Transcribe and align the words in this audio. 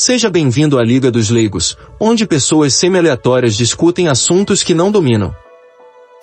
Seja 0.00 0.30
bem-vindo 0.30 0.78
à 0.78 0.84
Liga 0.84 1.10
dos 1.10 1.28
Leigos, 1.28 1.76
onde 1.98 2.24
pessoas 2.24 2.72
semi-aleatórias 2.72 3.56
discutem 3.56 4.06
assuntos 4.06 4.62
que 4.62 4.72
não 4.72 4.92
dominam. 4.92 5.34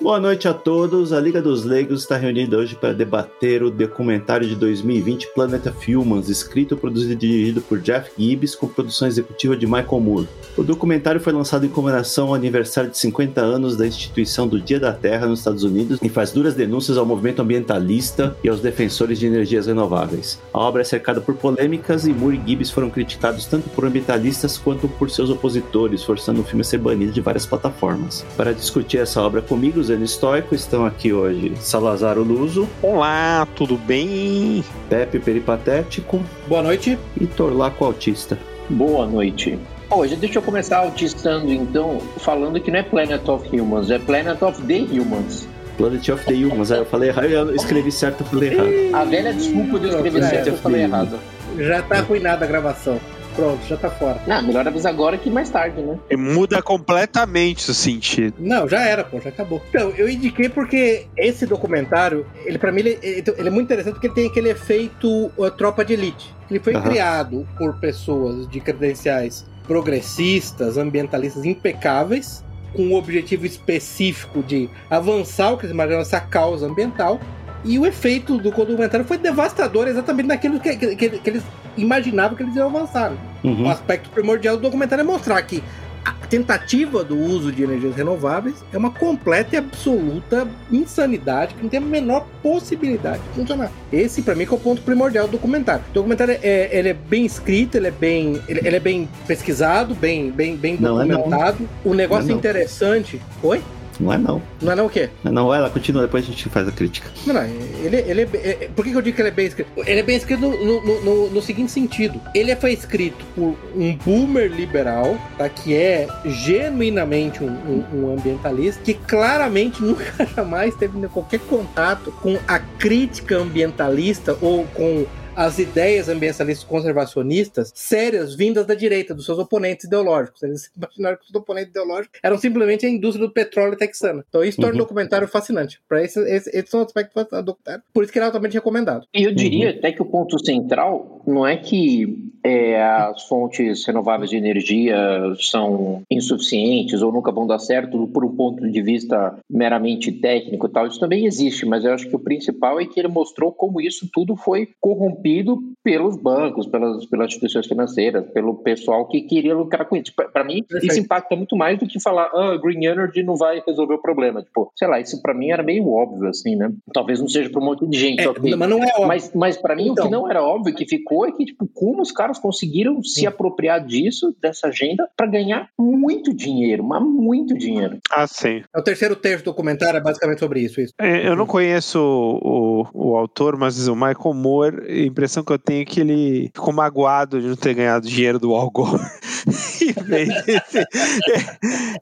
Boa 0.05 0.19
noite 0.19 0.47
a 0.47 0.53
todos. 0.53 1.11
A 1.11 1.19
Liga 1.19 1.41
dos 1.41 1.63
Leigos 1.63 2.01
está 2.01 2.15
reunida 2.15 2.55
hoje 2.55 2.75
para 2.75 2.93
debater 2.93 3.63
o 3.63 3.71
documentário 3.71 4.47
de 4.47 4.55
2020 4.55 5.33
Planet 5.33 5.65
of 5.65 5.95
Humans, 5.95 6.29
escrito, 6.29 6.77
produzido 6.77 7.13
e 7.13 7.15
dirigido 7.15 7.59
por 7.59 7.79
Jeff 7.79 8.11
Gibbs, 8.15 8.53
com 8.53 8.67
produção 8.67 9.07
executiva 9.07 9.57
de 9.57 9.65
Michael 9.65 9.99
Moore. 9.99 10.27
O 10.55 10.63
documentário 10.63 11.19
foi 11.19 11.33
lançado 11.33 11.65
em 11.65 11.69
comemoração 11.69 12.27
ao 12.27 12.35
aniversário 12.35 12.91
de 12.91 12.99
50 12.99 13.41
anos 13.41 13.75
da 13.75 13.87
instituição 13.87 14.47
do 14.47 14.61
Dia 14.61 14.79
da 14.79 14.93
Terra 14.93 15.25
nos 15.25 15.39
Estados 15.39 15.63
Unidos 15.63 15.97
e 16.03 16.07
faz 16.07 16.31
duras 16.31 16.53
denúncias 16.53 16.99
ao 16.99 17.05
movimento 17.05 17.41
ambientalista 17.41 18.37
e 18.43 18.47
aos 18.47 18.61
defensores 18.61 19.17
de 19.17 19.25
energias 19.25 19.65
renováveis. 19.65 20.39
A 20.53 20.59
obra 20.59 20.81
é 20.81 20.85
cercada 20.85 21.19
por 21.19 21.33
polêmicas 21.33 22.05
e 22.05 22.13
Moore 22.13 22.39
e 22.45 22.49
Gibbs 22.51 22.69
foram 22.69 22.91
criticados 22.91 23.47
tanto 23.47 23.71
por 23.71 23.83
ambientalistas 23.83 24.55
quanto 24.55 24.87
por 24.87 25.09
seus 25.09 25.31
opositores, 25.31 26.03
forçando 26.03 26.41
o 26.41 26.43
filme 26.43 26.61
a 26.61 26.63
ser 26.63 26.77
banido 26.77 27.11
de 27.11 27.21
várias 27.21 27.47
plataformas. 27.47 28.23
Para 28.37 28.53
discutir 28.53 28.99
essa 28.99 29.19
obra 29.19 29.41
comigo, 29.41 29.79
Estoico, 30.03 30.53
estão 30.53 30.85
aqui 30.85 31.13
hoje 31.13 31.53
Salazar 31.59 32.17
Luso. 32.17 32.67
Olá, 32.81 33.47
tudo 33.55 33.77
bem? 33.77 34.63
Pepe 34.89 35.19
Peripatético. 35.19 36.23
Boa 36.47 36.61
noite. 36.61 36.97
E 37.19 37.25
Torlaco 37.25 37.85
Autista. 37.85 38.37
Boa 38.69 39.05
noite. 39.05 39.59
Hoje, 39.89 40.15
deixa 40.15 40.39
eu 40.39 40.41
começar 40.41 40.79
autistando 40.79 41.53
então, 41.53 41.99
falando 42.17 42.59
que 42.59 42.71
não 42.71 42.79
é 42.79 42.83
Planet 42.83 43.27
of 43.27 43.59
Humans, 43.59 43.91
é 43.91 43.99
Planet 43.99 44.41
of 44.41 44.61
the 44.63 44.99
Humans. 44.99 45.47
Planet 45.77 46.09
of 46.09 46.25
the 46.25 46.33
Humans, 46.33 46.71
aí 46.71 46.79
eu 46.79 46.85
falei 46.85 47.09
errado, 47.09 47.27
eu 47.27 47.55
escrevi 47.55 47.91
certo, 47.91 48.21
eu 48.21 48.25
falei 48.25 48.53
errado. 48.53 48.95
A 48.95 49.05
velha 49.05 49.33
desculpa 49.33 49.79
de 49.79 49.85
eu 49.85 49.95
escrever 49.95 50.23
certo, 50.23 50.47
eu 50.47 50.57
falei 50.57 50.81
errado. 50.83 51.19
Já 51.57 51.81
tá 51.81 51.97
arruinada 51.99 52.45
a 52.45 52.47
gravação. 52.47 52.99
Pronto, 53.35 53.65
já 53.65 53.75
tá 53.75 53.89
fora. 53.89 54.21
Não, 54.25 54.41
melhor 54.41 54.67
avisar 54.67 54.93
agora 54.93 55.17
que 55.17 55.29
mais 55.29 55.49
tarde, 55.49 55.81
né? 55.81 55.99
E 56.09 56.15
muda 56.15 56.61
completamente 56.61 57.69
o 57.69 57.73
sentido. 57.73 58.35
Não, 58.39 58.67
já 58.67 58.81
era, 58.81 59.03
pô, 59.03 59.19
já 59.19 59.29
acabou. 59.29 59.61
Então, 59.69 59.89
eu 59.97 60.09
indiquei 60.09 60.47
porque 60.47 61.07
esse 61.17 61.45
documentário, 61.45 62.25
ele 62.45 62.57
para 62.57 62.71
mim, 62.71 62.79
ele, 62.79 62.99
ele, 63.01 63.47
é 63.47 63.51
muito 63.51 63.65
interessante 63.65 63.93
porque 63.95 64.07
ele 64.07 64.15
tem 64.15 64.27
aquele 64.27 64.49
efeito 64.49 65.31
uh, 65.37 65.51
tropa 65.51 65.83
de 65.83 65.93
elite. 65.93 66.33
Ele 66.49 66.59
foi 66.59 66.75
uhum. 66.75 66.81
criado 66.81 67.47
por 67.57 67.75
pessoas 67.79 68.47
de 68.47 68.59
credenciais 68.59 69.45
progressistas, 69.67 70.77
ambientalistas 70.77 71.43
impecáveis, 71.43 72.43
com 72.73 72.83
o 72.83 72.91
um 72.91 72.95
objetivo 72.95 73.45
específico 73.45 74.43
de 74.43 74.69
avançar 74.89 75.51
o 75.51 75.57
que 75.57 75.65
eles 75.65 75.73
imaginam 75.73 76.01
essa 76.01 76.19
causa 76.19 76.67
ambiental. 76.67 77.19
E 77.65 77.79
o 77.79 77.85
efeito 77.85 78.37
do 78.37 78.51
documentário 78.51 79.05
foi 79.05 79.17
devastador 79.17 79.87
exatamente 79.87 80.27
naquilo 80.27 80.59
que, 80.59 80.75
que, 80.75 80.95
que, 80.95 81.09
que 81.09 81.29
eles 81.29 81.43
imaginavam 81.75 82.37
que 82.37 82.43
eles 82.43 82.55
iam 82.55 82.67
avançar. 82.67 83.11
Uhum. 83.43 83.65
O 83.65 83.69
aspecto 83.69 84.09
primordial 84.11 84.55
do 84.55 84.61
documentário 84.61 85.01
é 85.01 85.05
mostrar 85.05 85.41
que 85.41 85.63
a 86.05 86.11
tentativa 86.27 87.03
do 87.03 87.17
uso 87.17 87.51
de 87.51 87.63
energias 87.63 87.95
renováveis 87.95 88.63
é 88.71 88.77
uma 88.77 88.91
completa 88.91 89.55
e 89.55 89.57
absoluta 89.57 90.47
insanidade 90.71 91.55
que 91.55 91.63
não 91.63 91.69
tem 91.69 91.79
a 91.79 91.81
menor 91.81 92.27
possibilidade 92.43 93.23
de 93.23 93.29
funcionar. 93.29 93.71
Esse, 93.91 94.21
para 94.21 94.35
mim, 94.35 94.43
é 94.43 94.53
o 94.53 94.57
ponto 94.59 94.83
primordial 94.83 95.27
do 95.27 95.31
documentário. 95.31 95.83
O 95.89 95.93
documentário 95.93 96.37
é, 96.43 96.69
ele 96.71 96.89
é 96.89 96.93
bem 96.93 97.25
escrito, 97.25 97.75
ele 97.75 97.87
é 97.87 97.91
bem, 97.91 98.39
ele, 98.47 98.59
ele 98.63 98.75
é 98.75 98.79
bem 98.79 99.09
pesquisado, 99.25 99.95
bem, 99.95 100.29
bem, 100.29 100.55
bem 100.55 100.75
documentado. 100.75 101.57
Não 101.59 101.67
é 101.67 101.69
não. 101.83 101.91
O 101.91 101.95
negócio 101.95 102.27
não 102.27 102.35
é 102.35 102.37
interessante. 102.37 103.19
Oi? 103.41 103.63
Não 103.99 104.11
é 104.11 104.17
não. 104.17 104.41
Não 104.61 104.71
é 104.71 104.75
não 104.75 104.85
o 104.85 104.89
quê? 104.89 105.09
Não, 105.23 105.31
não 105.31 105.53
ela 105.53 105.69
continua, 105.69 106.03
depois 106.03 106.23
a 106.23 106.27
gente 106.27 106.49
faz 106.49 106.67
a 106.67 106.71
crítica. 106.71 107.09
Não, 107.25 107.33
não, 107.33 107.43
ele, 107.43 107.97
ele 107.97 108.21
é, 108.21 108.63
é, 108.63 108.69
Por 108.75 108.83
que, 108.83 108.91
eu 108.91 109.01
digo 109.01 109.15
que 109.15 109.21
ele 109.21 109.29
é 109.29 109.31
bem 109.31 109.47
escrito? 109.47 109.69
Ele 109.77 109.99
é 109.99 110.03
bem 110.03 110.17
escrito 110.17 110.41
no, 110.41 110.81
no, 110.81 111.01
no, 111.01 111.29
no 111.29 111.41
seguinte 111.41 111.71
sentido. 111.71 112.19
Ele 112.33 112.55
foi 112.55 112.73
escrito 112.73 113.23
por 113.35 113.55
um 113.75 113.95
boomer 113.95 114.51
liberal, 114.51 115.17
tá? 115.37 115.47
Que 115.49 115.75
é 115.75 116.07
genuinamente 116.25 117.43
um, 117.43 117.47
um, 117.47 117.85
um 117.93 118.13
ambientalista, 118.13 118.81
que 118.83 118.93
claramente 118.93 119.81
nunca 119.83 120.25
jamais 120.35 120.75
teve 120.75 121.07
qualquer 121.07 121.39
contato 121.41 122.11
com 122.21 122.37
a 122.47 122.59
crítica 122.59 123.37
ambientalista 123.37 124.37
ou 124.41 124.65
com 124.67 125.05
as 125.35 125.59
ideias 125.59 126.07
ambientalistas 126.07 126.65
conservacionistas 126.65 127.71
sérias 127.75 128.35
vindas 128.35 128.65
da 128.65 128.73
direita, 128.73 129.13
dos 129.13 129.25
seus 129.25 129.37
oponentes 129.37 129.85
ideológicos. 129.85 130.41
Eles 130.41 130.71
imaginaram 130.75 131.17
que 131.17 131.25
os 131.29 131.35
oponentes 131.35 131.69
ideológicos 131.71 132.19
eram 132.23 132.37
simplesmente 132.37 132.85
a 132.85 132.89
indústria 132.89 133.27
do 133.27 133.33
petróleo 133.33 133.75
texana. 133.75 134.23
Então 134.27 134.43
isso 134.43 134.57
torna 134.57 134.75
uhum. 134.75 134.81
o 134.81 134.83
documentário 134.83 135.27
fascinante. 135.27 135.81
Para 135.87 136.03
esse, 136.03 136.19
esse, 136.21 136.49
esse 136.49 136.75
é 136.75 136.77
um 136.77 136.81
aspecto 136.81 137.13
do 137.13 137.43
documentário. 137.43 137.83
Por 137.93 138.03
isso 138.03 138.13
que 138.13 138.19
ele 138.19 138.23
é 138.23 138.27
altamente 138.27 138.53
recomendado. 138.53 139.05
E 139.13 139.23
eu 139.23 139.33
diria 139.33 139.71
uhum. 139.71 139.77
até 139.77 139.91
que 139.91 140.01
o 140.01 140.05
ponto 140.05 140.43
central 140.43 141.21
não 141.27 141.45
é 141.45 141.57
que 141.57 142.31
é, 142.43 142.81
as 142.81 143.23
fontes 143.23 143.85
renováveis 143.85 144.29
de 144.29 144.37
energia 144.37 144.95
são 145.39 146.03
insuficientes 146.09 147.01
ou 147.01 147.11
nunca 147.11 147.31
vão 147.31 147.45
dar 147.45 147.59
certo 147.59 148.07
por 148.07 148.23
um 148.23 148.35
ponto 148.35 148.69
de 148.69 148.81
vista 148.81 149.37
meramente 149.49 150.11
técnico 150.11 150.67
e 150.67 150.69
tal. 150.69 150.87
Isso 150.87 150.99
também 150.99 151.25
existe, 151.25 151.65
mas 151.65 151.83
eu 151.83 151.93
acho 151.93 152.07
que 152.07 152.15
o 152.15 152.19
principal 152.19 152.79
é 152.79 152.85
que 152.85 152.99
ele 152.99 153.07
mostrou 153.07 153.51
como 153.51 153.81
isso 153.81 154.07
tudo 154.13 154.35
foi 154.35 154.69
corrompido 154.79 155.24
corrompido 155.25 155.59
pelos 155.83 156.17
bancos, 156.17 156.67
pelas, 156.67 157.05
pelas 157.05 157.27
instituições 157.27 157.67
financeiras, 157.67 158.25
pelo 158.31 158.55
pessoal 158.55 159.07
que 159.07 159.21
queria 159.21 159.55
lucrar 159.55 159.87
com 159.87 159.95
isso. 159.95 160.11
Para 160.15 160.43
mim, 160.43 160.63
Perfeito. 160.63 160.91
isso 160.91 160.99
impacta 160.99 161.35
muito 161.35 161.55
mais 161.55 161.77
do 161.79 161.87
que 161.87 162.01
falar, 162.01 162.29
ah, 162.33 162.57
Green 162.61 162.85
Energy 162.85 163.23
não 163.23 163.35
vai 163.35 163.61
resolver 163.65 163.95
o 163.95 164.01
problema. 164.01 164.41
Tipo, 164.41 164.71
sei 164.75 164.87
lá, 164.87 164.99
isso 164.99 165.21
para 165.21 165.33
mim 165.33 165.51
era 165.51 165.63
meio 165.63 165.87
óbvio, 165.87 166.27
assim, 166.27 166.55
né? 166.55 166.71
Talvez 166.93 167.19
não 167.19 167.27
seja 167.27 167.49
para 167.49 167.61
um 167.61 167.65
monte 167.65 167.85
de 167.87 167.97
gente. 167.97 168.21
É, 168.21 168.29
okay. 168.29 168.55
Mas 168.55 168.69
não 168.69 168.83
é 168.83 168.87
óbvio. 168.87 169.07
Mas, 169.07 169.31
mas 169.33 169.57
para 169.57 169.75
mim, 169.75 169.89
então. 169.89 170.05
o 170.05 170.07
que 170.07 170.11
não 170.11 170.29
era 170.29 170.43
óbvio 170.43 170.73
que 170.73 170.87
ficou 170.87 171.27
é 171.27 171.31
que, 171.31 171.45
tipo, 171.45 171.67
como 171.73 172.01
os 172.01 172.11
caras 172.11 172.39
conseguiram 172.39 172.95
Sim. 173.03 173.21
se 173.21 173.27
apropriar 173.27 173.85
disso, 173.85 174.35
dessa 174.41 174.67
agenda, 174.67 175.07
para 175.15 175.27
ganhar 175.27 175.69
muito 175.77 176.33
dinheiro, 176.33 176.83
mas 176.83 177.03
muito 177.03 177.55
dinheiro. 177.55 177.99
Ah, 178.11 178.25
sim. 178.27 178.63
É 178.75 178.79
o 178.79 178.83
terceiro 178.83 179.15
terço 179.15 179.43
do 179.43 179.51
documentário, 179.51 179.97
é 179.97 180.01
basicamente 180.01 180.39
sobre 180.39 180.61
isso. 180.61 180.81
isso. 180.81 180.93
É, 180.99 181.27
eu 181.27 181.35
não 181.35 181.45
conheço 181.45 181.99
o, 181.99 182.85
o, 182.93 183.11
o 183.11 183.15
autor, 183.15 183.55
mas 183.57 183.87
o 183.87 183.95
Michael 183.95 184.33
Moore 184.33 184.77
impressão 185.15 185.43
que 185.43 185.53
eu 185.53 185.57
tenho 185.57 185.81
é 185.81 185.85
que 185.85 186.01
ele 186.01 186.51
ficou 186.53 186.73
magoado 186.73 187.39
de 187.39 187.47
não 187.47 187.55
ter 187.55 187.73
ganhado 187.73 188.05
dinheiro 188.05 188.37
do 188.37 188.53
Al 188.53 188.69
Gore 188.69 189.01
e, 189.81 189.93
fez 189.93 190.29
esse, 190.47 190.87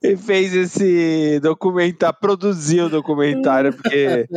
e 0.01 0.17
fez 0.17 0.53
esse 0.55 1.39
documentário, 1.39 2.17
produziu 2.19 2.85
o 2.85 2.89
documentário, 2.89 3.71
porque 3.71 4.27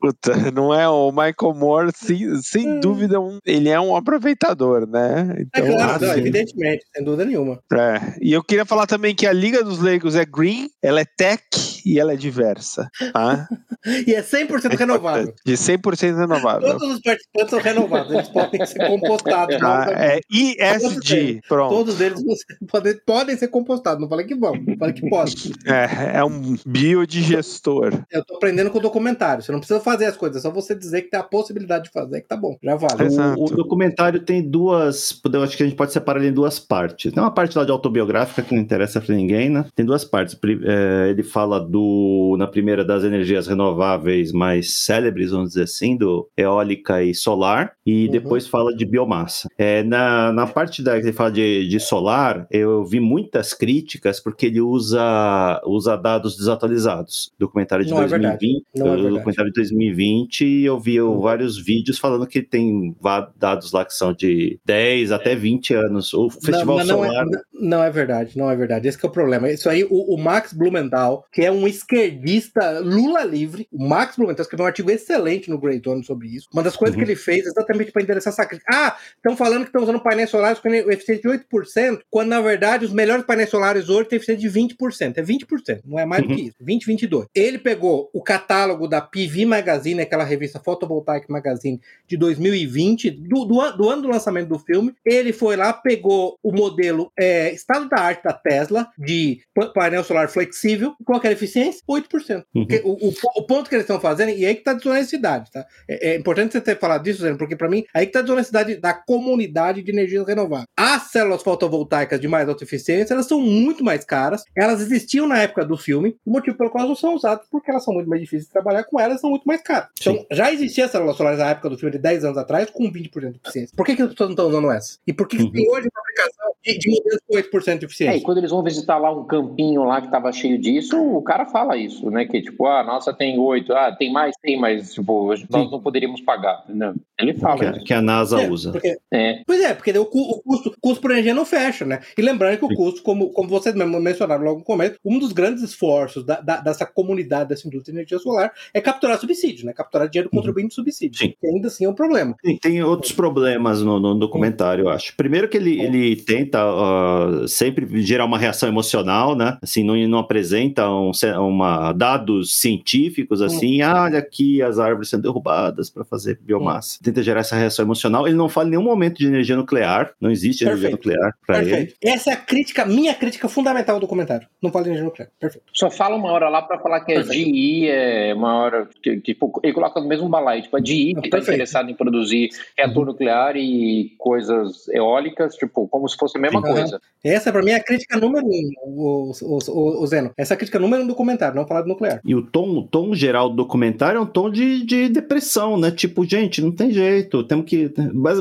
puta, 0.00 0.50
não 0.52 0.72
é 0.72 0.88
o 0.88 1.10
Michael 1.10 1.54
Moore, 1.54 1.90
sem, 1.94 2.40
sem 2.42 2.80
dúvida, 2.80 3.20
um, 3.20 3.38
ele 3.44 3.68
é 3.68 3.80
um 3.80 3.96
aproveitador, 3.96 4.88
né? 4.88 5.36
É 5.36 5.42
então, 5.42 5.66
é 5.66 5.72
claro, 5.74 5.92
assim, 5.96 6.06
não, 6.06 6.18
evidentemente, 6.18 6.84
sem 6.94 7.04
dúvida 7.04 7.24
nenhuma. 7.24 7.60
É, 7.72 8.14
e 8.20 8.32
eu 8.32 8.42
queria 8.42 8.64
falar 8.64 8.86
também 8.86 9.14
que 9.14 9.26
a 9.26 9.32
Liga 9.32 9.64
dos 9.64 9.80
Leigos 9.80 10.14
é 10.14 10.24
green, 10.24 10.68
ela 10.82 11.00
é 11.00 11.04
tech 11.04 11.42
e 11.84 11.98
ela 11.98 12.12
é 12.12 12.16
diversa. 12.16 12.88
Tá? 13.12 13.48
e 14.06 14.14
é 14.14 14.22
100% 14.22 14.76
renovável. 14.76 15.34
De 15.44 15.54
100% 15.54 16.16
renovável. 16.16 16.78
Todos 16.78 16.94
os 16.94 17.00
participantes 17.00 17.50
são 17.50 17.60
renováveis, 17.60 18.19
eles 18.20 18.28
podem 18.28 18.66
ser 18.66 18.86
compostados. 18.86 19.56
Ah, 19.62 19.86
é 19.90 20.20
ESG, 20.30 21.42
pronto. 21.48 21.74
Todos 21.74 22.00
eles 22.00 22.22
podem, 22.70 22.96
podem 23.04 23.36
ser 23.36 23.48
compostados, 23.48 24.00
não 24.00 24.08
falei 24.08 24.26
que 24.26 24.34
vão, 24.34 24.54
falei 24.78 24.94
que 24.94 25.08
podem. 25.08 25.34
É, 25.66 26.18
é 26.18 26.24
um 26.24 26.56
biodigestor. 26.66 27.92
Eu 28.10 28.24
tô 28.24 28.36
aprendendo 28.36 28.70
com 28.70 28.78
o 28.78 28.82
documentário, 28.82 29.42
você 29.42 29.52
não 29.52 29.58
precisa 29.58 29.80
fazer 29.80 30.06
as 30.06 30.16
coisas, 30.16 30.38
é 30.38 30.48
só 30.48 30.50
você 30.50 30.74
dizer 30.74 31.02
que 31.02 31.10
tem 31.10 31.20
a 31.20 31.24
possibilidade 31.24 31.84
de 31.84 31.90
fazer, 31.90 32.20
que 32.20 32.28
tá 32.28 32.36
bom, 32.36 32.56
já 32.62 32.76
vale. 32.76 33.08
O, 33.36 33.44
o, 33.44 33.50
documentário 33.50 34.20
tem 34.20 34.42
duas, 34.42 35.20
eu 35.32 35.42
acho 35.42 35.56
que 35.56 35.62
a 35.62 35.66
gente 35.66 35.76
pode 35.76 35.92
separar 35.92 36.20
ele 36.20 36.28
em 36.28 36.34
duas 36.34 36.58
partes. 36.58 37.12
Tem 37.12 37.22
uma 37.22 37.30
parte 37.30 37.56
lá 37.56 37.64
de 37.64 37.70
autobiográfica 37.70 38.42
que 38.42 38.54
não 38.54 38.62
interessa 38.62 39.00
pra 39.00 39.14
ninguém, 39.14 39.48
né? 39.48 39.64
Tem 39.74 39.84
duas 39.84 40.04
partes. 40.04 40.38
É, 40.64 41.10
ele 41.10 41.22
fala 41.22 41.60
do, 41.60 42.36
na 42.38 42.46
primeira, 42.46 42.84
das 42.84 43.04
energias 43.04 43.46
renováveis 43.46 44.32
mais 44.32 44.74
célebres, 44.74 45.30
vamos 45.30 45.50
dizer 45.50 45.64
assim, 45.64 45.96
do 45.96 46.28
eólica 46.36 47.02
e 47.02 47.14
solar, 47.14 47.72
e 47.84 48.08
uhum. 48.10 48.22
depois 48.22 48.46
fala 48.46 48.74
de 48.74 48.84
biomassa. 48.84 49.48
É, 49.56 49.82
na, 49.82 50.32
na 50.32 50.46
parte 50.46 50.82
da 50.82 50.98
que 50.98 51.06
ele 51.06 51.12
fala 51.12 51.30
de, 51.30 51.68
de 51.68 51.80
solar, 51.80 52.46
eu 52.50 52.84
vi 52.84 53.00
muitas 53.00 53.54
críticas 53.54 54.20
porque 54.20 54.46
ele 54.46 54.60
usa, 54.60 55.60
usa 55.64 55.96
dados 55.96 56.36
desatualizados. 56.36 57.32
Documentário 57.38 57.84
de 57.84 57.90
não 57.90 57.98
2020, 57.98 58.64
é 58.76 58.80
é 58.80 59.10
documentário 59.10 59.52
de 59.52 59.60
2020, 59.60 60.44
e 60.44 60.64
eu 60.64 60.78
vi 60.78 61.00
uhum. 61.00 61.20
vários 61.20 61.58
vídeos 61.58 61.98
falando 61.98 62.26
que 62.26 62.42
tem 62.42 62.94
dados 63.36 63.72
lá 63.72 63.84
que 63.84 63.94
são 63.94 64.12
de 64.12 64.58
10 64.64 65.12
até 65.12 65.34
20 65.34 65.74
anos. 65.74 66.12
O 66.14 66.30
Festival 66.30 66.78
não, 66.78 66.86
Solar. 66.86 67.26
Não 67.26 67.38
é, 67.38 67.42
Não 67.60 67.82
é 67.82 67.90
verdade, 67.90 68.36
não 68.38 68.50
é 68.50 68.56
verdade. 68.56 68.88
Esse 68.88 69.04
é 69.04 69.08
o 69.08 69.12
problema. 69.12 69.50
Isso 69.50 69.68
aí, 69.68 69.84
o, 69.84 70.14
o, 70.14 70.18
Max 70.18 70.52
Blumenthal, 70.52 71.26
que 71.30 71.42
é 71.42 71.52
um 71.52 71.66
esquerdista 71.66 72.80
Lula 72.80 73.22
livre, 73.22 73.68
o 73.70 73.86
Max 73.86 74.16
Blumenthal 74.16 74.42
escreveu 74.42 74.64
um 74.64 74.68
artigo 74.68 74.90
excelente 74.90 75.50
no 75.50 75.58
Great 75.58 75.86
One 75.88 76.04
sobre 76.04 76.28
isso. 76.28 76.48
Uma 76.52 76.62
das 76.62 76.76
coisas 76.76 76.96
uhum. 76.96 77.04
que 77.04 77.10
ele 77.10 77.16
fez 77.16 77.46
exatamente 77.46 77.92
para 77.92 78.02
endereçar 78.02 78.32
essa 78.32 78.46
crítica. 78.46 78.70
Ah, 78.72 78.96
estão 79.14 79.36
falando 79.36 79.62
que 79.62 79.68
estão 79.68 79.82
usando 79.82 80.00
painéis 80.00 80.30
solares 80.30 80.58
com 80.58 80.68
eficiência 80.68 81.30
de 81.30 81.38
8%, 81.38 82.00
quando 82.10 82.28
na 82.28 82.40
verdade 82.40 82.84
os 82.84 82.92
melhores 82.92 83.24
painéis 83.24 83.50
solares 83.50 83.88
hoje 83.88 84.08
têm 84.08 84.16
eficiência 84.16 84.48
de 84.48 84.58
20%. 84.58 85.18
É 85.18 85.22
20%, 85.22 85.80
não 85.84 85.98
é 85.98 86.06
mais 86.06 86.22
uhum. 86.22 86.28
do 86.28 86.34
que 86.34 86.42
isso. 86.42 86.56
20, 86.60 86.86
22. 86.86 87.26
Ele 87.34 87.58
pegou 87.58 88.08
o 88.12 88.22
catálogo 88.22 88.88
da 88.88 89.00
PV 89.00 89.44
Magazine, 89.44 90.00
aquela 90.00 90.24
revista 90.24 90.58
Photovoltaic 90.58 91.30
Magazine 91.30 91.80
de 92.06 92.16
2020, 92.16 93.10
do, 93.10 93.44
do, 93.44 93.70
do 93.72 93.88
ano 93.88 94.02
do 94.02 94.08
lançamento 94.08 94.48
do 94.48 94.58
filme. 94.58 94.94
Ele 95.04 95.32
foi 95.32 95.56
lá, 95.56 95.72
pegou 95.72 96.38
o 96.42 96.52
modelo 96.52 97.12
é, 97.18 97.49
estado 97.52 97.88
da 97.88 98.00
arte 98.00 98.22
da 98.22 98.32
Tesla 98.32 98.88
de 98.98 99.40
painel 99.74 100.04
solar 100.04 100.28
flexível. 100.28 100.94
Qual 101.04 101.20
que 101.20 101.26
era 101.26 101.34
a 101.34 101.36
eficiência? 101.36 101.82
8%. 101.88 102.44
Uhum. 102.54 102.66
O, 102.84 103.08
o, 103.08 103.12
o, 103.36 103.42
ponto 103.46 103.68
que 103.68 103.74
eles 103.74 103.84
estão 103.84 104.00
fazendo, 104.00 104.30
e 104.30 104.44
aí 104.44 104.54
que 104.54 104.60
está 104.60 104.72
a 104.72 104.74
desonestidade, 104.74 105.50
tá? 105.50 105.66
É, 105.88 106.10
é, 106.10 106.16
importante 106.16 106.52
você 106.52 106.60
ter 106.60 106.78
falado 106.78 107.02
disso, 107.02 107.24
porque 107.36 107.56
para 107.56 107.68
mim, 107.68 107.84
aí 107.94 108.06
que 108.06 108.10
está 108.10 108.20
a 108.20 108.22
desonestidade 108.22 108.76
da 108.76 108.94
comunidade 108.94 109.82
de 109.82 109.90
energias 109.90 110.26
renováveis. 110.26 110.66
As 110.76 111.10
células 111.10 111.42
fotovoltaicas 111.42 112.20
de 112.20 112.28
mais 112.28 112.48
alta 112.48 112.64
eficiência, 112.64 113.14
elas 113.14 113.26
são 113.26 113.40
muito 113.40 113.84
mais 113.84 114.04
caras. 114.04 114.42
Elas 114.56 114.80
existiam 114.80 115.26
na 115.26 115.38
época 115.42 115.64
do 115.64 115.76
filme. 115.76 116.16
O 116.24 116.30
motivo 116.30 116.56
pelo 116.56 116.70
qual 116.70 116.84
elas 116.84 116.90
não 116.90 116.96
são 116.96 117.14
usadas, 117.14 117.46
porque 117.50 117.70
elas 117.70 117.84
são 117.84 117.94
muito 117.94 118.08
mais 118.08 118.20
difíceis 118.20 118.46
de 118.46 118.52
trabalhar 118.52 118.84
com 118.84 118.98
elas, 119.00 119.20
são 119.20 119.30
muito 119.30 119.44
mais 119.44 119.62
caras. 119.62 119.88
Sim. 120.00 120.10
Então, 120.10 120.26
já 120.30 120.52
existia 120.52 120.88
células 120.88 121.16
solares 121.16 121.38
na 121.38 121.50
época 121.50 121.70
do 121.70 121.78
filme 121.78 121.92
de 121.92 121.98
10 121.98 122.24
anos 122.24 122.38
atrás 122.38 122.70
com 122.70 122.90
20% 122.90 123.30
de 123.30 123.38
eficiência. 123.42 123.76
Por 123.76 123.86
que, 123.86 123.96
que 123.96 124.02
as 124.02 124.10
pessoas 124.10 124.28
não 124.28 124.34
estão 124.34 124.48
usando 124.48 124.70
essa? 124.70 124.98
E 125.06 125.12
por 125.12 125.26
que, 125.28 125.36
que 125.36 125.42
uhum. 125.44 125.52
tem 125.52 125.68
hoje 125.68 125.88
uma 125.88 126.00
aplicação 126.00 126.52
de, 126.64 126.78
de 126.78 126.90
modelos 126.90 127.20
com 127.42 127.58
8% 127.58 127.78
de 127.78 127.86
eficiência? 127.86 128.14
É, 128.14 128.18
e 128.18 128.22
quando 128.22 128.38
eles 128.38 128.50
vão 128.50 128.62
visitar 128.62 128.98
lá 128.98 129.10
um 129.10 129.24
campinho 129.24 129.84
lá 129.84 130.00
que 130.00 130.06
estava 130.06 130.32
cheio 130.32 130.58
disso, 130.58 130.96
o 130.96 131.22
cara 131.22 131.46
fala 131.46 131.76
isso, 131.76 132.10
né? 132.10 132.24
Que 132.24 132.42
tipo, 132.42 132.66
ah, 132.66 132.82
nossa 132.82 133.12
tem 133.12 133.38
8, 133.38 133.72
ah, 133.72 133.94
tem 133.96 134.12
mais, 134.12 134.34
tem, 134.42 134.58
mas 134.58 134.94
tipo, 134.94 135.28
nós 135.28 135.40
Sim. 135.40 135.70
não 135.70 135.80
poderíamos 135.80 136.20
pagar. 136.20 136.64
Não. 136.68 136.94
Ele 137.18 137.34
fala 137.34 137.58
que, 137.58 137.76
isso. 137.76 137.84
que 137.84 137.94
a 137.94 138.02
NASA 138.02 138.40
é, 138.40 138.50
usa. 138.50 138.72
Porque, 138.72 138.98
é. 139.12 139.42
Pois 139.46 139.60
é, 139.60 139.74
porque 139.74 139.90
o, 139.92 140.02
o, 140.02 140.42
custo, 140.42 140.74
custo 140.80 141.00
por 141.00 141.10
energia 141.10 141.34
não 141.34 141.44
fecha, 141.44 141.84
né? 141.84 142.00
E 142.16 142.22
lembrando 142.22 142.58
que 142.58 142.64
o 142.64 142.74
custo, 142.74 143.02
como, 143.02 143.30
como 143.30 143.48
vocês 143.48 143.74
mencionaram 143.74 144.44
logo 144.44 144.58
no 144.60 144.64
começo, 144.64 144.96
um 145.04 145.18
dos 145.18 145.32
grandes 145.32 145.62
esforços 145.62 146.24
da, 146.24 146.40
da, 146.40 146.60
dessa 146.60 146.86
comunidade 146.86 147.50
dessa 147.50 147.66
indústria 147.66 147.92
de 147.92 147.98
energia 147.98 148.18
solar 148.18 148.52
é 148.72 148.80
capturar 148.80 149.18
subsídio, 149.18 149.66
né? 149.66 149.72
Capturar 149.72 150.08
dinheiro 150.08 150.30
do 150.30 150.34
uhum. 150.34 150.40
contribuinte 150.40 150.74
subsídio. 150.74 151.18
Sim. 151.18 151.34
Que 151.38 151.46
ainda 151.46 151.68
assim 151.68 151.84
é 151.84 151.88
um 151.88 151.94
problema. 151.94 152.34
Sim, 152.44 152.56
tem 152.56 152.82
outros 152.82 153.12
problemas 153.12 153.82
no, 153.82 154.00
no 154.00 154.14
documentário, 154.14 154.84
eu 154.84 154.88
acho. 154.88 155.14
Primeiro 155.16 155.48
que 155.48 155.56
ele, 155.56 155.80
ele 155.80 156.16
tenta 156.16 156.64
uh, 156.64 157.29
sempre 157.48 158.02
gerar 158.02 158.24
uma 158.24 158.38
reação 158.38 158.68
emocional, 158.68 159.34
né? 159.36 159.58
Assim, 159.62 159.84
não, 159.84 159.96
não 160.08 160.18
apresenta 160.18 160.88
um, 160.88 161.10
uma, 161.38 161.92
dados 161.92 162.58
científicos, 162.58 163.42
assim, 163.42 163.82
ah, 163.82 164.04
olha 164.04 164.18
aqui 164.18 164.62
as 164.62 164.78
árvores 164.78 165.08
sendo 165.08 165.22
derrubadas 165.22 165.90
para 165.90 166.04
fazer 166.04 166.38
biomassa. 166.40 166.98
Tenta 167.02 167.22
gerar 167.22 167.40
essa 167.40 167.56
reação 167.56 167.84
emocional. 167.84 168.26
Ele 168.26 168.36
não 168.36 168.48
fala 168.48 168.68
em 168.68 168.70
nenhum 168.70 168.82
momento 168.82 169.18
de 169.18 169.26
energia 169.26 169.56
nuclear, 169.56 170.12
não 170.20 170.30
existe 170.30 170.64
Perfeito. 170.64 170.86
energia 170.86 170.96
nuclear 170.96 171.34
para 171.46 171.64
ele. 171.64 171.94
Essa 172.02 172.30
é 172.30 172.32
a 172.34 172.36
crítica, 172.36 172.84
minha 172.84 173.14
crítica 173.14 173.48
fundamental 173.48 173.96
do 173.96 174.02
documentário. 174.02 174.46
Não 174.62 174.70
fala 174.70 174.84
de 174.84 174.90
energia 174.90 175.04
nuclear. 175.04 175.30
Perfeito. 175.38 175.64
Só 175.72 175.90
fala 175.90 176.16
uma 176.16 176.30
hora 176.32 176.48
lá 176.48 176.62
para 176.62 176.78
falar 176.78 177.00
que 177.00 177.12
a 177.12 177.22
GE 177.22 177.88
é 177.88 178.34
uma 178.34 178.54
hora 178.56 178.88
que, 179.02 179.20
tipo, 179.20 179.60
ele 179.62 179.72
coloca 179.72 180.00
no 180.00 180.08
mesmo 180.08 180.28
balaio, 180.28 180.62
tipo, 180.62 180.76
a 180.76 180.80
GE 180.80 181.14
que 181.14 181.26
está 181.26 181.38
interessada 181.38 181.90
em 181.90 181.94
produzir 181.94 182.50
reator 182.76 183.06
nuclear 183.06 183.56
e 183.56 184.12
coisas 184.18 184.88
eólicas, 184.88 185.54
tipo, 185.54 185.88
como 185.88 186.08
se 186.08 186.16
fosse 186.16 186.38
a 186.38 186.40
mesma 186.40 186.60
uhum. 186.60 186.72
coisa. 186.72 187.00
Essa, 187.22 187.52
para 187.52 187.62
mim, 187.62 187.72
é 187.72 187.74
a 187.74 187.84
crítica 187.84 188.18
número 188.18 188.46
um, 188.46 188.70
o, 188.82 189.32
o, 189.42 189.58
o, 189.68 190.02
o, 190.02 190.06
Zeno. 190.06 190.30
Essa 190.36 190.54
é 190.54 190.56
a 190.56 190.56
crítica 190.56 190.78
número 190.78 191.02
um 191.02 191.06
do 191.06 191.10
documentário, 191.10 191.54
não 191.54 191.66
falar 191.66 191.82
de 191.82 191.88
nuclear. 191.88 192.20
E 192.24 192.34
o 192.34 192.42
tom, 192.42 192.78
o 192.78 192.82
tom 192.82 193.14
geral 193.14 193.50
do 193.50 193.56
documentário 193.56 194.18
é 194.18 194.20
um 194.20 194.26
tom 194.26 194.50
de, 194.50 194.84
de 194.84 195.08
depressão, 195.08 195.78
né? 195.78 195.90
Tipo, 195.90 196.24
gente, 196.24 196.62
não 196.62 196.72
tem 196.72 196.90
jeito, 196.90 197.44
temos 197.44 197.66
que. 197.66 197.92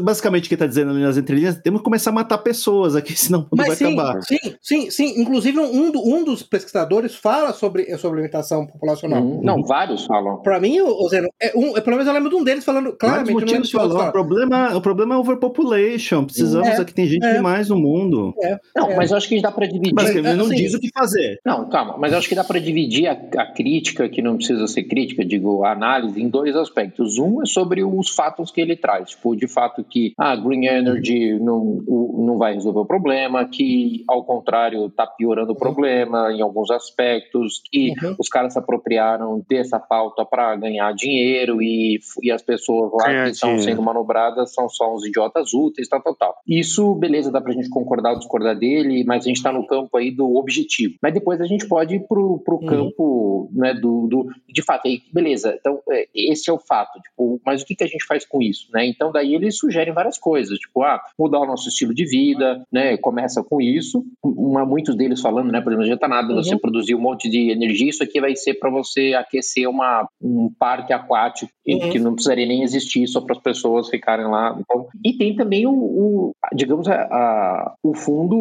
Basicamente, 0.01 0.45
o 0.45 0.47
que 0.47 0.55
está 0.55 0.65
dizendo 0.65 0.93
nas 0.93 1.17
entrelinhas, 1.17 1.57
temos 1.57 1.81
que 1.81 1.85
começar 1.85 2.11
a 2.11 2.13
matar 2.13 2.37
pessoas 2.37 2.95
aqui, 2.95 3.13
senão 3.19 3.47
não 3.51 3.65
vai 3.65 3.75
sim, 3.75 3.93
acabar. 3.93 4.21
Sim, 4.21 4.37
sim, 4.61 4.89
sim. 4.89 5.21
Inclusive, 5.21 5.59
um, 5.59 5.91
um 5.95 6.23
dos 6.23 6.41
pesquisadores 6.43 7.15
fala 7.15 7.51
sobre, 7.51 7.97
sobre 7.97 8.17
limitação 8.17 8.65
populacional. 8.65 9.21
Uhum. 9.21 9.41
Não, 9.43 9.61
vários 9.63 10.05
falam. 10.05 10.37
Para 10.41 10.59
mim, 10.59 10.79
o 10.79 11.07
Zeno, 11.09 11.27
é 11.41 11.51
um, 11.55 11.73
pelo 11.73 11.97
menos 11.97 12.07
eu 12.07 12.13
lembro 12.13 12.29
de 12.29 12.35
um 12.35 12.43
deles 12.43 12.63
falando 12.63 12.93
claramente. 12.93 13.33
Vários 13.33 13.51
motivos 13.51 13.71
falou, 13.71 14.07
o 14.07 14.11
problema, 14.11 14.75
o 14.75 14.81
problema 14.81 15.15
é 15.15 15.17
overpopulation. 15.17 16.23
Precisamos 16.23 16.69
é, 16.69 16.81
aqui, 16.81 16.93
tem 16.93 17.07
gente 17.07 17.25
é, 17.25 17.33
demais 17.33 17.69
no 17.69 17.77
mundo. 17.77 18.33
É, 18.41 18.59
não, 18.75 18.91
é. 18.91 18.95
mas 18.95 19.11
eu 19.11 19.17
acho 19.17 19.27
que 19.27 19.41
dá 19.41 19.51
para 19.51 19.65
dividir. 19.65 19.93
Mas 19.93 20.09
ele 20.09 20.33
não 20.33 20.45
assim, 20.45 20.55
diz 20.55 20.73
o 20.73 20.79
que 20.79 20.89
fazer. 20.93 21.39
Não, 21.45 21.69
calma, 21.69 21.97
mas 21.97 22.11
eu 22.11 22.19
acho 22.19 22.29
que 22.29 22.35
dá 22.35 22.43
para 22.43 22.59
dividir 22.59 23.07
a, 23.07 23.13
a, 23.13 23.45
crítica, 23.53 24.07
que 24.09 24.21
não 24.21 24.37
precisa 24.37 24.67
ser 24.67 24.83
crítica, 24.83 25.25
digo, 25.25 25.63
a 25.63 25.71
análise, 25.71 26.21
em 26.21 26.29
dois 26.29 26.55
aspectos. 26.55 27.17
Um 27.17 27.41
é 27.41 27.45
sobre 27.45 27.83
os 27.83 28.09
fatos 28.09 28.51
que 28.51 28.61
ele 28.61 28.75
traz. 28.75 29.11
Tipo, 29.11 29.35
de 29.35 29.47
fato 29.47 29.83
que 29.83 30.13
a 30.17 30.31
ah, 30.31 30.35
Green 30.35 30.65
Energy 30.65 31.39
não, 31.39 31.81
não 31.85 32.37
vai 32.37 32.53
resolver 32.53 32.79
o 32.79 32.85
problema, 32.85 33.47
que, 33.47 34.03
ao 34.07 34.23
contrário, 34.23 34.85
está 34.87 35.07
piorando 35.07 35.53
o 35.53 35.55
problema 35.55 36.31
em 36.31 36.41
alguns 36.41 36.71
aspectos, 36.71 37.61
que 37.71 37.93
uhum. 38.01 38.15
os 38.19 38.29
caras 38.29 38.53
se 38.53 38.59
apropriaram 38.59 39.43
dessa 39.49 39.79
pauta 39.79 40.25
para 40.25 40.55
ganhar 40.55 40.93
dinheiro 40.93 41.61
e, 41.61 41.99
e 42.21 42.31
as 42.31 42.41
pessoas 42.41 42.91
lá 42.93 43.23
que 43.23 43.31
estão 43.31 43.57
sendo 43.59 43.81
manobradas 43.81 44.53
são 44.53 44.69
só 44.69 44.93
uns 44.93 45.05
idiotas 45.05 45.53
úteis, 45.53 45.87
tal, 45.87 46.01
tal, 46.01 46.15
tal. 46.15 46.35
Isso, 46.47 46.93
beleza, 46.95 47.31
dá 47.31 47.41
pra 47.41 47.53
gente 47.53 47.69
concordar 47.69 48.13
ou 48.13 48.19
discordar 48.19 48.58
dele, 48.59 49.03
mas 49.05 49.23
a 49.23 49.27
gente 49.27 49.41
tá 49.41 49.51
no 49.51 49.65
campo 49.65 49.97
aí 49.97 50.11
do 50.11 50.35
objetivo. 50.35 50.95
Mas 51.01 51.13
depois 51.13 51.39
a 51.41 51.45
gente 51.45 51.67
pode 51.67 51.95
ir 51.95 52.07
pro, 52.07 52.39
pro 52.39 52.57
uhum. 52.57 52.65
campo, 52.65 53.49
né, 53.53 53.73
do, 53.73 54.07
do, 54.07 54.27
de 54.47 54.61
fato, 54.61 54.87
aí, 54.87 55.01
beleza, 55.13 55.55
então 55.59 55.79
é, 55.89 56.07
esse 56.13 56.49
é 56.49 56.53
o 56.53 56.59
fato, 56.59 56.99
tipo, 56.99 57.39
mas 57.45 57.61
o 57.61 57.65
que, 57.65 57.75
que 57.75 57.83
a 57.83 57.87
gente 57.87 58.05
faz 58.05 58.25
com 58.25 58.41
isso, 58.41 58.67
né? 58.73 58.85
Então 58.85 59.11
daí 59.11 59.33
eles 59.33 59.57
sugerem 59.57 59.93
várias 59.93 60.17
coisas, 60.17 60.57
tipo, 60.57 60.83
ah, 60.83 61.01
mudar 61.17 61.39
o 61.39 61.45
nosso 61.45 61.69
estilo 61.69 61.93
de 61.93 62.05
vida, 62.05 62.63
né, 62.71 62.97
começa 62.97 63.43
com 63.43 63.61
isso, 63.61 64.03
uma, 64.23 64.65
muitos 64.65 64.95
deles 64.95 65.21
falando, 65.21 65.51
né, 65.51 65.61
por 65.61 65.71
exemplo, 65.71 65.79
não 65.79 65.93
adianta 65.93 66.07
nada 66.07 66.33
uhum. 66.33 66.43
você 66.43 66.57
produzir 66.57 66.95
um 66.95 67.01
monte 67.01 67.29
de 67.29 67.51
energia, 67.51 67.89
isso 67.89 68.03
aqui 68.03 68.19
vai 68.19 68.35
ser 68.35 68.55
para 68.55 68.69
você 68.69 69.13
aquecer 69.13 69.69
uma, 69.69 70.07
um 70.21 70.51
parque 70.57 70.93
aquático 70.93 71.51
uhum. 71.67 71.89
que 71.89 71.99
não 71.99 72.13
precisaria 72.13 72.45
nem 72.45 72.63
existir 72.63 73.07
só 73.07 73.21
para 73.21 73.35
as 73.35 73.41
pessoas 73.41 73.89
ficarem 73.89 74.27
lá. 74.27 74.57
Então, 74.59 74.87
e 75.03 75.13
tem 75.13 75.35
também 75.35 75.65
o, 75.65 75.71
o 75.71 76.31
digamos, 76.53 76.87
a, 76.87 76.95
a, 76.95 77.75
o 77.83 77.93
fundo 77.93 78.35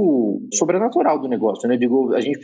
sobrenatural 0.52 1.19
do 1.20 1.28
negócio, 1.28 1.69
né? 1.69 1.76
Digo, 1.76 2.14
a 2.14 2.20
gente, 2.20 2.40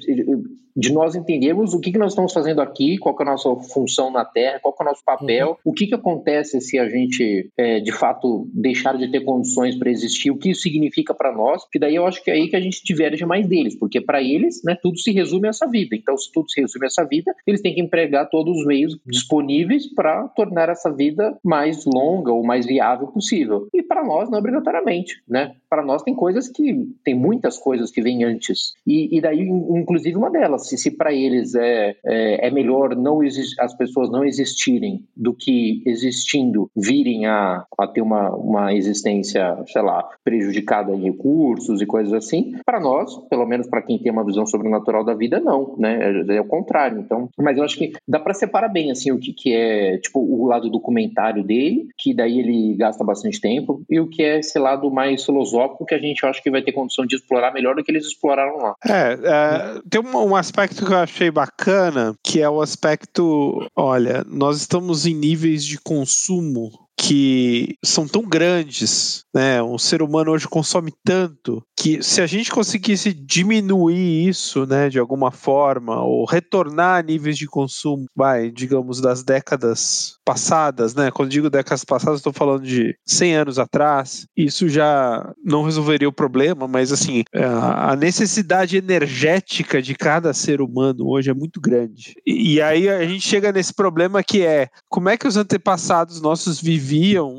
de 0.76 0.92
nós 0.92 1.14
entendermos 1.14 1.74
o 1.74 1.80
que, 1.80 1.92
que 1.92 1.98
nós 1.98 2.12
estamos 2.12 2.32
fazendo 2.32 2.60
aqui, 2.60 2.98
qual 2.98 3.16
é 3.18 3.22
a 3.22 3.26
nossa 3.26 3.54
função 3.72 4.10
na 4.10 4.24
Terra, 4.24 4.60
qual 4.60 4.74
é 4.78 4.82
o 4.82 4.86
nosso 4.86 5.04
papel, 5.04 5.50
uhum. 5.50 5.56
o 5.64 5.72
que, 5.72 5.86
que 5.86 5.94
acontece 5.94 6.60
se 6.60 6.78
a 6.78 6.88
gente, 6.88 7.50
é, 7.56 7.80
de 7.80 7.92
fato, 7.92 8.48
deixar 8.52 8.96
de 8.96 9.10
ter 9.10 9.20
condições 9.20 9.76
para 9.76 9.90
existir, 9.90 10.30
o 10.30 10.38
que 10.38 10.50
isso 10.50 10.62
significa 10.62 11.14
para 11.14 11.32
nós, 11.32 11.62
que 11.70 11.78
daí 11.78 11.94
eu 11.94 12.06
acho 12.06 12.22
que 12.22 12.30
é 12.30 12.34
aí 12.34 12.48
que 12.48 12.56
a 12.56 12.60
gente 12.60 12.82
diverge 12.84 13.24
mais 13.24 13.46
deles, 13.46 13.78
porque 13.78 14.00
para 14.00 14.22
eles, 14.22 14.62
né, 14.64 14.76
tudo 14.80 14.98
se 14.98 15.12
resume 15.12 15.46
a 15.46 15.50
essa 15.50 15.66
vida. 15.66 15.94
Então, 15.94 16.16
se 16.16 16.30
tudo 16.32 16.50
se 16.50 16.60
resume 16.60 16.86
a 16.86 16.88
essa 16.88 17.04
vida, 17.04 17.34
eles 17.46 17.60
têm 17.60 17.74
que 17.74 17.80
empregar 17.80 18.28
todos 18.28 18.58
os 18.58 18.66
meios 18.66 18.98
disponíveis 19.06 19.92
para 19.92 20.28
tornar 20.28 20.68
essa 20.68 20.90
vida 20.90 21.38
mais 21.44 21.84
longa 21.84 22.32
ou 22.32 22.44
mais 22.44 22.66
viável 22.66 23.08
possível. 23.08 23.68
E 23.72 23.82
para 23.82 24.04
nós, 24.04 24.30
não 24.30 24.38
obrigatoriamente, 24.38 25.22
né? 25.28 25.54
Para 25.68 25.84
nós 25.84 26.02
tem 26.02 26.14
coisas 26.14 26.48
que, 26.48 26.88
tem 27.04 27.14
muitas 27.14 27.53
coisas 27.58 27.90
que 27.90 28.02
vêm 28.02 28.24
antes. 28.24 28.74
E, 28.86 29.16
e 29.16 29.20
daí, 29.20 29.40
inclusive, 29.40 30.16
uma 30.16 30.30
delas, 30.30 30.68
se, 30.68 30.76
se 30.76 30.90
para 30.90 31.12
eles 31.12 31.54
é, 31.54 31.96
é, 32.04 32.48
é, 32.48 32.50
melhor 32.50 32.96
não 32.96 33.20
as 33.58 33.74
pessoas 33.74 34.10
não 34.10 34.24
existirem 34.24 35.04
do 35.16 35.34
que 35.34 35.82
existindo 35.86 36.70
virem 36.76 37.26
a, 37.26 37.64
a 37.78 37.86
ter 37.86 38.02
uma, 38.02 38.30
uma 38.34 38.74
existência, 38.74 39.56
sei 39.66 39.82
lá, 39.82 40.08
prejudicada 40.22 40.92
em 40.92 41.02
recursos 41.02 41.80
e 41.80 41.86
coisas 41.86 42.12
assim, 42.12 42.54
para 42.64 42.80
nós, 42.80 43.16
pelo 43.28 43.46
menos 43.46 43.66
para 43.66 43.82
quem 43.82 43.98
tem 43.98 44.12
uma 44.12 44.24
visão 44.24 44.46
sobrenatural 44.46 45.04
da 45.04 45.14
vida, 45.14 45.40
não, 45.40 45.74
né? 45.78 46.24
É, 46.28 46.36
é 46.36 46.40
o 46.40 46.46
contrário. 46.46 47.00
Então, 47.00 47.28
mas 47.38 47.56
eu 47.56 47.64
acho 47.64 47.76
que 47.76 47.92
dá 48.06 48.18
para 48.18 48.34
separar 48.34 48.68
bem 48.68 48.90
assim 48.90 49.10
o 49.10 49.18
que, 49.18 49.32
que 49.32 49.52
é 49.52 49.98
tipo 49.98 50.20
o 50.20 50.46
lado 50.46 50.70
documentário 50.70 51.42
dele, 51.42 51.88
que 51.98 52.14
daí 52.14 52.38
ele 52.38 52.74
gasta 52.76 53.04
bastante 53.04 53.40
tempo, 53.40 53.82
e 53.88 54.00
o 54.00 54.08
que 54.08 54.22
é 54.22 54.38
esse 54.38 54.58
lado 54.58 54.90
mais 54.90 55.24
filosófico 55.24 55.86
que 55.86 55.94
a 55.94 55.98
gente 55.98 56.24
acha 56.24 56.42
que 56.42 56.50
vai 56.50 56.62
ter 56.62 56.72
condição 56.72 57.06
de 57.06 57.16
explorar 57.16 57.43
melhor 57.52 57.74
do 57.74 57.82
que 57.82 57.90
eles 57.90 58.06
exploraram 58.06 58.56
lá. 58.58 58.74
É, 58.86 59.18
é 59.22 59.80
tem 59.88 60.00
um, 60.00 60.30
um 60.30 60.36
aspecto 60.36 60.84
que 60.84 60.92
eu 60.92 60.98
achei 60.98 61.30
bacana, 61.30 62.14
que 62.22 62.40
é 62.40 62.48
o 62.48 62.60
aspecto, 62.60 63.68
olha, 63.74 64.24
nós 64.28 64.58
estamos 64.58 65.06
em 65.06 65.14
níveis 65.14 65.64
de 65.64 65.78
consumo 65.78 66.83
que 66.96 67.76
são 67.84 68.06
tão 68.06 68.22
grandes, 68.22 69.24
né? 69.34 69.60
O 69.60 69.78
ser 69.78 70.00
humano 70.00 70.30
hoje 70.30 70.48
consome 70.48 70.92
tanto 71.04 71.62
que 71.76 72.02
se 72.02 72.20
a 72.20 72.26
gente 72.26 72.50
conseguisse 72.50 73.12
diminuir 73.12 74.28
isso, 74.28 74.64
né, 74.64 74.88
de 74.88 74.98
alguma 74.98 75.30
forma, 75.30 76.00
ou 76.02 76.24
retornar 76.24 77.00
a 77.00 77.02
níveis 77.02 77.36
de 77.36 77.46
consumo, 77.46 78.06
vai, 78.14 78.50
digamos, 78.50 79.00
das 79.00 79.22
décadas 79.22 80.16
passadas, 80.24 80.94
né? 80.94 81.10
Quando 81.10 81.30
digo 81.30 81.50
décadas 81.50 81.84
passadas, 81.84 82.20
estou 82.20 82.32
falando 82.32 82.64
de 82.64 82.96
100 83.04 83.36
anos 83.36 83.58
atrás. 83.58 84.26
Isso 84.36 84.68
já 84.68 85.32
não 85.44 85.64
resolveria 85.64 86.08
o 86.08 86.12
problema, 86.12 86.66
mas 86.68 86.92
assim, 86.92 87.22
a 87.34 87.94
necessidade 87.96 88.76
energética 88.76 89.82
de 89.82 89.94
cada 89.94 90.32
ser 90.32 90.60
humano 90.60 91.08
hoje 91.08 91.30
é 91.30 91.34
muito 91.34 91.60
grande. 91.60 92.14
E, 92.26 92.54
e 92.54 92.62
aí 92.62 92.88
a 92.88 93.04
gente 93.04 93.28
chega 93.28 93.52
nesse 93.52 93.74
problema 93.74 94.22
que 94.22 94.42
é 94.42 94.68
como 94.88 95.08
é 95.08 95.16
que 95.16 95.26
os 95.26 95.36
antepassados 95.36 96.20
nossos 96.20 96.60
viviam 96.60 96.83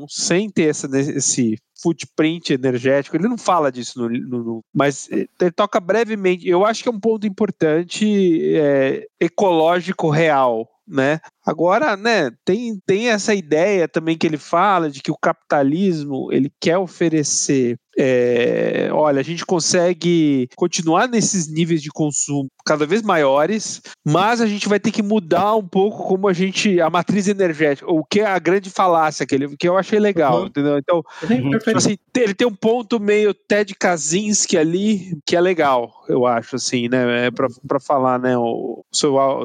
sem 0.08 0.50
ter 0.50 0.70
essa, 0.70 0.88
esse 0.98 1.56
footprint 1.80 2.50
energético. 2.52 3.16
Ele 3.16 3.28
não 3.28 3.38
fala 3.38 3.70
disso, 3.70 4.00
no, 4.00 4.08
no, 4.08 4.44
no, 4.44 4.64
mas 4.74 5.08
ele 5.10 5.52
toca 5.54 5.78
brevemente. 5.80 6.48
Eu 6.48 6.64
acho 6.64 6.82
que 6.82 6.88
é 6.88 6.92
um 6.92 7.00
ponto 7.00 7.26
importante 7.26 8.56
é, 8.56 9.06
ecológico 9.20 10.10
real. 10.10 10.68
Né? 10.88 11.18
Agora, 11.44 11.96
né, 11.96 12.30
tem, 12.44 12.78
tem 12.86 13.08
essa 13.08 13.34
ideia 13.34 13.88
também 13.88 14.16
que 14.16 14.24
ele 14.24 14.38
fala 14.38 14.88
de 14.88 15.02
que 15.02 15.10
o 15.10 15.18
capitalismo 15.20 16.32
ele 16.32 16.48
quer 16.60 16.78
oferecer 16.78 17.76
é, 17.98 18.88
olha, 18.92 19.20
a 19.20 19.24
gente 19.24 19.44
consegue 19.44 20.48
continuar 20.54 21.08
nesses 21.08 21.48
níveis 21.48 21.82
de 21.82 21.90
consumo 21.90 22.48
cada 22.64 22.84
vez 22.84 23.02
maiores, 23.02 23.80
mas 24.04 24.40
a 24.40 24.46
gente 24.46 24.68
vai 24.68 24.78
ter 24.78 24.90
que 24.90 25.02
mudar 25.02 25.54
um 25.56 25.66
pouco 25.66 26.06
como 26.06 26.28
a 26.28 26.32
gente, 26.32 26.80
a 26.80 26.90
matriz 26.90 27.28
energética, 27.28 27.90
o 27.90 28.04
que 28.04 28.20
é 28.20 28.26
a 28.26 28.38
grande 28.38 28.68
falácia 28.68 29.24
que, 29.24 29.34
ele, 29.34 29.56
que 29.56 29.68
eu 29.68 29.78
achei 29.78 29.98
legal, 29.98 30.40
uhum. 30.40 30.46
entendeu? 30.46 30.78
Então, 30.78 31.02
uhum. 31.22 31.50
tipo 31.58 31.78
assim, 31.78 31.96
ele 32.16 32.34
tem 32.34 32.46
um 32.46 32.54
ponto 32.54 33.00
meio 33.00 33.32
Ted 33.32 33.74
Kaczynski 33.74 34.58
ali, 34.58 35.18
que 35.24 35.36
é 35.36 35.40
legal, 35.40 35.95
eu 36.08 36.26
acho, 36.26 36.56
assim, 36.56 36.88
né, 36.88 37.26
é 37.26 37.30
para 37.30 37.80
falar, 37.80 38.18
né, 38.18 38.36
o, 38.36 38.84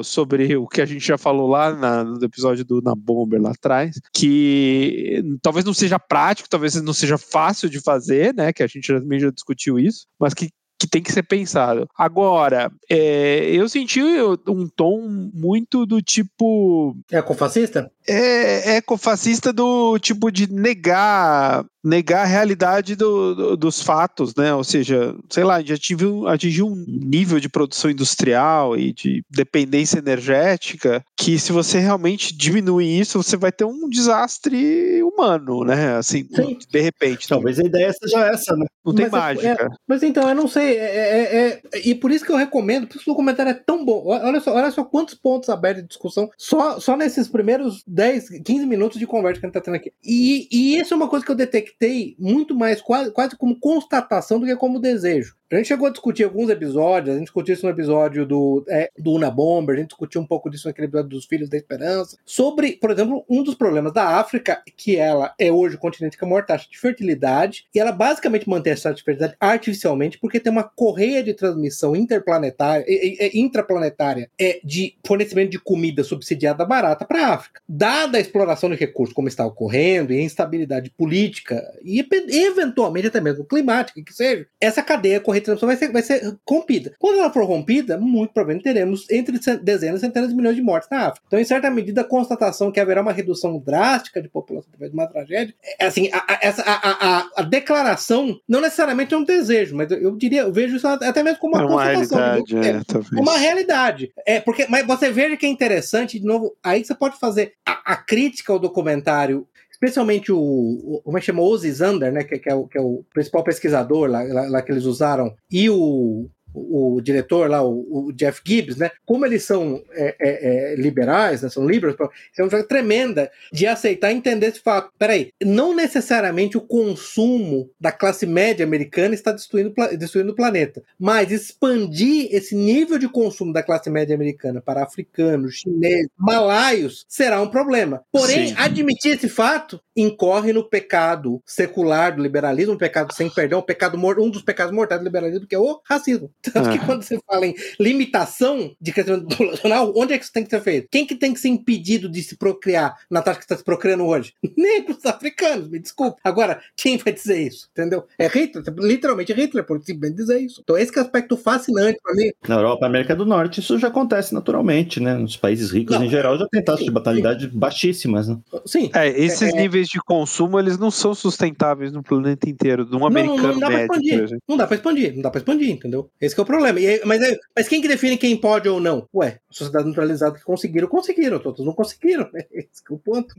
sobre 0.02 0.56
o 0.56 0.66
que 0.66 0.80
a 0.80 0.86
gente 0.86 1.06
já 1.06 1.18
falou 1.18 1.48
lá 1.48 1.74
na, 1.74 2.04
no 2.04 2.24
episódio 2.24 2.64
do 2.64 2.80
Na 2.80 2.94
Bomber 2.94 3.40
lá 3.40 3.50
atrás, 3.50 4.00
que 4.12 5.22
talvez 5.42 5.64
não 5.64 5.74
seja 5.74 5.98
prático, 5.98 6.48
talvez 6.48 6.74
não 6.82 6.92
seja 6.92 7.18
fácil 7.18 7.68
de 7.68 7.80
fazer, 7.80 8.34
né? 8.34 8.52
Que 8.52 8.62
a 8.62 8.66
gente 8.66 8.92
também 8.92 9.20
já 9.20 9.30
discutiu 9.30 9.78
isso, 9.78 10.06
mas 10.18 10.34
que 10.34 10.48
que 10.82 10.88
tem 10.88 11.00
que 11.00 11.12
ser 11.12 11.22
pensado. 11.22 11.88
Agora, 11.96 12.68
é, 12.90 13.50
eu 13.52 13.68
senti 13.68 14.02
um 14.02 14.66
tom 14.66 15.30
muito 15.32 15.86
do 15.86 16.02
tipo. 16.02 16.96
É 17.10 17.18
ecofascista? 17.18 17.88
É, 18.06 18.72
é 18.72 18.76
ecofascista 18.78 19.52
do 19.52 19.96
tipo 20.00 20.28
de 20.32 20.52
negar 20.52 21.64
negar 21.82 22.22
a 22.22 22.26
realidade 22.26 22.94
do, 22.94 23.34
do, 23.34 23.56
dos 23.56 23.82
fatos, 23.82 24.34
né? 24.34 24.54
Ou 24.54 24.62
seja, 24.62 25.14
sei 25.28 25.44
lá, 25.44 25.60
já 25.62 25.74
atingiu, 25.74 26.28
atingiu 26.28 26.66
um 26.68 26.84
nível 26.86 27.40
de 27.40 27.48
produção 27.48 27.90
industrial 27.90 28.76
e 28.76 28.92
de 28.92 29.24
dependência 29.28 29.98
energética 29.98 31.04
que 31.16 31.38
se 31.38 31.52
você 31.52 31.78
realmente 31.78 32.36
diminuir 32.36 33.00
isso, 33.00 33.22
você 33.22 33.36
vai 33.36 33.52
ter 33.52 33.64
um 33.64 33.88
desastre 33.88 35.02
humano, 35.02 35.64
né? 35.64 35.96
Assim, 35.96 36.26
Sim. 36.34 36.58
de 36.68 36.80
repente. 36.80 37.28
Talvez 37.28 37.58
a 37.58 37.64
ideia 37.64 37.92
seja 37.92 38.26
essa, 38.26 38.56
né? 38.56 38.66
Não 38.84 38.94
tem 38.94 39.08
mas, 39.08 39.36
mágica. 39.36 39.64
É, 39.64 39.68
mas 39.86 40.02
então, 40.02 40.28
eu 40.28 40.34
não 40.34 40.48
sei. 40.48 40.76
É, 40.76 40.84
é, 40.84 41.20
é, 41.20 41.62
é, 41.72 41.88
e 41.88 41.94
por 41.94 42.10
isso 42.10 42.24
que 42.24 42.32
eu 42.32 42.36
recomendo, 42.36 42.86
por 42.86 42.96
isso 42.96 43.04
que 43.04 43.10
o 43.10 43.14
comentário 43.14 43.50
é 43.50 43.54
tão 43.54 43.84
bom. 43.84 44.02
Olha 44.06 44.40
só, 44.40 44.54
olha 44.54 44.70
só 44.70 44.84
quantos 44.84 45.14
pontos 45.14 45.48
abertos 45.48 45.82
de 45.82 45.88
discussão 45.88 46.28
só, 46.36 46.80
só 46.80 46.96
nesses 46.96 47.28
primeiros 47.28 47.82
10, 47.86 48.42
15 48.44 48.66
minutos 48.66 48.98
de 48.98 49.06
conversa 49.06 49.40
que 49.40 49.46
a 49.46 49.48
gente 49.48 49.54
tá 49.54 49.60
tendo 49.60 49.76
aqui. 49.76 49.92
E, 50.04 50.48
e 50.50 50.78
isso 50.78 50.92
é 50.92 50.96
uma 50.96 51.08
coisa 51.08 51.24
que 51.24 51.30
eu 51.30 51.36
detectei 51.36 51.71
muito 52.18 52.54
mais, 52.54 52.80
quase, 52.80 53.12
quase 53.12 53.36
como 53.36 53.58
constatação 53.58 54.38
do 54.40 54.46
que 54.46 54.56
como 54.56 54.80
desejo. 54.80 55.36
A 55.52 55.56
gente 55.58 55.68
chegou 55.68 55.86
a 55.86 55.90
discutir 55.90 56.24
alguns 56.24 56.48
episódios, 56.48 57.10
a 57.10 57.18
gente 57.18 57.26
discutiu 57.26 57.52
isso 57.52 57.66
no 57.66 57.72
episódio 57.72 58.24
do, 58.24 58.64
é, 58.70 58.90
do 58.98 59.12
Una 59.12 59.30
Bomber, 59.30 59.76
a 59.76 59.78
gente 59.78 59.90
discutiu 59.90 60.18
um 60.22 60.26
pouco 60.26 60.48
disso 60.48 60.66
naquele 60.66 60.86
episódio 60.86 61.10
dos 61.10 61.26
Filhos 61.26 61.50
da 61.50 61.58
Esperança, 61.58 62.16
sobre, 62.24 62.72
por 62.72 62.90
exemplo, 62.90 63.22
um 63.28 63.42
dos 63.42 63.54
problemas 63.54 63.92
da 63.92 64.18
África, 64.18 64.62
que 64.74 64.96
ela 64.96 65.34
é 65.38 65.52
hoje 65.52 65.76
o 65.76 65.78
continente 65.78 66.16
com 66.16 66.24
a 66.24 66.28
maior 66.30 66.46
taxa 66.46 66.66
de 66.70 66.78
fertilidade, 66.78 67.66
e 67.74 67.78
ela 67.78 67.92
basicamente 67.92 68.48
mantém 68.48 68.72
essa 68.72 68.84
taxa 68.84 68.96
de 68.96 69.02
fertilidade 69.02 69.36
artificialmente, 69.38 70.18
porque 70.18 70.40
tem 70.40 70.50
uma 70.50 70.62
correia 70.62 71.22
de 71.22 71.34
transmissão 71.34 71.94
interplanetária, 71.94 72.86
intraplanetária 73.34 74.30
é, 74.40 74.58
de 74.64 74.96
fornecimento 75.06 75.50
de 75.50 75.58
comida 75.58 76.02
subsidiada 76.02 76.64
barata 76.64 77.04
para 77.04 77.26
a 77.26 77.34
África. 77.34 77.60
Dada 77.68 78.16
a 78.16 78.20
exploração 78.22 78.70
de 78.70 78.76
recursos 78.76 79.14
como 79.14 79.28
está 79.28 79.44
ocorrendo, 79.44 80.14
e 80.14 80.18
a 80.18 80.22
instabilidade 80.22 80.88
política, 80.96 81.62
e 81.84 82.02
eventualmente 82.30 83.08
até 83.08 83.20
mesmo 83.20 83.44
climática, 83.44 84.02
que 84.02 84.14
seja, 84.14 84.46
essa 84.58 84.82
cadeia 84.82 85.20
correia 85.42 85.52
retransmissão 85.56 85.66
vai 85.66 85.76
ser, 85.76 85.92
vai 85.92 86.02
ser 86.02 86.38
rompida. 86.48 86.94
Quando 86.98 87.18
ela 87.18 87.32
for 87.32 87.44
rompida, 87.44 87.98
muito 87.98 88.32
provavelmente 88.32 88.64
teremos 88.64 89.08
entre 89.10 89.38
dezenas 89.62 90.00
e 90.00 90.06
centenas 90.06 90.30
de 90.30 90.34
milhões 90.34 90.56
de 90.56 90.62
mortes 90.62 90.88
na 90.90 91.08
África. 91.08 91.24
Então, 91.26 91.38
em 91.38 91.44
certa 91.44 91.70
medida, 91.70 92.02
a 92.02 92.04
constatação 92.04 92.70
que 92.70 92.80
haverá 92.80 93.02
uma 93.02 93.12
redução 93.12 93.58
drástica 93.58 94.22
de 94.22 94.28
população 94.28 94.68
através 94.68 94.90
de 94.90 94.96
uma 94.96 95.06
tragédia, 95.06 95.54
é, 95.78 95.86
assim, 95.86 96.10
a, 96.12 96.18
a, 96.18 97.18
a, 97.18 97.30
a, 97.36 97.42
declaração 97.42 98.38
não 98.48 98.60
necessariamente 98.60 99.14
é 99.14 99.16
um 99.16 99.24
desejo, 99.24 99.76
mas 99.76 99.90
eu 99.90 100.16
diria, 100.16 100.42
eu 100.42 100.52
vejo 100.52 100.76
isso 100.76 100.86
até 100.86 101.22
mesmo 101.22 101.38
como 101.38 101.56
uma, 101.56 101.62
é 101.62 101.66
uma 101.66 101.84
realidade, 101.84 102.56
é, 102.56 102.70
é, 102.70 103.20
uma 103.20 103.36
realidade. 103.36 104.12
É, 104.26 104.40
porque, 104.40 104.66
mas 104.68 104.86
você 104.86 105.10
veja 105.10 105.36
que 105.36 105.46
é 105.46 105.48
interessante, 105.48 106.18
de 106.18 106.26
novo, 106.26 106.56
aí 106.62 106.84
você 106.84 106.94
pode 106.94 107.18
fazer 107.18 107.54
a, 107.66 107.92
a 107.92 107.96
crítica 107.96 108.52
ao 108.52 108.58
documentário 108.58 109.46
especialmente 109.82 110.30
o, 110.30 110.38
o 110.38 111.02
como 111.02 111.18
é 111.18 111.20
que 111.20 111.26
chama, 111.26 111.42
Ozzy 111.42 111.72
Zander, 111.72 112.12
né, 112.12 112.22
que, 112.22 112.38
que, 112.38 112.48
é 112.48 112.54
o, 112.54 112.68
que 112.68 112.78
é 112.78 112.80
o 112.80 113.04
principal 113.12 113.42
pesquisador 113.42 114.08
lá, 114.08 114.22
lá, 114.22 114.48
lá 114.48 114.62
que 114.62 114.70
eles 114.70 114.84
usaram, 114.84 115.34
e 115.50 115.68
o, 115.68 116.30
o, 116.54 117.00
diretor 117.00 117.48
lá, 117.48 117.62
o, 117.62 118.08
o, 118.08 118.12
Jeff 118.12 118.40
Gibbs, 118.44 118.76
né? 118.76 118.90
Como 119.04 119.24
eles 119.24 119.44
são 119.44 119.82
é, 119.92 120.16
é, 120.20 120.72
é, 120.72 120.76
liberais, 120.76 121.42
né, 121.42 121.48
são 121.48 121.66
liberais, 121.66 121.96
é 122.36 122.42
uma 122.42 122.50
coisa 122.50 122.66
tremenda 122.66 123.30
de 123.52 123.66
aceitar 123.66 124.12
e 124.12 124.16
entender 124.16 124.46
esse 124.46 124.60
fato. 124.60 124.90
Peraí, 124.98 125.32
não 125.42 125.74
necessariamente 125.74 126.56
o 126.56 126.60
consumo 126.60 127.70
da 127.80 127.92
classe 127.92 128.26
média 128.26 128.64
americana 128.64 129.14
está 129.14 129.32
destruindo, 129.32 129.74
destruindo 129.98 130.32
o 130.32 130.36
planeta, 130.36 130.82
mas 130.98 131.30
expandir 131.30 132.28
esse 132.30 132.54
nível 132.54 132.98
de 132.98 133.08
consumo 133.08 133.52
da 133.52 133.62
classe 133.62 133.90
média 133.90 134.14
americana 134.14 134.60
para 134.60 134.82
africanos, 134.82 135.54
chineses, 135.54 136.08
malaios 136.16 137.04
será 137.08 137.40
um 137.40 137.48
problema. 137.48 138.02
Porém, 138.10 138.48
Sim. 138.48 138.54
admitir 138.56 139.12
esse 139.12 139.28
fato 139.28 139.80
incorre 139.96 140.52
no 140.52 140.64
pecado 140.68 141.42
secular 141.44 142.14
do 142.14 142.22
liberalismo, 142.22 142.74
um 142.74 142.78
pecado 142.78 143.12
sem 143.14 143.28
perdão, 143.30 143.60
um, 143.60 143.62
pecado, 143.62 143.98
um 143.98 144.30
dos 144.30 144.42
pecados 144.42 144.74
mortais 144.74 145.00
do 145.00 145.04
liberalismo, 145.04 145.46
que 145.46 145.54
é 145.54 145.58
o 145.58 145.80
racismo. 145.84 146.30
Tanto 146.42 146.70
que 146.70 146.84
quando 146.84 147.02
você 147.02 147.18
fala 147.26 147.46
em 147.46 147.54
limitação 147.78 148.74
de 148.80 148.92
crescimento 148.92 149.28
populacional, 149.28 149.92
onde 149.96 150.12
é 150.12 150.18
que 150.18 150.24
isso 150.24 150.32
tem 150.32 150.44
que 150.44 150.50
ser 150.50 150.60
feito? 150.60 150.88
Quem 150.90 151.06
que 151.06 151.14
tem 151.14 151.32
que 151.32 151.40
ser 151.40 151.48
impedido 151.48 152.08
de 152.08 152.22
se 152.22 152.36
procriar 152.36 152.96
na 153.10 153.22
taxa 153.22 153.38
que 153.38 153.44
está 153.44 153.56
se 153.56 153.64
procriando 153.64 154.04
hoje? 154.04 154.34
Negros 154.56 155.04
africanos, 155.04 155.68
me 155.68 155.78
desculpe. 155.78 156.20
Agora, 156.24 156.60
quem 156.76 156.96
vai 156.96 157.12
dizer 157.12 157.40
isso? 157.40 157.68
Entendeu? 157.72 158.04
É 158.18 158.26
Hitler, 158.26 158.64
literalmente 158.78 159.32
Hitler, 159.32 159.64
por 159.64 159.80
simplesmente 159.82 160.16
dizer 160.16 160.40
isso. 160.40 160.60
Então, 160.62 160.76
esse 160.76 160.90
que 160.90 160.98
é 160.98 161.02
o 161.02 161.04
aspecto 161.04 161.36
fascinante 161.36 161.98
para 162.02 162.14
mim. 162.14 162.30
Na 162.48 162.56
Europa, 162.56 162.86
América 162.86 163.14
do 163.14 163.24
Norte, 163.24 163.60
isso 163.60 163.78
já 163.78 163.88
acontece 163.88 164.34
naturalmente, 164.34 165.00
né? 165.00 165.14
Nos 165.14 165.36
países 165.36 165.70
ricos, 165.70 165.96
Não, 165.96 166.04
em 166.04 166.08
geral, 166.08 166.38
já 166.38 166.46
tem 166.48 166.62
taxas 166.62 166.84
de 166.84 166.90
batalhidade 166.90 167.48
baixíssimas, 167.48 168.28
né? 168.28 168.38
Sim. 168.66 168.90
É, 168.94 169.08
esses 169.08 169.42
é, 169.42 169.50
é, 169.50 169.60
níveis 169.60 169.88
de 169.88 169.98
consumo, 170.00 170.58
eles 170.58 170.78
não 170.78 170.90
são 170.90 171.14
sustentáveis 171.14 171.92
no 171.92 172.02
planeta 172.02 172.48
inteiro. 172.48 172.84
De 172.84 172.96
um 172.96 173.06
americano 173.06 173.42
não, 173.42 173.54
não, 173.54 173.60
não 173.60 173.68
médio, 173.68 174.38
Não 174.48 174.56
dá 174.56 174.66
para 174.66 174.76
expandir, 174.76 175.14
não 175.14 175.22
dá 175.22 175.30
para 175.30 175.38
expandir, 175.38 175.70
entendeu? 175.70 176.10
Esse 176.20 176.31
esse 176.32 176.40
é 176.40 176.42
o 176.42 176.46
problema. 176.46 176.80
E, 176.80 177.00
mas, 177.04 177.22
é, 177.22 177.38
mas 177.54 177.68
quem 177.68 177.80
que 177.80 177.88
define 177.88 178.16
quem 178.16 178.36
pode 178.36 178.68
ou 178.68 178.80
não? 178.80 179.06
Ué, 179.14 179.38
sociedade 179.50 179.84
neutralizada 179.84 180.36
que 180.36 180.44
conseguiram, 180.44 180.88
conseguiram, 180.88 181.38
todos 181.38 181.64
não 181.64 181.72
conseguiram. 181.72 182.28
Esse 182.52 182.82
é 182.90 182.94
o 182.94 182.98
ponto. 182.98 183.34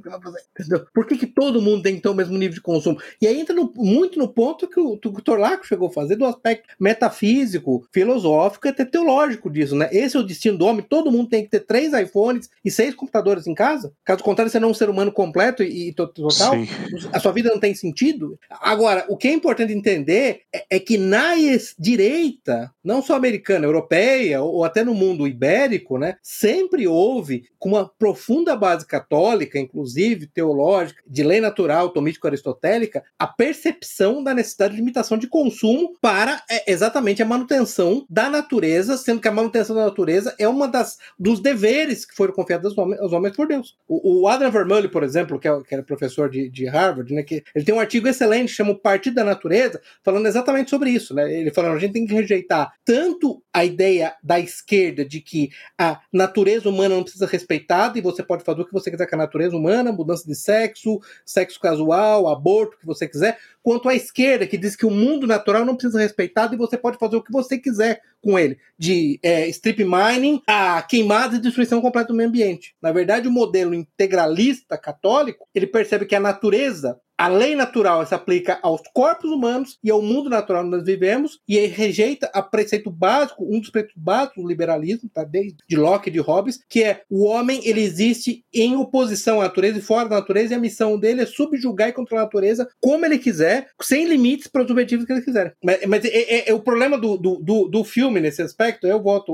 Entendeu? 0.57 0.85
Por 0.93 1.05
que, 1.05 1.17
que 1.17 1.27
todo 1.27 1.61
mundo 1.61 1.83
tem 1.83 1.95
que 1.95 2.01
ter 2.01 2.09
o 2.09 2.13
mesmo 2.13 2.37
nível 2.37 2.55
de 2.55 2.61
consumo? 2.61 2.99
E 3.21 3.27
aí 3.27 3.39
entra 3.39 3.55
no, 3.55 3.71
muito 3.75 4.17
no 4.17 4.27
ponto 4.27 4.67
que 4.67 4.79
o, 4.79 4.93
o 4.93 5.21
Torlaco 5.21 5.65
chegou 5.65 5.89
a 5.89 5.91
fazer 5.91 6.15
do 6.15 6.25
aspecto 6.25 6.69
metafísico, 6.79 7.87
filosófico 7.91 8.67
e 8.67 8.69
até 8.69 8.85
teológico 8.85 9.49
disso, 9.49 9.75
né? 9.75 9.89
Esse 9.91 10.15
é 10.15 10.19
o 10.19 10.23
destino 10.23 10.57
do 10.57 10.65
homem. 10.65 10.85
Todo 10.87 11.11
mundo 11.11 11.29
tem 11.29 11.43
que 11.43 11.49
ter 11.49 11.61
três 11.61 11.93
iPhones 11.93 12.49
e 12.63 12.71
seis 12.71 12.93
computadores 12.95 13.47
em 13.47 13.53
casa. 13.53 13.91
Caso 14.05 14.23
contrário, 14.23 14.51
você 14.51 14.59
não 14.59 14.69
é 14.69 14.71
um 14.71 14.75
ser 14.75 14.89
humano 14.89 15.11
completo 15.11 15.63
e, 15.63 15.89
e 15.89 15.93
total. 15.93 16.29
Sim. 16.31 16.67
A 17.11 17.19
sua 17.19 17.31
vida 17.31 17.49
não 17.49 17.59
tem 17.59 17.73
sentido. 17.73 18.39
Agora, 18.49 19.05
o 19.09 19.17
que 19.17 19.27
é 19.27 19.33
importante 19.33 19.73
entender 19.73 20.41
é, 20.53 20.65
é 20.69 20.79
que 20.79 20.97
na 20.97 21.33
direita 21.79 22.71
não 22.83 23.01
só 23.01 23.15
americana, 23.15 23.65
europeia, 23.65 24.41
ou 24.41 24.63
até 24.63 24.83
no 24.83 24.93
mundo 24.93 25.27
ibérico, 25.27 25.97
né, 25.97 26.15
sempre 26.21 26.87
houve, 26.87 27.45
com 27.57 27.69
uma 27.69 27.89
profunda 27.97 28.55
base 28.55 28.85
católica, 28.85 29.57
inclusive 29.57 30.27
teológica, 30.27 31.01
de 31.07 31.23
lei 31.23 31.39
natural, 31.39 31.89
tomístico-aristotélica, 31.89 33.03
a 33.17 33.25
percepção 33.25 34.23
da 34.23 34.33
necessidade 34.33 34.73
de 34.73 34.79
limitação 34.79 35.17
de 35.17 35.27
consumo 35.27 35.97
para 36.01 36.43
é, 36.49 36.71
exatamente 36.71 37.21
a 37.21 37.25
manutenção 37.25 38.05
da 38.09 38.29
natureza, 38.29 38.97
sendo 38.97 39.21
que 39.21 39.27
a 39.27 39.31
manutenção 39.31 39.75
da 39.75 39.85
natureza 39.85 40.35
é 40.37 40.47
uma 40.47 40.67
das 40.67 40.97
dos 41.17 41.39
deveres 41.39 42.05
que 42.05 42.15
foram 42.15 42.33
confiados 42.33 42.71
aos 42.71 42.77
homens, 42.77 42.99
aos 42.99 43.13
homens 43.13 43.35
por 43.35 43.47
Deus. 43.47 43.77
O, 43.87 44.23
o 44.23 44.27
Adam 44.27 44.51
Vermeulen, 44.51 44.89
por 44.89 45.03
exemplo, 45.03 45.39
que, 45.39 45.47
é, 45.47 45.61
que 45.61 45.73
era 45.73 45.83
professor 45.83 46.29
de, 46.29 46.49
de 46.49 46.65
Harvard, 46.65 47.13
né, 47.13 47.23
que 47.23 47.43
ele 47.55 47.65
tem 47.65 47.73
um 47.73 47.79
artigo 47.79 48.07
excelente, 48.07 48.51
chama 48.51 48.71
O 48.71 48.79
Partido 48.79 49.15
da 49.15 49.23
Natureza, 49.23 49.81
falando 50.03 50.27
exatamente 50.27 50.69
sobre 50.69 50.89
isso. 50.89 51.13
Né? 51.13 51.31
Ele 51.33 51.51
falando, 51.51 51.75
a 51.75 51.79
gente 51.79 51.93
tem 51.93 52.05
que 52.05 52.13
rejeitar 52.13 52.72
tanto 52.85 53.41
a 53.53 53.63
ideia 53.63 54.15
da 54.21 54.39
esquerda 54.39 55.05
de 55.05 55.21
que 55.21 55.49
a 55.77 56.01
natureza 56.11 56.69
humana 56.69 56.95
não 56.95 57.03
precisa 57.03 57.25
ser 57.25 57.31
respeitada 57.31 57.97
e 57.97 58.01
você 58.01 58.23
pode 58.23 58.43
fazer 58.43 58.61
o 58.61 58.65
que 58.65 58.73
você 58.73 58.91
quiser 58.91 59.07
com 59.07 59.15
a 59.15 59.19
natureza 59.19 59.55
humana, 59.55 59.91
mudança 59.91 60.25
de 60.27 60.35
sexo, 60.35 60.99
sexo 61.25 61.59
casual, 61.59 62.27
aborto, 62.27 62.75
o 62.75 62.79
que 62.79 62.85
você 62.85 63.07
quiser, 63.07 63.37
quanto 63.63 63.89
a 63.89 63.95
esquerda 63.95 64.45
que 64.45 64.57
diz 64.57 64.75
que 64.75 64.85
o 64.85 64.91
mundo 64.91 65.25
natural 65.25 65.65
não 65.65 65.75
precisa 65.75 65.97
ser 65.97 66.03
respeitado 66.03 66.53
e 66.53 66.57
você 66.57 66.77
pode 66.77 66.97
fazer 66.97 67.15
o 67.15 67.23
que 67.23 67.31
você 67.31 67.57
quiser 67.57 68.01
com 68.21 68.37
ele, 68.37 68.57
de 68.77 69.19
é, 69.23 69.47
strip 69.49 69.83
mining 69.83 70.41
a 70.47 70.81
queimada 70.81 71.35
e 71.35 71.39
destruição 71.39 71.81
completa 71.81 72.09
do 72.09 72.13
meio 72.13 72.29
ambiente. 72.29 72.75
Na 72.81 72.91
verdade, 72.91 73.27
o 73.27 73.31
modelo 73.31 73.73
integralista 73.73 74.77
católico, 74.77 75.47
ele 75.53 75.67
percebe 75.67 76.05
que 76.05 76.15
a 76.15 76.19
natureza 76.19 76.99
a 77.17 77.27
lei 77.27 77.55
natural 77.55 78.05
se 78.05 78.15
aplica 78.15 78.59
aos 78.61 78.81
corpos 78.93 79.29
humanos 79.29 79.77
e 79.83 79.91
ao 79.91 80.01
mundo 80.01 80.29
natural 80.29 80.63
onde 80.63 80.71
nós 80.77 80.83
vivemos, 80.83 81.39
e 81.47 81.57
ele 81.57 81.67
rejeita 81.67 82.29
a 82.33 82.41
preceito 82.41 82.89
básico, 82.89 83.45
um 83.45 83.59
dos 83.59 83.69
preceitos 83.69 83.95
básicos 83.95 84.43
do 84.43 84.49
liberalismo, 84.49 85.09
tá? 85.13 85.23
desde 85.23 85.57
de 85.69 85.75
Locke 85.75 86.09
e 86.09 86.11
de 86.11 86.19
Hobbes, 86.19 86.59
que 86.67 86.83
é 86.83 87.03
o 87.09 87.23
homem 87.25 87.61
ele 87.63 87.81
existe 87.81 88.43
em 88.51 88.75
oposição 88.75 89.39
à 89.39 89.43
natureza 89.43 89.77
e 89.77 89.81
fora 89.81 90.09
da 90.09 90.15
natureza, 90.15 90.53
e 90.53 90.57
a 90.57 90.59
missão 90.59 90.97
dele 90.97 91.21
é 91.21 91.25
subjugar 91.25 91.89
e 91.89 91.93
controlar 91.93 92.23
a 92.23 92.25
natureza 92.25 92.67
como 92.81 93.05
ele 93.05 93.19
quiser, 93.19 93.52
sem 93.81 94.07
limites 94.07 94.47
para 94.47 94.63
os 94.63 94.71
objetivos 94.71 95.05
que 95.05 95.13
ele 95.13 95.21
quiser. 95.21 95.55
Mas, 95.63 95.85
mas 95.85 96.05
é, 96.05 96.09
é, 96.09 96.49
é, 96.49 96.53
o 96.53 96.59
problema 96.59 96.97
do, 96.97 97.17
do, 97.17 97.35
do, 97.37 97.67
do, 97.67 97.83
filme 97.83 98.19
nesse 98.19 98.41
aspecto, 98.41 98.87
eu 98.87 99.01
voto 99.01 99.33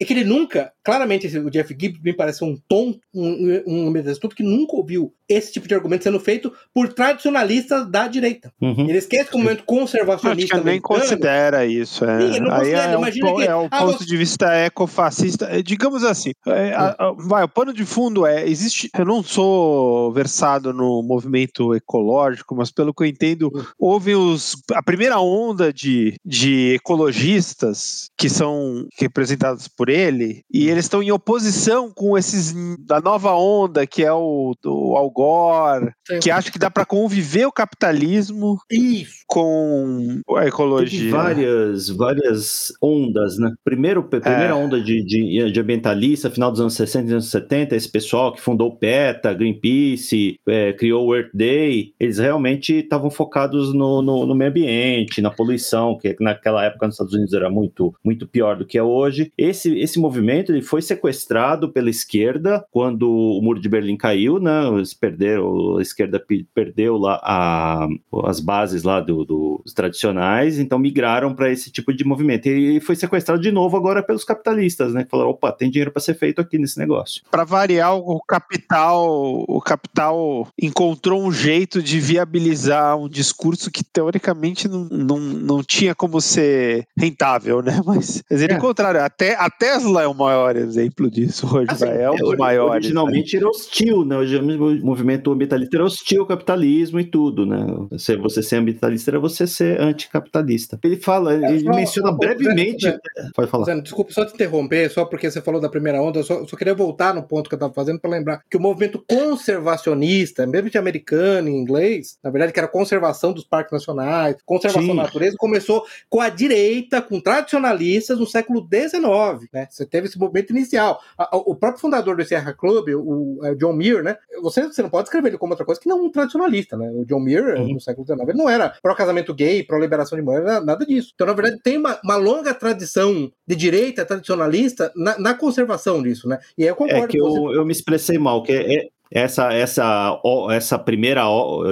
é 0.00 0.04
que 0.04 0.12
ele 0.12 0.24
nunca, 0.24 0.72
claramente, 0.90 1.28
o 1.38 1.48
Jeff 1.48 1.72
Gibbs 1.78 2.02
me 2.02 2.12
parece 2.12 2.42
um 2.42 2.58
tom, 2.68 2.98
um, 3.14 3.62
um, 3.64 3.86
um 3.86 4.28
que 4.34 4.42
nunca 4.42 4.74
ouviu 4.74 5.14
esse 5.28 5.52
tipo 5.52 5.68
de 5.68 5.74
argumento 5.74 6.02
sendo 6.02 6.18
feito 6.18 6.52
por 6.74 6.92
tradicionalistas 6.92 7.88
da 7.88 8.08
direita. 8.08 8.52
Uhum. 8.60 8.88
Ele 8.88 8.98
esquece 8.98 9.30
que 9.30 9.36
o 9.36 9.38
momento 9.38 9.62
conservacionista. 9.62 10.58
Que 10.58 10.64
nem 10.64 10.80
considera 10.80 11.64
isso. 11.64 12.04
É. 12.04 12.32
Sim, 12.32 12.40
não 12.40 12.52
Aí 12.52 12.72
é, 12.72 12.98
um, 12.98 13.04
que, 13.04 13.44
é 13.44 13.54
o 13.54 13.68
ah, 13.70 13.78
ponto 13.78 13.98
você... 13.98 14.04
de 14.04 14.16
vista 14.16 14.52
ecofascista. 14.52 15.44
É, 15.44 15.62
digamos 15.62 16.02
assim, 16.02 16.32
é, 16.44 16.74
a, 16.74 16.96
a, 16.98 17.12
vai, 17.12 17.44
o 17.44 17.48
pano 17.48 17.72
de 17.72 17.84
fundo 17.84 18.26
é: 18.26 18.48
existe. 18.48 18.90
Eu 18.98 19.04
não 19.04 19.22
sou 19.22 20.12
versado 20.12 20.72
no 20.72 21.00
movimento 21.04 21.72
ecológico, 21.72 22.56
mas 22.56 22.72
pelo 22.72 22.92
que 22.92 23.04
eu 23.04 23.06
entendo, 23.06 23.52
houve 23.78 24.16
os, 24.16 24.56
a 24.72 24.82
primeira 24.82 25.20
onda 25.20 25.72
de, 25.72 26.16
de 26.26 26.74
ecologistas 26.74 28.10
que 28.18 28.28
são 28.28 28.88
representados 28.98 29.68
por 29.68 29.88
ele, 29.88 30.42
e 30.52 30.68
eles 30.80 30.86
estão 30.86 31.02
em 31.02 31.12
oposição 31.12 31.90
com 31.90 32.16
esses 32.16 32.54
da 32.86 33.00
nova 33.00 33.34
onda 33.34 33.86
que 33.86 34.02
é 34.02 34.12
o, 34.12 34.54
o 34.64 35.10
Gore, 35.10 35.92
que 36.22 36.30
acha 36.30 36.50
que 36.50 36.58
dá 36.58 36.70
para 36.70 36.86
conviver 36.86 37.46
o 37.46 37.52
capitalismo 37.52 38.58
Isso. 38.70 39.22
com 39.26 40.20
a 40.36 40.46
ecologia. 40.46 40.98
Teve 40.98 41.10
várias, 41.10 41.88
várias 41.90 42.72
ondas, 42.82 43.36
né? 43.38 43.52
Primeiro, 43.62 44.02
primeira 44.02 44.50
é. 44.50 44.54
onda 44.54 44.80
de, 44.80 45.04
de, 45.04 45.52
de, 45.52 45.60
ambientalista, 45.60 46.30
final 46.30 46.50
dos 46.50 46.60
anos 46.60 46.74
60 46.74 47.10
e 47.10 47.12
anos 47.12 47.30
70, 47.30 47.76
esse 47.76 47.88
pessoal 47.88 48.32
que 48.32 48.40
fundou 48.40 48.68
o 48.68 48.76
PETA, 48.76 49.34
Greenpeace, 49.34 50.36
é, 50.48 50.72
criou 50.72 51.06
o 51.06 51.14
Earth 51.14 51.30
Day, 51.34 51.92
eles 52.00 52.18
realmente 52.18 52.74
estavam 52.74 53.10
focados 53.10 53.74
no, 53.74 54.00
no, 54.00 54.26
no, 54.26 54.34
meio 54.34 54.50
ambiente, 54.50 55.20
na 55.20 55.30
poluição, 55.30 55.98
que 55.98 56.16
naquela 56.20 56.64
época 56.64 56.86
nos 56.86 56.94
Estados 56.94 57.14
Unidos 57.14 57.34
era 57.34 57.50
muito, 57.50 57.94
muito 58.02 58.26
pior 58.26 58.56
do 58.56 58.66
que 58.66 58.78
é 58.78 58.82
hoje. 58.82 59.30
Esse, 59.36 59.78
esse 59.78 59.98
movimento 59.98 60.52
ele 60.60 60.66
foi 60.66 60.82
sequestrado 60.82 61.72
pela 61.72 61.90
esquerda 61.90 62.64
quando 62.70 63.10
o 63.10 63.40
Muro 63.42 63.58
de 63.58 63.68
Berlim 63.68 63.96
caiu, 63.96 64.38
né? 64.38 64.68
Eles 64.68 64.94
perderam, 64.94 65.78
a 65.78 65.82
esquerda 65.82 66.22
perdeu 66.54 66.96
lá 66.98 67.18
a, 67.22 67.88
as 68.24 68.38
bases 68.38 68.82
lá 68.82 69.00
do, 69.00 69.24
dos 69.24 69.72
tradicionais, 69.72 70.58
então 70.58 70.78
migraram 70.78 71.34
para 71.34 71.50
esse 71.50 71.70
tipo 71.70 71.92
de 71.92 72.04
movimento. 72.04 72.46
E 72.46 72.80
foi 72.80 72.94
sequestrado 72.94 73.40
de 73.40 73.50
novo 73.50 73.76
agora 73.76 74.02
pelos 74.02 74.24
capitalistas, 74.24 74.92
né? 74.92 75.04
Que 75.04 75.10
falaram, 75.10 75.30
opa, 75.30 75.50
tem 75.50 75.70
dinheiro 75.70 75.90
para 75.90 76.02
ser 76.02 76.14
feito 76.14 76.40
aqui 76.40 76.58
nesse 76.58 76.78
negócio. 76.78 77.22
Para 77.30 77.44
variar, 77.44 77.96
o 77.96 78.20
capital, 78.20 79.44
o 79.48 79.60
capital 79.60 80.46
encontrou 80.60 81.22
um 81.22 81.32
jeito 81.32 81.82
de 81.82 81.98
viabilizar 81.98 82.96
um 82.96 83.08
discurso 83.08 83.70
que 83.70 83.82
teoricamente 83.82 84.68
não, 84.68 84.84
não, 84.84 85.18
não 85.18 85.62
tinha 85.62 85.94
como 85.94 86.20
ser 86.20 86.86
rentável, 86.96 87.62
né? 87.62 87.80
Mas, 87.90 88.22
mas 88.30 88.42
ele 88.42 88.52
é. 88.52 88.58
contrário, 88.58 89.02
até 89.02 89.34
a 89.34 89.50
Tesla 89.50 90.02
é 90.02 90.06
o 90.06 90.14
maior 90.14 90.49
exemplo 90.56 91.10
disso 91.10 91.46
hoje, 91.54 91.66
assim, 91.70 91.84
é 91.84 92.10
um 92.10 92.16
dos 92.16 92.36
maiores. 92.36 92.86
Originalmente 92.86 93.34
né? 93.36 93.40
era 93.40 93.48
hostil, 93.48 94.04
né? 94.04 94.16
O 94.16 94.86
movimento 94.86 95.30
ambientalista 95.32 95.76
era 95.76 95.84
hostil 95.84 96.22
ao 96.22 96.26
capitalismo 96.26 97.00
e 97.00 97.04
tudo, 97.04 97.46
né? 97.46 97.58
Se 97.98 98.16
você 98.16 98.42
ser 98.42 98.56
ambientalista 98.56 99.10
era 99.10 99.18
você 99.18 99.46
ser 99.46 99.80
anticapitalista. 99.80 100.78
Ele 100.82 100.96
fala, 100.96 101.34
ele, 101.34 101.66
é, 101.66 101.70
menciona 101.70 102.12
brevemente. 102.12 102.88
Zé, 102.88 102.98
Pode 103.34 103.50
falar. 103.50 103.64
Zé, 103.64 103.80
desculpa 103.80 104.12
só 104.12 104.24
te 104.24 104.34
interromper, 104.34 104.90
só 104.90 105.04
porque 105.04 105.30
você 105.30 105.40
falou 105.40 105.60
da 105.60 105.68
primeira 105.68 106.00
onda, 106.02 106.20
eu 106.20 106.24
só, 106.24 106.46
só 106.46 106.56
queria 106.56 106.74
voltar 106.74 107.14
no 107.14 107.22
ponto 107.22 107.48
que 107.48 107.54
eu 107.54 107.58
estava 107.58 107.72
fazendo 107.72 107.98
para 108.00 108.10
lembrar 108.10 108.42
que 108.48 108.56
o 108.56 108.60
movimento 108.60 109.02
conservacionista, 109.08 110.46
mesmo 110.46 110.70
de 110.70 110.78
americano 110.78 111.48
em 111.48 111.56
inglês, 111.56 112.18
na 112.22 112.30
verdade, 112.30 112.52
que 112.52 112.58
era 112.58 112.68
conservação 112.68 113.32
dos 113.32 113.44
parques 113.44 113.72
nacionais, 113.72 114.36
conservação 114.44 114.82
Sim. 114.82 114.96
da 114.96 115.02
natureza, 115.02 115.36
começou 115.38 115.84
com 116.08 116.20
a 116.20 116.28
direita, 116.28 117.00
com 117.02 117.20
tradicionalistas 117.20 118.18
no 118.18 118.26
século 118.26 118.60
XIX, 118.60 119.48
né? 119.52 119.66
Você 119.70 119.86
teve 119.86 120.06
esse 120.06 120.18
movimento 120.18 120.39
inicial. 120.48 121.00
O 121.32 121.54
próprio 121.54 121.80
fundador 121.80 122.16
do 122.16 122.24
Sierra 122.24 122.52
Club, 122.52 122.88
o, 122.90 123.38
o 123.40 123.54
John 123.56 123.72
Muir, 123.72 124.02
né? 124.02 124.16
Você, 124.42 124.66
você 124.66 124.82
não 124.82 124.90
pode 124.90 125.08
escrever 125.08 125.28
ele 125.28 125.38
como 125.38 125.52
outra 125.52 125.66
coisa 125.66 125.80
que 125.80 125.88
não 125.88 126.04
um 126.04 126.10
tradicionalista, 126.10 126.76
né? 126.76 126.90
O 126.90 127.04
John 127.04 127.20
Muir, 127.20 127.56
uhum. 127.56 127.74
no 127.74 127.80
século 127.80 128.06
XIX, 128.06 128.28
ele 128.28 128.38
não 128.38 128.48
era 128.48 128.74
pró-casamento 128.82 129.34
gay, 129.34 129.62
pró-liberação 129.62 130.18
de 130.18 130.24
mulher, 130.24 130.62
nada 130.62 130.84
disso. 130.86 131.12
Então, 131.14 131.26
na 131.26 131.32
verdade, 131.32 131.60
tem 131.62 131.78
uma, 131.78 131.98
uma 132.02 132.16
longa 132.16 132.54
tradição 132.54 133.30
de 133.46 133.56
direita 133.56 134.04
tradicionalista 134.04 134.92
na, 134.96 135.18
na, 135.18 135.34
conservação 135.34 136.02
disso, 136.02 136.28
né? 136.28 136.38
E 136.56 136.62
aí 136.62 136.68
eu 136.68 136.76
concordo. 136.76 137.04
É 137.04 137.08
que 137.08 137.18
eu, 137.18 137.52
eu 137.52 137.64
me 137.64 137.72
expressei 137.72 138.18
mal, 138.18 138.42
que 138.42 138.52
é, 138.52 138.74
é 138.74 138.88
essa 139.10 139.52
essa 139.52 140.20
essa 140.50 140.78
primeira 140.78 141.24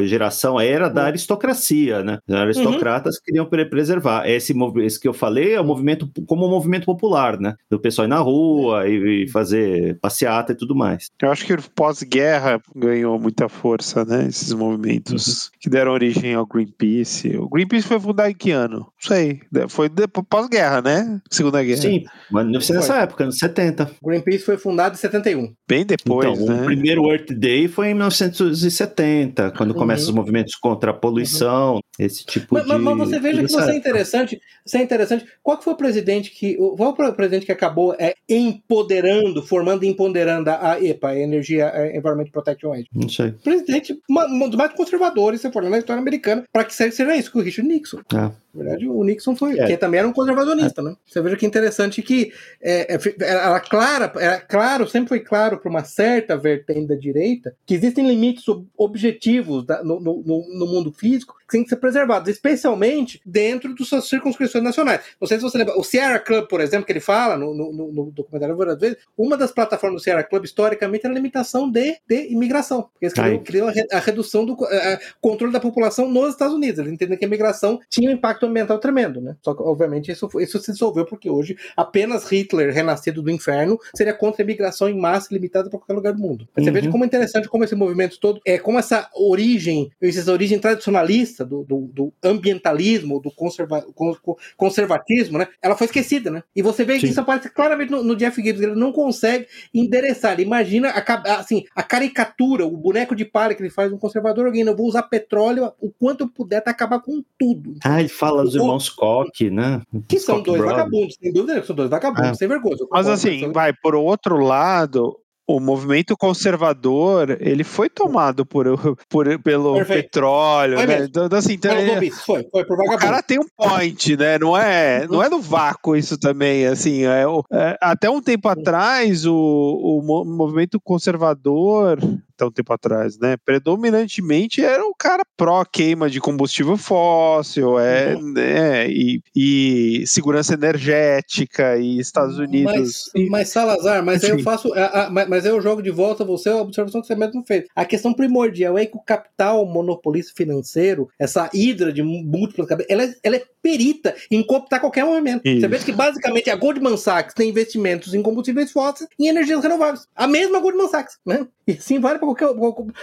geração 0.05 0.61
era 0.61 0.89
da 0.89 1.05
aristocracia, 1.05 2.03
né? 2.03 2.19
Os 2.27 2.35
aristocratas 2.35 3.17
uhum. 3.17 3.23
queriam 3.25 3.69
preservar. 3.69 4.29
Esse, 4.29 4.55
esse 4.83 5.01
que 5.01 5.09
eu 5.09 5.15
falei 5.15 5.55
é 5.55 5.61
o 5.61 5.65
movimento 5.65 6.11
como 6.27 6.47
um 6.47 6.51
movimento 6.51 6.85
popular, 6.85 7.39
né? 7.39 7.55
Do 7.71 7.79
pessoal 7.79 8.07
ir 8.07 8.11
na 8.11 8.19
rua 8.19 8.89
e, 8.89 9.25
e 9.25 9.29
fazer 9.29 9.99
passeata 10.01 10.53
e 10.53 10.57
tudo 10.57 10.75
mais. 10.75 11.09
Eu 11.21 11.31
acho 11.31 11.47
que 11.47 11.57
pós-guerra 11.75 12.61
ganhou 12.75 13.19
muita 13.19 13.49
força, 13.49 14.05
né? 14.05 14.27
Esses 14.27 14.53
movimentos 14.53 15.45
uhum. 15.47 15.51
que 15.61 15.71
deram 15.71 15.93
origem 15.93 16.35
ao 16.35 16.47
Greenpeace. 16.47 17.37
O 17.37 17.49
Greenpeace 17.49 17.87
foi 17.87 18.01
fundado 18.01 18.31
em 18.31 18.35
que 18.35 18.51
ano? 18.51 18.79
Não 18.79 18.93
sei. 19.01 19.41
Foi 19.69 19.89
pós-guerra, 20.29 20.83
né? 20.83 21.21
Segunda 21.31 21.63
Guerra. 21.63 21.83
Sim, 21.83 22.05
mas 22.31 22.47
nessa 22.47 22.99
época, 22.99 23.25
anos 23.25 23.39
70. 23.39 23.91
O 24.03 24.09
Greenpeace 24.09 24.45
foi 24.45 24.57
fundado 24.57 24.95
em 24.95 24.99
71. 24.99 25.53
Bem 25.69 25.85
depois, 25.85 26.39
então, 26.39 26.57
né? 26.57 26.63
O 26.63 26.65
primeiro 26.65 27.11
Earth 27.11 27.28
Day 27.35 27.69
foi 27.69 27.89
em 27.89 27.95
1970, 27.95 29.53
quando 29.53 29.71
uhum. 29.71 29.77
começam 29.77 30.09
os 30.09 30.15
movimentos 30.15 30.55
contra 30.55 30.91
a 30.91 30.95
poluição, 30.95 31.75
uhum. 31.75 31.81
esse 31.99 32.25
tipo 32.25 32.55
mas, 32.55 32.67
de. 32.67 32.79
Mas 32.79 32.99
você 32.99 33.21
veja 33.21 33.43
que 33.43 33.53
você 33.53 33.71
é 33.71 33.77
interessante. 33.77 34.41
Você 34.65 34.79
é 34.79 34.83
interessante. 34.83 35.27
Qual 35.43 35.59
que 35.59 35.65
foi 35.65 35.73
o 35.73 35.77
presidente 35.77 36.31
que. 36.31 36.57
Qual 36.57 36.97
foi 36.97 37.07
o 37.07 37.13
presidente 37.13 37.47
que 37.47 37.53
acabou 37.53 37.95
é, 37.99 38.15
empoderando, 38.29 39.43
formando 39.43 39.85
e 39.85 39.89
empoderando 39.89 40.51
a 40.51 40.79
EPA, 40.81 41.09
a 41.09 41.19
Energia 41.19 41.73
Environment 41.95 42.31
Protection 42.31 42.73
Agency? 42.73 42.89
Não 42.95 43.09
sei. 43.09 43.33
Presidente, 43.33 43.99
um 44.09 44.49
dos 44.49 44.57
mais 44.57 44.73
conservadores, 44.73 45.41
se 45.41 45.53
for 45.53 45.63
na 45.63 45.79
história 45.79 46.01
americana, 46.01 46.45
para 46.53 46.65
que 46.65 46.75
seja 46.75 47.17
isso, 47.17 47.31
que 47.31 47.39
o 47.39 47.43
Richard 47.43 47.69
Nixon. 47.69 48.01
É. 48.13 48.17
Na 48.55 48.65
verdade, 48.65 48.89
o 48.89 49.05
Nixon 49.05 49.37
foi, 49.37 49.59
é. 49.59 49.67
que 49.67 49.77
também 49.77 50.01
era 50.01 50.09
um 50.09 50.13
conservacionista, 50.13 50.81
é. 50.81 50.85
né? 50.85 50.97
Você 51.07 51.21
veja 51.21 51.37
que 51.37 51.47
interessante 51.47 52.03
que 52.03 52.33
é, 52.61 52.95
é 52.95 52.99
era 53.21 53.61
clara, 53.61 54.13
era 54.17 54.41
claro, 54.41 54.89
sempre 54.89 55.09
foi 55.09 55.21
claro 55.21 55.59
para 55.59 55.71
uma 55.71 55.85
certa 55.85 56.37
vertente 56.37 56.89
da 56.89 56.97
direita 56.97 57.18
que 57.67 57.75
existem 57.75 58.07
limites 58.07 58.45
objetivos 58.77 59.65
da, 59.65 59.83
no, 59.83 60.01
no, 60.01 60.23
no, 60.25 60.67
mundo 60.67 60.93
físico 60.93 61.37
que 61.49 61.53
têm 61.53 61.63
que 61.63 61.71
ser 61.71 61.77
preservados, 61.77 62.29
especialmente 62.29 63.21
dentro 63.25 63.75
das 63.75 63.89
suas 63.89 64.09
circunscrições 64.09 64.63
nacionais. 64.63 65.01
Não 65.21 65.27
sei 65.27 65.39
se 65.39 65.43
você 65.43 65.59
lembra, 65.59 65.79
o 65.79 65.83
Sierra 65.83 66.19
Club, 66.19 66.47
por 66.47 66.61
exemplo, 66.61 66.85
que 66.85 66.93
ele 66.93 67.01
fala 67.01 67.37
no, 67.37 67.55
no, 67.55 67.73
no 67.73 68.11
documentário 68.11 68.57
várias 68.57 68.79
vezes, 68.79 68.99
uma 69.17 69.37
das 69.37 69.51
plataformas 69.51 70.01
do 70.01 70.05
Sierra 70.05 70.23
Club, 70.23 70.45
historicamente, 70.45 71.07
era 71.07 71.15
a 71.15 71.17
limitação 71.17 71.71
de, 71.71 71.97
de 72.07 72.33
imigração. 72.33 72.83
Porque 72.83 73.07
eles 73.07 73.15
criam, 73.15 73.39
criam 73.43 73.69
a, 73.93 73.99
redução 73.99 74.45
do 74.45 74.53
a, 74.65 74.99
controle 75.21 75.53
da 75.53 75.61
população 75.61 76.09
nos 76.09 76.31
Estados 76.31 76.55
Unidos. 76.55 76.79
Eles 76.79 76.93
entendem 76.93 77.17
que 77.17 77.25
a 77.25 77.29
imigração 77.29 77.81
tinha 77.89 78.11
um 78.11 78.13
impacto 78.13 78.47
ambiental 78.47 78.79
tremendo, 78.79 79.21
né? 79.21 79.37
Só 79.43 79.55
que, 79.55 79.63
obviamente, 79.63 80.11
isso, 80.13 80.29
isso 80.41 80.59
se 80.61 80.73
dissolveu 80.73 81.05
porque 81.07 81.31
hoje 81.31 81.57
apenas 81.77 82.25
Hitler, 82.31 82.73
renascido 82.73 83.23
do 83.23 83.31
inferno, 83.31 83.79
seria 83.95 84.13
contra 84.13 84.43
a 84.43 84.45
imigração 84.45 84.89
em 84.89 84.99
massa 84.99 85.33
limitada 85.33 85.71
para 85.71 85.79
qualquer 85.79 85.95
lugar 85.95 86.13
do 86.13 86.21
mundo. 86.21 86.49
Mas 86.55 86.65
Você 86.65 86.71
Uhum. 86.71 86.75
veja 86.75 86.91
como 86.91 87.05
é 87.05 87.07
interessante 87.07 87.49
como 87.49 87.65
esse 87.65 87.75
movimento 87.75 88.19
todo, 88.21 88.41
é 88.45 88.59
como 88.59 88.79
essa 88.79 89.09
origem, 89.15 89.91
essa 90.01 90.33
origem 90.33 90.59
tradicionalista 90.59 91.38
do, 91.45 91.65
do, 91.65 91.91
do 91.93 92.13
ambientalismo, 92.23 93.21
do 93.21 93.31
conserva, 93.31 93.83
con- 93.95 94.15
con- 94.23 94.37
conservatismo, 94.57 95.39
né? 95.39 95.49
Ela 95.63 95.77
foi 95.77 95.87
esquecida, 95.87 96.31
né? 96.31 96.43
E 96.55 96.63
você 96.63 96.85
vê 96.85 96.95
que 96.95 97.01
Sim. 97.03 97.09
isso 97.09 97.21
aparece 97.21 97.51
claramente 97.51 97.91
no, 97.91 98.03
no 98.03 98.17
Jeff 98.17 98.43
Gibbs, 98.43 98.63
ele 98.63 98.75
não 98.75 98.93
consegue 98.93 99.47
endereçar. 99.73 100.33
Ele 100.33 100.43
imagina 100.43 100.91
a, 100.91 101.35
assim, 101.39 101.65
a 101.75 101.83
caricatura, 101.83 102.67
o 102.67 102.77
boneco 102.77 103.15
de 103.15 103.25
palha 103.25 103.55
que 103.55 103.63
ele 103.63 103.71
faz 103.71 103.93
um 103.93 103.99
conservador, 103.99 104.47
alguém, 104.47 104.63
eu 104.63 104.77
vou 104.77 104.87
usar 104.87 105.03
petróleo 105.05 105.73
o 105.81 105.91
quanto 105.91 106.25
eu 106.25 106.29
puder 106.29 106.61
pra 106.63 106.73
acabar 106.73 107.01
com 107.01 107.23
tudo. 107.39 107.75
Ah, 107.85 108.01
ele 108.01 108.09
fala 108.09 108.43
dos 108.45 108.55
irmãos 108.55 108.89
Koch, 108.89 109.51
né? 109.51 109.83
Que 110.09 110.19
são 110.19 110.43
dois 110.43 110.59
brothers. 110.59 110.77
vagabundos, 110.79 111.17
sem 111.21 111.33
dúvida, 111.33 111.63
são 111.65 111.75
dois 111.77 111.91
vagabundos, 111.91 112.31
É. 112.31 112.35
sem 112.35 112.49
vergonha. 112.49 112.77
Mas 112.91 113.09
assim, 113.09 113.51
vai, 113.53 113.73
por 113.73 113.95
outro 113.95 114.39
lado, 114.39 115.19
o 115.49 115.59
movimento 115.59 116.15
conservador, 116.15 117.39
ele 117.41 117.65
foi 117.65 117.89
tomado 117.89 118.45
por, 118.45 118.67
por- 119.09 119.39
pelo 119.43 119.77
Perfeito. 119.77 120.05
petróleo, 120.05 120.77
Foi 120.77 120.87
né? 120.87 121.05
Então, 121.05 121.27
assim, 121.33 121.55
então, 121.55 121.87
lobistas, 121.87 122.23
foi, 122.25 122.47
foi 122.51 122.63
o 122.63 122.99
cara 122.99 123.23
tem 123.23 123.39
um 123.39 123.47
point, 123.57 124.15
né? 124.17 124.39
Não 124.39 124.55
é, 124.55 125.07
não 125.09 125.23
é 125.23 125.31
no 125.31 125.41
vácuo 125.41 125.97
isso 125.97 126.19
também, 126.19 126.67
assim, 126.67 127.05
é, 127.07 127.23
é, 127.51 127.79
até 127.81 128.11
um 128.11 128.21
tempo 128.21 128.47
atrás 128.47 129.25
o, 129.25 129.35
o 129.35 130.03
mo- 130.05 130.25
movimento 130.27 130.79
conservador, 130.79 131.99
até 132.39 132.45
um 132.47 132.51
tempo 132.53 132.73
atrás, 132.73 133.19
né, 133.19 133.37
predominantemente 133.45 134.65
era 134.65 134.85
o 134.87 134.95
cara 134.95 135.25
pró 135.37 135.65
queima 135.65 136.09
de 136.09 136.21
combustível 136.21 136.77
fóssil, 136.77 137.79
é, 137.79 138.15
né, 138.21 138.89
e, 138.89 139.21
e 139.35 140.07
segurança 140.07 140.55
energética 140.55 141.77
e 141.77 141.99
Estados 141.99 142.39
Unidos. 142.39 142.73
Mas, 142.73 143.11
e- 143.15 143.29
mas 143.29 143.49
Salazar, 143.49 144.05
mas 144.05 144.23
aí 144.23 144.31
eu 144.31 144.39
faço. 144.41 144.73
a- 144.75 145.07
a- 145.07 145.11
mas 145.11 145.29
mas 145.29 145.45
aí 145.45 145.51
eu 145.53 145.61
jogo 145.61 145.83
de 145.83 145.91
volta 145.91 146.25
você 146.25 146.49
a 146.49 146.57
observação 146.57 147.01
que 147.01 147.07
você 147.07 147.15
mesmo 147.15 147.43
fez. 147.47 147.65
A 147.75 147.85
questão 147.85 148.13
primordial 148.15 148.79
é 148.79 148.87
que 148.87 148.97
o 148.97 149.01
capital 149.01 149.65
monopolista 149.67 150.33
financeiro, 150.37 151.09
essa 151.19 151.51
hidra 151.53 151.93
de 151.93 152.03
múltiplas 152.03 152.69
cabeças, 152.69 152.91
ela, 152.91 153.05
é- 153.05 153.15
ela 153.23 153.37
é 153.37 153.43
perita 153.61 154.15
em 154.31 154.43
cooptar 154.43 154.81
qualquer 154.81 155.05
movimento. 155.05 155.43
Isso. 155.45 155.61
Você 155.61 155.69
vê 155.69 155.79
que 155.79 155.93
basicamente 155.93 156.49
a 156.51 156.57
Goldman 156.57 156.97
Sachs 156.97 157.35
tem 157.35 157.49
investimentos 157.51 158.15
em 158.15 158.23
combustíveis 158.23 158.71
fósseis 158.71 159.09
e 159.19 159.29
energias 159.29 159.63
renováveis. 159.63 160.07
A 160.15 160.27
mesma 160.27 160.61
Goldman 160.61 160.89
Sachs, 160.89 161.19
né? 161.27 161.47
E 161.69 161.73
assim 161.73 162.01
vale 162.01 162.19
para 162.19 162.27
qualquer, 162.27 162.49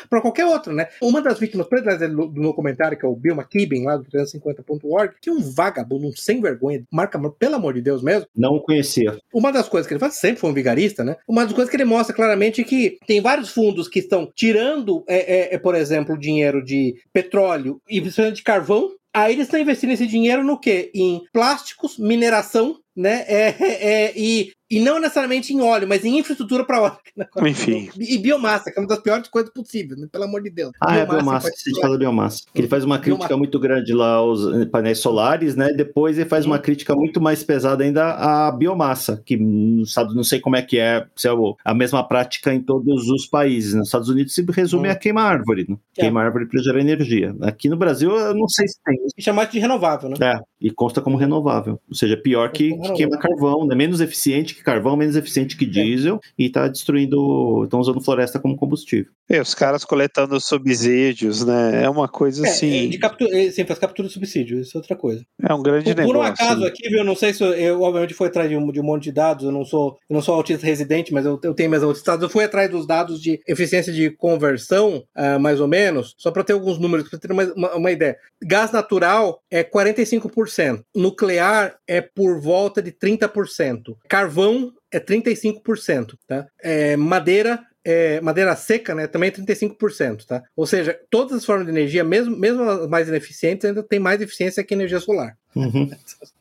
pra 0.09 0.21
qualquer 0.21 0.45
outro, 0.45 0.73
né? 0.73 0.87
Uma 0.99 1.21
das 1.21 1.37
vítimas 1.39 1.67
prediletas 1.67 2.09
do 2.09 2.25
do 2.27 2.41
meu 2.41 2.53
comentário, 2.53 2.97
que 2.97 3.05
é 3.05 3.07
o 3.07 3.15
Bill 3.15 3.35
McKibben, 3.35 3.85
lá 3.85 3.95
do 3.95 4.05
350.org, 4.05 5.13
que 5.21 5.29
é 5.29 5.31
um 5.33 5.39
vagabundo, 5.39 6.07
um 6.07 6.11
sem 6.11 6.41
vergonha, 6.41 6.83
marca, 6.91 7.19
pelo 7.37 7.55
amor 7.55 7.73
de 7.75 7.81
Deus 7.81 8.01
mesmo, 8.01 8.27
Não 8.35 8.59
conhecia. 8.59 9.17
uma 9.33 9.51
das 9.51 9.69
coisas 9.69 9.87
que 9.87 9.93
ele 9.93 9.99
faz, 9.99 10.15
sempre 10.15 10.39
foi 10.39 10.49
um 10.49 10.53
vigarista, 10.53 11.03
né? 11.03 11.15
Uma 11.27 11.43
das 11.43 11.53
coisas 11.53 11.69
que 11.69 11.77
ele 11.77 11.85
mostra 11.85 12.15
claramente 12.15 12.61
é 12.61 12.63
que 12.63 12.97
tem 13.05 13.21
vários 13.21 13.49
fundos 13.49 13.87
que 13.87 13.99
estão 13.99 14.29
tirando, 14.35 15.03
é, 15.07 15.17
é, 15.51 15.55
é, 15.55 15.57
por 15.59 15.75
exemplo, 15.75 16.17
dinheiro 16.17 16.63
de 16.63 16.95
petróleo 17.13 17.79
e 17.89 18.01
principalmente 18.01 18.37
de 18.37 18.43
carvão. 18.43 18.89
Aí 19.13 19.33
eles 19.33 19.45
estão 19.45 19.59
investindo 19.59 19.91
esse 19.91 20.05
dinheiro 20.07 20.43
no 20.43 20.59
quê? 20.59 20.91
Em 20.93 21.21
plásticos, 21.31 21.97
mineração, 21.97 22.77
né? 22.95 23.23
É, 23.27 23.55
é, 23.59 24.05
é, 24.05 24.13
e, 24.15 24.51
e 24.69 24.79
não 24.79 24.99
necessariamente 24.99 25.53
em 25.53 25.61
óleo, 25.61 25.87
mas 25.87 26.03
em 26.03 26.19
infraestrutura 26.19 26.65
para 26.65 26.81
óleo. 26.81 26.97
né? 27.15 27.25
Enfim. 27.49 27.89
E 27.99 28.17
biomassa, 28.17 28.71
que 28.71 28.79
é 28.79 28.81
uma 28.81 28.87
das 28.87 28.99
piores 28.99 29.27
coisas 29.27 29.51
possíveis, 29.51 29.99
né? 29.99 30.07
pelo 30.11 30.23
amor 30.23 30.41
de 30.41 30.49
Deus. 30.49 30.71
Ah, 30.81 30.97
é 30.97 31.01
a 31.01 31.05
Biomassa, 31.05 31.23
biomassa, 31.23 31.47
em 31.49 31.51
que 31.51 31.59
você 31.71 31.81
fala 31.81 31.97
biomassa. 31.97 32.43
Que 32.53 32.61
ele 32.61 32.67
faz 32.67 32.83
uma 32.83 32.97
crítica 32.97 33.27
Biomassa. 33.27 33.37
muito 33.37 33.59
grande 33.59 33.93
lá 33.93 34.13
aos 34.13 34.41
painéis 34.71 34.99
solares, 34.99 35.55
né? 35.55 35.71
Depois 35.73 36.17
ele 36.17 36.27
faz 36.29 36.45
uma 36.45 36.59
crítica 36.59 36.95
muito 36.95 37.21
mais 37.21 37.43
pesada 37.43 37.83
ainda 37.83 38.13
à 38.13 38.51
biomassa, 38.51 39.21
que 39.25 39.37
nos 39.37 39.89
Estados 39.89 40.15
não 40.15 40.23
sei 40.23 40.39
como 40.39 40.55
é 40.55 40.61
que 40.61 40.79
é, 40.79 41.05
se 41.15 41.27
é 41.27 41.31
a 41.63 41.73
mesma 41.73 42.07
prática 42.07 42.53
em 42.53 42.61
todos 42.61 43.09
os 43.09 43.25
países. 43.25 43.73
Nos 43.73 43.87
Estados 43.87 44.09
Unidos 44.09 44.33
se 44.33 44.45
resume 44.49 44.87
Hum. 44.87 44.91
a 44.91 44.95
queimar 44.95 45.31
árvore, 45.31 45.65
né? 45.67 45.77
É. 45.97 46.01
Queimar 46.01 46.25
árvore 46.25 46.47
para 46.47 46.61
gerar 46.61 46.79
energia. 46.79 47.35
Aqui 47.41 47.69
no 47.69 47.77
Brasil 47.77 48.11
eu 48.15 48.33
não 48.33 48.47
sei 48.47 48.67
se 48.67 48.77
tem. 48.83 48.95
E 49.17 49.21
chamar 49.21 49.45
de 49.45 49.59
renovável, 49.59 50.09
né? 50.09 50.15
É, 50.21 50.39
e 50.59 50.71
consta 50.71 51.01
como 51.01 51.17
renovável. 51.17 51.79
Ou 51.87 51.95
seja, 51.95 52.17
pior 52.17 52.51
que, 52.51 52.77
que 52.77 52.93
queima 52.93 53.17
carvão, 53.17 53.65
né? 53.65 53.75
Menos 53.75 54.01
eficiente 54.01 54.54
que 54.55 54.63
carvão, 54.63 54.95
menos 54.95 55.15
eficiente 55.15 55.55
É. 55.55 55.59
que 55.59 55.65
diesel, 55.65 56.19
e 56.37 56.49
tá 56.49 56.67
destruindo, 56.67 57.63
estão 57.63 57.79
usando 57.79 58.01
floresta 58.01 58.39
como 58.39 58.55
combustível. 58.55 59.11
E 59.29 59.39
os 59.39 59.53
caras 59.55 59.83
coletando 59.83 60.39
subsídios, 60.39 61.43
né? 61.45 61.83
É 61.83 61.89
uma 61.89 62.07
coisa 62.07 62.45
É, 62.45 62.49
assim. 62.49 62.89
de 62.89 62.97
captura, 62.97 63.37
é, 63.37 63.49
sim, 63.51 63.65
faz 63.65 63.79
captura 63.79 64.07
de 64.07 64.13
subsídio, 64.13 64.59
isso 64.59 64.77
é 64.77 64.79
outra 64.79 64.95
coisa. 64.95 65.23
É 65.41 65.53
um 65.53 65.61
grande 65.63 65.85
Por, 65.85 65.95
negócio. 65.95 66.13
por 66.13 66.19
um 66.19 66.21
acaso 66.23 66.61
né? 66.61 66.67
aqui, 66.67 66.87
viu? 66.89 66.99
Eu 66.99 67.03
não 67.05 67.15
sei 67.15 67.33
se 67.33 67.43
eu, 67.43 67.53
eu, 67.53 67.81
obviamente 67.81 68.13
fui 68.13 68.27
atrás 68.27 68.49
de 68.49 68.55
um, 68.55 68.71
de 68.71 68.79
um 68.79 68.83
monte 68.83 69.05
de 69.05 69.11
dados. 69.11 69.45
Eu 69.45 69.51
não 69.51 69.65
sou, 69.65 69.97
eu 70.09 70.13
não 70.13 70.21
sou 70.21 70.35
autista 70.35 70.65
residente, 70.65 71.11
mas 71.13 71.25
eu, 71.25 71.39
eu 71.43 71.53
tenho 71.53 71.69
meus 71.69 71.83
outros 71.83 72.03
dados. 72.03 72.23
Eu 72.23 72.29
fui 72.29 72.43
atrás 72.43 72.69
dos 72.69 72.85
dados 72.85 73.19
de 73.21 73.39
eficiência 73.47 73.91
de 73.91 74.11
conversão, 74.11 75.03
ah, 75.15 75.39
mais 75.39 75.59
ou 75.59 75.67
menos, 75.67 76.13
só 76.17 76.29
para 76.31 76.43
ter 76.43 76.53
alguns 76.53 76.77
números, 76.77 77.09
para 77.09 77.19
ter 77.19 77.31
uma, 77.31 77.43
uma, 77.55 77.75
uma 77.75 77.91
ideia. 77.91 78.17
Gás 78.43 78.71
natural 78.71 79.39
é 79.49 79.63
45%, 79.63 80.81
nuclear 80.95 81.75
é 81.87 82.01
por 82.01 82.39
volta 82.39 82.81
de 82.81 82.91
30%, 82.91 83.95
carvão 84.07 84.44
é 84.91 84.99
35%, 84.99 86.15
tá? 86.27 86.47
É, 86.61 86.95
madeira 86.95 87.63
é, 87.85 88.19
madeira 88.19 88.55
seca, 88.55 88.95
né, 88.95 89.05
também 89.05 89.29
é 89.29 89.31
35%, 89.31 90.25
tá? 90.25 90.41
Ou 90.55 90.65
seja, 90.65 90.99
todas 91.11 91.37
as 91.37 91.45
formas 91.45 91.67
de 91.67 91.71
energia, 91.71 92.03
mesmo, 92.03 92.35
mesmo 92.35 92.63
as 92.63 92.89
mais 92.89 93.07
ineficientes, 93.07 93.63
ainda 93.63 93.83
tem 93.83 93.99
mais 93.99 94.19
eficiência 94.19 94.63
que 94.63 94.73
energia 94.73 94.99
solar. 94.99 95.37
Uhum. 95.55 95.89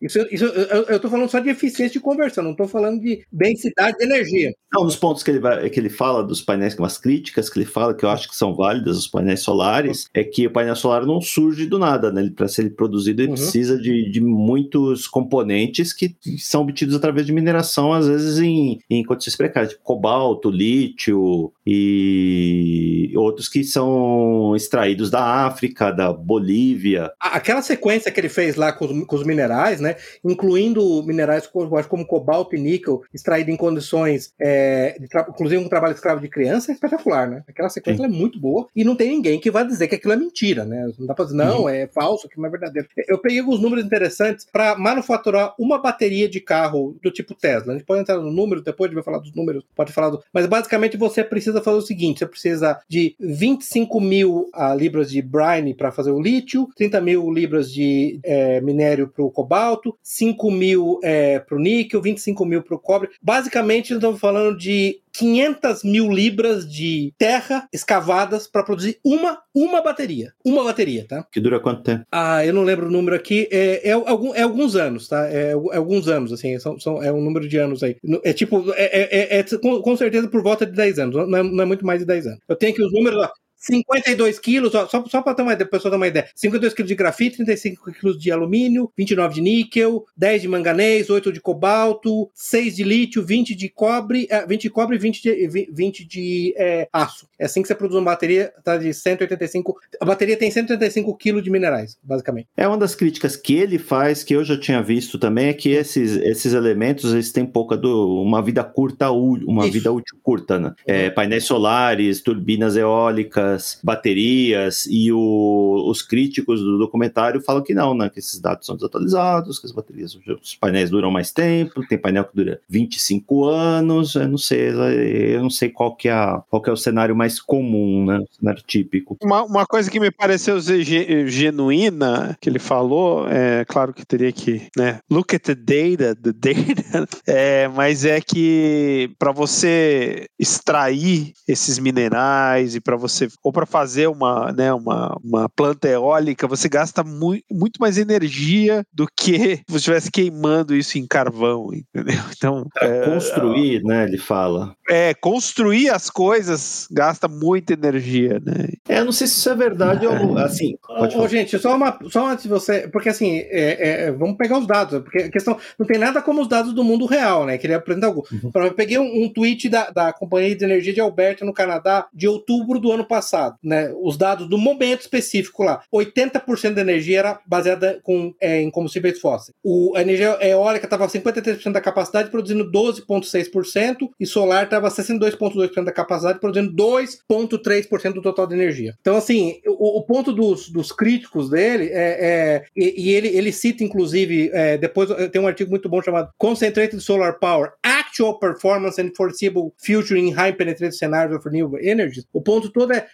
Isso, 0.03 0.27
isso 0.31 0.45
eu, 0.45 0.99
tô 0.99 1.09
falando 1.09 1.31
só 1.31 1.39
de 1.39 1.49
eficiência 1.51 1.93
de 1.93 2.01
conversão, 2.01 2.43
não 2.43 2.55
tô 2.55 2.67
falando 2.67 3.01
de 3.01 3.25
densidade 3.31 3.97
de 3.99 4.05
energia. 4.05 4.53
Um 4.77 4.85
dos 4.85 4.97
pontos 4.97 5.23
que 5.23 5.31
ele, 5.31 5.39
vai, 5.39 5.71
que 5.71 5.79
ele 5.79 5.89
fala 5.89 6.25
dos 6.25 6.43
painéis, 6.43 6.77
umas 6.77 6.99
críticas 6.99 7.49
que 7.49 7.59
ele 7.59 7.67
fala, 7.67 7.95
que 7.95 8.05
eu 8.05 8.11
acho 8.11 8.29
que 8.29 8.37
são 8.37 8.55
válidas, 8.55 8.99
os 8.99 9.07
painéis 9.07 9.41
solares, 9.41 10.09
é 10.13 10.25
que 10.25 10.47
o 10.47 10.51
painel 10.51 10.75
solar 10.75 11.07
não 11.07 11.21
surge 11.21 11.67
do 11.67 11.79
nada, 11.79 12.11
né? 12.11 12.29
Para 12.35 12.49
ser 12.49 12.75
produzido, 12.75 13.23
ele 13.23 13.29
Uhum. 13.29 13.35
precisa 13.35 13.79
de, 13.79 14.11
de 14.11 14.21
muitos 14.21 15.07
componentes 15.07 15.93
que 15.93 16.15
são 16.39 16.63
obtidos 16.63 16.95
através 16.95 17.27
de 17.27 17.33
mineração, 17.33 17.93
às 17.93 18.07
vezes 18.07 18.39
em, 18.39 18.81
em 18.89 19.05
condições 19.05 19.37
precárias, 19.37 19.73
tipo 19.73 19.85
cobalto, 19.85 20.51
lítio 20.51 21.53
e 21.67 23.13
outros 23.17 23.49
que 23.49 23.65
são 23.65 24.55
extraídos 24.57 25.11
da 25.11 25.47
África, 25.47 25.91
da 25.91 26.13
Bolívia. 26.13 27.13
Aquela 27.21 27.63
sequência 27.63 28.11
que 28.11 28.21
ele 28.21 28.29
fez 28.29 28.57
lá 28.57 28.73
com 28.73 28.85
os, 28.87 29.04
com 29.05 29.17
os 29.17 29.25
minerais, 29.25 29.81
né, 29.81 29.97
incluindo 30.25 31.03
minerais 31.05 31.47
co- 31.47 31.65
eu 31.65 31.77
acho, 31.77 31.89
como 31.89 32.07
cobalto 32.07 32.55
e 32.57 32.61
níquel, 32.61 33.03
extraído 33.13 33.51
em 33.51 33.57
condições, 33.57 34.33
é, 34.41 34.97
de 34.99 35.07
inclusive 35.29 35.63
um 35.63 35.69
trabalho 35.69 35.95
escravo 35.95 36.21
de 36.21 36.29
criança, 36.29 36.73
é 36.73 36.75
espetacular, 36.75 37.29
né? 37.29 37.43
Aquela 37.49 37.69
sequência 37.69 38.05
é 38.05 38.09
muito 38.09 38.39
boa 38.41 38.67
e 38.75 38.85
não 38.85 38.97
tem 38.97 39.11
ninguém 39.11 39.39
que 39.39 39.51
vá 39.51 39.63
dizer 39.63 39.89
que 39.89 39.95
aquilo 39.95 40.13
é 40.13 40.17
mentira, 40.17 40.65
né? 40.65 40.91
Não 40.99 41.07
dá 41.07 41.15
pra 41.15 41.25
dizer, 41.25 41.37
não, 41.37 41.69
é 41.69 41.87
falso, 41.87 42.27
aquilo 42.27 42.43
não 42.43 42.49
é 42.49 42.53
verdadeiro. 42.53 42.89
Eu 43.09 43.19
peguei 43.19 43.41
alguns 43.41 43.61
números 43.61 43.85
interessantes 43.85 44.47
para 44.51 44.77
manufaturar 44.77 45.55
uma 45.59 45.79
bateria 45.81 46.29
de 46.29 46.41
carro 46.41 46.97
do 47.03 47.11
tipo 47.11 47.35
Tesla. 47.35 47.73
A 47.73 47.77
gente 47.77 47.87
pode 47.87 48.01
entrar 48.01 48.19
no 48.19 48.31
número, 48.31 48.63
depois 48.63 48.89
a 48.89 48.91
gente 48.91 48.97
vai 48.97 49.05
falar 49.05 49.19
dos 49.19 49.35
números, 49.35 49.65
pode 49.75 49.93
falar 49.93 50.11
do... 50.11 50.23
Mas 50.33 50.47
basicamente 50.47 50.97
você 50.97 51.23
precisa 51.25 51.61
fazer 51.63 51.77
o 51.79 51.83
seguinte: 51.83 52.19
você 52.19 52.27
precisa 52.27 52.81
de 52.89 53.15
25 53.21 54.01
mil 54.01 54.49
ah, 54.53 54.75
libras 54.75 55.11
de 55.11 55.21
brine 55.23 55.75
para 55.75 55.93
fazer 55.93 56.11
o 56.11 56.21
lítio, 56.21 56.69
30 56.77 57.01
mil 57.01 57.31
libras 57.31 57.73
de 57.73 58.21
eh, 58.25 58.61
minério 58.61 58.94
para 59.09 59.25
o 59.25 59.31
cobalto, 59.31 59.97
5 60.03 60.51
mil 60.51 61.01
eh, 61.03 61.39
para 61.41 61.57
o 61.57 61.61
níquel, 61.61 62.01
25 62.01 62.45
mil 62.45 62.63
para 62.63 62.75
o 62.77 62.79
cobre. 62.79 63.11
Basicamente, 63.21 63.93
estamos 63.93 64.21
falando 64.21 64.57
de 64.57 65.01
500 65.13 65.85
mil 65.85 66.11
libras 66.11 66.69
de 66.71 67.13
terra 67.17 67.69
escavadas 67.73 68.47
para 68.49 68.65
produzir 68.65 68.99
uma, 69.05 69.39
uma 69.55 69.81
bateria. 69.81 70.33
Uma 70.45 70.65
bateria, 70.65 71.07
tá? 71.07 71.25
Que 71.31 71.41
dura 71.41 71.61
quanto 71.61 71.83
tempo? 71.83 72.05
Ah, 72.11 72.45
eu 72.45 72.53
não 72.53 72.65
lembro 72.65 72.89
o 72.89 72.91
número 72.91 73.15
aqui. 73.15 73.49
É, 73.51 73.89
é, 73.91 73.93
algum, 73.93 74.35
é 74.35 74.43
alguns 74.43 74.75
anos, 74.75 75.07
tá? 75.09 75.29
É, 75.29 75.51
é 75.51 75.77
alguns 75.77 76.09
anos, 76.09 76.33
assim. 76.33 76.59
São, 76.59 76.79
são- 76.81 77.03
é 77.03 77.13
um 77.13 77.21
número 77.21 77.49
de 77.49 77.57
anos 77.59 77.83
aí. 77.83 77.97
É 78.25 78.33
tipo, 78.33 78.73
é, 78.73 78.85
é- 78.85 79.37
é- 79.37 79.39
é 79.39 79.59
com, 79.59 79.81
com 79.81 79.97
certeza 79.97 80.27
por 80.29 80.43
volta 80.43 80.67
de 80.67 80.73
10 80.73 80.99
anos. 80.99 81.15
Não 81.29 81.39
é, 81.39 81.43
não 81.43 81.63
é 81.63 81.67
muito 81.67 81.87
mais 81.87 82.01
de 82.01 82.07
10 82.07 82.27
anos. 82.27 82.41
Eu 82.49 82.57
tenho 82.57 82.73
aqui 82.73 82.83
os 82.83 82.93
números, 82.93 83.23
ó. 83.23 83.31
52 83.67 84.39
quilos, 84.39 84.75
ó, 84.75 84.87
só, 84.87 85.05
só 85.07 85.23
para 85.23 85.35
ter 85.35 85.43
uma 85.43 85.57
pessoa 85.57 85.91
ter 85.91 85.97
uma 85.97 86.07
ideia. 86.07 86.29
52 86.35 86.75
quilos 86.75 86.89
de 86.89 86.95
grafite, 86.95 87.37
35 87.37 87.93
quilos 87.93 88.19
de 88.19 88.31
alumínio, 88.31 88.91
29 88.97 89.35
de 89.35 89.41
níquel, 89.41 90.05
10 90.17 90.43
de 90.43 90.49
manganês, 90.49 91.09
8 91.11 91.33
de 91.33 91.41
cobalto, 91.41 92.31
6 92.35 92.77
de 92.77 92.85
lítio, 92.85 93.25
20 93.25 93.55
de 93.55 93.69
cobre, 93.69 94.27
eh, 94.31 94.47
20 94.47 94.63
de 94.63 94.71
cobre 94.71 94.97
e 94.97 94.99
20 94.99 95.23
de, 95.23 95.49
vi- 95.49 95.69
20 95.73 96.05
de 96.05 96.55
eh, 96.57 96.89
aço. 96.93 97.27
É 97.39 97.47
assim 97.47 97.63
que 97.63 97.69
você 97.69 97.75
produz 97.75 97.97
uma 97.99 98.11
bateria, 98.11 98.53
tá 98.63 98.77
de 98.77 98.93
185. 98.93 99.77
A 100.01 100.05
bateria 100.05 100.37
tem 100.37 100.51
185 100.51 101.17
quilos 101.17 101.43
de 101.43 101.51
minerais, 101.51 101.97
basicamente. 102.03 102.49
É 102.57 102.67
uma 102.67 102.77
das 102.79 102.95
críticas 102.95 103.37
que 103.37 103.55
ele 103.55 103.79
faz, 103.79 104.23
que 104.23 104.35
eu 104.35 104.45
já 104.45 104.59
tinha 104.59 104.83
visto 104.83 105.19
também, 105.19 105.49
é 105.49 105.53
que 105.53 105.71
esses, 105.71 106.17
esses 106.17 106.53
elementos 106.53 107.13
eles 107.13 107.33
têm 107.33 107.47
pouca 107.47 107.77
do, 107.77 108.21
uma 108.23 108.43
vida 108.43 108.63
curta, 108.65 109.11
uma 109.11 109.65
Isso. 109.65 109.73
vida 109.73 109.93
útil 109.93 110.17
curta, 110.23 110.59
né? 110.59 110.73
É, 110.87 111.11
painéis 111.11 111.45
solares, 111.45 112.21
turbinas 112.21 112.77
eólicas, 112.77 113.54
das 113.55 113.79
baterias 113.83 114.87
e 114.87 115.13
o, 115.13 115.85
os 115.89 116.03
críticos 116.03 116.61
do 116.61 116.79
documentário 116.79 117.41
falam 117.41 117.63
que 117.63 117.75
não, 117.75 117.95
né? 117.95 118.11
Que 118.11 118.19
esses 118.19 118.41
dados 118.41 118.67
são 118.67 118.75
desatualizados, 118.75 119.59
que 119.59 119.67
as 119.67 119.73
baterias, 119.73 120.19
os 120.43 120.55
painéis 120.57 120.91
duram 120.91 121.11
mais 121.11 121.31
tempo, 121.31 121.87
tem 121.89 121.99
painel 121.99 122.25
que 122.25 122.35
dura 122.35 122.61
25 122.69 123.45
anos, 123.45 124.15
eu 124.15 124.29
não 124.29 124.39
sei, 124.39 124.69
eu 124.69 125.43
não 125.43 125.51
sei 125.51 125.69
qual 125.69 125.95
que 125.95 126.09
é, 126.09 126.15
qual 126.51 126.61
que 126.61 126.69
é 126.69 126.73
o 126.73 126.77
cenário 126.77 127.15
mais 127.15 127.41
comum, 127.41 128.05
né? 128.05 128.19
O 128.19 128.35
cenário 128.35 128.63
típico. 128.67 129.17
Uma, 129.23 129.43
uma 129.45 129.67
coisa 129.67 129.91
que 129.91 130.01
me 130.01 130.11
pareceu 130.11 130.59
genuína 130.61 132.37
que 132.41 132.49
ele 132.49 132.59
falou, 132.59 133.29
é 133.29 133.65
claro 133.65 133.93
que 133.93 134.05
teria 134.05 134.33
que, 134.33 134.69
né? 134.77 134.99
Look 135.11 135.35
at 135.35 135.43
the 135.43 135.55
data, 135.55 136.15
the 136.15 136.33
data, 136.33 137.09
é, 137.27 137.69
mas 137.69 138.05
é 138.05 138.21
que 138.21 139.11
para 139.19 139.33
você 139.33 140.27
extrair 140.39 141.33
esses 141.47 141.79
minerais 141.79 142.75
e 142.75 142.81
para 142.81 142.97
você 142.97 143.29
ou 143.43 143.53
para 143.53 143.67
fazer 143.67 144.09
uma, 144.09 144.53
né, 144.53 144.73
uma, 144.73 145.17
uma 145.23 145.49
planta 145.49 145.89
eólica, 145.89 146.47
você 146.47 146.69
gasta 146.69 147.03
mu 147.03 147.35
muito 147.51 147.79
mais 147.81 147.99
energia 147.99 148.85
do 148.93 149.07
que 149.07 149.57
se 149.57 149.65
você 149.69 149.77
estivesse 149.77 150.11
queimando 150.11 150.75
isso 150.75 150.99
em 150.99 151.07
carvão, 151.07 151.71
entendeu? 151.73 152.15
Então, 152.45 152.67
é, 152.81 153.05
construir, 153.07 153.77
é, 153.77 153.83
né, 153.83 154.05
ele 154.05 154.19
fala. 154.19 154.75
É, 154.89 155.15
construir 155.15 155.89
as 155.89 156.11
coisas 156.11 156.87
gasta 156.91 157.27
muita 157.27 157.73
energia, 157.73 158.41
né? 158.45 158.69
É, 158.89 158.99
eu 158.99 159.05
não 159.05 159.13
sei 159.13 159.27
se 159.27 159.39
isso 159.39 159.49
é 159.49 159.55
verdade 159.55 160.07
ou 160.07 160.15
assim. 160.39 160.77
Ô, 160.89 161.23
ô, 161.23 161.29
gente, 161.29 161.59
só 161.59 161.75
uma, 161.75 161.99
só 162.11 162.29
antes 162.29 162.45
de 162.45 162.51
você, 162.51 162.89
porque 162.89 163.09
assim, 163.09 163.39
é, 163.39 164.07
é, 164.07 164.13
vamos 164.13 164.37
pegar 164.37 164.59
os 164.59 164.67
dados, 164.67 165.01
porque 165.03 165.19
a 165.19 165.31
questão 165.31 165.57
não 165.79 165.87
tem 165.87 165.99
nada 165.99 166.21
como 166.21 166.43
os 166.43 166.49
dados 166.49 166.75
do 166.75 166.85
mundo 166.85 167.07
real, 167.07 167.47
né? 167.47 167.57
Queria 167.57 167.77
aprender 167.77 168.07
algo. 168.07 168.27
Uhum. 168.31 168.51
Eu 168.55 168.75
peguei 168.75 168.99
um, 168.99 169.25
um 169.25 169.33
tweet 169.33 169.69
da, 169.69 169.91
da 169.91 170.13
Companhia 170.13 170.55
de 170.55 170.65
Energia 170.65 170.93
de 170.93 171.01
Alberta 171.01 171.45
no 171.45 171.53
Canadá 171.53 172.07
de 172.13 172.29
outubro 172.29 172.79
do 172.79 172.93
ano 172.93 173.05
passado, 173.05 173.24
né? 173.63 173.93
Os 174.03 174.17
dados 174.17 174.49
do 174.49 174.59
momento 174.59 175.03
específico 175.03 175.63
lá. 175.63 175.83
80% 175.93 176.75
da 176.75 176.81
energia 176.81 177.19
era 177.21 177.41
baseada 177.47 178.01
com, 178.03 178.35
é, 178.41 178.61
em 178.61 178.71
combustíveis 178.71 179.21
fósseis. 179.21 179.55
O, 179.63 179.97
a 179.97 180.03
energia 180.03 180.37
eólica 180.41 180.87
estava 180.87 181.07
53% 181.07 181.73
da 181.73 181.81
capacidade, 181.81 182.31
produzindo 182.31 182.71
12,6%, 182.71 184.11
e 184.19 184.27
solar 184.27 184.65
estava 184.65 184.89
62,2% 184.89 185.85
da 185.85 185.93
capacidade, 185.93 186.41
produzindo 186.41 186.75
2,3% 186.75 188.13
do 188.13 188.23
total 188.23 188.47
de 188.47 188.55
energia. 188.55 188.95
Então, 189.01 189.17
assim, 189.17 189.61
o, 189.67 189.99
o 189.99 190.03
ponto 190.03 190.33
dos, 190.33 190.69
dos, 190.69 190.93
críticos 190.93 191.51
dele 191.51 191.89
é. 191.93 192.19
é 192.21 192.65
e, 192.77 193.09
e, 193.09 193.11
ele, 193.11 193.29
ele 193.29 193.53
cita, 193.53 193.85
inclusive, 193.85 194.51
é, 194.53 194.79
depois 194.79 195.11
tem 195.31 195.41
um 195.41 195.47
artigo 195.47 195.71
muito 195.71 195.89
bom 195.89 196.03
chamado 196.03 196.31
Concentrated 196.39 197.01
Solar 197.01 197.39
Power 197.39 197.73
Actual 197.83 198.39
Performance 198.39 199.01
and 199.01 199.11
Foreseeable 199.17 199.73
Future 199.85 200.19
in 200.19 200.31
High 200.31 200.53
Penetrated 200.53 200.97
Scenarios 200.97 201.37
of 201.37 201.49
Renewable 201.49 201.85
Energies. 201.85 202.27
O 202.33 202.41
ponto 202.41 202.71
todo 202.71 202.93
é, 202.93 203.07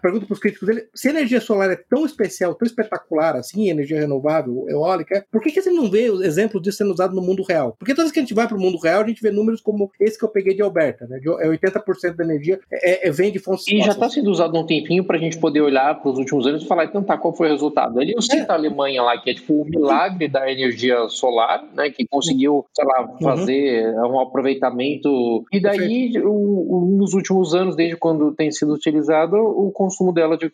pergunta 0.00 0.26
para 0.26 0.34
os 0.34 0.38
críticos 0.38 0.68
dele, 0.68 0.88
se 0.94 1.08
a 1.08 1.10
energia 1.10 1.40
solar 1.40 1.70
é 1.70 1.76
tão 1.76 2.04
especial, 2.04 2.54
tão 2.54 2.66
espetacular 2.66 3.36
assim, 3.36 3.68
energia 3.68 4.00
renovável, 4.00 4.66
eólica, 4.68 5.24
por 5.30 5.40
que, 5.40 5.50
que 5.50 5.60
você 5.60 5.70
não 5.70 5.90
vê 5.90 6.06
exemplos 6.24 6.62
disso 6.62 6.78
sendo 6.78 6.92
usado 6.92 7.14
no 7.14 7.22
mundo 7.22 7.42
real? 7.42 7.74
Porque 7.78 7.94
todas 7.94 8.04
vezes 8.04 8.12
que 8.12 8.18
a 8.20 8.22
gente 8.22 8.34
vai 8.34 8.46
para 8.46 8.56
o 8.56 8.60
mundo 8.60 8.78
real, 8.78 9.02
a 9.02 9.06
gente 9.06 9.22
vê 9.22 9.30
números 9.30 9.60
como 9.60 9.90
esse 10.00 10.18
que 10.18 10.24
eu 10.24 10.28
peguei 10.28 10.54
de 10.54 10.62
Alberta, 10.62 11.06
né? 11.06 11.20
É 11.40 11.48
80% 11.48 12.16
da 12.16 12.24
energia 12.24 12.60
é, 12.70 13.08
é, 13.08 13.10
vem 13.10 13.32
de 13.32 13.38
fontes 13.38 13.66
E 13.68 13.80
já 13.80 13.92
está 13.92 14.08
sendo 14.08 14.30
usado 14.30 14.56
um 14.58 14.66
tempinho 14.66 15.04
para 15.04 15.16
a 15.16 15.20
gente 15.20 15.38
poder 15.38 15.60
olhar 15.60 16.00
para 16.00 16.10
os 16.10 16.18
últimos 16.18 16.46
anos 16.46 16.62
e 16.62 16.66
falar, 16.66 16.84
então 16.84 17.02
tá, 17.02 17.16
qual 17.16 17.34
foi 17.34 17.48
o 17.48 17.50
resultado? 17.50 18.00
Ele 18.00 18.14
cita 18.20 18.52
é. 18.52 18.52
a 18.52 18.54
Alemanha 18.54 19.02
lá, 19.02 19.18
que 19.18 19.30
é 19.30 19.34
tipo 19.34 19.62
o 19.62 19.64
milagre 19.64 20.28
da 20.28 20.50
energia 20.50 21.08
solar, 21.08 21.64
né? 21.74 21.90
Que 21.90 22.06
conseguiu, 22.06 22.64
sei 22.74 22.84
lá, 22.84 23.02
uhum. 23.02 23.18
fazer 23.20 23.94
uhum. 23.94 24.16
um 24.16 24.20
aproveitamento. 24.20 25.44
E 25.52 25.60
daí, 25.60 26.12
o, 26.22 26.96
nos 26.98 27.14
últimos 27.14 27.54
anos, 27.54 27.76
desde 27.76 27.96
quando 27.96 28.32
tem 28.34 28.50
sido 28.50 28.72
utilizado, 28.72 29.36
o 29.42 29.70
consumo 29.72 30.12
dela 30.12 30.36
de, 30.36 30.50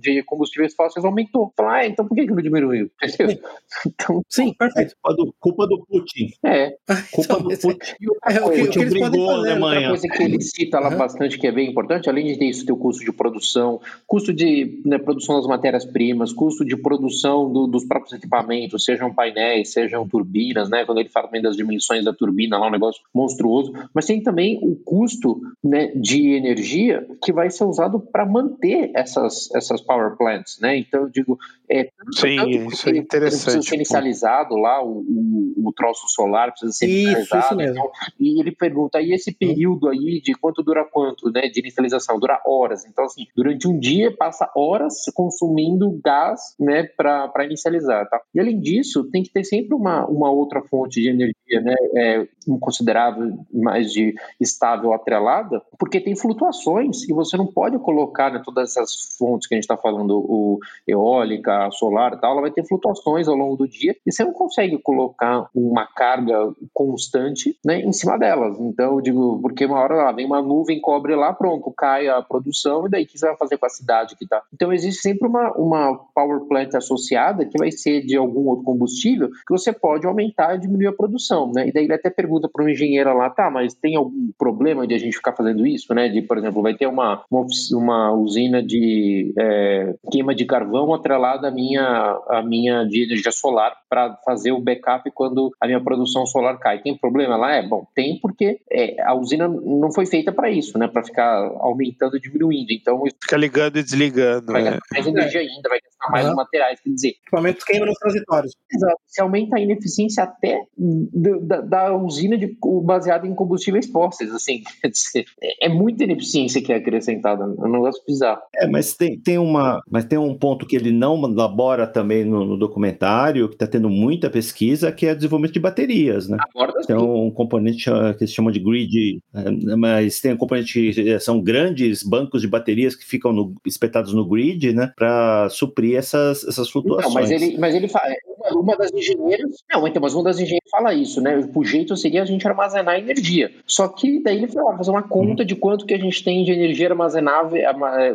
de 0.00 0.22
combustíveis 0.22 0.74
fósseis 0.74 1.04
aumentou. 1.04 1.52
Falar, 1.56 1.78
ah, 1.78 1.86
então 1.86 2.06
por 2.06 2.14
que, 2.14 2.26
que 2.26 2.32
não 2.32 2.42
diminuiu? 2.42 2.90
Então, 3.86 4.22
Sim, 4.28 4.54
perfeito. 4.54 4.94
Culpa 5.02 5.16
do, 5.16 5.34
culpa 5.38 5.66
do 5.66 5.86
Putin. 5.86 6.30
É. 6.44 6.76
Culpa 7.12 7.34
então, 7.34 7.42
do 7.42 7.58
Putin. 7.58 7.94
É, 8.26 8.40
o 8.40 8.50
que, 8.50 8.64
Putin 8.64 8.88
brigou 8.88 9.30
a 9.30 9.34
Alemanha. 9.34 9.90
Outra 9.90 10.08
coisa 10.08 10.08
que 10.08 10.22
ele 10.22 10.40
cita 10.40 10.80
lá 10.80 10.90
uhum. 10.90 10.98
bastante, 10.98 11.38
que 11.38 11.46
é 11.46 11.52
bem 11.52 11.70
importante, 11.70 12.08
além 12.08 12.26
de 12.26 12.38
ter 12.38 12.46
isso, 12.46 12.64
ter 12.64 12.72
o 12.72 12.76
custo 12.76 13.04
de 13.04 13.12
produção, 13.12 13.80
custo 14.06 14.32
de 14.32 14.80
né, 14.84 14.98
produção 14.98 15.36
das 15.36 15.46
matérias-primas, 15.46 16.32
custo 16.32 16.64
de 16.64 16.76
produção 16.76 17.52
do, 17.52 17.66
dos 17.66 17.84
próprios 17.84 18.12
equipamentos, 18.12 18.84
sejam 18.84 19.12
painéis, 19.12 19.72
sejam 19.72 20.06
turbinas, 20.08 20.68
né? 20.68 20.84
Quando 20.84 20.98
ele 20.98 21.08
fala 21.08 21.26
também 21.26 21.42
das 21.42 21.56
dimensões 21.56 22.04
da 22.04 22.12
turbina, 22.12 22.58
lá 22.58 22.68
um 22.68 22.72
negócio 22.72 23.02
monstruoso. 23.14 23.72
Mas 23.94 24.06
tem 24.06 24.22
também 24.22 24.58
o 24.62 24.76
custo 24.76 25.40
né, 25.62 25.88
de 25.94 26.32
energia 26.32 27.06
que 27.22 27.32
vai 27.32 27.50
ser 27.50 27.64
usado 27.64 28.00
para 28.00 28.26
manter 28.28 28.92
essas, 28.94 29.50
essas 29.54 29.80
power 29.80 30.16
plants, 30.16 30.58
né? 30.60 30.76
Então, 30.76 31.02
eu 31.02 31.08
digo, 31.08 31.38
é, 31.70 31.84
tanto, 31.84 32.20
Sim, 32.20 32.36
tanto 32.36 32.50
isso 32.72 32.88
é 32.88 32.96
interessante. 32.96 33.42
Precisa 33.42 33.62
ser 33.62 33.74
inicializado 33.76 34.56
lá, 34.56 34.82
o, 34.82 35.00
o, 35.00 35.68
o, 35.68 35.72
troço 35.72 36.06
solar 36.08 36.50
precisa 36.50 36.72
ser 36.72 36.86
isso, 36.86 37.36
isso 37.36 37.56
mesmo. 37.56 37.72
Então, 37.72 37.90
e 38.18 38.40
ele 38.40 38.52
pergunta, 38.52 39.00
e 39.00 39.12
esse 39.12 39.32
período 39.32 39.88
aí 39.88 40.20
de 40.22 40.34
quanto 40.34 40.62
dura 40.62 40.84
quanto, 40.84 41.30
né, 41.30 41.42
de 41.48 41.60
inicialização? 41.60 42.18
Dura 42.18 42.40
horas. 42.46 42.84
Então, 42.86 43.04
assim, 43.04 43.26
durante 43.36 43.68
um 43.68 43.78
dia 43.78 44.14
passa 44.16 44.50
horas 44.56 44.94
consumindo 45.14 46.00
gás, 46.04 46.40
né, 46.58 46.84
para 46.84 47.44
inicializar, 47.44 48.08
tá? 48.08 48.20
E 48.34 48.40
além 48.40 48.60
disso, 48.60 49.04
tem 49.10 49.22
que 49.22 49.30
ter 49.30 49.44
sempre 49.44 49.74
uma, 49.74 50.06
uma 50.06 50.30
outra 50.30 50.62
fonte 50.62 51.00
de 51.00 51.08
energia, 51.08 51.60
né, 51.60 51.74
é, 51.96 52.28
considerável, 52.60 53.38
mais 53.52 53.92
de 53.92 54.14
estável 54.40 54.92
atrelada, 54.92 55.62
porque 55.78 56.00
tem 56.00 56.16
flutuações 56.16 57.08
e 57.08 57.12
você 57.12 57.36
não 57.36 57.46
pode 57.46 57.78
colocar 57.78 58.17
né, 58.32 58.42
todas 58.44 58.70
essas 58.70 59.16
fontes 59.16 59.46
que 59.46 59.54
a 59.54 59.56
gente 59.56 59.64
está 59.64 59.76
falando, 59.76 60.18
o 60.18 60.58
eólica, 60.86 61.70
solar 61.70 62.18
tal, 62.20 62.32
ela 62.32 62.42
vai 62.42 62.50
ter 62.50 62.66
flutuações 62.66 63.28
ao 63.28 63.36
longo 63.36 63.56
do 63.56 63.68
dia 63.68 63.96
e 64.06 64.12
você 64.12 64.24
não 64.24 64.32
consegue 64.32 64.78
colocar 64.78 65.48
uma 65.54 65.86
carga 65.86 66.52
constante 66.72 67.56
né, 67.64 67.80
em 67.80 67.92
cima 67.92 68.18
delas. 68.18 68.58
Então, 68.58 68.96
eu 68.96 69.00
digo, 69.00 69.40
porque 69.40 69.64
uma 69.64 69.80
hora 69.80 69.94
lá 69.94 70.12
vem 70.12 70.26
uma 70.26 70.42
nuvem, 70.42 70.80
cobre 70.80 71.14
lá, 71.14 71.32
pronto, 71.32 71.72
cai 71.76 72.08
a 72.08 72.20
produção 72.22 72.86
e 72.86 72.90
daí 72.90 73.04
o 73.04 73.06
que 73.06 73.18
você 73.18 73.26
vai 73.26 73.36
fazer 73.36 73.56
com 73.56 73.66
a 73.66 73.70
cidade 73.70 74.16
que 74.16 74.26
tá? 74.26 74.42
Então, 74.52 74.72
existe 74.72 75.02
sempre 75.02 75.28
uma, 75.28 75.52
uma 75.52 75.94
power 76.14 76.40
plant 76.48 76.74
associada 76.74 77.44
que 77.44 77.58
vai 77.58 77.70
ser 77.70 78.04
de 78.04 78.16
algum 78.16 78.48
outro 78.48 78.64
combustível 78.64 79.28
que 79.28 79.50
você 79.50 79.72
pode 79.72 80.06
aumentar 80.06 80.54
e 80.54 80.58
diminuir 80.58 80.88
a 80.88 80.92
produção, 80.92 81.52
né? 81.54 81.68
E 81.68 81.72
daí 81.72 81.84
ele 81.84 81.94
até 81.94 82.10
pergunta 82.10 82.48
para 82.52 82.64
um 82.64 82.68
engenheiro 82.68 83.16
lá, 83.16 83.30
tá, 83.30 83.50
mas 83.50 83.74
tem 83.74 83.96
algum 83.96 84.30
problema 84.36 84.86
de 84.86 84.94
a 84.94 84.98
gente 84.98 85.16
ficar 85.16 85.32
fazendo 85.32 85.66
isso, 85.66 85.92
né? 85.94 86.08
De, 86.08 86.22
por 86.22 86.38
exemplo, 86.38 86.62
vai 86.62 86.74
ter 86.74 86.86
uma, 86.86 87.22
uma, 87.30 87.46
uma 87.72 88.07
usina 88.12 88.62
de 88.62 89.32
é, 89.38 89.94
queima 90.10 90.34
de 90.34 90.44
carvão 90.44 90.94
atrelada 90.94 91.48
a 91.48 91.50
minha, 91.50 92.18
a 92.28 92.42
minha 92.42 92.84
de 92.84 93.04
energia 93.04 93.32
solar 93.32 93.76
para 93.88 94.16
fazer 94.24 94.52
o 94.52 94.60
backup 94.60 95.10
quando 95.12 95.52
a 95.60 95.66
minha 95.66 95.80
produção 95.82 96.26
solar 96.26 96.58
cai. 96.58 96.80
Tem 96.80 96.96
problema 96.96 97.36
lá? 97.36 97.54
É, 97.54 97.66
bom, 97.66 97.86
tem 97.94 98.18
porque 98.20 98.60
é, 98.70 99.00
a 99.02 99.14
usina 99.14 99.48
não 99.48 99.92
foi 99.92 100.06
feita 100.06 100.32
para 100.32 100.50
isso, 100.50 100.78
né? 100.78 100.88
Para 100.88 101.04
ficar 101.04 101.50
aumentando 101.58 102.16
e 102.16 102.20
diminuindo. 102.20 102.70
Então, 102.70 103.02
fica 103.22 103.36
ligando 103.36 103.78
e 103.78 103.82
desligando. 103.82 104.52
Vai 104.52 104.64
gastar 104.64 104.80
mais 104.92 105.06
energia 105.06 105.40
ainda, 105.40 105.68
vai 105.68 105.80
mais 106.10 106.28
uhum. 106.28 106.34
materiais, 106.34 106.80
quer 106.80 106.90
dizer. 106.90 107.08
Equipamentos 107.08 107.64
queimam 107.64 107.86
nos 107.86 107.98
transitórios. 107.98 108.56
Exato. 108.72 108.96
Se 109.06 109.20
aumenta 109.20 109.56
a 109.56 109.60
ineficiência 109.60 110.24
até 110.24 110.60
da, 110.76 111.60
da 111.60 111.96
usina 111.96 112.36
de, 112.36 112.56
baseada 112.84 113.26
em 113.26 113.34
combustíveis 113.34 113.86
fósseis, 113.86 114.32
assim, 114.32 114.62
quer 114.80 114.88
dizer, 114.88 115.24
é, 115.42 115.66
é 115.66 115.68
muita 115.68 116.04
ineficiência 116.04 116.62
que 116.62 116.72
é 116.72 116.76
acrescentada, 116.76 117.44
é 117.44 117.46
um 117.46 117.72
negócio 117.72 118.02
bizarro. 118.06 118.40
É, 118.54 118.66
mas 118.66 118.94
tem, 118.94 119.18
tem 119.18 119.38
uma, 119.38 119.80
mas 119.90 120.04
tem 120.04 120.18
um 120.18 120.36
ponto 120.36 120.66
que 120.66 120.76
ele 120.76 120.92
não 120.92 121.22
elabora 121.24 121.86
também 121.86 122.24
no, 122.24 122.44
no 122.44 122.56
documentário, 122.56 123.48
que 123.48 123.54
está 123.54 123.66
tendo 123.66 123.88
muita 123.88 124.30
pesquisa, 124.30 124.92
que 124.92 125.06
é 125.06 125.12
o 125.12 125.16
desenvolvimento 125.16 125.54
de 125.54 125.60
baterias, 125.60 126.28
né? 126.28 126.38
Aborda 126.40 126.80
tem 126.86 126.96
um 126.96 127.30
componente 127.30 127.90
ah, 127.90 128.14
que 128.14 128.26
se 128.26 128.32
chama 128.32 128.50
de 128.50 128.58
grid, 128.58 129.20
eh, 129.34 129.76
mas 129.76 130.20
tem 130.20 130.32
um 130.32 130.36
componente 130.36 130.72
que 130.72 131.20
são 131.20 131.40
grandes 131.40 132.02
bancos 132.02 132.40
de 132.40 132.48
baterias 132.48 132.94
que 132.94 133.04
ficam 133.04 133.32
no, 133.32 133.54
espetados 133.66 134.14
no 134.14 134.26
grid, 134.26 134.72
né? 134.72 134.92
Para 134.96 135.48
suprir 135.50 135.97
essas, 135.98 136.44
essas 136.44 136.70
flutuações. 136.70 137.14
Não, 137.14 137.20
mas 137.20 137.30
ele, 137.30 137.58
mas 137.58 137.74
ele 137.74 137.88
fala, 137.88 138.06
uma, 138.38 138.60
uma 138.60 138.76
das 138.76 138.92
engenheiras, 138.92 139.62
não, 139.70 139.86
então, 139.86 140.00
mas 140.00 140.14
uma 140.14 140.24
das 140.24 140.38
engenheiras 140.38 140.70
fala 140.70 140.94
isso, 140.94 141.20
né? 141.20 141.38
O 141.54 141.64
jeito 141.64 141.96
seria 141.96 142.22
a 142.22 142.24
gente 142.24 142.46
armazenar 142.46 142.98
energia. 142.98 143.50
Só 143.66 143.88
que 143.88 144.22
daí 144.22 144.36
ele 144.36 144.48
fala, 144.48 144.76
fazer 144.76 144.90
uma 144.90 145.02
conta 145.02 145.42
uhum. 145.42 145.46
de 145.46 145.56
quanto 145.56 145.86
que 145.86 145.94
a 145.94 145.98
gente 145.98 146.22
tem 146.22 146.44
de 146.44 146.52
energia 146.52 146.88
armazenável, 146.88 147.60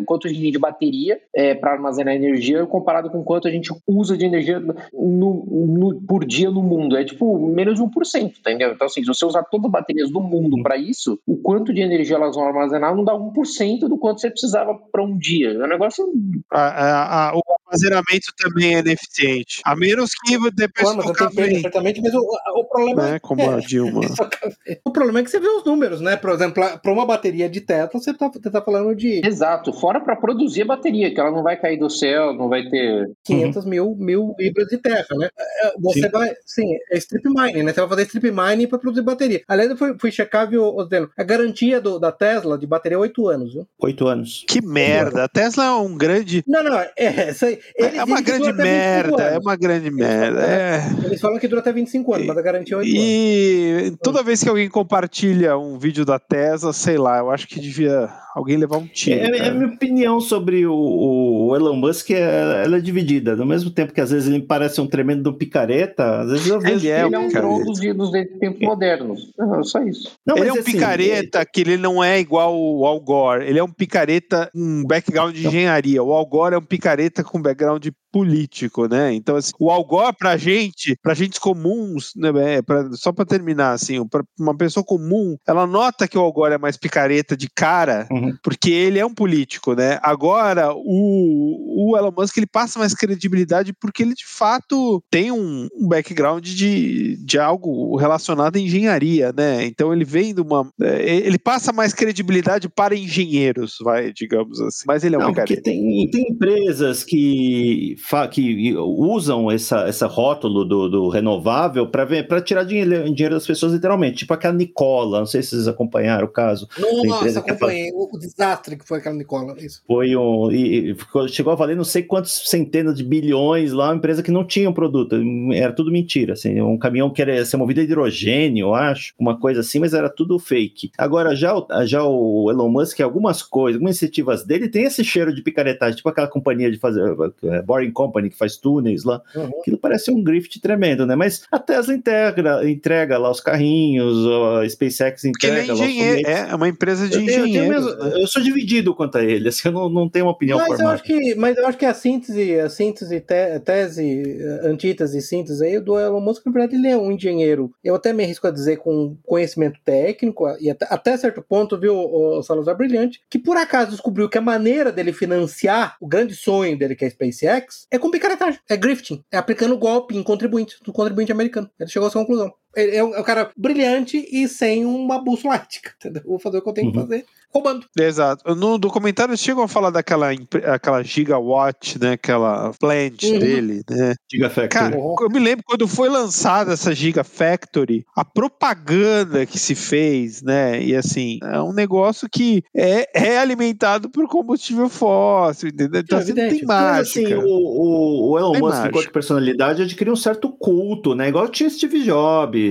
quanto 0.06 0.28
a 0.28 0.30
gente 0.30 0.41
tem 0.41 0.52
de 0.52 0.60
bateria 0.60 1.19
é, 1.36 1.54
para 1.54 1.74
armazenar 1.74 2.15
energia 2.15 2.65
comparado 2.65 3.10
com 3.10 3.24
quanto 3.24 3.48
a 3.48 3.52
gente 3.52 3.69
usa 3.88 4.17
de 4.17 4.26
energia 4.26 4.60
no, 4.60 5.46
no, 5.46 6.02
por 6.08 6.26
dia 6.26 6.50
no 6.50 6.63
mundo. 6.63 6.98
É 6.98 7.04
tipo 7.04 7.38
menos 7.39 7.76
de 7.76 7.82
1%, 7.82 8.34
entendeu? 8.39 8.72
Então, 8.72 8.88
assim, 8.88 9.02
se 9.02 9.08
você 9.08 9.26
usar 9.26 9.43
todas 9.43 9.65
as 9.65 9.72
baterias 9.72 10.10
do 10.10 10.22
mundo 10.22 10.62
para 10.63 10.78
isso, 10.78 11.19
o 11.28 11.38
quanto 11.38 11.74
de 11.74 11.82
energia 11.82 12.15
elas 12.15 12.36
vão 12.36 12.46
armazenar 12.46 12.96
não 12.96 13.04
dá 13.04 13.13
1% 13.13 13.88
do 13.88 13.98
quanto 13.98 14.22
você 14.22 14.30
precisava 14.30 14.74
para 14.91 15.04
um 15.04 15.17
dia. 15.17 15.52
É 15.52 15.63
um 15.63 15.67
negócio. 15.67 16.06
A, 16.52 16.62
a, 16.62 17.30
a, 17.30 17.36
o 17.36 17.41
armazenamento 17.74 18.34
também 18.38 18.76
é 18.76 18.80
ineficiente. 18.80 19.62
A 19.66 19.76
menos 19.76 20.12
que 20.14 20.38
depois 20.52 20.96
eu 20.96 21.30
tenho 21.30 21.62
certamente, 21.62 22.02
mas 22.02 22.14
o, 22.14 22.20
o 22.20 22.66
problema 22.66 23.16
é, 23.16 23.20
como 23.20 23.50
a 23.50 23.60
Dilma. 23.62 24.02
o 24.86 24.92
problema 24.92 25.20
é 25.20 25.24
que 25.24 25.32
você 25.32 25.40
vê 25.40 25.48
os 25.48 25.64
números, 25.66 26.00
né? 26.00 26.16
Por 26.16 26.32
exemplo, 26.32 26.64
para 26.82 26.92
uma 26.92 27.06
bateria 27.06 27.50
de 27.50 27.62
Tesla, 27.62 27.90
você 27.92 28.14
tá, 28.14 28.30
você 28.30 28.50
tá 28.50 28.62
falando 28.62 28.96
de. 28.96 29.26
Exato, 29.26 29.74
fora 29.74 30.00
para 30.00 30.16
produzir 30.16 30.62
a 30.62 30.66
bateria, 30.66 31.14
que 31.14 31.20
ela 31.20 31.32
não 31.32 31.44
vai 31.44 31.60
cair 31.60 31.78
do 31.78 31.90
céu, 31.90 32.34
não 32.34 32.50
vai 32.50 32.64
ter. 32.70 33.12
500 33.24 33.64
uhum. 33.64 33.70
mil, 33.70 33.96
mil 33.98 34.36
libras 34.38 34.68
de 34.68 34.78
terra, 34.78 35.08
né? 35.12 35.30
É, 35.38 35.74
você 35.80 36.02
sim. 36.02 36.10
vai. 36.10 36.34
Sim, 36.46 36.76
é 36.92 36.98
strip 36.98 37.28
mining, 37.28 37.64
né? 37.64 37.74
Você 37.74 37.80
vai 37.80 37.90
fazer 37.90 38.04
strip 38.04 38.32
mining 38.32 38.68
para 38.68 38.80
produzir 38.80 39.02
bateria. 39.02 39.42
Aliás, 39.48 39.72
eu 39.72 39.78
fui, 39.78 39.96
fui 40.00 40.12
checar, 40.12 40.50
viu, 40.50 40.76
dizendo, 40.84 41.10
a 41.18 41.24
garantia 41.24 41.82
do, 41.82 42.00
da 42.00 42.12
Tesla 42.12 42.58
de 42.58 42.68
bateria 42.68 42.96
é 42.96 43.00
8 43.00 43.28
anos, 43.28 43.54
viu? 43.54 43.68
8 43.80 44.08
anos. 44.08 44.46
Que 44.48 44.62
merda! 44.62 45.24
A 45.24 45.28
Tesla 45.28 45.66
é 45.66 45.72
um 45.72 45.98
grande. 45.98 46.44
Não, 46.48 46.64
não, 46.64 46.78
é. 46.78 46.94
Isso 47.32 47.46
aí, 47.46 47.60
eles 47.76 47.97
é 47.97 48.04
uma 48.04 48.21
grande 48.21 48.54
merda, 48.54 49.23
é 49.23 49.38
uma 49.38 49.56
grande 49.56 49.89
merda. 49.89 50.41
É. 50.41 50.82
Eles 51.06 51.19
falam 51.19 51.39
que 51.39 51.47
dura 51.47 51.62
até 51.62 51.71
25 51.71 52.13
anos, 52.13 52.28
mas 52.28 52.38
a 52.38 52.41
garantia 52.41 52.76
é 52.76 52.78
8 52.78 52.88
e... 52.88 52.97
anos. 52.97 53.88
E 53.88 53.97
toda 54.02 54.23
vez 54.23 54.43
que 54.43 54.49
alguém 54.49 54.69
compartilha 54.69 55.58
um 55.58 55.78
vídeo 55.78 56.06
da 56.06 56.19
Tesla, 56.19 56.73
sei 56.73 56.97
lá, 56.97 57.17
eu 57.17 57.32
acho 57.32 57.47
que 57.47 57.60
devia 57.60 58.10
alguém 58.34 58.58
levar 58.58 58.78
um 58.78 58.88
tiro. 58.88 59.19
É, 59.19 59.38
é 59.38 59.47
a 59.47 59.54
minha 59.54 59.67
opinião 59.67 60.19
sobre 60.19 60.65
o, 60.65 60.73
o 60.73 61.56
Elon 61.56 61.76
Musk, 61.76 62.12
é, 62.12 62.63
ela 62.65 62.78
é 62.78 62.82
dividida. 62.82 63.36
No 63.36 63.45
mesmo 63.45 63.69
tempo 63.69 63.93
que 63.93 64.02
às 64.02 64.12
vezes 64.12 64.28
ele 64.28 64.41
parece 64.41 64.82
um 64.82 64.88
tremendo 64.88 65.23
do 65.23 65.34
picareta, 65.34 66.21
às 66.21 66.32
vezes 66.32 66.47
eu 66.47 66.60
vejo 66.60 66.88
ele 66.88 66.89
é, 66.89 67.06
ele 67.06 67.15
é 67.15 67.19
um 67.19 67.30
trono 67.30 67.63
dos, 67.63 67.80
dos 67.80 68.12
tempos 68.39 68.60
modernos. 68.62 69.32
É 69.39 69.63
só 69.63 69.84
isso. 69.84 70.12
Não, 70.26 70.38
ele 70.38 70.49
é 70.49 70.54
um 70.54 70.60
assim, 70.60 70.71
picareta 70.71 71.39
ele... 71.39 71.45
que 71.52 71.62
ele 71.62 71.78
não 71.78 72.04
é 72.04 72.19
igual 72.19 72.60
o 72.60 72.86
Al 72.86 72.99
Gore. 72.99 73.45
Ele 73.45 73.60
é 73.60 73.63
um 73.63 73.71
picareta 73.71 74.49
com 74.52 74.60
um 74.60 74.84
background 74.84 75.36
de 75.36 75.47
engenharia. 75.47 76.02
O 76.02 76.12
Al 76.12 76.26
Gore 76.26 76.56
é 76.56 76.58
um 76.58 76.63
picareta 76.63 77.23
com 77.23 77.41
background 77.44 77.84
político, 78.13 78.88
né? 78.88 79.12
Então, 79.12 79.36
assim, 79.36 79.52
o 79.60 79.71
Al 79.71 79.84
Gore 79.84 80.15
pra 80.15 80.38
gente, 80.38 80.95
pra 81.02 81.15
gente 81.15 81.39
comuns, 81.39 82.12
né, 82.15 82.30
é, 82.58 82.62
pra, 82.62 82.91
só 82.93 83.12
pra 83.12 83.26
terminar, 83.26 83.71
assim, 83.71 84.08
pra 84.08 84.23
uma 84.39 84.56
pessoa 84.56 84.84
comum, 84.84 85.36
ela 85.47 85.65
nota 85.65 86.08
que 86.08 86.15
o 86.15 86.21
Al 86.21 86.32
Gore 86.32 86.54
é 86.54 86.58
mais 86.60 86.78
picareta 86.78 87.36
de 87.36 87.49
cara, 87.49 88.08
uhum. 88.12 88.32
porque 88.43 88.69
ele 88.69 88.99
é 88.99 89.06
um 89.06 89.13
político, 89.13 89.73
né? 89.73 89.97
Agora, 90.04 90.71
o, 90.76 91.91
o 91.91 91.97
Elon 91.97 92.13
Musk, 92.15 92.38
ele 92.38 92.45
passa 92.45 92.78
mais 92.78 92.93
credibilidade 92.93 93.73
porque 93.73 94.04
ele, 94.04 94.13
de 94.13 94.28
fato, 94.28 95.04
tem 95.10 95.32
um, 95.32 95.67
um 95.76 95.88
background 95.88 96.45
de, 96.45 97.17
de 97.26 97.39
algo 97.39 97.97
relacionado 97.97 98.58
à 98.58 98.60
engenharia, 98.60 99.34
né? 99.36 99.65
Então, 99.65 99.91
ele 99.91 100.06
vem 100.06 100.36
de 100.36 100.41
uma... 100.41 100.69
É, 100.80 101.04
ele 101.04 101.39
passa 101.39 101.73
mais 101.73 101.93
credibilidade 101.93 102.69
para 102.69 102.95
engenheiros, 102.95 103.78
vai, 103.82 104.13
digamos 104.13 104.62
assim. 104.62 104.84
Mas 104.86 105.04
ele 105.04 105.15
é 105.15 105.17
um 105.17 105.21
Não, 105.21 105.30
picareta. 105.30 105.63
Tem, 105.63 106.10
tem 106.12 106.28
empresas 106.30 107.04
que 107.04 107.95
que 108.32 108.76
usam 108.78 109.50
essa, 109.50 109.88
essa 109.88 110.08
rótulo 110.08 110.66
do, 110.66 110.89
do 110.89 111.10
renovável 111.10 111.88
para 111.88 112.42
tirar 112.42 112.63
dinheiro, 112.63 113.04
dinheiro 113.13 113.36
das 113.36 113.46
pessoas, 113.46 113.74
literalmente. 113.74 114.18
Tipo 114.18 114.34
aquela 114.34 114.54
Nicola, 114.54 115.20
não 115.20 115.26
sei 115.26 115.42
se 115.42 115.50
vocês 115.50 115.68
acompanharam 115.68 116.26
o 116.26 116.32
caso. 116.32 116.68
Nossa, 116.78 117.39
acompanhei 117.39 117.92
o, 117.94 118.10
o, 118.13 118.20
desastre 118.20 118.78
que 118.78 118.88
foi 118.88 119.00
aquela 119.00 119.16
Nicola. 119.16 119.56
Isso. 119.58 119.82
Foi 119.88 120.16
um. 120.16 120.52
E, 120.52 120.92
e, 120.92 121.28
chegou 121.30 121.54
a 121.54 121.56
valer 121.56 121.76
não 121.76 121.84
sei 121.84 122.04
quantos 122.04 122.50
centenas 122.50 122.98
de 122.98 123.04
bilhões 123.04 123.72
lá, 123.72 123.89
uma 123.89 123.96
empresa 123.96 124.22
que 124.22 124.32
não 124.32 124.46
tinha 124.46 124.70
um 124.70 124.74
produto. 124.74 125.16
Era 125.54 125.74
tudo 125.74 125.92
mentira. 125.92 126.34
Assim, 126.34 126.62
um 126.62 126.78
caminhão 126.78 127.10
que 127.10 127.22
era 127.22 127.44
ser 127.46 127.58
movido 127.58 127.80
a 127.80 127.84
hidrogênio, 127.84 128.68
eu 128.68 128.74
acho, 128.74 129.13
uma 129.18 129.39
coisa 129.39 129.62
assim, 129.62 129.80
mas 129.80 129.94
era 129.94 130.10
tudo 130.10 130.39
fake. 130.39 130.92
Agora, 130.98 131.36
já, 131.36 131.54
já 131.86 132.04
o 132.04 132.50
Elon 132.52 132.70
Musk, 132.70 133.00
algumas 133.00 133.42
coisas, 133.42 133.76
algumas 133.76 133.96
iniciativas 133.96 134.44
dele 134.44 134.68
tem 134.68 134.84
esse 134.84 135.04
cheiro 135.04 135.34
de 135.34 135.42
picaretagem, 135.42 135.98
tipo 135.98 136.10
aquela 136.10 136.28
companhia 136.28 136.72
de 136.72 136.78
fazer. 136.78 137.02
É, 137.44 137.62
Boring 137.62 137.93
Company, 137.94 138.30
que 138.30 138.38
faz 138.38 138.58
túneis 138.58 139.04
lá. 139.04 139.22
Uhum. 139.36 139.50
Aquilo 139.60 139.78
parece 139.78 140.12
um 140.12 140.24
grift 140.24 140.60
tremendo, 140.60 141.06
né? 141.06 141.16
Mas 141.16 141.44
a 141.52 141.60
Tesla 141.60 141.94
integra, 141.94 142.70
entrega 142.70 143.18
lá 143.18 143.30
os 143.32 143.40
carrinhos, 143.40 144.26
a 144.60 144.68
SpaceX 144.68 145.26
entrega 145.26 145.62
ele 145.62 145.72
é 145.72 145.74
engenheiro, 145.74 146.30
é 146.30 146.56
uma 146.56 146.68
empresa 146.68 147.08
de 147.08 147.16
eu 147.16 147.22
engenheiros. 147.22 147.86
Eu, 147.86 147.98
né? 147.98 148.12
eu, 148.22 148.28
sou 148.28 148.42
dividido 148.42 148.94
quanto 148.96 149.18
a 149.18 149.24
ele, 149.24 149.50
assim, 149.50 149.68
eu 149.68 149.72
não, 149.72 149.90
não 149.90 150.10
tenho 150.10 150.26
uma 150.26 150.32
opinião 150.32 150.58
mas 150.58 150.68
formada. 150.68 150.90
Eu 150.90 150.94
acho 150.94 151.04
que, 151.04 151.36
mas 151.36 151.58
eu 151.58 151.68
acho 151.68 151.78
que 151.78 151.86
a 151.86 151.94
síntese, 151.94 152.60
a 152.60 152.70
síntese, 152.70 153.20
te, 153.20 153.60
tese, 153.60 154.38
antítese, 154.64 155.22
síntese 155.22 155.64
aí 155.64 155.80
do 155.80 156.00
Elon 156.00 156.20
Musk, 156.20 156.46
na 156.46 156.52
verdade, 156.52 156.76
ele 156.76 156.88
é 156.88 156.98
um 156.98 157.12
engenheiro. 157.12 157.72
Eu 157.84 157.96
até 157.96 158.12
me 158.12 158.24
arrisco 158.24 158.48
a 158.48 158.52
dizer 158.52 158.78
com 158.78 159.16
conhecimento 159.24 159.80
técnico 159.84 160.48
e 160.60 160.70
até, 160.70 160.88
até 160.90 161.18
certo 161.18 161.42
ponto, 161.42 161.78
viu, 161.78 161.96
o 161.96 162.42
Salazar 162.42 162.76
Brilhante, 162.76 163.22
que 163.30 163.40
por 163.40 163.58
acaso 163.58 163.92
descobriu 163.92 164.30
que 164.30 164.38
a 164.38 164.42
maneira 164.42 164.92
dele 164.92 165.14
financiar 165.14 165.96
o 166.00 166.08
grande 166.08 166.36
sonho 166.36 166.78
dele, 166.78 166.96
que 166.96 167.06
é 167.06 167.08
a 167.08 167.12
SpaceX, 167.12 167.83
é 167.91 168.00
com 168.00 168.12
picaretagem, 168.12 168.60
é 168.69 168.78
grifting, 168.78 169.24
é 169.32 169.38
aplicando 169.38 169.78
golpe 169.78 170.15
em 170.15 170.24
contribuinte, 170.24 170.78
do 170.84 170.93
contribuinte 170.93 171.32
americano. 171.32 171.69
Ele 171.80 171.89
chegou 171.89 172.08
a 172.08 172.10
essa 172.10 172.19
conclusão. 172.19 172.54
Ele 172.76 172.96
é 172.96 173.04
um, 173.04 173.16
é 173.16 173.20
um 173.20 173.24
cara 173.24 173.52
brilhante 173.56 174.28
e 174.32 174.48
sem 174.48 174.86
uma 174.86 175.20
bússola 175.20 175.56
ética, 175.56 175.94
entendeu? 175.98 176.24
Vou 176.26 176.40
fazer 176.40 176.58
o 176.58 176.62
que 176.62 176.70
eu 176.70 176.74
tenho 176.74 176.88
uhum. 176.88 176.94
que 176.94 177.00
fazer 177.00 177.26
roubando. 177.54 177.86
Exato. 177.98 178.56
No 178.56 178.78
documentário 178.78 179.38
chegam 179.38 179.64
a 179.64 179.68
falar 179.68 179.92
daquela 179.92 180.32
aquela 180.66 181.04
gigawatt, 181.04 182.00
né? 182.00 182.14
Aquela 182.14 182.72
plant 182.80 183.22
uhum. 183.24 183.40
dele, 183.40 183.84
né? 183.88 184.16
Gigafactory. 184.30 184.70
Cara, 184.70 184.96
eu 184.96 185.30
me 185.30 185.40
lembro 185.40 185.64
quando 185.66 185.88
foi 185.88 186.10
lançada 186.10 186.74
essa 186.74 186.96
Gigafactory, 186.96 188.04
a 188.16 188.26
propaganda 188.26 189.46
que 189.46 189.60
se 189.60 189.76
fez, 189.76 190.42
né? 190.42 190.82
E 190.82 190.96
assim, 190.96 191.38
é 191.44 191.62
um 191.62 191.74
negócio 191.74 192.28
que 192.30 192.64
é, 192.76 193.08
é 193.14 193.38
alimentado 193.38 194.10
por 194.10 194.28
combustível 194.28 194.90
fóssil, 194.90 195.70
entendeu? 195.70 196.02
Então, 196.02 196.18
é 196.18 196.22
assim, 196.22 196.34
não 196.34 196.50
tem 196.50 196.66
mágica. 196.66 197.22
Mas, 197.22 197.34
assim, 197.34 197.34
o, 197.36 198.32
o 198.32 198.40
Elon 198.40 198.60
Musk, 198.60 198.86
enquanto 198.88 199.12
personalidade, 199.12 199.84
adquiriu 199.84 200.14
um 200.14 200.18
certo 200.18 200.50
culto, 200.50 201.14
né? 201.14 201.30
Igual 201.30 201.48
tinha 201.50 201.70
Steve 201.70 202.04
Jobs 202.04 202.62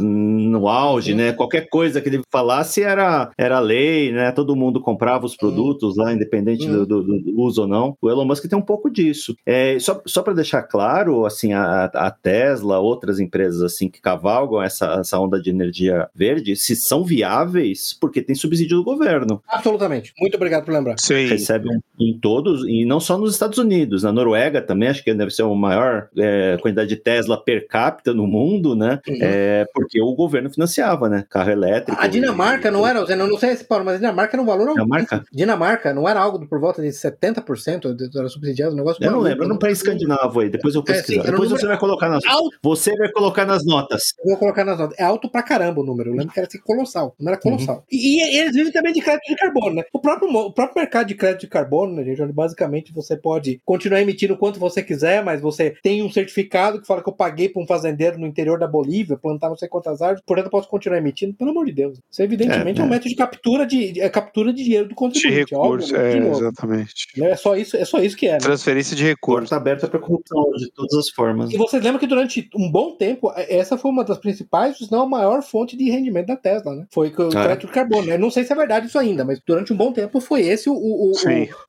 no 0.00 0.68
auge, 0.68 1.12
uhum. 1.12 1.18
né? 1.18 1.32
Qualquer 1.32 1.68
coisa 1.68 2.00
que 2.00 2.08
ele 2.08 2.20
falasse 2.30 2.82
era, 2.82 3.30
era 3.36 3.58
lei, 3.58 4.12
né? 4.12 4.20
né? 4.20 4.32
Todo 4.32 4.54
mundo 4.54 4.80
comprava 4.80 5.24
os 5.24 5.36
produtos 5.36 5.96
lá, 5.96 6.12
independente 6.12 6.66
do, 6.66 6.86
do, 6.86 7.02
do, 7.02 7.40
uso 7.40 7.62
ou 7.62 7.68
não. 7.68 7.96
O 8.00 8.10
Elon 8.10 8.24
Musk 8.24 8.46
tem 8.46 8.58
um 8.58 8.62
pouco 8.62 8.90
disso. 8.90 9.34
É, 9.46 9.78
só 9.78 10.00
só 10.06 10.22
para 10.22 10.34
deixar 10.34 10.62
claro, 10.62 11.24
assim, 11.24 11.52
a, 11.52 11.84
a, 11.84 12.10
Tesla, 12.10 12.78
outras 12.78 13.18
empresas 13.18 13.62
assim 13.62 13.88
que 13.88 14.00
cavalgam 14.00 14.62
essa, 14.62 14.98
essa 15.00 15.18
onda 15.18 15.40
de 15.40 15.50
energia 15.50 16.08
verde, 16.14 16.56
se 16.56 16.76
são 16.76 17.04
viáveis, 17.04 17.96
porque 17.98 18.20
tem 18.20 18.34
subsídio 18.34 18.78
do 18.78 18.84
governo. 18.84 19.42
Absolutamente. 19.48 20.12
Muito 20.20 20.34
obrigado 20.34 20.64
por 20.64 20.74
lembrar. 20.74 20.96
Sim. 20.98 21.26
Recebem 21.26 21.80
em 21.98 22.18
todos, 22.18 22.64
e 22.66 22.84
não 22.84 23.00
só 23.00 23.16
nos 23.16 23.32
Estados 23.32 23.58
Unidos, 23.58 24.02
na 24.02 24.12
Noruega 24.12 24.60
também, 24.60 24.88
acho 24.88 25.02
que 25.02 25.14
deve 25.14 25.30
ser 25.30 25.42
a 25.42 25.48
maior 25.48 26.08
é, 26.16 26.58
quantidade 26.60 26.88
de 26.88 26.96
Tesla 26.96 27.42
per 27.42 27.66
capita 27.66 28.12
no 28.12 28.26
mundo, 28.26 28.74
né? 28.74 29.00
Uhum. 29.08 29.18
É, 29.20 29.29
porque 29.72 30.00
o 30.00 30.14
governo 30.14 30.50
financiava, 30.50 31.08
né? 31.08 31.24
Carro 31.28 31.50
elétrico. 31.50 32.00
A 32.00 32.06
Dinamarca 32.06 32.68
e... 32.68 32.70
não 32.70 32.86
era, 32.86 33.00
eu 33.00 33.16
não 33.16 33.38
sei 33.38 33.56
se 33.56 33.64
Paulo, 33.64 33.84
mas 33.84 33.94
a 33.94 33.98
Dinamarca 33.98 34.36
era 34.36 34.42
um 34.42 34.46
valor. 34.46 34.72
Dinamarca? 34.72 35.24
Dinamarca, 35.32 35.94
não 35.94 36.08
era 36.08 36.20
algo 36.20 36.46
por 36.46 36.60
volta 36.60 36.82
de 36.82 36.88
70%, 36.88 37.96
era 38.16 38.28
subsidiado, 38.28 38.72
um 38.72 38.76
negócio. 38.76 39.02
Eu 39.04 39.10
não 39.10 39.20
lembro, 39.20 39.44
era 39.44 39.54
um 39.54 39.58
país 39.58 39.78
escandinavo 39.78 40.40
aí, 40.40 40.48
depois 40.48 40.74
eu 40.74 40.82
pesquiso. 40.82 41.20
É, 41.20 41.24
sim, 41.24 41.30
depois 41.30 41.50
você 41.50 41.66
vai 41.66 41.78
colocar 41.78 42.08
nas 42.08 42.24
alto. 42.24 42.58
Você 42.62 42.96
vai 42.96 43.10
colocar 43.10 43.44
nas 43.44 43.64
notas. 43.64 44.14
Eu 44.18 44.30
vou 44.30 44.36
colocar 44.36 44.64
nas 44.64 44.78
notas. 44.78 44.98
É 44.98 45.04
alto 45.04 45.30
pra 45.30 45.42
caramba 45.42 45.80
o 45.80 45.84
número. 45.84 46.10
Eu 46.10 46.16
lembro 46.16 46.32
que 46.32 46.38
era 46.38 46.48
assim, 46.48 46.58
colossal. 46.58 47.14
Não 47.18 47.32
era 47.32 47.40
colossal. 47.40 47.76
Uhum. 47.76 47.82
E, 47.90 48.20
e, 48.20 48.38
eles 48.38 48.54
vivem 48.54 48.72
também 48.72 48.92
de 48.92 49.00
crédito 49.00 49.28
de 49.28 49.36
carbono, 49.36 49.76
né? 49.76 49.82
O 49.92 49.98
próprio, 49.98 50.28
o 50.28 50.52
próprio 50.52 50.82
mercado 50.82 51.08
de 51.08 51.14
crédito 51.14 51.42
de 51.42 51.46
carbono, 51.48 51.94
né, 51.94 52.04
gente, 52.04 52.22
onde 52.22 52.32
basicamente 52.32 52.92
você 52.92 53.16
pode 53.16 53.60
continuar 53.64 54.00
emitindo 54.00 54.36
quanto 54.36 54.58
você 54.58 54.82
quiser, 54.82 55.22
mas 55.24 55.40
você 55.40 55.74
tem 55.82 56.02
um 56.02 56.10
certificado 56.10 56.80
que 56.80 56.86
fala 56.86 57.02
que 57.02 57.08
eu 57.08 57.12
paguei 57.12 57.48
para 57.48 57.62
um 57.62 57.66
fazendeiro 57.66 58.18
no 58.18 58.26
interior 58.26 58.58
da 58.58 58.66
Bolívia 58.66 59.16
plantar 59.20 59.48
não 59.48 59.56
sei 59.56 59.68
quantas 59.68 60.02
árvores, 60.02 60.22
portanto 60.26 60.46
eu 60.46 60.50
posso 60.50 60.68
continuar 60.68 60.98
emitindo. 60.98 61.34
Pelo 61.34 61.50
amor 61.50 61.66
de 61.66 61.72
Deus. 61.72 61.98
Isso 62.10 62.22
evidentemente 62.22 62.80
é, 62.80 62.82
é 62.82 62.84
um 62.84 62.88
método 62.88 63.10
de 63.10 63.16
captura 63.16 63.66
de, 63.66 64.00
é 64.00 64.08
captura 64.08 64.52
de 64.52 64.62
dinheiro 64.62 64.88
do 64.88 64.94
contribuinte. 64.94 65.46
De 65.46 65.54
recursos, 65.54 65.92
é, 65.92 66.18
exatamente. 66.18 67.06
É 67.22 67.36
só 67.36 67.56
isso, 67.56 67.76
é 67.76 67.84
só 67.84 68.00
isso 68.00 68.16
que 68.16 68.26
é. 68.26 68.32
Né? 68.32 68.38
Transferência 68.38 68.96
de 68.96 69.04
recursos. 69.04 69.52
Aberta 69.52 69.88
para 69.88 69.98
corrupção 69.98 70.50
de 70.56 70.70
todas 70.72 70.94
as 70.94 71.10
formas. 71.10 71.52
E 71.52 71.56
vocês 71.56 71.82
lembram 71.82 71.98
que 71.98 72.06
durante 72.06 72.48
um 72.54 72.70
bom 72.70 72.96
tempo, 72.96 73.32
essa 73.36 73.76
foi 73.76 73.90
uma 73.90 74.04
das 74.04 74.18
principais, 74.18 74.78
se 74.78 74.90
não 74.90 75.02
a 75.02 75.08
maior 75.08 75.42
fonte 75.42 75.76
de 75.76 75.90
rendimento 75.90 76.26
da 76.26 76.36
Tesla, 76.36 76.74
né? 76.74 76.86
Foi 76.90 77.08
o 77.08 77.28
crédito 77.28 77.66
de 77.66 77.72
carbono. 77.72 78.10
Eu 78.10 78.18
não 78.18 78.30
sei 78.30 78.44
se 78.44 78.52
é 78.52 78.56
verdade 78.56 78.86
isso 78.86 78.98
ainda, 78.98 79.24
mas 79.24 79.40
durante 79.46 79.72
um 79.72 79.76
bom 79.76 79.92
tempo 79.92 80.20
foi 80.20 80.42
esse 80.42 80.68
o, 80.68 80.74
o, 80.74 81.10
o, 81.10 81.12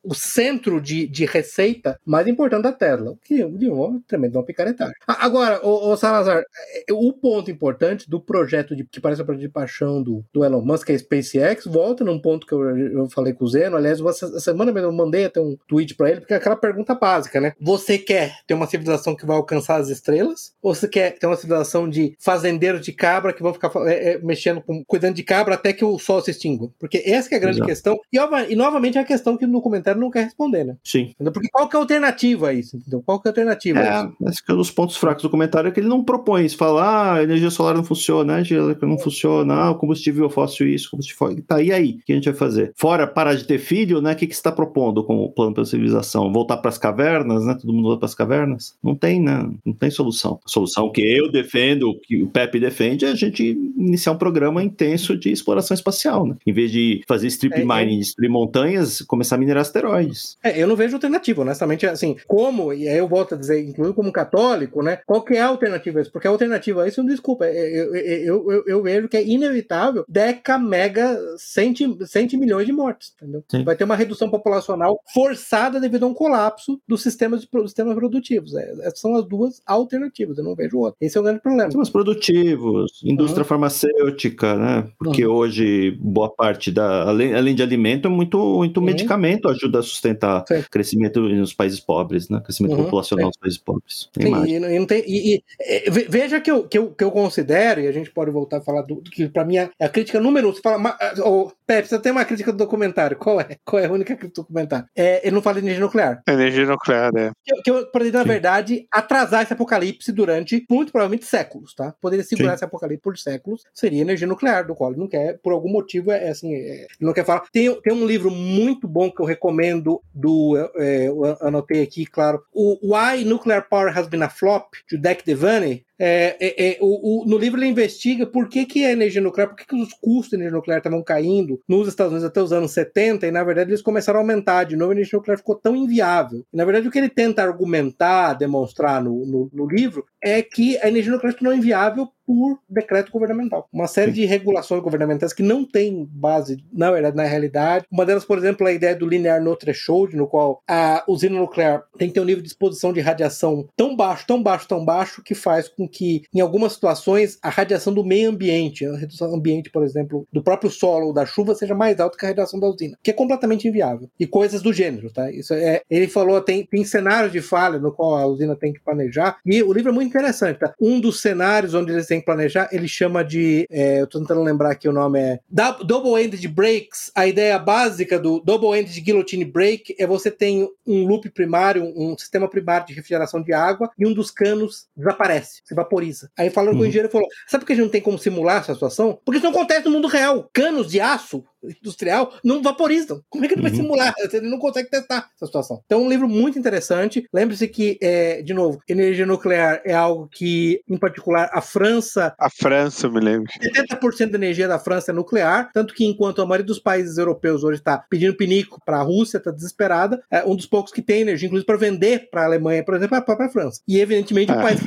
o 0.04 0.16
centro 0.16 0.82
de, 0.82 1.08
de 1.08 1.26
receita 1.26 2.00
mais 2.06 2.28
importante 2.28 2.64
da 2.64 2.72
Tesla. 2.72 3.16
Que 3.24 3.44
de 3.46 3.70
um 3.70 4.02
tremendo 4.08 4.38
uma 4.38 4.46
picaretagem. 4.46 4.94
Agora, 5.08 5.66
o, 5.66 5.92
o 5.92 5.98
Salazar, 5.98 6.44
o 6.92 7.14
ponto 7.14 7.41
ponto 7.42 7.52
importante 7.52 8.10
do 8.10 8.20
projeto 8.20 8.76
de, 8.76 8.84
que 8.86 9.00
parece 9.00 9.22
o 9.22 9.26
projeto 9.26 9.42
de 9.42 9.50
paixão 9.50 10.02
do, 10.02 10.24
do 10.32 10.46
Elon 10.46 10.62
Musk, 10.62 10.86
que 10.86 10.92
é 10.92 10.96
a 10.96 11.00
SpaceX, 11.00 11.66
volta 11.66 12.04
num 12.04 12.20
ponto 12.20 12.46
que 12.46 12.54
eu, 12.54 12.78
eu 12.78 13.10
falei 13.10 13.34
com 13.34 13.46
o 13.46 13.48
Zeno. 13.48 13.76
Aliás, 13.76 14.00
essa 14.00 14.40
semana 14.40 14.72
mesmo 14.72 14.90
eu 14.90 14.94
mandei 14.94 15.26
até 15.26 15.42
um 15.42 15.58
tweet 15.68 15.96
para 15.96 16.12
ele, 16.12 16.20
porque 16.22 16.34
é 16.34 16.38
aquela 16.38 16.56
pergunta 16.56 16.94
básica, 16.94 17.42
né? 17.42 17.54
Você 17.60 17.98
quer 17.98 18.36
ter 18.46 18.54
uma 18.54 18.68
civilização 18.68 19.16
que 19.16 19.26
vai 19.26 19.36
alcançar 19.36 19.78
as 19.78 19.90
estrelas? 19.90 20.54
Ou 20.62 20.76
você 20.76 20.88
quer 20.88 21.18
ter 21.18 21.26
uma 21.26 21.36
civilização 21.36 21.90
de 21.90 22.16
fazendeiros 22.20 22.82
de 22.82 22.92
cabra 22.92 23.34
que 23.34 23.42
vão 23.42 23.54
ficar 23.54 23.72
é, 23.88 24.14
é, 24.14 24.18
mexendo, 24.20 24.62
com, 24.62 24.84
cuidando 24.86 25.16
de 25.16 25.24
cabra 25.24 25.56
até 25.56 25.74
que 25.74 25.84
o 25.84 25.98
sol 25.98 26.22
se 26.22 26.32
extingua? 26.32 26.70
Porque 26.80 27.02
essa 27.06 27.34
é 27.34 27.38
a 27.38 27.40
grande 27.40 27.58
Exato. 27.58 27.70
questão. 27.70 28.00
E, 28.14 28.18
e, 28.52 28.56
novamente 28.56 28.98
é 28.98 29.02
a 29.02 29.06
questão 29.06 29.38
que 29.38 29.48
no 29.48 29.62
comentário 29.62 30.00
não 30.00 30.12
quer 30.12 30.26
responder, 30.26 30.64
né? 30.64 30.76
Sim. 30.84 31.14
Porque 31.34 31.50
qual 31.52 31.68
que 31.68 31.76
é 31.76 31.80
a 31.80 31.82
alternativa 31.82 32.50
a 32.50 32.54
isso? 32.54 32.78
Entendeu? 32.78 33.02
Qual 33.04 33.20
que 33.20 33.28
é 33.28 33.30
a 33.30 33.32
alternativa? 33.32 33.80
É, 33.80 34.30
esse 34.30 34.44
que 34.44 34.52
é 34.52 34.54
um 34.54 34.58
dos 34.58 34.72
pontos 34.72 34.98
fracos 34.98 35.24
do 35.24 35.30
comentário 35.30 35.68
é 35.68 35.72
que 35.72 35.80
ele 35.80 35.88
não 35.88 36.04
propõe 36.04 36.46
isso. 36.46 36.58
Fala, 36.58 37.16
ah, 37.16 37.21
a 37.22 37.24
energia 37.24 37.50
solar 37.50 37.76
não 37.76 37.84
funciona, 37.84 38.34
a 38.34 38.36
energia 38.38 38.58
elétrica 38.58 38.88
não 38.88 38.98
funciona, 38.98 39.54
ah, 39.54 39.72
o 39.72 39.76
combustível 39.76 40.30
fóssil 40.30 40.68
isso, 40.68 40.92
combustível 40.92 41.18
fóssil. 41.18 41.44
Tá, 41.48 41.62
e 41.62 41.72
aí? 41.72 42.00
O 42.02 42.06
que 42.06 42.12
a 42.12 42.16
gente 42.16 42.30
vai 42.30 42.34
fazer? 42.34 42.72
Fora 42.76 43.08
parar 43.08 43.36
de 43.36 43.46
ter 43.46 43.60
filho, 43.60 44.02
né? 44.02 44.14
O 44.14 44.16
que, 44.16 44.28
que 44.28 44.34
você 44.34 44.40
está 44.40 44.52
propondo 44.52 45.04
com 45.04 45.18
o 45.18 45.30
plano 45.30 45.54
para 45.54 45.64
a 45.64 45.66
civilização? 45.66 46.32
Voltar 46.32 46.58
para 46.58 46.70
as 46.70 46.78
cavernas, 46.78 47.46
né? 47.46 47.58
Todo 47.60 47.74
mundo 47.74 47.84
volta 47.84 48.00
para 48.00 48.06
as 48.08 48.16
cavernas? 48.16 48.76
Não 48.84 48.96
tem, 48.96 49.22
né? 49.22 49.50
Não 49.66 49.74
tem 49.74 49.90
solução. 49.90 50.40
A 50.46 50.50
solução 50.50 50.92
que 50.92 51.02
eu 51.02 51.32
defendo, 51.32 51.98
que 52.04 52.24
o 52.24 52.28
Pepe 52.28 52.60
defende, 52.60 53.06
é 53.06 53.10
a 53.10 53.16
gente 53.16 53.44
iniciar 53.78 54.12
um 54.14 54.18
programa 54.18 54.64
intenso 54.64 55.18
de 55.18 55.32
exploração 55.32 55.76
espacial, 55.76 56.26
né? 56.26 56.36
Em 56.46 56.54
vez 56.54 56.72
de 56.72 57.02
fazer 57.08 57.28
strip 57.28 57.56
é, 57.56 57.66
mining, 57.66 58.00
destruir 58.00 58.30
montanhas, 58.30 59.02
começar 59.02 59.36
a 59.36 59.40
minerar 59.40 59.62
asteroides. 59.62 60.38
É, 60.44 60.62
eu 60.62 60.68
não 60.68 60.76
vejo 60.76 60.96
alternativa, 60.96 61.42
honestamente, 61.42 61.86
assim, 61.86 62.16
como, 62.28 62.74
e 62.74 62.88
aí 62.88 62.98
eu 62.98 63.08
volto 63.08 63.36
a 63.36 63.38
dizer, 63.38 63.62
inclusive 63.62 63.96
como 63.96 64.12
católico, 64.12 64.84
né? 64.84 65.00
Qual 65.06 65.22
que 65.22 65.36
é 65.36 65.42
a 65.42 65.48
alternativa 65.48 66.00
a 66.00 66.02
isso? 66.02 66.12
Porque 66.12 66.28
a 66.28 66.32
alternativa 66.32 66.84
a 66.84 66.88
isso, 66.88 67.04
desculpa, 67.12 67.46
eu, 67.46 67.96
eu, 67.96 68.52
eu, 68.52 68.64
eu 68.68 68.84
vejo 68.84 69.08
que 69.08 69.18
é 69.18 69.26
inevitável 69.26 70.06
deca, 70.08 70.58
mega, 70.58 71.18
centi 71.38 72.38
milhões 72.38 72.66
de 72.66 72.74
mortes, 72.74 73.14
entendeu? 73.16 73.44
Sim. 73.50 73.64
Vai 73.64 73.76
ter 73.76 73.84
uma 73.84 73.96
redução 73.96 74.30
populacional 74.30 75.00
forçada 75.14 75.80
devido 75.80 76.04
a 76.04 76.08
um 76.08 76.14
colapso 76.14 76.80
dos 76.88 77.02
sistemas, 77.02 77.46
dos 77.46 77.72
sistemas 77.72 77.96
produtivos. 77.96 78.56
É, 78.56 78.72
essas 78.82 79.00
são 79.00 79.16
as 79.16 79.26
duas 79.26 79.62
alternativas, 79.66 80.38
eu 80.38 80.44
não 80.44 80.56
vejo 80.56 80.78
outra. 80.78 80.98
Esse 81.02 81.18
é 81.18 81.22
o 81.22 81.24
grande 81.24 81.42
problema. 81.42 81.66
Sistemas 81.66 81.90
produtivos, 81.90 83.02
indústria 83.04 83.42
uhum. 83.42 83.48
farmacêutica, 83.48 84.56
né? 84.56 84.88
Porque 84.98 85.26
uhum. 85.26 85.34
hoje 85.34 85.92
boa 86.00 86.30
parte 86.30 86.72
da, 86.72 87.04
além, 87.04 87.34
além 87.34 87.56
de 87.56 87.64
alimento, 87.64 88.08
é 88.08 88.12
muito, 88.12 88.38
muito 88.38 88.80
uhum. 88.80 88.86
medicamento 88.86 89.48
ajuda 89.48 89.80
a 89.80 89.84
sustentar 89.84 90.44
Sim. 90.48 90.64
crescimento 90.70 91.22
nos 91.22 91.54
países 91.54 91.80
pobres, 91.80 92.30
né? 92.30 92.42
Crescimento 92.42 92.76
populacional 92.76 93.28
nos 93.28 93.38
países 93.38 93.60
pobres. 93.60 94.10
Sim, 94.14 94.46
e, 94.46 94.60
não 94.60 94.86
tem, 94.86 95.04
e, 95.08 95.36
e, 95.36 95.44
é, 95.60 95.90
veja 95.90 96.40
que 96.40 96.52
eu, 96.52 96.64
que, 96.64 96.78
eu, 96.78 96.92
que 97.02 97.06
eu 97.06 97.10
considero, 97.10 97.82
e 97.82 97.88
a 97.88 97.92
gente 97.92 98.12
pode 98.12 98.30
voltar 98.30 98.58
a 98.58 98.62
falar 98.62 98.84
do, 98.84 99.02
que 99.02 99.28
para 99.28 99.44
mim 99.44 99.58
é 99.58 99.72
a 99.80 99.90
crítica 99.90 100.20
número 100.20 100.48
um. 100.48 100.54
Você 100.54 100.62
fala, 100.62 100.96
oh, 101.26 101.52
Pepe, 101.66 101.88
você 101.88 101.98
tem 101.98 102.12
uma 102.12 102.24
crítica 102.24 102.52
do 102.52 102.60
documentário. 102.60 103.18
Qual 103.18 103.42
é? 103.42 103.58
Qual 103.66 103.82
é 103.82 103.88
a 103.88 103.92
única 103.92 104.16
crítica 104.16 104.28
do 104.28 104.46
documentário? 104.46 104.86
É, 104.96 105.26
ele 105.26 105.34
não 105.34 105.42
fala 105.42 105.56
de 105.56 105.66
energia 105.66 105.84
nuclear. 105.84 106.22
Energia 106.28 106.64
nuclear, 106.68 107.12
é. 107.16 107.32
Que, 107.44 107.62
que 107.64 107.72
eu 107.72 107.88
poderia, 107.88 108.14
na 108.14 108.22
Sim. 108.22 108.28
verdade, 108.28 108.88
atrasar 108.92 109.42
esse 109.42 109.52
apocalipse 109.52 110.12
durante, 110.12 110.64
muito 110.70 110.92
provavelmente, 110.92 111.26
séculos, 111.26 111.74
tá? 111.74 111.92
Poderia 112.00 112.24
segurar 112.24 112.50
Sim. 112.50 112.56
esse 112.56 112.66
apocalipse 112.66 113.02
por 113.02 113.18
séculos, 113.18 113.64
seria 113.74 114.02
energia 114.02 114.28
nuclear, 114.28 114.68
do 114.68 114.76
qual 114.76 114.92
ele 114.92 115.00
não 115.00 115.08
quer, 115.08 115.40
por 115.40 115.54
algum 115.54 115.72
motivo, 115.72 116.12
é, 116.12 116.28
é 116.28 116.30
assim, 116.30 116.54
é, 116.54 116.82
ele 116.82 116.88
não 117.00 117.14
quer 117.14 117.26
falar. 117.26 117.46
Tem, 117.52 117.74
tem 117.82 117.94
um 117.94 118.06
livro 118.06 118.30
muito 118.30 118.88
bom 118.88 119.10
que 119.10 119.24
eu 119.24 119.26
recomendo 119.26 120.04
do, 120.14 120.56
é, 120.76 121.08
eu 121.08 121.26
anotei 121.42 121.82
aqui, 121.82 122.06
claro, 122.06 122.44
o 122.54 122.78
Why 122.84 123.26
Nuclear 123.26 123.68
Power 123.68 123.98
Has 123.98 124.08
Been 124.08 124.22
a 124.22 124.30
Flop, 124.30 124.76
de 124.88 124.98
Deck 124.98 125.26
Devaney, 125.26 125.84
é, 126.04 126.36
é, 126.40 126.72
é, 126.72 126.78
o, 126.82 127.22
o, 127.22 127.26
no 127.26 127.38
livro 127.38 127.60
ele 127.60 127.68
investiga 127.68 128.26
por 128.26 128.50
que, 128.50 128.66
que 128.66 128.84
a 128.84 128.92
energia 128.92 129.22
nuclear, 129.22 129.50
por 129.50 129.56
que, 129.56 129.68
que 129.68 129.76
os 129.76 129.94
custos 129.94 130.32
da 130.32 130.38
energia 130.38 130.58
nuclear 130.58 130.80
estavam 130.80 131.04
caindo 131.04 131.62
nos 131.68 131.88
Estados 131.88 132.12
Unidos 132.12 132.28
até 132.28 132.42
os 132.42 132.52
anos 132.52 132.72
70, 132.72 133.28
e 133.28 133.32
na 133.32 133.44
verdade 133.44 133.70
eles 133.70 133.84
começaram 133.84 134.20
a 134.20 134.24
aumentar 134.24 134.64
de 134.64 134.76
novo, 134.76 134.92
a 134.92 134.96
energia 134.96 135.18
nuclear 135.18 135.38
ficou 135.38 135.54
tão 135.54 135.76
inviável. 135.76 136.44
E, 136.52 136.58
na 136.58 136.66
verdade 136.66 136.88
o 136.88 136.92
que 136.92 136.98
ele 136.98 137.08
tenta 137.08 137.44
argumentar, 137.44 138.34
demonstrar 138.34 139.04
no, 139.04 139.26
no, 139.28 139.50
no 139.54 139.68
livro, 139.68 140.04
é 140.22 140.42
que 140.42 140.78
a 140.80 140.88
energia 140.88 141.12
nuclear 141.12 141.36
não 141.42 141.52
é 141.52 141.58
inviável 141.58 142.08
por 142.26 142.60
decreto 142.70 143.12
governamental. 143.12 143.68
Uma 143.74 143.88
série 143.88 144.12
de 144.12 144.26
regulações 144.26 144.82
governamentais 144.82 145.34
que 145.34 145.44
não 145.44 145.66
tem 145.66 146.08
base, 146.10 146.64
na 146.72 146.92
verdade, 146.92 147.18
na 147.18 147.24
realidade. 147.24 147.86
Uma 147.92 148.06
delas, 148.06 148.24
por 148.24 148.38
exemplo, 148.38 148.68
é 148.68 148.72
a 148.72 148.74
ideia 148.74 148.96
do 148.96 149.08
linear 149.08 149.44
no 149.44 149.56
threshold, 149.56 150.16
no 150.16 150.28
qual 150.28 150.62
a 150.68 151.04
usina 151.08 151.38
nuclear 151.38 151.84
tem 151.98 152.08
que 152.08 152.14
ter 152.14 152.22
um 152.22 152.26
nível 152.26 152.42
de 152.42 152.48
exposição 152.48 152.94
de 152.94 153.02
radiação 153.02 153.68
tão 153.76 153.96
baixo, 153.96 154.26
tão 154.26 154.42
baixo, 154.42 154.68
tão 154.68 154.86
baixo, 154.86 155.22
que 155.24 155.36
faz 155.36 155.68
com 155.68 155.88
que, 155.88 156.24
em 156.34 156.40
algumas 156.40 156.74
situações, 156.74 157.38
a 157.42 157.50
radiação 157.50 157.94
do 157.94 158.06
meio 158.06 158.30
ambiente, 158.30 158.86
a 158.86 158.96
redução 158.96 159.34
ambiente, 159.34 159.70
por 159.70 159.84
exemplo, 159.84 160.26
do 160.32 160.44
próprio 160.44 160.70
solo 160.70 161.08
ou 161.08 161.14
da 161.14 161.26
chuva, 161.26 161.56
seja 161.56 161.76
mais 161.76 162.00
alta 162.00 162.18
que 162.18 162.26
a 162.26 162.30
radiação 162.30 162.60
da 162.60 162.68
usina, 162.68 162.98
que 163.04 163.12
é 163.12 163.14
completamente 163.14 163.68
inviável. 163.68 164.10
E 164.20 164.26
coisas 164.26 164.62
do 164.62 164.72
gênero, 164.72 165.12
tá? 165.12 165.30
Isso 165.32 165.54
é, 165.54 165.82
ele 165.90 166.08
falou, 166.08 166.40
tem, 166.40 166.66
tem 166.66 166.86
cenários 166.86 167.32
de 167.32 167.42
falha 167.42 167.80
no 167.80 167.92
qual 167.92 168.16
a 168.16 168.26
usina 168.26 168.56
tem 168.56 168.72
que 168.72 168.80
planejar, 168.80 169.38
e 169.46 169.62
o 169.62 169.74
livro 169.74 169.92
é 169.92 169.94
muito 169.94 170.11
interessante, 170.12 170.60
tá? 170.60 170.74
Um 170.80 171.00
dos 171.00 171.22
cenários 171.22 171.74
onde 171.74 171.92
eles 171.92 172.08
têm 172.08 172.20
que 172.20 172.26
planejar, 172.26 172.70
ele 172.72 172.88
chama 172.88 173.24
de. 173.24 173.66
É, 173.70 174.02
eu 174.02 174.08
tô 174.08 174.20
tentando 174.20 174.44
lembrar 174.44 174.72
aqui 174.72 174.88
o 174.88 174.94
nome 174.94 175.20
é. 175.20 175.40
Double-ended 175.86 176.48
breaks. 176.48 177.12
A 177.16 177.28
ideia 177.28 177.58
básica 177.58 178.20
do 178.20 178.40
double-ended 178.40 179.00
guillotine 179.02 179.46
break 179.46 179.96
é 179.98 180.06
você 180.06 180.30
tem 180.30 180.70
um 180.86 181.06
loop 181.06 181.30
primário, 181.30 181.84
um, 181.96 182.18
sistema 182.18 182.48
primário 182.48 182.88
de 182.88 182.94
refrigeração 182.94 183.42
de 183.42 183.54
água, 183.54 183.90
e 183.98 184.06
um 184.06 184.14
dos 184.14 184.32
canos 184.32 184.88
desaparece, 184.96 185.62
se 185.64 185.74
vaporiza. 185.74 186.30
Aí 186.38 186.50
falando 186.50 186.74
uhum. 186.74 186.80
com 186.80 186.84
o 186.84 186.88
engenheiro, 186.88 187.12
falou: 187.12 187.28
sabe 187.48 187.64
por 187.64 187.68
que 187.68 187.74
a 187.74 187.76
gente 187.76 187.86
não 187.86 187.92
tem 187.92 188.02
como 188.02 188.20
simular 188.20 188.62
essa 188.62 188.74
situação? 188.74 189.20
Porque 189.26 189.38
isso 189.38 189.46
não 189.46 189.54
acontece 189.54 189.86
no 189.86 189.92
mundo 189.92 190.08
real. 190.08 190.50
Canos 190.54 190.90
de 190.90 191.00
aço 191.00 191.44
industrial 191.64 192.34
não 192.44 192.62
vaporizam. 192.62 193.22
Como 193.30 193.46
é 193.46 193.48
que 193.48 193.54
ele 193.54 193.62
uhum. 193.62 193.70
vai 193.70 193.76
simular? 193.76 194.14
Ele 194.34 194.50
não 194.50 194.60
consegue 194.60 194.90
testar 194.90 195.30
essa 195.36 195.46
situação. 195.46 195.82
Então, 195.86 196.02
é 196.02 196.04
um 196.04 196.10
livro 196.10 196.28
muito 196.28 196.58
interessante. 196.58 197.26
Lembre-se 197.34 197.68
que, 197.68 197.98
é, 198.02 198.42
de 198.42 198.54
novo, 198.54 198.80
energia 198.88 199.26
nuclear 199.26 199.82
é 199.86 199.94
algo 199.94 200.28
que, 200.32 200.82
em 200.88 200.98
particular, 200.98 201.50
a 201.52 201.62
França. 201.62 202.34
A 202.40 202.50
França, 202.50 203.10
me 203.10 203.20
lembro. 203.20 203.52
70% 203.52 204.32
da 204.32 204.38
energia 204.38 204.68
da 204.68 204.80
França 204.80 205.12
é 205.12 205.14
nuclear, 205.14 205.70
tanto 205.74 205.94
que, 205.94 206.06
enquanto 206.06 206.42
a 206.42 206.46
maioria 206.46 206.66
dos 206.66 206.80
países 206.80 207.18
europeus 207.18 207.64
hoje 207.64 207.80
está 207.80 207.98
pedindo 208.10 208.36
pinico 208.36 208.80
para 208.86 208.98
a 208.98 209.04
Rússia, 209.04 209.38
está 209.38 209.52
desesperada, 209.52 210.22
é 210.32 210.44
um 210.44 210.56
dos 210.56 210.66
poucos 210.66 210.92
que 210.92 211.02
tem 211.02 211.22
energia, 211.22 211.48
inclusive 211.48 211.66
para 211.66 211.78
vender 211.78 212.30
para 212.30 212.42
a 212.42 212.46
Alemanha, 212.46 212.84
por 212.84 212.96
exemplo, 212.96 213.16
é 213.16 213.20
a 213.20 213.24
própria 213.24 213.50
França. 213.50 213.82
E, 213.88 214.00
evidentemente, 214.00 214.52
ah. 214.52 214.58
o 214.58 214.62
país 214.62 214.80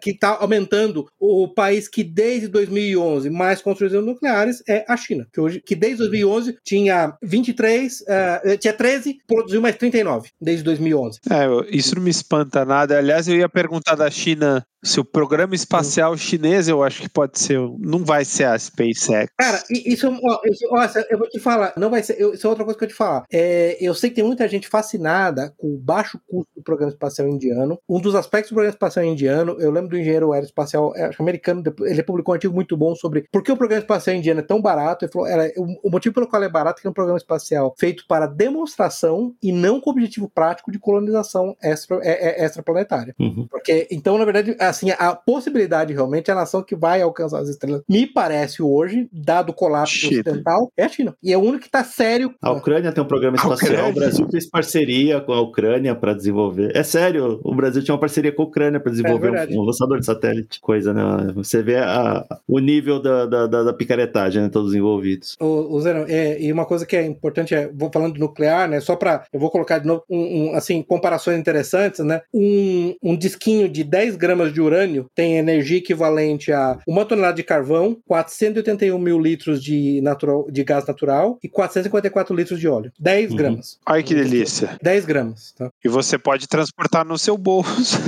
que 0.00 0.10
está 0.10 0.34
tá 0.34 0.38
aumentando, 0.40 1.06
o 1.18 1.48
país 1.48 1.88
que 1.88 2.04
desde 2.04 2.48
2011 2.48 3.30
mais 3.30 3.60
construiu 3.62 4.02
nucleares 4.02 4.62
é 4.68 4.84
a 4.88 4.96
China, 4.96 5.26
que 5.32 5.40
hoje, 5.40 5.60
que 5.60 5.74
desde 5.74 5.98
2011 5.98 6.19
2011 6.20 6.58
tinha 6.64 7.16
23, 7.22 8.00
uh, 8.00 8.58
tinha 8.58 8.72
13, 8.72 9.18
produziu 9.26 9.60
mais 9.60 9.76
39 9.76 10.30
desde 10.40 10.64
2011. 10.64 11.20
É, 11.30 11.76
isso 11.76 11.94
não 11.94 12.02
me 12.02 12.10
espanta 12.10 12.64
nada. 12.64 12.98
Aliás, 12.98 13.28
eu 13.28 13.36
ia 13.36 13.48
perguntar 13.48 13.94
da 13.94 14.10
China 14.10 14.64
se 14.82 14.98
o 14.98 15.04
programa 15.04 15.54
espacial 15.54 16.16
chinês, 16.16 16.68
eu 16.68 16.82
acho 16.82 17.02
que 17.02 17.08
pode 17.08 17.38
ser, 17.38 17.58
não 17.78 18.04
vai 18.04 18.24
ser 18.24 18.44
a 18.44 18.58
SpaceX. 18.58 19.30
Cara, 19.38 19.62
isso, 19.70 20.08
ó, 20.08 20.40
isso 20.46 20.66
eu 21.10 21.18
vou 21.18 21.28
te 21.28 21.38
falar, 21.38 21.72
não 21.76 21.90
vai 21.90 22.02
ser, 22.02 22.16
eu, 22.18 22.32
isso 22.32 22.46
é 22.46 22.50
outra 22.50 22.64
coisa 22.64 22.78
que 22.78 22.84
eu 22.84 22.88
te 22.88 22.94
falar. 22.94 23.24
É, 23.30 23.76
eu 23.80 23.94
sei 23.94 24.10
que 24.10 24.16
tem 24.16 24.24
muita 24.24 24.48
gente 24.48 24.68
fascinada 24.68 25.52
com 25.58 25.68
o 25.74 25.78
baixo 25.78 26.18
custo 26.26 26.50
do 26.56 26.62
programa 26.62 26.92
espacial 26.92 27.28
indiano. 27.28 27.78
Um 27.88 28.00
dos 28.00 28.14
aspectos 28.14 28.50
do 28.50 28.54
programa 28.54 28.74
espacial 28.74 29.04
indiano, 29.04 29.56
eu 29.60 29.70
lembro 29.70 29.90
do 29.90 29.98
engenheiro 29.98 30.32
aeroespacial 30.32 30.92
americano, 31.18 31.62
ele 31.82 32.02
publicou 32.02 32.32
um 32.32 32.36
artigo 32.36 32.54
muito 32.54 32.76
bom 32.76 32.94
sobre 32.94 33.26
por 33.30 33.42
que 33.42 33.52
o 33.52 33.56
programa 33.56 33.82
espacial 33.82 34.16
indiano 34.16 34.40
é 34.40 34.44
tão 34.44 34.62
barato. 34.62 35.04
Ele 35.04 35.12
falou, 35.12 35.28
era, 35.28 35.52
o, 35.56 35.88
o 35.88 35.90
motivo 36.10 36.14
pelo 36.14 36.26
qual 36.26 36.42
é 36.42 36.48
barato 36.48 36.80
é 36.80 36.82
que 36.82 36.86
é 36.86 36.90
um 36.90 36.94
programa 36.94 37.18
espacial 37.18 37.74
feito 37.78 38.04
para 38.06 38.26
demonstração 38.26 39.34
e 39.42 39.52
não 39.52 39.80
com 39.80 39.90
objetivo 39.90 40.28
prático 40.28 40.70
de 40.70 40.78
colonização 40.78 41.56
extra, 41.62 41.98
é, 42.02 42.42
é, 42.42 42.44
extraplanetária. 42.44 43.14
Uhum. 43.18 43.46
Porque, 43.50 43.86
então, 43.90 44.18
na 44.18 44.24
verdade, 44.24 44.56
a 44.58 44.68
assim, 44.68 44.90
a 44.90 45.14
possibilidade 45.14 45.92
realmente, 45.92 46.30
a 46.30 46.34
nação 46.34 46.62
que 46.62 46.76
vai 46.76 47.00
alcançar 47.02 47.40
as 47.40 47.48
estrelas, 47.48 47.82
me 47.88 48.06
parece 48.06 48.62
hoje, 48.62 49.08
dado 49.12 49.50
o 49.50 49.54
colapso 49.54 49.94
China. 49.94 50.20
ocidental, 50.20 50.72
é 50.76 50.84
a 50.84 50.88
China. 50.88 51.14
E 51.22 51.32
é 51.32 51.38
o 51.38 51.40
único 51.40 51.60
que 51.60 51.66
está 51.66 51.84
sério. 51.84 52.34
A 52.42 52.50
Ucrânia 52.50 52.92
tem 52.92 53.02
um 53.02 53.06
programa 53.06 53.36
espacial, 53.36 53.90
o 53.90 53.94
Brasil 53.94 54.26
fez 54.30 54.48
parceria 54.48 55.20
com 55.20 55.32
a 55.32 55.40
Ucrânia 55.40 55.94
para 55.94 56.14
desenvolver. 56.14 56.72
É 56.74 56.82
sério, 56.82 57.40
o 57.42 57.54
Brasil 57.54 57.82
tinha 57.82 57.94
uma 57.94 58.00
parceria 58.00 58.32
com 58.32 58.42
a 58.42 58.46
Ucrânia 58.46 58.80
para 58.80 58.90
desenvolver 58.90 59.34
é 59.34 59.56
um, 59.56 59.60
um, 59.60 59.64
lançador 59.64 59.98
de 59.98 60.06
satélite. 60.06 60.60
Coisa, 60.60 60.92
né? 60.92 61.32
Você 61.34 61.62
vê 61.62 61.76
a, 61.78 62.24
o 62.46 62.58
nível 62.58 63.00
da, 63.00 63.26
da, 63.26 63.46
da, 63.46 63.62
da 63.64 63.72
picaretagem, 63.72 64.42
né? 64.42 64.48
Todos 64.48 64.74
envolvidos. 64.74 65.36
O, 65.40 65.76
o 65.76 65.80
É, 66.08 66.40
e 66.40 66.52
uma 66.52 66.64
coisa 66.64 66.86
que 66.86 66.96
é 66.96 67.04
importante, 67.04 67.54
é, 67.54 67.70
vou 67.72 67.90
falando 67.92 68.14
do 68.14 68.20
nuclear, 68.20 68.68
né? 68.68 68.80
Só 68.80 68.96
para 68.96 69.24
eu 69.32 69.40
vou 69.40 69.50
colocar 69.50 69.78
de 69.78 69.86
novo, 69.86 70.02
um, 70.08 70.50
um, 70.50 70.54
assim, 70.54 70.82
comparações 70.82 71.38
interessantes, 71.38 72.00
né? 72.00 72.20
Um, 72.32 72.94
um 73.02 73.16
disquinho 73.16 73.68
de 73.68 73.84
10 73.84 74.16
gramas 74.16 74.52
de 74.52 74.60
urânio 74.60 75.10
tem 75.14 75.38
energia 75.38 75.78
equivalente 75.78 76.52
a 76.52 76.78
uma 76.86 77.04
tonelada 77.04 77.34
de 77.34 77.42
carvão, 77.42 77.96
481 78.06 78.98
mil 78.98 79.18
litros 79.18 79.62
de, 79.62 80.00
natural, 80.02 80.46
de 80.50 80.64
gás 80.64 80.86
natural 80.86 81.38
e 81.42 81.48
454 81.48 82.34
litros 82.34 82.58
de 82.58 82.68
óleo. 82.68 82.92
10 82.98 83.30
uhum. 83.30 83.36
gramas. 83.36 83.78
Ai, 83.86 84.02
que 84.02 84.14
delícia. 84.14 84.76
10 84.82 85.04
gramas. 85.04 85.52
Tá? 85.52 85.70
E 85.84 85.88
você 85.88 86.18
pode 86.18 86.48
transportar 86.48 87.04
no 87.04 87.18
seu 87.18 87.36
bolso. 87.36 87.98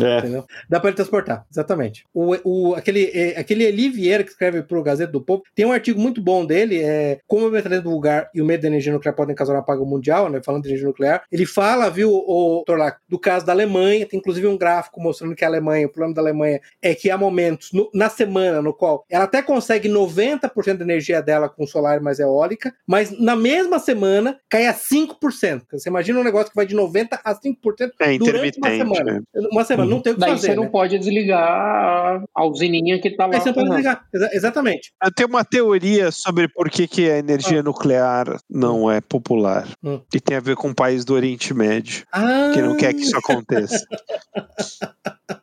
É. 0.00 0.18
Entendeu? 0.18 0.44
Dá 0.68 0.80
pra 0.80 0.88
ele 0.90 0.96
transportar, 0.96 1.46
exatamente. 1.50 2.04
O, 2.12 2.34
o, 2.44 2.74
aquele, 2.74 3.10
é, 3.14 3.38
aquele 3.38 3.64
Eli 3.64 3.88
Vieira, 3.88 4.24
que 4.24 4.30
escreve 4.30 4.62
pro 4.62 4.82
Gazeta 4.82 5.12
do 5.12 5.20
Povo, 5.20 5.42
tem 5.54 5.64
um 5.64 5.72
artigo 5.72 5.93
muito 5.94 6.20
bom 6.22 6.44
dele, 6.44 6.80
é 6.82 7.18
Como 7.26 7.46
o 7.48 7.50
mecanismo 7.50 7.90
vulgar 7.90 8.28
e 8.34 8.40
o 8.40 8.44
medo 8.44 8.62
da 8.62 8.68
energia 8.68 8.92
nuclear 8.92 9.14
podem 9.14 9.34
causar 9.34 9.54
um 9.54 9.58
apagão 9.58 9.84
mundial, 9.86 10.28
né? 10.28 10.40
Falando 10.44 10.62
de 10.62 10.68
energia 10.68 10.86
nuclear. 10.88 11.22
Ele 11.30 11.46
fala, 11.46 11.88
viu, 11.90 12.10
o, 12.12 12.62
Torlac, 12.66 12.98
do 13.08 13.18
caso 13.18 13.44
da 13.46 13.52
Alemanha, 13.52 14.06
tem 14.06 14.18
inclusive 14.18 14.46
um 14.46 14.56
gráfico 14.56 15.00
mostrando 15.00 15.34
que 15.34 15.44
a 15.44 15.48
Alemanha, 15.48 15.86
o 15.86 15.90
problema 15.90 16.14
da 16.14 16.20
Alemanha 16.22 16.60
é 16.82 16.94
que 16.94 17.10
há 17.10 17.18
momentos 17.18 17.72
no, 17.72 17.90
na 17.94 18.08
semana 18.08 18.60
no 18.62 18.72
qual 18.72 19.04
ela 19.10 19.24
até 19.24 19.42
consegue 19.42 19.88
90% 19.88 20.76
da 20.78 20.84
energia 20.84 21.20
dela 21.22 21.48
com 21.48 21.66
solar 21.66 22.00
mais 22.00 22.18
eólica, 22.18 22.72
mas 22.86 23.10
na 23.18 23.36
mesma 23.36 23.78
semana 23.78 24.38
cai 24.50 24.66
a 24.66 24.74
5%. 24.74 25.62
Você 25.72 25.88
imagina 25.88 26.20
um 26.20 26.24
negócio 26.24 26.48
que 26.50 26.56
vai 26.56 26.66
de 26.66 26.74
90% 26.76 27.08
a 27.24 27.34
5% 27.34 27.90
É 28.00 28.18
durante 28.18 28.58
uma 28.58 28.68
semana. 28.70 29.12
né? 29.12 29.20
Uma 29.50 29.64
semana, 29.64 29.90
não 29.90 30.00
tem 30.00 30.12
o 30.12 30.16
que 30.16 30.20
Daí 30.20 30.30
fazer. 30.32 30.48
você 30.48 30.54
não 30.54 30.64
né? 30.64 30.70
pode 30.70 30.98
desligar 30.98 32.22
a 32.34 32.44
usininha 32.46 33.00
que 33.00 33.10
tá 33.10 33.26
lá. 33.26 33.34
Aí 33.34 33.40
você 33.40 33.48
não 33.48 33.54
pode 33.54 33.68
desligar. 33.68 34.04
Exa- 34.14 34.30
Exatamente. 34.32 34.92
Eu 35.02 35.12
tenho 35.14 35.28
uma 35.28 35.44
teoria 35.44 35.83
sobre 36.12 36.48
por 36.48 36.70
que, 36.70 36.86
que 36.86 37.10
a 37.10 37.18
energia 37.18 37.62
nuclear 37.62 38.38
não 38.48 38.90
é 38.90 39.00
popular. 39.00 39.68
Hum. 39.82 40.00
E 40.12 40.20
tem 40.20 40.36
a 40.36 40.40
ver 40.40 40.56
com 40.56 40.70
o 40.70 40.74
país 40.74 41.04
do 41.04 41.14
Oriente 41.14 41.52
Médio, 41.52 42.04
Ah, 42.12 42.50
que 42.52 42.62
não 42.62 42.76
quer 42.76 42.94
que 42.94 43.02
isso 43.02 43.16
aconteça. 43.16 43.84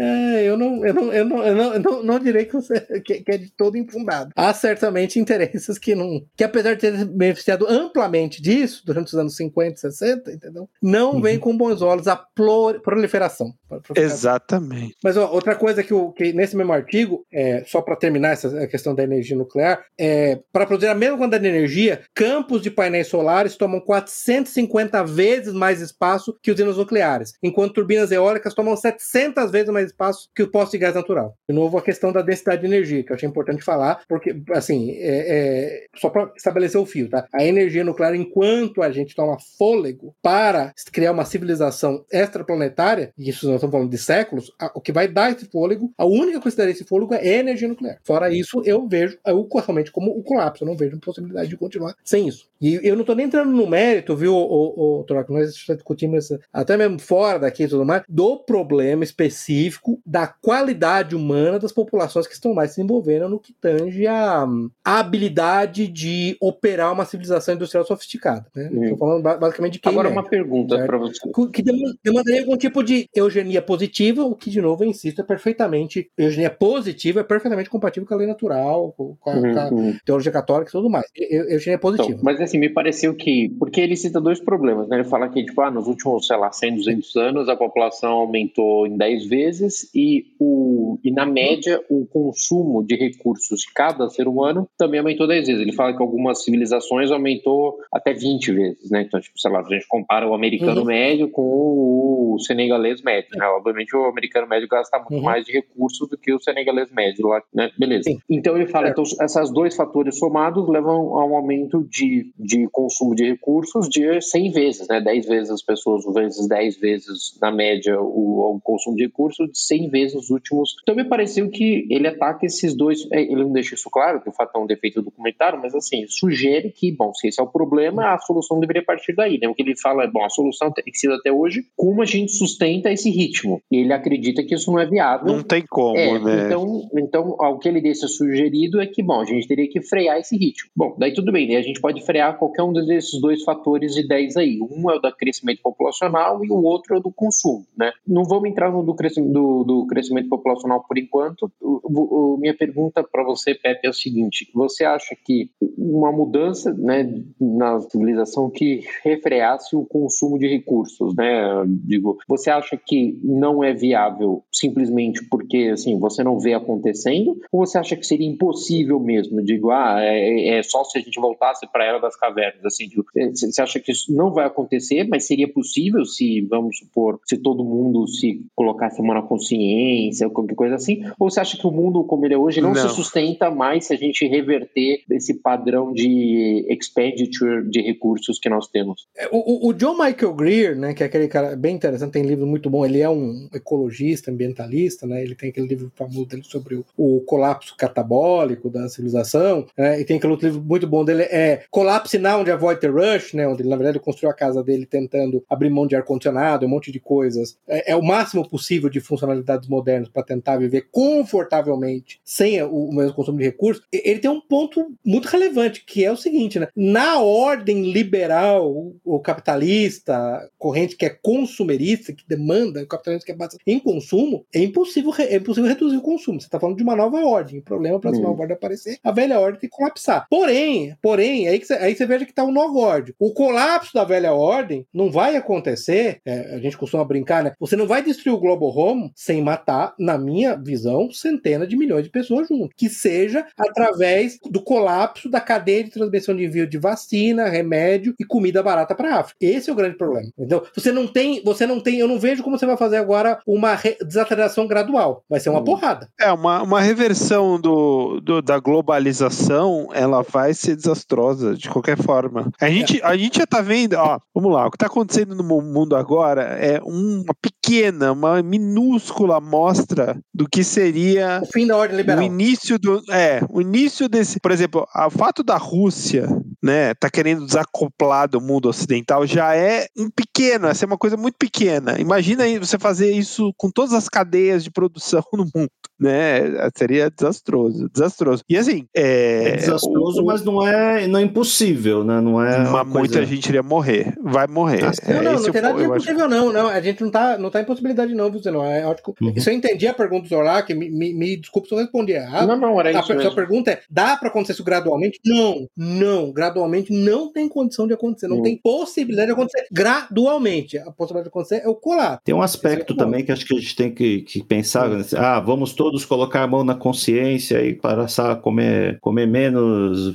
É, 0.00 0.44
eu 0.44 0.56
não, 0.56 0.84
eu 0.84 0.94
não, 0.94 1.12
eu 1.12 1.24
não, 1.24 1.44
eu 1.44 1.54
não, 1.54 1.74
eu 1.74 1.80
não, 1.80 2.02
não 2.02 2.18
direi 2.18 2.46
que, 2.46 2.54
você, 2.54 2.80
que, 3.04 3.22
que 3.22 3.30
é 3.30 3.36
de 3.36 3.50
todo 3.50 3.76
infundado. 3.76 4.30
Há 4.34 4.52
certamente 4.54 5.18
interesses 5.18 5.78
que 5.78 5.94
não. 5.94 6.24
que 6.36 6.42
apesar 6.42 6.74
de 6.74 6.80
ter 6.80 7.04
beneficiado 7.04 7.66
amplamente 7.68 8.40
disso 8.40 8.82
durante 8.86 9.08
os 9.08 9.14
anos 9.14 9.36
50, 9.36 9.76
60, 9.76 10.32
entendeu? 10.32 10.68
Não 10.82 11.20
vem 11.20 11.38
com 11.38 11.56
bons 11.56 11.82
olhos 11.82 12.08
a 12.08 12.16
plor- 12.16 12.80
proliferação. 12.80 13.52
Exatamente. 13.94 14.96
Mas 15.02 15.16
ó, 15.16 15.30
outra 15.30 15.54
coisa 15.54 15.82
que, 15.82 15.92
o, 15.92 16.12
que 16.12 16.32
nesse 16.32 16.56
mesmo 16.56 16.72
artigo, 16.72 17.24
é, 17.32 17.62
só 17.66 17.82
para 17.82 17.96
terminar 17.96 18.30
essa 18.30 18.66
questão 18.66 18.94
da 18.94 19.02
energia 19.02 19.36
nuclear, 19.36 19.84
é, 19.98 20.40
para 20.52 20.66
produzir 20.66 20.88
a 20.88 20.94
mesma 20.94 21.18
quantidade 21.18 21.42
de 21.42 21.48
energia, 21.48 22.02
campos 22.14 22.62
de 22.62 22.70
painéis 22.70 23.08
solares 23.08 23.56
tomam 23.56 23.80
450 23.80 25.04
vezes 25.04 25.52
mais 25.52 25.80
espaço 25.80 26.36
que 26.42 26.50
usinas 26.50 26.76
nucleares, 26.76 27.34
enquanto 27.42 27.74
turbinas 27.74 28.10
eólicas 28.10 28.54
tomam 28.54 28.76
700 28.76 29.50
vezes 29.50 29.70
mais 29.70 29.89
espaço 29.90 30.28
que 30.34 30.42
o 30.42 30.50
posto 30.50 30.72
de 30.72 30.78
gás 30.78 30.94
natural. 30.94 31.34
De 31.48 31.54
novo, 31.54 31.78
a 31.78 31.82
questão 31.82 32.12
da 32.12 32.22
densidade 32.22 32.60
de 32.62 32.66
energia, 32.66 33.02
que 33.02 33.12
eu 33.12 33.16
achei 33.16 33.28
importante 33.28 33.62
falar, 33.62 34.02
porque, 34.08 34.34
assim, 34.52 34.90
é, 34.92 34.98
é, 35.00 35.86
só 35.96 36.10
para 36.10 36.32
estabelecer 36.36 36.80
o 36.80 36.86
fio, 36.86 37.08
tá? 37.08 37.26
A 37.32 37.44
energia 37.44 37.84
nuclear, 37.84 38.14
enquanto 38.14 38.82
a 38.82 38.90
gente 38.90 39.14
toma 39.14 39.36
fôlego 39.58 40.14
para 40.22 40.72
criar 40.92 41.12
uma 41.12 41.24
civilização 41.24 42.04
extraplanetária, 42.12 43.12
e 43.18 43.28
isso 43.28 43.46
nós 43.46 43.56
estamos 43.56 43.72
falando 43.72 43.90
de 43.90 43.98
séculos, 43.98 44.52
a- 44.60 44.72
o 44.74 44.80
que 44.80 44.92
vai 44.92 45.08
dar 45.08 45.32
esse 45.32 45.46
fôlego, 45.46 45.92
a 45.96 46.04
única 46.04 46.40
coisa 46.40 46.54
que 46.56 46.58
daria 46.58 46.72
esse 46.72 46.84
fôlego 46.84 47.14
é 47.14 47.26
energia 47.26 47.68
nuclear. 47.68 47.98
Fora 48.04 48.32
isso, 48.32 48.62
eu 48.64 48.86
vejo 48.88 49.18
eu, 49.26 49.48
realmente 49.54 49.90
como 49.90 50.10
o 50.10 50.22
colapso, 50.22 50.64
eu 50.64 50.68
não 50.68 50.76
vejo 50.76 50.98
possibilidade 51.00 51.48
de 51.48 51.56
continuar 51.56 51.94
sem 52.04 52.28
isso. 52.28 52.48
E 52.60 52.78
eu 52.82 52.94
não 52.94 53.02
estou 53.02 53.16
nem 53.16 53.26
entrando 53.26 53.50
no 53.50 53.66
mérito, 53.66 54.14
viu, 54.16 54.34
o, 54.34 55.00
o, 55.00 55.04
Troca, 55.04 55.32
nós 55.32 55.54
discutimos 55.54 56.28
até 56.52 56.76
mesmo 56.76 56.98
fora 56.98 57.38
daqui 57.38 57.64
e 57.64 57.68
tudo 57.68 57.84
mais, 57.84 58.02
do 58.08 58.38
problema 58.38 59.02
específico 59.02 59.69
da 60.06 60.26
qualidade 60.26 61.14
humana 61.16 61.58
das 61.58 61.72
populações 61.72 62.26
que 62.26 62.34
estão 62.34 62.54
mais 62.54 62.72
se 62.72 62.80
envolvendo 62.82 63.28
no 63.28 63.38
que 63.38 63.52
tange 63.52 64.06
a, 64.06 64.46
a 64.84 64.98
habilidade 65.00 65.86
de 65.88 66.36
operar 66.40 66.92
uma 66.92 67.04
civilização 67.04 67.54
industrial 67.54 67.84
sofisticada. 67.84 68.46
Né? 68.54 68.70
Estou 68.84 68.98
falando 68.98 69.22
ba- 69.22 69.36
basicamente 69.36 69.74
de 69.74 69.78
quem 69.80 69.92
Agora, 69.92 70.08
mede 70.08 70.20
uma 70.20 70.28
pergunta 70.28 70.78
para 70.86 70.98
você. 70.98 71.20
que 71.52 71.62
dem- 71.62 71.94
demandaria 72.02 72.40
algum 72.42 72.56
tipo 72.56 72.82
de 72.82 73.08
eugenia 73.14 73.60
positiva, 73.62 74.24
o 74.24 74.34
que, 74.34 74.50
de 74.50 74.60
novo, 74.60 74.84
eu 74.84 74.88
insisto, 74.88 75.20
é 75.20 75.24
perfeitamente. 75.24 76.10
Eugenia 76.16 76.50
positiva 76.50 77.20
é 77.20 77.24
perfeitamente 77.24 77.68
compatível 77.70 78.06
com 78.08 78.14
a 78.14 78.16
lei 78.16 78.26
natural, 78.26 78.94
com 78.96 79.16
a, 79.26 79.32
com 79.34 79.58
a 79.58 79.70
Uhum. 79.70 79.96
teologia 80.04 80.32
católica 80.32 80.70
e 80.70 80.72
tudo 80.72 80.88
mais. 80.90 81.06
Eu- 81.16 81.48
Eugenia 81.50 81.78
positiva. 81.78 82.10
Então, 82.12 82.24
mas 82.24 82.40
assim, 82.40 82.58
me 82.58 82.68
pareceu 82.68 83.14
que. 83.14 83.48
Porque 83.58 83.80
ele 83.80 83.96
cita 83.96 84.20
dois 84.20 84.40
problemas, 84.40 84.88
né? 84.88 84.96
Ele 84.96 85.04
fala 85.08 85.28
que, 85.28 85.44
tipo, 85.44 85.60
ah, 85.60 85.70
nos 85.70 85.86
últimos, 85.86 86.26
sei 86.26 86.36
lá, 86.36 86.50
100, 86.50 86.76
200 86.76 87.16
anos, 87.16 87.48
a 87.48 87.56
população 87.56 88.12
aumentou 88.12 88.86
em 88.86 88.96
10 88.96 89.26
vezes 89.26 89.59
e, 89.94 90.24
o, 90.38 90.98
e 91.04 91.10
na 91.10 91.26
média, 91.26 91.80
o 91.90 92.06
consumo 92.06 92.84
de 92.84 92.96
recursos 92.96 93.60
de 93.60 93.72
cada 93.74 94.08
ser 94.08 94.26
humano 94.28 94.68
também 94.78 95.00
aumentou 95.00 95.26
10 95.26 95.46
vezes. 95.46 95.62
Ele 95.62 95.72
fala 95.72 95.94
que 95.96 96.02
algumas 96.02 96.42
civilizações 96.44 97.10
aumentou 97.10 97.78
até 97.92 98.12
20 98.12 98.52
vezes, 98.52 98.90
né? 98.90 99.02
Então, 99.02 99.20
tipo, 99.20 99.38
sei 99.38 99.50
lá, 99.50 99.60
a 99.60 99.68
gente 99.68 99.86
compara 99.88 100.28
o 100.28 100.34
americano 100.34 100.80
Uhum. 100.80 100.86
médio 100.86 101.28
com 101.30 101.42
o 101.42 102.38
senegalês 102.40 103.02
médio, 103.02 103.30
né? 103.36 103.46
Obviamente, 103.46 103.94
o 103.96 104.04
americano 104.06 104.46
médio 104.48 104.68
gasta 104.68 104.98
muito 104.98 105.14
Uhum. 105.14 105.22
mais 105.22 105.44
de 105.44 105.52
recursos 105.52 106.08
do 106.08 106.16
que 106.16 106.32
o 106.32 106.40
senegalês 106.40 106.90
médio 106.92 107.26
lá, 107.26 107.42
né? 107.54 107.70
Beleza. 107.78 108.04
Sim. 108.04 108.18
Então, 108.28 108.56
ele 108.56 108.66
fala, 108.66 108.86
Certo. 108.88 109.02
então, 109.02 109.24
esses 109.24 109.50
dois 109.52 109.74
fatores 109.76 110.18
somados 110.18 110.68
levam 110.68 111.18
a 111.18 111.26
um 111.26 111.36
aumento 111.36 111.86
de, 111.90 112.32
de 112.38 112.68
consumo 112.70 113.14
de 113.14 113.24
recursos 113.28 113.88
de 113.88 114.20
100 114.20 114.50
vezes, 114.52 114.88
né? 114.88 115.00
10 115.00 115.26
vezes 115.26 115.50
as 115.50 115.62
pessoas, 115.62 116.04
vezes 116.14 116.48
10 116.48 116.76
vezes, 116.78 117.38
na 117.40 117.50
média, 117.50 118.00
o, 118.00 118.54
o 118.56 118.60
consumo 118.62 118.96
de 118.96 119.04
recursos, 119.04 119.49
de 119.50 119.58
100 119.58 119.90
vezes 119.90 120.14
nos 120.14 120.30
últimos. 120.30 120.76
Então, 120.82 120.94
me 120.94 121.04
pareceu 121.04 121.48
que 121.50 121.86
ele 121.90 122.06
ataca 122.06 122.46
esses 122.46 122.74
dois. 122.74 123.06
é, 123.12 123.20
Ele 123.22 123.42
não 123.42 123.52
deixa 123.52 123.74
isso 123.74 123.90
claro, 123.90 124.20
que 124.20 124.28
o 124.28 124.32
fato 124.32 124.56
é 124.56 124.58
um 124.58 124.66
defeito 124.66 125.00
do 125.00 125.06
documentário, 125.06 125.60
mas, 125.60 125.74
assim, 125.74 126.06
sugere 126.08 126.70
que, 126.70 126.92
bom, 126.92 127.12
se 127.14 127.28
esse 127.28 127.40
é 127.40 127.44
o 127.44 127.46
problema, 127.46 128.14
a 128.14 128.18
solução 128.18 128.60
deveria 128.60 128.84
partir 128.84 129.14
daí, 129.14 129.38
né? 129.38 129.48
O 129.48 129.54
que 129.54 129.62
ele 129.62 129.76
fala 129.76 130.04
é, 130.04 130.06
bom, 130.06 130.24
a 130.24 130.30
solução 130.30 130.70
tem 130.72 130.84
sido 130.94 131.14
até 131.14 131.32
hoje, 131.32 131.64
como 131.76 132.02
a 132.02 132.06
gente 132.06 132.32
sustenta 132.32 132.90
esse 132.90 133.10
ritmo? 133.10 133.60
E 133.70 133.78
ele 133.78 133.92
acredita 133.92 134.42
que 134.42 134.54
isso 134.54 134.70
não 134.70 134.78
é 134.78 134.86
viável. 134.86 135.26
Não 135.26 135.42
tem 135.42 135.64
como, 135.68 135.96
É, 135.96 136.18
né? 136.18 136.46
então, 136.46 136.88
então, 136.96 137.36
o 137.38 137.58
que 137.58 137.68
ele 137.68 137.80
deixa 137.80 138.06
sugerido 138.08 138.80
é 138.80 138.86
que, 138.86 139.02
bom, 139.02 139.20
a 139.20 139.24
gente 139.24 139.46
teria 139.46 139.68
que 139.68 139.80
frear 139.82 140.18
esse 140.18 140.36
ritmo. 140.36 140.70
Bom, 140.76 140.94
daí 140.98 141.12
tudo 141.12 141.32
bem, 141.32 141.48
né? 141.48 141.56
A 141.56 141.62
gente 141.62 141.80
pode 141.80 142.04
frear 142.04 142.38
qualquer 142.38 142.62
um 142.62 142.72
desses 142.72 143.20
dois 143.20 143.42
fatores 143.42 143.94
de 143.94 144.06
10 144.06 144.36
aí. 144.36 144.58
Um 144.60 144.90
é 144.90 144.96
o 144.96 144.98
do 144.98 145.10
crescimento 145.16 145.60
populacional 145.62 146.44
e 146.44 146.50
o 146.50 146.62
outro 146.62 146.94
é 146.94 146.98
o 146.98 147.02
do 147.02 147.10
consumo, 147.12 147.66
né? 147.76 147.92
Não 148.06 148.24
vamos 148.24 148.48
entrar 148.48 148.70
no 148.70 148.82
do 148.82 148.94
crescimento, 148.94 149.32
do, 149.40 149.64
do 149.64 149.86
crescimento 149.86 150.28
populacional 150.28 150.84
por 150.86 150.98
enquanto. 150.98 151.50
O, 151.60 152.34
o- 152.34 152.38
minha 152.38 152.56
pergunta 152.56 153.02
para 153.02 153.24
você, 153.24 153.54
Pepe, 153.54 153.86
é 153.86 153.90
o 153.90 153.94
seguinte: 153.94 154.50
você 154.54 154.84
acha 154.84 155.16
que 155.16 155.50
uma 155.78 156.12
mudança 156.12 156.72
né, 156.74 157.22
na 157.40 157.80
civilização 157.80 158.50
que 158.50 158.80
refreasse 159.02 159.74
o 159.74 159.84
consumo 159.84 160.38
de 160.38 160.46
recursos, 160.46 161.14
né? 161.16 161.42
Digo, 161.84 162.18
você 162.28 162.50
acha 162.50 162.76
que 162.76 163.18
não 163.22 163.64
é 163.64 163.72
viável 163.72 164.42
simplesmente 164.52 165.24
porque 165.30 165.70
assim 165.72 165.98
você 165.98 166.22
não 166.22 166.38
vê 166.38 166.54
acontecendo, 166.54 167.38
ou 167.52 167.66
você 167.66 167.78
acha 167.78 167.96
que 167.96 168.06
seria 168.06 168.28
impossível 168.28 169.00
mesmo? 169.00 169.42
Digo, 169.42 169.70
ah, 169.70 169.96
é, 170.00 170.58
é 170.58 170.62
só 170.62 170.84
se 170.84 170.98
a 170.98 171.00
gente 171.00 171.20
voltasse 171.20 171.66
para 171.70 171.84
a 171.84 171.86
era 171.86 171.98
das 171.98 172.16
cavernas, 172.16 172.64
assim, 172.64 172.88
digo, 172.88 173.04
é, 173.16 173.30
você 173.30 173.62
acha 173.62 173.80
que 173.80 173.92
isso 173.92 174.14
não 174.14 174.32
vai 174.32 174.46
acontecer, 174.46 175.04
mas 175.08 175.26
seria 175.26 175.48
possível 175.52 176.04
se, 176.04 176.40
vamos 176.42 176.78
supor, 176.78 177.20
se 177.24 177.38
todo 177.38 177.64
mundo 177.64 178.06
se 178.06 178.44
colocasse 178.54 179.00
a 179.00 179.04
mão 179.04 179.14
na 179.14 179.22
consciência 179.30 180.26
ou 180.26 180.32
qualquer 180.32 180.54
coisa 180.56 180.74
assim? 180.74 181.02
Ou 181.18 181.30
você 181.30 181.40
acha 181.40 181.56
que 181.56 181.66
o 181.66 181.70
mundo 181.70 182.02
como 182.04 182.24
ele 182.26 182.34
é 182.34 182.38
hoje 182.38 182.60
não, 182.60 182.72
Não. 182.72 182.88
se 182.88 182.94
sustenta 182.94 183.50
mais 183.50 183.86
se 183.86 183.94
a 183.94 183.96
gente 183.96 184.26
reverter 184.26 185.02
esse 185.10 185.34
padrão 185.34 185.92
de 185.92 186.66
expenditure 186.68 187.68
de 187.70 187.80
recursos 187.80 188.38
que 188.38 188.48
nós 188.48 188.66
temos? 188.68 189.06
É, 189.16 189.28
O, 189.30 189.38
o- 189.38 189.68
o 189.68 189.72
John 189.72 189.92
Michael 189.94 190.34
Greer, 190.34 190.76
né, 190.76 190.92
que 190.94 191.02
é 191.02 191.06
aquele 191.06 191.28
cara 191.28 191.54
bem 191.56 191.76
interessante, 191.76 192.12
tem 192.12 192.22
livro 192.24 192.46
muito 192.46 192.68
bom. 192.68 192.84
Ele 192.84 193.00
é 193.00 193.08
um 193.08 193.48
ecologista, 193.54 194.30
ambientalista, 194.30 195.06
né? 195.06 195.22
Ele 195.22 195.34
tem 195.34 195.50
aquele 195.50 195.66
livro 195.68 195.90
famoso 195.94 196.26
dele 196.26 196.42
sobre 196.44 196.74
o, 196.76 196.84
o 196.96 197.20
colapso 197.20 197.74
catabólico 197.76 198.68
da 198.68 198.88
civilização, 198.88 199.66
né? 199.76 200.00
E 200.00 200.04
tem 200.04 200.16
aquele 200.16 200.32
outro 200.32 200.48
livro 200.48 200.62
muito 200.62 200.86
bom 200.86 201.04
dele, 201.04 201.22
é 201.22 201.62
Collapse 201.70 202.18
Now 202.18 202.42
de 202.44 202.50
Avoid 202.50 202.80
the 202.80 202.88
Rush, 202.88 203.34
né? 203.34 203.46
Onde 203.46 203.62
ele, 203.62 203.68
na 203.68 203.76
verdade, 203.76 203.98
construiu 204.00 204.30
a 204.30 204.34
casa 204.34 204.62
dele 204.62 204.86
tentando 204.86 205.42
abrir 205.48 205.70
mão 205.70 205.86
de 205.86 205.94
ar-condicionado, 205.94 206.66
um 206.66 206.68
monte 206.68 206.90
de 206.90 206.98
coisas. 207.00 207.56
É, 207.68 207.92
é 207.92 207.96
o 207.96 208.02
máximo 208.02 208.48
possível 208.48 208.88
de 208.90 209.00
funcionalidades 209.20 209.68
modernas 209.68 210.08
para 210.08 210.22
tentar 210.22 210.56
viver 210.56 210.88
confortavelmente 210.90 212.20
sem 212.24 212.62
o, 212.62 212.88
o 212.88 212.94
mesmo 212.94 213.14
consumo 213.14 213.38
de 213.38 213.44
recursos. 213.44 213.84
Ele 213.92 214.20
tem 214.20 214.30
um 214.30 214.40
ponto 214.40 214.92
muito 215.04 215.26
relevante, 215.26 215.84
que 215.84 216.04
é 216.04 216.10
o 216.10 216.16
seguinte, 216.16 216.58
né? 216.58 216.68
Na 216.74 217.20
ordem 217.20 217.92
liberal, 217.92 218.92
o 219.04 219.20
capitalista, 219.20 220.48
corrente 220.58 220.96
que 220.96 221.06
é 221.06 221.10
consumerista, 221.10 222.12
que 222.12 222.24
demanda, 222.26 222.82
o 222.82 222.86
capitalismo 222.86 223.26
que 223.26 223.32
é 223.32 223.36
baseado 223.36 223.60
em 223.66 223.78
consumo, 223.78 224.44
é 224.54 224.60
impossível, 224.60 225.12
é 225.18 225.36
impossível 225.36 225.68
reduzir 225.68 225.96
o 225.96 226.02
consumo. 226.02 226.40
Você 226.40 226.46
está 226.46 226.58
falando 226.58 226.76
de 226.76 226.82
uma 226.82 226.96
nova 226.96 227.24
ordem. 227.24 227.58
O 227.58 227.62
problema 227.62 228.00
para 228.00 228.10
essa 228.10 228.20
nova 228.20 228.42
ordem 228.42 228.56
aparecer, 228.56 228.98
a 229.02 229.12
velha 229.12 229.38
ordem 229.38 229.60
tem 229.60 229.70
que 229.70 229.76
colapsar. 229.76 230.26
Porém, 230.28 230.96
porém, 231.02 231.48
aí, 231.48 231.58
que 231.58 231.66
você, 231.66 231.74
aí 231.74 231.94
você 231.94 232.06
veja 232.06 232.24
que 232.24 232.32
está 232.32 232.44
um 232.44 232.52
novo 232.52 232.78
ordem. 232.78 233.14
O 233.18 233.32
colapso 233.32 233.92
da 233.94 234.04
velha 234.04 234.32
ordem 234.32 234.86
não 234.92 235.10
vai 235.10 235.36
acontecer, 235.36 236.20
é, 236.24 236.54
a 236.54 236.58
gente 236.58 236.76
costuma 236.76 237.04
brincar, 237.04 237.42
né? 237.42 237.52
Você 237.58 237.76
não 237.76 237.86
vai 237.86 238.02
destruir 238.02 238.34
o 238.34 238.40
Global 238.40 238.76
Home 238.76 239.09
sem 239.14 239.42
matar, 239.42 239.94
na 239.98 240.16
minha 240.18 240.56
visão, 240.56 241.10
centenas 241.10 241.68
de 241.68 241.76
milhões 241.76 242.04
de 242.04 242.10
pessoas 242.10 242.48
junto. 242.48 242.74
Que 242.76 242.88
seja 242.88 243.46
através 243.58 244.38
do 244.50 244.62
colapso 244.62 245.28
da 245.28 245.40
cadeia 245.40 245.84
de 245.84 245.90
transmissão 245.90 246.36
de 246.36 246.44
envio 246.44 246.66
de 246.66 246.78
vacina, 246.78 247.48
remédio 247.48 248.14
e 248.18 248.24
comida 248.24 248.62
barata 248.62 248.94
para 248.94 249.14
a 249.14 249.20
África. 249.20 249.38
Esse 249.40 249.70
é 249.70 249.72
o 249.72 249.76
grande 249.76 249.96
problema. 249.96 250.28
Então, 250.38 250.62
você 250.74 250.92
não 250.92 251.06
tem, 251.06 251.42
você 251.44 251.66
não 251.66 251.80
tem, 251.80 251.98
eu 251.98 252.08
não 252.08 252.18
vejo 252.18 252.42
como 252.42 252.58
você 252.58 252.66
vai 252.66 252.76
fazer 252.76 252.96
agora 252.96 253.40
uma 253.46 253.78
desaceleração 254.06 254.66
gradual. 254.66 255.24
Vai 255.28 255.40
ser 255.40 255.50
uma 255.50 255.60
hum. 255.60 255.64
porrada. 255.64 256.08
É, 256.20 256.30
uma, 256.32 256.62
uma 256.62 256.80
reversão 256.80 257.60
do, 257.60 258.20
do, 258.20 258.42
da 258.42 258.58
globalização, 258.58 259.88
ela 259.92 260.22
vai 260.22 260.54
ser 260.54 260.76
desastrosa 260.76 261.54
de 261.54 261.68
qualquer 261.68 261.96
forma. 261.96 262.50
A 262.60 262.68
gente, 262.68 263.00
é. 263.00 263.04
a 263.04 263.16
gente 263.16 263.38
já 263.38 263.46
tá 263.46 263.60
vendo, 263.60 263.94
ó, 263.94 264.18
vamos 264.34 264.52
lá, 264.52 264.66
o 264.66 264.70
que 264.70 264.78
tá 264.78 264.86
acontecendo 264.86 265.34
no 265.34 265.44
mundo 265.44 265.96
agora 265.96 266.42
é 266.42 266.80
uma 266.82 267.34
pequena, 267.40 268.12
uma 268.12 268.42
minúscula 268.42 268.99
amostra 269.32 270.18
do 270.34 270.48
que 270.48 270.62
seria 270.62 271.40
o 271.42 271.46
fim 271.46 271.66
da 271.66 271.76
ordem 271.76 271.96
liberal. 271.96 272.20
O 272.20 272.26
início 272.26 272.78
do, 272.78 273.02
é, 273.10 273.40
o 273.50 273.60
início 273.60 274.08
desse, 274.08 274.40
por 274.40 274.50
exemplo, 274.50 274.86
o 274.94 275.10
fato 275.10 275.42
da 275.42 275.56
Rússia, 275.56 276.26
né, 276.62 276.92
tá 276.94 277.08
querendo 277.08 277.46
desacoplar 277.46 278.28
do 278.28 278.40
mundo 278.40 278.68
ocidental 278.68 279.26
já 279.26 279.56
é 279.56 279.86
um 279.96 280.10
pequeno, 280.10 280.66
essa 280.66 280.84
é 280.84 280.86
uma 280.86 280.98
coisa 280.98 281.16
muito 281.16 281.36
pequena. 281.38 281.98
Imagina 281.98 282.44
aí 282.44 282.58
você 282.58 282.78
fazer 282.78 283.10
isso 283.12 283.52
com 283.56 283.70
todas 283.70 283.94
as 283.94 284.08
cadeias 284.08 284.62
de 284.62 284.70
produção 284.70 285.24
no 285.32 285.46
mundo, 285.54 285.70
né? 285.98 286.40
Seria 286.76 287.10
desastroso, 287.10 287.88
desastroso. 287.92 288.42
E 288.48 288.56
assim, 288.56 288.86
é, 288.94 289.48
é 289.48 289.56
desastroso, 289.56 290.22
o, 290.22 290.26
mas 290.26 290.44
não 290.44 290.66
é, 290.66 291.06
não 291.06 291.18
é 291.18 291.22
impossível, 291.22 292.04
né? 292.04 292.20
Não 292.20 292.42
é. 292.42 292.58
Uma, 292.68 292.84
muita 292.84 293.24
gente 293.24 293.48
iria 293.48 293.62
morrer, 293.62 294.14
vai 294.22 294.46
morrer. 294.46 294.84
Ah, 294.84 294.92
é, 295.02 295.14
não, 295.14 295.32
não, 295.32 295.42
não 295.42 295.52
tem 295.52 295.62
nada 295.62 295.78
de 295.78 295.84
impossível, 295.84 296.26
acho... 296.26 296.34
não, 296.34 296.52
não. 296.52 296.68
A 296.68 296.80
gente 296.80 297.02
não 297.02 297.10
tá, 297.10 297.38
não 297.38 297.50
tá 297.50 297.60
em 297.60 297.64
possibilidade 297.64 298.14
não, 298.14 298.30
você 298.30 298.50
não. 298.50 298.64
É. 298.64 298.86
Uhum. 298.86 299.40
Se 299.40 299.50
eu 299.50 299.54
entendi 299.54 299.86
a 299.86 299.94
pergunta 299.94 300.22
do 300.22 300.28
Zorak, 300.28 300.72
me, 300.74 300.90
me, 300.90 301.14
me 301.14 301.36
desculpe 301.36 301.68
se 301.68 301.74
eu 301.74 301.78
respondi 301.78 302.12
errado. 302.12 302.46
Não, 302.46 302.56
não, 302.56 302.80
era 302.80 302.90
isso. 302.90 303.12
A 303.12 303.20
sua 303.20 303.34
pergunta 303.34 303.70
é: 303.70 303.80
dá 303.88 304.16
para 304.16 304.28
acontecer 304.28 304.52
isso 304.52 304.64
gradualmente? 304.64 305.18
Não, 305.24 305.66
não. 305.76 306.32
Gradualmente 306.32 306.49
não 306.90 307.32
tem 307.32 307.48
condição 307.48 307.86
de 307.86 307.94
acontecer. 307.94 308.28
Não 308.28 308.38
uhum. 308.38 308.42
tem 308.42 308.56
possibilidade 308.56 309.26
de 309.26 309.32
acontecer 309.32 309.66
gradualmente. 309.70 310.78
A 310.78 310.90
possibilidade 310.90 311.24
de 311.24 311.28
acontecer 311.28 311.62
é 311.64 311.68
o 311.68 311.74
colar. 311.74 312.20
Tem 312.24 312.34
um 312.34 312.42
aspecto 312.42 312.92
é 312.92 312.96
também 312.96 313.24
que 313.24 313.32
acho 313.32 313.46
que 313.46 313.54
a 313.54 313.58
gente 313.58 313.76
tem 313.76 313.92
que, 313.92 314.22
que 314.22 314.42
pensar. 314.42 314.88
Né? 314.88 315.04
Ah, 315.16 315.40
vamos 315.40 315.72
todos 315.72 316.04
colocar 316.04 316.42
a 316.42 316.46
mão 316.46 316.64
na 316.64 316.74
consciência 316.74 317.62
e 317.64 317.74
passar 317.74 318.32
a 318.32 318.36
comer, 318.36 318.98
comer 319.00 319.26
menos, 319.26 320.14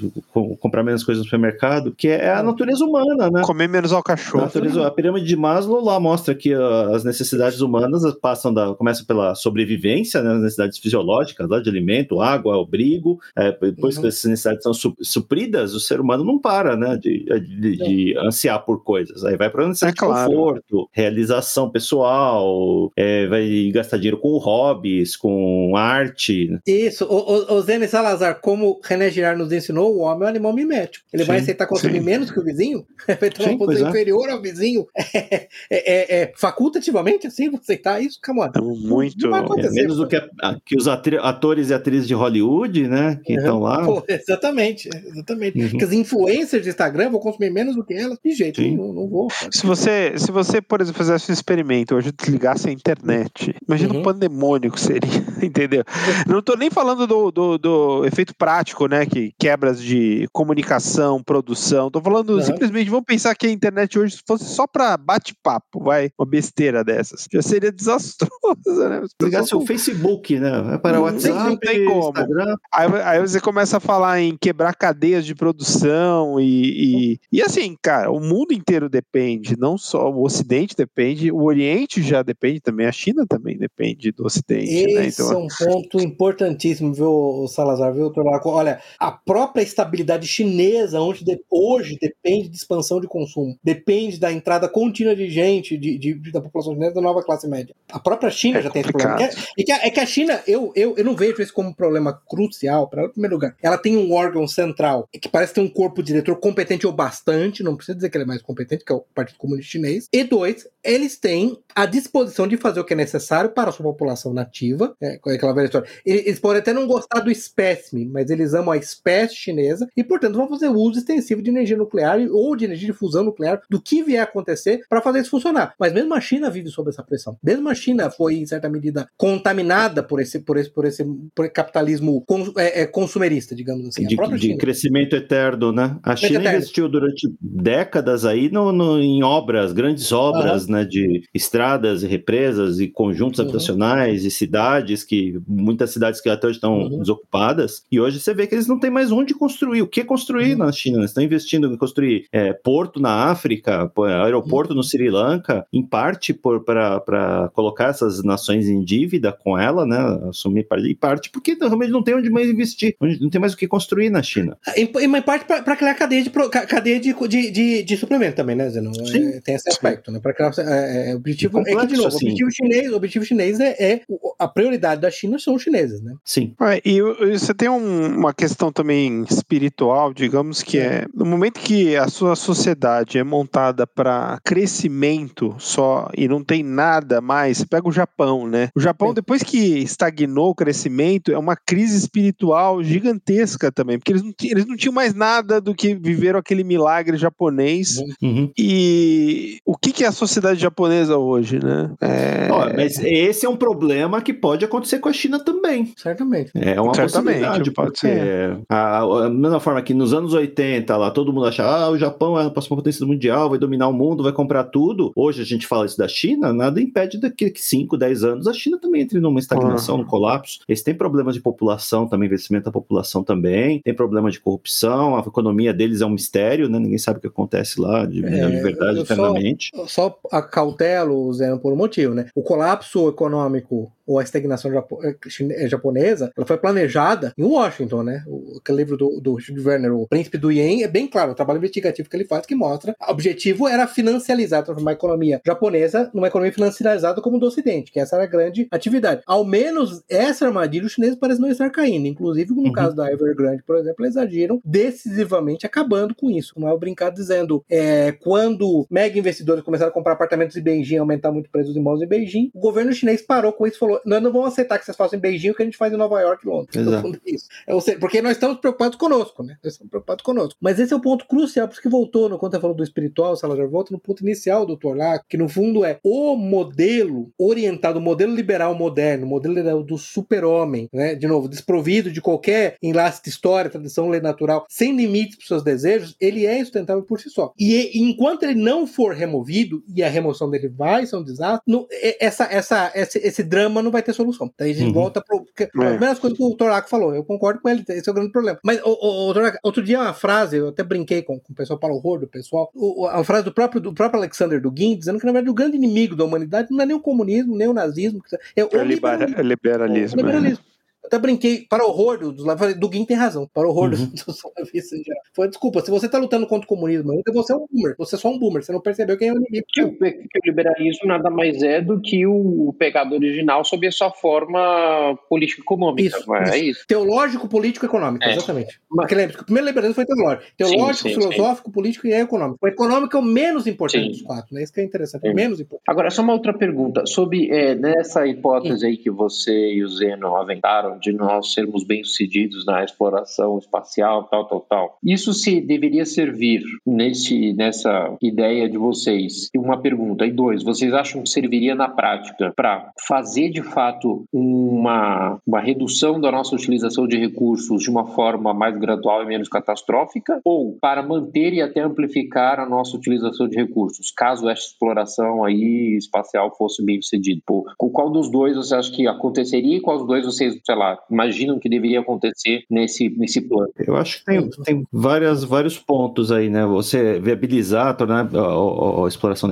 comprar 0.60 0.84
menos 0.84 1.04
coisas 1.04 1.24
no 1.24 1.26
supermercado, 1.26 1.94
que 1.96 2.08
é 2.08 2.34
a 2.34 2.44
natureza 2.44 2.84
humana, 2.84 3.30
né? 3.30 3.42
Comer 3.44 3.68
menos 3.68 3.94
ao 3.94 4.04
cachorro. 4.04 4.44
A, 4.44 4.46
natureza, 4.48 4.86
a 4.86 4.92
pirâmide 4.92 5.26
de 5.26 5.36
Maslow 5.36 5.84
lá 5.84 6.00
mostra 6.00 6.36
que 6.36 6.54
as 6.54 7.04
necessidades 7.04 7.62
humanas 7.62 8.04
passam 8.22 8.54
da, 8.54 8.74
começam 8.74 9.06
pela 9.06 9.36
sobrevivência, 9.36 10.22
né, 10.22 10.34
as 10.34 10.42
necessidades 10.42 10.78
fisiológicas, 10.78 11.48
lá, 11.48 11.60
de 11.60 11.70
alimento, 11.70 12.22
água, 12.22 12.62
abrigo. 12.62 13.20
É, 13.36 13.52
depois 13.52 13.96
uhum. 13.96 14.02
que 14.02 14.08
essas 14.08 14.26
necessidades 14.26 14.64
são 14.64 14.74
supridas, 15.02 15.74
o 15.74 15.80
ser 15.80 16.00
humano 16.00 16.25
não 16.26 16.40
para, 16.40 16.76
né, 16.76 16.98
de, 16.98 17.26
de, 17.26 17.78
de 17.78 18.18
ansiar 18.18 18.64
por 18.66 18.84
coisas. 18.84 19.24
Aí 19.24 19.38
vai 19.38 19.50
para 19.50 19.68
necessidade 19.68 19.96
é 19.96 20.00
claro. 20.00 20.30
de 20.30 20.36
conforto, 20.36 20.90
realização 20.92 21.70
pessoal, 21.70 22.92
é, 22.96 23.28
vai 23.28 23.72
gastar 23.74 23.98
dinheiro 23.98 24.18
com 24.18 24.38
hobbies, 24.38 25.16
com 25.16 25.76
arte. 25.76 26.58
Isso, 26.66 27.06
o, 27.06 27.54
o, 27.54 27.54
o 27.56 27.62
Zene 27.62 27.88
Salazar, 27.88 28.40
como 28.42 28.80
René 28.84 29.10
Girard 29.10 29.42
nos 29.42 29.52
ensinou, 29.52 29.96
o 29.96 30.00
homem 30.00 30.24
é 30.24 30.26
um 30.26 30.30
animal 30.30 30.54
mimético. 30.54 31.06
Ele 31.14 31.24
sim, 31.24 31.28
vai 31.28 31.40
aceitar 31.40 31.68
consumir 31.68 32.00
sim. 32.00 32.06
menos 32.06 32.32
que 32.32 32.40
o 32.40 32.44
vizinho? 32.44 32.86
Vai 33.08 33.30
ter 33.30 33.44
uma 33.44 33.58
posição 33.58 33.88
é. 33.88 33.90
inferior 33.90 34.30
ao 34.30 34.42
vizinho? 34.42 34.86
É, 35.70 36.20
é, 36.20 36.22
é, 36.22 36.34
facultativamente 36.36 37.28
assim, 37.28 37.50
vou 37.50 37.60
aceitar 37.60 38.02
isso? 38.02 38.20
Come 38.24 38.42
on. 38.42 38.46
É 38.56 38.62
muito. 38.62 39.28
É 39.34 39.70
menos 39.72 39.98
do 39.98 40.08
que, 40.08 40.16
a, 40.16 40.60
que 40.64 40.76
os 40.78 40.88
atores 40.88 41.70
e 41.70 41.74
atrizes 41.74 42.08
de 42.08 42.14
Hollywood, 42.14 42.88
né? 42.88 43.20
Que 43.24 43.34
estão 43.34 43.60
lá. 43.60 43.84
Pô, 43.84 44.04
exatamente, 44.08 44.90
exatamente. 44.90 45.60
Uhum. 45.60 45.70
Porque 45.70 45.86
as 45.86 45.94
influencers 46.16 46.64
de 46.64 46.70
Instagram 46.70 47.10
vão 47.10 47.20
consumir 47.20 47.50
menos 47.50 47.76
do 47.76 47.84
que 47.84 47.94
elas, 47.94 48.18
de 48.24 48.32
jeito 48.32 48.62
nenhum, 48.62 48.94
não, 48.94 49.08
vou. 49.08 49.28
Se 49.52 49.66
você, 49.66 50.14
se 50.18 50.32
você, 50.32 50.62
por 50.62 50.82
exemplo, 50.82 50.98
fizesse 50.98 51.32
um 51.32 51.34
experimento 51.34 51.96
hoje, 51.96 52.12
desligasse 52.12 52.70
a 52.70 52.72
internet, 52.72 53.56
imagina 53.68 53.94
uhum. 53.94 54.00
o 54.00 54.04
pandemônio 54.04 54.72
que 54.72 54.80
seria, 54.80 55.10
entendeu? 55.44 55.84
Não 56.28 56.40
estou 56.40 56.58
nem 56.58 56.70
falando 56.70 57.06
do, 57.06 57.32
do, 57.32 57.58
do, 57.58 58.06
efeito 58.06 58.34
prático, 58.36 58.88
né? 58.88 59.06
Que 59.06 59.34
quebras 59.40 59.82
de 59.82 60.28
comunicação, 60.32 61.22
produção. 61.22 61.88
Estou 61.88 62.02
falando 62.02 62.36
uhum. 62.36 62.42
simplesmente, 62.42 62.90
vamos 62.90 63.06
pensar 63.06 63.36
que 63.36 63.48
a 63.48 63.52
internet 63.52 63.98
hoje 64.00 64.18
fosse 64.26 64.46
só 64.46 64.66
para 64.66 64.98
bate-papo, 64.98 65.84
vai, 65.84 66.10
uma 66.18 66.26
besteira 66.26 66.84
dessas. 66.84 67.28
Já 67.32 67.42
seria 67.42 67.72
desastroso, 67.72 68.90
né? 68.90 69.02
Ligasse 69.22 69.56
o 69.56 69.66
Facebook, 69.66 70.40
né? 70.40 70.62
Vai 70.62 70.80
para 70.80 71.00
o 71.00 71.04
WhatsApp, 71.04 71.50
não 71.50 71.58
tem 71.58 71.86
como. 71.86 72.10
Instagram. 72.10 72.56
Aí, 72.74 72.88
aí, 73.04 73.20
você 73.20 73.40
começa 73.42 73.78
a 73.78 73.80
falar 73.80 74.20
em 74.22 74.38
quebrar 74.40 74.74
cadeias 74.76 75.26
de 75.26 75.36
produção 75.36 76.05
e, 76.40 77.14
e, 77.14 77.20
e 77.32 77.42
assim, 77.42 77.76
cara, 77.82 78.12
o 78.12 78.20
mundo 78.20 78.54
inteiro 78.54 78.90
depende, 78.90 79.58
não 79.58 79.78
só 79.78 80.10
o 80.10 80.24
Ocidente 80.24 80.76
depende, 80.76 81.32
o 81.32 81.44
Oriente 81.44 82.02
já 82.02 82.22
depende 82.22 82.60
também, 82.60 82.86
a 82.86 82.92
China 82.92 83.26
também 83.28 83.58
depende 83.58 84.12
do 84.12 84.26
Ocidente. 84.26 84.72
Né? 84.72 85.06
Esse 85.06 85.22
né? 85.22 85.28
então, 85.28 85.32
é 85.32 85.38
um 85.38 85.48
ponto 85.48 86.00
importantíssimo, 86.02 86.94
viu, 86.94 87.46
Salazar, 87.48 87.94
viu, 87.94 88.12
Olha, 88.46 88.80
a 89.00 89.12
própria 89.12 89.62
estabilidade 89.62 90.28
chinesa 90.28 91.00
onde 91.02 91.24
de, 91.24 91.40
hoje 91.50 91.98
depende 92.00 92.50
de 92.50 92.58
expansão 92.58 93.00
de 93.00 93.08
consumo, 93.08 93.58
depende 93.64 94.20
da 94.20 94.32
entrada 94.32 94.68
contínua 94.68 95.16
de 95.16 95.30
gente, 95.30 95.78
de, 95.78 95.98
de 95.98 96.32
da 96.32 96.42
população 96.42 96.74
chinesa 96.74 96.96
da 96.96 97.02
nova 97.02 97.24
classe 97.24 97.48
média. 97.48 97.76
A 97.92 98.00
própria 98.00 98.30
China 98.30 98.60
é 98.60 98.62
já 98.62 98.70
complicado. 98.70 99.18
tem 99.18 99.28
esse 99.28 99.36
problema. 99.36 99.56
É, 99.58 99.64
que, 99.64 99.72
é 99.72 99.90
que 99.90 100.00
a 100.00 100.06
China, 100.06 100.42
eu, 100.48 100.72
eu, 100.76 100.96
eu 100.98 101.04
não 101.04 101.16
vejo 101.16 101.42
isso 101.42 101.54
como 101.54 101.70
um 101.70 101.74
problema 101.74 102.20
crucial, 102.28 102.88
para 102.88 103.06
em 103.06 103.10
primeiro 103.10 103.36
lugar. 103.36 103.56
Ela 103.62 103.78
tem 103.78 103.98
um 103.98 104.14
órgão 104.14 104.48
central 104.48 105.08
que 105.12 105.30
parece 105.30 105.54
ter 105.54 105.62
um 105.62 105.70
corpo 105.70 105.95
diretor 106.04 106.36
competente 106.38 106.86
ou 106.86 106.94
bastante, 106.94 107.64
não 107.64 107.76
precisa 107.76 107.96
dizer 107.96 108.10
que 108.10 108.18
ele 108.18 108.24
é 108.24 108.28
mais 108.28 108.42
competente, 108.42 108.84
que 108.86 108.92
é 108.92 108.96
o 108.96 109.04
Partido 109.14 109.38
Comunista 109.38 109.72
Chinês. 109.72 110.08
E 110.12 110.24
dois, 110.24 110.68
eles 110.84 111.18
têm 111.18 111.58
a 111.74 111.86
disposição 111.86 112.48
de 112.48 112.58
fazer 112.58 112.80
o 112.80 112.84
que 112.84 112.94
é 112.94 112.98
necessário 112.98 113.50
para 113.50 113.70
a 113.70 113.74
sua 113.74 113.86
população 113.86 114.34
nativa. 114.34 114.96
É, 115.02 115.20
é 115.28 115.34
aquela 115.34 115.54
velha 115.54 115.66
história. 115.66 115.88
Eles 116.06 116.40
podem 116.40 116.60
até 116.60 116.74
não 116.74 116.88
gostar 116.88 117.20
do 117.20 117.32
espécime, 117.32 118.06
mas 118.06 118.30
eles 118.30 118.54
amam 118.54 118.72
a 118.72 118.78
espécie 118.78 119.36
chinesa 119.36 119.88
e, 119.96 120.04
portanto, 120.04 120.36
vão 120.36 120.48
fazer 120.48 120.70
uso 120.70 121.00
extensivo 121.00 121.42
de 121.42 121.50
energia 121.50 121.78
nuclear 121.78 122.20
ou 122.32 122.56
de 122.56 122.66
energia 122.66 122.88
de 122.88 122.98
fusão 122.98 123.24
nuclear, 123.24 123.62
do 123.70 123.82
que 123.82 124.04
vier 124.04 124.22
a 124.22 124.24
acontecer, 124.24 124.82
para 124.90 125.02
fazer 125.02 125.20
isso 125.20 125.32
funcionar. 125.32 125.74
Mas 125.80 125.94
mesmo 125.94 126.14
a 126.14 126.22
China 126.22 126.50
vive 126.50 126.70
sob 126.70 126.90
essa 126.90 127.04
pressão. 127.04 127.38
Mesmo 127.44 127.68
a 127.70 127.76
China 127.76 128.10
foi, 128.10 128.36
em 128.36 128.46
certa 128.46 128.70
medida, 128.70 129.08
contaminada 129.18 130.04
por 130.04 130.22
esse, 130.22 130.40
por 130.40 130.58
esse, 130.58 130.70
por 130.70 130.86
esse 130.86 131.06
por 131.34 131.50
capitalismo 131.50 132.24
cons, 132.26 132.52
é, 132.58 132.82
é, 132.82 132.86
consumerista, 132.86 133.56
digamos 133.56 133.88
assim. 133.88 134.06
De, 134.06 134.16
de 134.16 134.58
crescimento 134.58 135.16
eterno, 135.16 135.72
né? 135.72 135.85
A 136.04 136.16
China 136.16 136.40
eterno. 136.40 136.58
investiu 136.58 136.90
durante 136.90 137.34
décadas 137.40 138.26
aí 138.26 138.50
no, 138.50 138.72
no, 138.72 139.00
em 139.00 139.24
obras, 139.24 139.74
grandes 139.74 140.12
obras, 140.12 140.66
uhum. 140.66 140.74
né? 140.74 140.86
De 140.86 141.24
estradas 141.34 142.04
e 142.04 142.08
represas 142.08 142.80
e 142.80 142.88
conjuntos 142.88 143.40
uhum. 143.40 143.46
habitacionais 143.46 144.26
e 144.26 144.32
cidades 144.32 145.04
que 145.04 145.40
muitas 145.48 145.92
cidades 145.92 146.22
que 146.22 146.30
até 146.30 146.48
hoje 146.48 146.58
estão 146.58 146.80
uhum. 146.80 147.00
desocupadas. 147.00 147.84
E 147.92 148.00
hoje 148.00 148.20
você 148.20 148.34
vê 148.34 148.48
que 148.48 148.56
eles 148.56 148.68
não 148.68 148.80
têm 148.80 148.90
mais 148.90 149.12
onde 149.12 149.34
construir. 149.34 149.82
O 149.82 149.88
que 149.88 150.04
construir 150.04 150.54
uhum. 150.54 150.66
na 150.66 150.72
China? 150.72 150.98
Eles 151.00 151.12
estão 151.12 151.24
investindo 151.24 151.72
em 151.72 151.78
construir 151.78 152.28
é, 152.32 152.54
porto 152.54 153.00
na 153.00 153.30
África, 153.30 153.92
aeroporto 154.24 154.72
uhum. 154.72 154.78
no 154.78 154.84
Sri 154.84 155.10
Lanka, 155.10 155.66
em 155.72 155.84
parte 155.84 156.34
para 156.34 157.50
colocar 157.54 157.90
essas 157.90 158.24
nações 158.24 158.68
em 158.68 158.84
dívida 158.84 159.32
com 159.32 159.58
ela, 159.58 159.86
né? 159.86 159.98
Assumir 160.30 160.64
parte, 160.64 160.90
e 160.90 160.96
parte 160.96 161.30
porque 161.30 161.56
realmente 161.60 161.92
não 161.92 162.04
tem 162.04 162.16
onde 162.16 162.30
mais 162.30 162.50
investir, 162.50 162.96
não 163.00 163.30
tem 163.30 163.42
mais 163.42 163.54
o 163.54 163.58
que 163.58 163.68
construir 163.68 164.10
na 164.10 164.22
China. 164.22 164.58
Em, 164.76 164.92
em 165.02 165.22
parte 165.22 165.46
para 165.46 165.75
criar 165.76 165.96
cadeia 165.96 166.24
de, 166.24 166.30
cadeia 166.68 167.00
de, 167.00 167.14
de, 167.14 167.52
de, 167.52 167.84
de 167.84 167.98
suplemento 167.98 168.36
também, 168.36 168.56
né, 168.56 168.70
Zenon? 168.70 168.92
É, 168.92 169.40
tem 169.42 169.56
esse 169.56 169.70
aspecto, 169.70 170.12
né? 170.12 170.20
Para 170.20 170.34
criar 170.34 170.52
é, 170.60 171.12
é, 171.12 171.16
objetivo, 171.16 171.60
é, 171.60 171.62
é 171.62 171.76
que, 171.76 171.88
de 171.88 171.98
novo, 171.98 172.08
assim. 172.08 172.26
o 172.26 172.30
objetivo 172.30 172.52
chinês, 172.52 172.92
o 172.92 172.96
objetivo 172.96 173.26
chinês 173.26 173.60
é, 173.60 173.76
é, 173.80 174.02
a 174.40 174.48
prioridade 174.48 175.02
da 175.02 175.12
China 175.12 175.40
são 175.40 175.56
os 175.56 175.62
chineses, 175.62 176.02
né? 176.02 176.14
Sim. 176.24 176.54
É, 176.62 176.82
e 176.84 177.02
você 177.02 177.54
tem 177.54 177.70
um, 177.70 178.08
uma 178.18 178.34
questão 178.34 178.72
também 178.72 179.24
espiritual, 179.30 180.14
digamos, 180.14 180.62
que 180.62 180.78
é 180.78 181.06
no 181.14 181.26
momento 181.26 181.60
que 181.60 181.96
a 181.96 182.08
sua 182.08 182.36
sociedade 182.36 183.18
é 183.18 183.24
montada 183.24 183.88
para 183.88 184.40
crescimento 184.44 185.56
só 185.58 186.10
e 186.16 186.28
não 186.28 186.44
tem 186.44 186.64
nada 186.64 187.22
mais, 187.22 187.58
você 187.58 187.66
pega 187.66 187.88
o 187.88 187.92
Japão, 187.92 188.48
né? 188.48 188.70
O 188.76 188.80
Japão, 188.80 189.14
depois 189.14 189.44
que 189.44 189.80
estagnou 189.80 190.50
o 190.50 190.56
crescimento, 190.56 191.32
é 191.32 191.38
uma 191.38 191.56
crise 191.56 191.98
espiritual 191.98 192.84
gigantesca 192.84 193.72
também, 193.72 193.98
porque 193.98 194.12
eles 194.12 194.24
não, 194.24 194.34
eles 194.44 194.66
não 194.66 194.76
tinham 194.76 194.94
mais 194.94 195.14
nada 195.14 195.55
do 195.60 195.74
que 195.74 195.94
viveram 195.94 196.40
aquele 196.40 196.64
milagre 196.64 197.18
japonês. 197.18 198.02
Uhum. 198.22 198.52
E 198.58 199.60
o 199.66 199.78
que, 199.78 199.92
que 199.92 200.04
é 200.04 200.08
a 200.08 200.12
sociedade 200.12 200.60
japonesa 200.60 201.18
hoje, 201.18 201.60
né? 201.64 201.92
É... 202.02 202.48
mas 202.76 203.00
esse 203.00 203.46
é 203.46 203.50
um 203.50 203.56
problema 203.56 204.22
que 204.22 204.34
pode 204.34 204.66
acontecer 204.66 205.00
com 205.00 205.10
a 205.10 205.14
China 205.14 205.40
também. 205.40 205.94
Certamente. 205.98 206.52
É 206.56 206.80
uma 206.80 206.94
Certamente, 206.94 207.40
possibilidade, 207.40 207.72
pode 207.72 208.00
ser. 208.00 208.60
A, 208.70 209.00
a, 209.00 209.30
mesma 209.30 209.60
forma 209.60 209.82
que 209.82 209.94
nos 209.94 210.14
anos 210.14 210.34
80, 210.34 210.96
lá 210.98 211.12
todo 211.12 211.34
mundo 211.34 211.46
achava, 211.46 211.86
ah, 211.86 211.90
o 211.90 211.98
Japão 211.98 212.40
é 212.40 212.46
a 212.46 212.50
próxima 212.50 212.76
potência 212.76 213.06
mundial, 213.06 213.50
vai 213.50 213.60
dominar 213.60 213.88
o 213.88 213.94
mundo, 213.94 214.24
vai 214.24 214.32
comprar 214.32 214.66
tudo. 214.66 215.12
Hoje 215.16 215.42
a 215.42 215.46
gente 215.46 215.68
fala 215.68 215.86
isso 215.86 215.98
da 215.98 216.08
China, 216.08 216.54
nada 216.54 216.82
impede 216.82 217.20
daqui 217.20 217.46
a 217.46 217.52
5, 217.56 217.98
10 217.98 218.24
anos 218.24 218.48
a 218.48 218.54
China 218.54 218.78
também 218.80 219.02
entre 219.02 219.20
numa 219.20 219.40
estagnação, 219.40 219.96
uhum. 219.96 220.02
no 220.02 220.08
colapso. 220.08 220.60
Eles 220.68 220.84
têm 220.84 220.94
problemas 220.94 221.36
de 221.36 221.42
população 221.42 222.08
também, 222.08 222.28
investimento 222.28 222.66
da 222.66 222.72
população 222.72 223.24
também, 223.24 223.82
tem 223.82 223.94
problema 223.94 224.30
de 224.30 224.40
corrupção. 224.40 225.16
A 225.16 225.24
economia 225.46 225.74
deles 225.74 226.02
é 226.02 226.06
um 226.06 226.12
mistério, 226.12 226.68
né? 226.68 226.80
Ninguém 226.80 226.98
sabe 226.98 227.20
o 227.20 227.22
que 227.22 227.28
acontece 227.28 227.80
lá 227.80 228.06
de, 228.06 228.26
É, 228.26 228.50
de 228.50 228.62
verdade 228.62 228.98
eu 228.98 229.04
internamente. 229.04 229.72
Só, 229.76 229.88
só 229.88 230.20
a 230.32 230.42
cautelo, 230.42 231.32
Zé, 231.34 231.56
por 231.58 231.72
um 231.72 231.76
motivo, 231.76 232.14
né? 232.14 232.28
O 232.34 232.42
colapso 232.42 233.08
econômico 233.08 233.92
ou 234.06 234.20
a 234.20 234.24
estagnação 234.24 234.72
eh, 235.04 235.16
eh, 235.52 235.68
japonesa, 235.68 236.32
ela 236.36 236.46
foi 236.46 236.58
planejada 236.58 237.34
em 237.38 237.44
Washington, 237.44 238.04
né? 238.04 238.24
O, 238.28 238.58
aquele 238.60 238.80
livro 238.80 238.98
do, 238.98 239.20
do 239.22 239.40
Jules 239.40 239.66
Werner, 239.66 239.94
O 239.94 240.08
Príncipe 240.08 240.38
do 240.38 240.52
Yen, 240.52 240.84
é 240.84 240.88
bem 240.88 241.08
claro, 241.08 241.32
o 241.32 241.36
trabalho 241.36 241.58
investigativo 241.58 242.10
que 242.10 242.16
ele 242.16 242.26
faz 242.26 242.46
que 242.46 242.56
mostra 242.56 242.96
o 243.08 243.12
objetivo 243.12 243.68
era 243.68 243.88
financializar, 243.88 244.64
transformar 244.64 244.92
a 244.92 244.94
economia 244.94 245.42
japonesa 245.46 246.10
numa 246.14 246.28
economia 246.28 246.52
financiarizada 246.54 247.22
como 247.22 247.40
do 247.40 247.46
Ocidente, 247.48 247.92
que 247.92 248.00
essa 248.00 248.16
era 248.16 248.26
a 248.26 248.28
grande 248.28 248.68
atividade. 248.72 249.22
Ao 249.26 249.44
menos 249.46 250.04
essa 250.10 250.46
armadilha 250.46 250.86
os 250.86 250.92
chineses 250.94 251.16
parecem 251.18 251.42
não 251.42 251.50
estar 251.50 251.70
caindo. 251.70 252.08
Inclusive, 252.08 252.54
no 252.54 252.66
Uhum. 252.66 252.72
caso 252.72 252.96
da 252.96 253.12
Evergrande, 253.12 253.64
por 253.64 253.78
exemplo, 253.78 254.04
eles 254.06 254.18
agiram 254.18 254.60
decisivamente 254.66 255.66
acabando 255.66 256.16
com 256.16 256.30
isso. 256.30 256.54
Não 256.58 256.68
é 256.68 256.74
o 256.74 256.78
brincado 256.78 257.16
dizendo 257.16 257.64
é, 257.70 258.12
quando 258.12 258.86
mega 258.90 259.18
investidores 259.18 259.64
começaram 259.64 259.92
a 259.92 259.94
comprar 259.94 260.14
apartamentos 260.14 260.56
em 260.56 260.62
Beijing, 260.62 260.98
aumentar 260.98 261.32
muito 261.32 261.48
o 261.48 261.52
preço 261.52 261.68
dos 261.70 261.78
imóveis 261.78 262.02
em 262.04 262.08
Beijing, 262.08 262.52
o 262.54 262.60
governo 262.60 262.92
chinês 262.94 263.22
parou 263.22 263.54
com 263.54 263.68
isso 263.68 263.78
e 263.78 263.80
falou: 263.80 263.95
nós 264.06 264.22
não 264.22 264.32
vamos 264.32 264.50
aceitar 264.50 264.78
que 264.80 264.86
vocês 264.86 264.98
façam 264.98 265.18
em 265.18 265.22
Beijing 265.22 265.52
o 265.52 265.56
que 265.56 265.62
a 265.62 265.66
gente 265.66 265.78
faz 265.78 265.94
em 265.94 265.98
Nova 265.98 266.20
York 266.22 266.46
e 266.46 266.50
Londres. 266.50 266.76
Exato. 266.76 267.20
É 267.26 267.32
isso. 267.32 267.48
É, 267.68 267.74
ou 267.74 267.82
seja, 267.82 267.98
porque 268.00 268.22
nós 268.22 268.34
estamos 268.34 268.58
preocupados 268.58 268.98
conosco, 268.98 269.44
né? 269.44 269.58
Nós 269.64 269.74
estamos 269.74 269.90
preocupados 269.90 270.24
conosco. 270.24 270.58
Mas 270.62 270.80
esse 270.80 270.94
é 270.94 270.96
o 270.96 271.02
ponto 271.02 271.26
crucial, 271.28 271.68
por 271.68 271.74
isso 271.74 271.82
que 271.82 271.90
voltou, 271.90 272.30
no, 272.30 272.38
quando 272.38 272.54
você 272.54 272.60
falou 272.60 272.76
do 272.76 272.84
espiritual, 272.84 273.36
Salazar 273.36 273.68
volta 273.68 273.94
no 273.94 274.00
ponto 274.00 274.24
inicial 274.24 274.66
do 274.66 274.78
Torlac, 274.78 275.24
que 275.30 275.38
no 275.38 275.48
fundo 275.50 275.84
é 275.86 276.00
o 276.04 276.36
modelo 276.36 277.30
orientado, 277.38 278.00
o 278.00 278.02
modelo 278.02 278.34
liberal 278.34 278.74
moderno, 278.76 279.26
o 279.26 279.30
modelo 279.30 279.54
liberal 279.54 279.84
do 279.84 279.98
super-homem, 279.98 280.90
né? 280.92 281.16
De 281.16 281.28
novo, 281.28 281.48
desprovido 281.48 282.12
de 282.12 282.22
qualquer 282.22 282.78
enlace 282.82 283.22
de 283.24 283.30
história, 283.30 283.70
tradição, 283.70 284.10
lei 284.10 284.22
natural, 284.22 284.66
sem 284.70 284.96
limites 284.96 285.36
para 285.36 285.44
os 285.44 285.48
seus 285.48 285.64
desejos, 285.64 286.16
ele 286.20 286.46
é 286.46 286.60
insustentável 286.60 287.04
por 287.04 287.20
si 287.20 287.30
só. 287.30 287.54
E 287.60 287.92
enquanto 288.02 288.44
ele 288.44 288.56
não 288.56 288.86
for 288.88 289.14
removido, 289.14 289.84
e 289.94 290.04
a 290.04 290.10
remoção 290.10 290.50
dele 290.50 290.68
vai 290.68 291.06
ser 291.06 291.16
um 291.18 291.24
desastre, 291.24 291.62
no- 291.68 291.88
essa, 292.20 292.46
essa, 292.46 292.92
esse, 292.96 293.18
esse 293.20 293.44
drama 293.44 293.82
não 293.86 293.92
vai 293.92 294.04
ter 294.04 294.12
solução. 294.14 294.52
Daí 294.58 294.72
a 294.72 294.74
gente 294.74 294.88
Uhum. 294.88 294.94
volta 294.94 295.22
pro. 295.26 295.46
porque 295.46 295.64
É. 295.64 295.66
As 295.68 295.72
primeiras 295.92 296.20
coisas 296.20 296.38
que 296.38 296.44
o 296.44 296.54
Toraco 296.56 296.90
falou, 296.90 297.16
eu 297.16 297.24
concordo 297.24 297.62
com 297.62 297.70
ele, 297.70 297.84
esse 297.88 298.10
é 298.10 298.12
o 298.12 298.16
grande 298.16 298.32
problema. 298.32 298.60
Mas, 298.64 298.82
o, 298.84 298.90
o, 298.90 299.30
o 299.30 299.34
Toraco, 299.34 299.58
outro 299.64 299.82
dia, 299.82 300.00
uma 300.02 300.14
frase, 300.14 300.58
eu 300.58 300.70
até 300.70 300.84
brinquei 300.84 301.22
com, 301.22 301.40
com 301.40 301.54
o 301.54 301.56
pessoal 301.56 301.80
para 301.80 301.94
o 301.94 301.96
horror 301.96 302.20
do 302.20 302.28
pessoal, 302.28 302.70
o, 302.76 303.04
o- 303.04 303.08
a 303.08 303.24
frase 303.24 303.46
do 303.46 303.54
próprio, 303.54 303.80
do 303.80 303.94
próprio 303.94 304.20
Alexander 304.20 304.60
Dugin, 304.62 304.98
dizendo 304.98 305.20
que, 305.20 305.26
na 305.26 305.32
verdade, 305.32 305.50
o 305.50 305.54
grande 305.54 305.78
inimigo 305.78 306.16
da 306.16 306.26
humanidade 306.26 306.68
não 306.72 306.82
é 306.82 306.86
nem 306.86 306.96
o 306.96 307.00
comunismo, 307.00 307.56
nem 307.56 307.68
o 307.68 307.74
nazismo, 307.74 308.22
é 308.56 308.64
o 308.64 308.68
É 308.74 308.84
libera- 308.84 309.26
liberalismo. 309.26 309.40
é 309.40 309.44
liberalismo. 309.44 310.20
é. 310.20 310.24
Liberalismo. 310.24 310.66
Até 311.06 311.20
brinquei, 311.20 311.66
para 311.70 311.86
o 311.86 311.90
horror 311.90 312.18
do- 312.20 312.32
dos 312.32 312.42
slavistas, 312.42 312.80
Dugin 312.80 313.06
tem 313.06 313.16
razão, 313.18 313.48
para 313.54 313.68
o 313.68 313.70
horror 313.72 313.90
dos, 313.92 314.00
Uhum. 314.02 314.10
dos 314.10 314.38
slavistas 314.38 315.00
geral. 315.04 315.22
Foi, 315.34 315.48
desculpa, 315.48 315.82
se 315.82 315.92
você 315.92 316.06
está 316.08 316.18
lutando 316.18 316.48
contra 316.48 316.66
o 316.66 316.68
comunismo 316.68 317.12
ainda, 317.12 317.32
você 317.34 317.54
é 317.54 317.56
um 317.56 317.66
boomer, 317.72 317.96
você 317.98 318.16
é 318.16 318.20
só 318.20 318.30
um 318.30 318.38
boomer, 318.40 318.64
você 318.64 318.72
não 318.72 318.82
percebeu 318.82 319.18
quem 319.18 319.30
é 319.30 319.34
o 319.34 319.38
inimigo. 319.38 319.66
Que 319.70 319.84
o, 319.84 319.92
que 319.98 320.08
o 320.08 320.42
liberalismo 320.46 321.08
nada 321.08 321.30
mais 321.30 321.62
é 321.64 321.82
do 321.82 322.00
que 322.02 322.26
o 322.26 322.74
pecado 322.78 323.14
original 323.14 323.64
sob 323.64 323.86
a 323.88 323.92
sua 323.92 324.12
forma 324.12 325.18
político-econômica. 325.30 326.18
Isso, 326.18 326.34
é? 326.36 326.44
isso. 326.44 326.54
É 326.54 326.58
isso. 326.60 326.86
Teológico, 326.88 327.48
político 327.48 327.86
econômico, 327.86 328.24
É. 328.26 328.34
exatamente. 328.34 328.80
Porque 328.90 329.16
lembre 329.16 329.36
que 329.36 329.42
o 329.42 329.46
primeiro 329.46 329.68
liberalismo 329.68 329.96
foi 329.96 330.06
teológico. 330.06 330.46
Teológico, 330.58 331.10
sim, 331.10 331.16
filosófico, 331.16 331.72
político 331.72 332.08
e 332.08 332.14
econômico. 332.14 332.58
O 332.62 332.68
econômico 332.68 333.16
é 333.16 333.20
o 333.20 333.24
menos 333.24 333.68
importante 333.68 334.04
Sim. 334.06 334.12
dos 334.12 334.22
quatro, 334.22 334.54
né? 334.54 334.64
Isso 334.64 334.74
que 334.74 334.82
é 334.82 334.84
interessante, 334.84 335.26
é 335.26 335.28
o 335.28 335.32
Sim. 335.32 335.36
menos 335.36 335.60
importante. 335.60 335.84
Agora, 335.88 336.10
só 336.10 336.22
uma 336.22 336.34
outra 336.34 336.54
pergunta. 336.54 337.06
Sobre 337.06 337.50
é, 337.52 337.76
nessa 337.76 338.26
hipótese 338.28 338.86
aí 338.86 338.98
que 338.98 339.10
você 339.12 339.52
e 339.74 339.84
o 339.84 339.90
Zeno 339.90 340.36
aventaram 340.36 340.95
de 341.00 341.12
nós 341.12 341.54
sermos 341.54 341.84
bem-sucedidos 341.84 342.66
na 342.66 342.84
exploração 342.84 343.58
espacial, 343.58 344.26
tal, 344.26 344.46
tal, 344.46 344.62
tal. 344.62 344.98
Isso 345.04 345.34
se 345.34 345.62
deveria 345.62 346.06
servir 346.06 346.62
nesse, 346.86 347.54
nessa 347.54 348.16
ideia 348.22 348.70
de 348.70 348.78
vocês? 348.78 349.50
Uma 349.56 349.82
pergunta. 349.82 350.26
E 350.26 350.32
dois, 350.32 350.64
vocês 350.64 350.94
acham 350.94 351.24
que 351.24 351.30
serviria 351.30 351.76
na 351.76 351.88
prática 351.88 352.54
para 352.56 352.92
fazer 353.08 353.50
de 353.50 353.62
fato 353.62 354.26
uma, 354.32 355.40
uma 355.46 355.60
redução 355.60 356.20
da 356.20 356.32
nossa 356.32 356.56
utilização 356.56 357.08
de 357.08 357.18
recursos 357.18 357.84
de 357.84 357.90
uma 357.90 358.06
forma 358.06 358.54
mais 358.54 358.78
gradual 358.78 359.24
e 359.24 359.26
menos 359.26 359.50
catastrófica? 359.50 360.40
Ou 360.44 360.78
para 360.80 361.04
manter 361.04 361.54
e 361.54 361.62
até 361.62 361.82
amplificar 361.82 362.60
a 362.60 362.68
nossa 362.68 362.98
utilização 362.98 363.48
de 363.48 363.56
recursos, 363.56 364.12
caso 364.12 364.50
essa 364.50 364.62
exploração 364.62 365.44
aí 365.44 365.96
espacial 365.98 366.56
fosse 366.56 366.84
bem 366.84 367.02
sucedida? 367.02 367.42
Qual 367.78 368.10
dos 368.10 368.30
dois 368.30 368.56
você 368.56 368.76
acha 368.76 368.92
que 368.92 369.08
aconteceria 369.08 369.78
e 369.78 369.82
qual 369.82 369.98
dos 369.98 370.08
dois 370.08 370.26
vocês, 370.26 370.60
sei 370.64 370.76
lá, 370.76 370.85
imaginam 371.10 371.60
que 371.60 371.70
deveria 371.70 372.00
acontecer 372.00 372.64
nesse, 372.70 373.10
nesse 373.10 373.42
plano? 373.42 373.70
Eu 373.78 373.96
acho 373.96 374.20
que 374.20 374.26
tem, 374.26 374.50
tem 374.64 374.88
várias, 374.92 375.44
vários 375.44 375.78
pontos 375.78 376.32
aí, 376.32 376.50
né? 376.50 376.66
Você 376.66 377.20
viabilizar, 377.20 377.96
tornar 377.98 378.30
a, 378.36 378.40
a- 378.40 379.06
a 379.06 379.08
exploração 379.08 379.50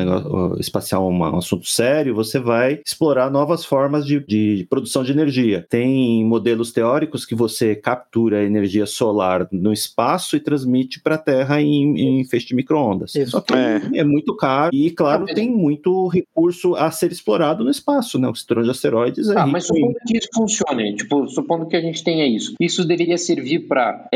espacial 0.59 1.07
um 1.09 1.23
assunto 1.38 1.65
sério, 1.67 2.15
você 2.15 2.39
vai 2.39 2.79
explorar 2.86 3.29
novas 3.29 3.63
formas 3.65 4.05
de, 4.05 4.19
de 4.25 4.65
produção 4.69 5.03
de 5.03 5.11
energia. 5.11 5.65
Tem 5.69 6.23
modelos 6.25 6.71
teóricos 6.71 7.25
que 7.25 7.36
você 7.36 7.75
captura 7.75 8.39
a 8.39 8.43
energia 8.43 8.86
solar 8.86 9.47
no 9.51 9.71
espaço 9.71 10.36
e 10.36 10.39
transmite 10.39 11.01
para 11.01 11.15
a 11.15 11.17
Terra 11.17 11.61
em, 11.61 12.19
em 12.19 12.25
feixe 12.25 12.47
de 12.47 12.55
micro-ondas. 12.55 13.15
Isso. 13.15 13.31
Só 13.31 13.41
que 13.41 13.53
É. 13.53 13.81
é. 13.95 14.03
muito 14.03 14.36
caro 14.36 14.73
e, 14.73 14.91
claro, 14.91 15.23
mas- 15.25 15.36
tem 15.36 15.49
muito 15.49 16.07
recurso 16.07 16.75
a 16.75 16.91
ser 16.91 17.11
explorado 17.11 17.63
no 17.63 17.69
espaço, 17.71 18.17
né? 18.19 18.27
O 18.27 18.36
cinturão 18.36 18.63
de 18.63 18.69
asteroides 18.69 19.29
é 19.29 19.34
Ah, 19.38 19.41
rico 19.41 19.51
mas 19.51 19.67
supondo 19.67 19.95
que 20.07 20.17
isso 20.17 20.27
funcione, 20.34 20.95
tipo, 20.95 21.22
supondo 21.28 21.67
que 21.67 21.76
a 21.76 21.82
gente 21.82 22.03
tenha 22.03 22.26
isso, 22.28 22.53
isso 22.59 22.86
deveria 22.86 23.17
servir 23.17 23.67
para 23.67 24.07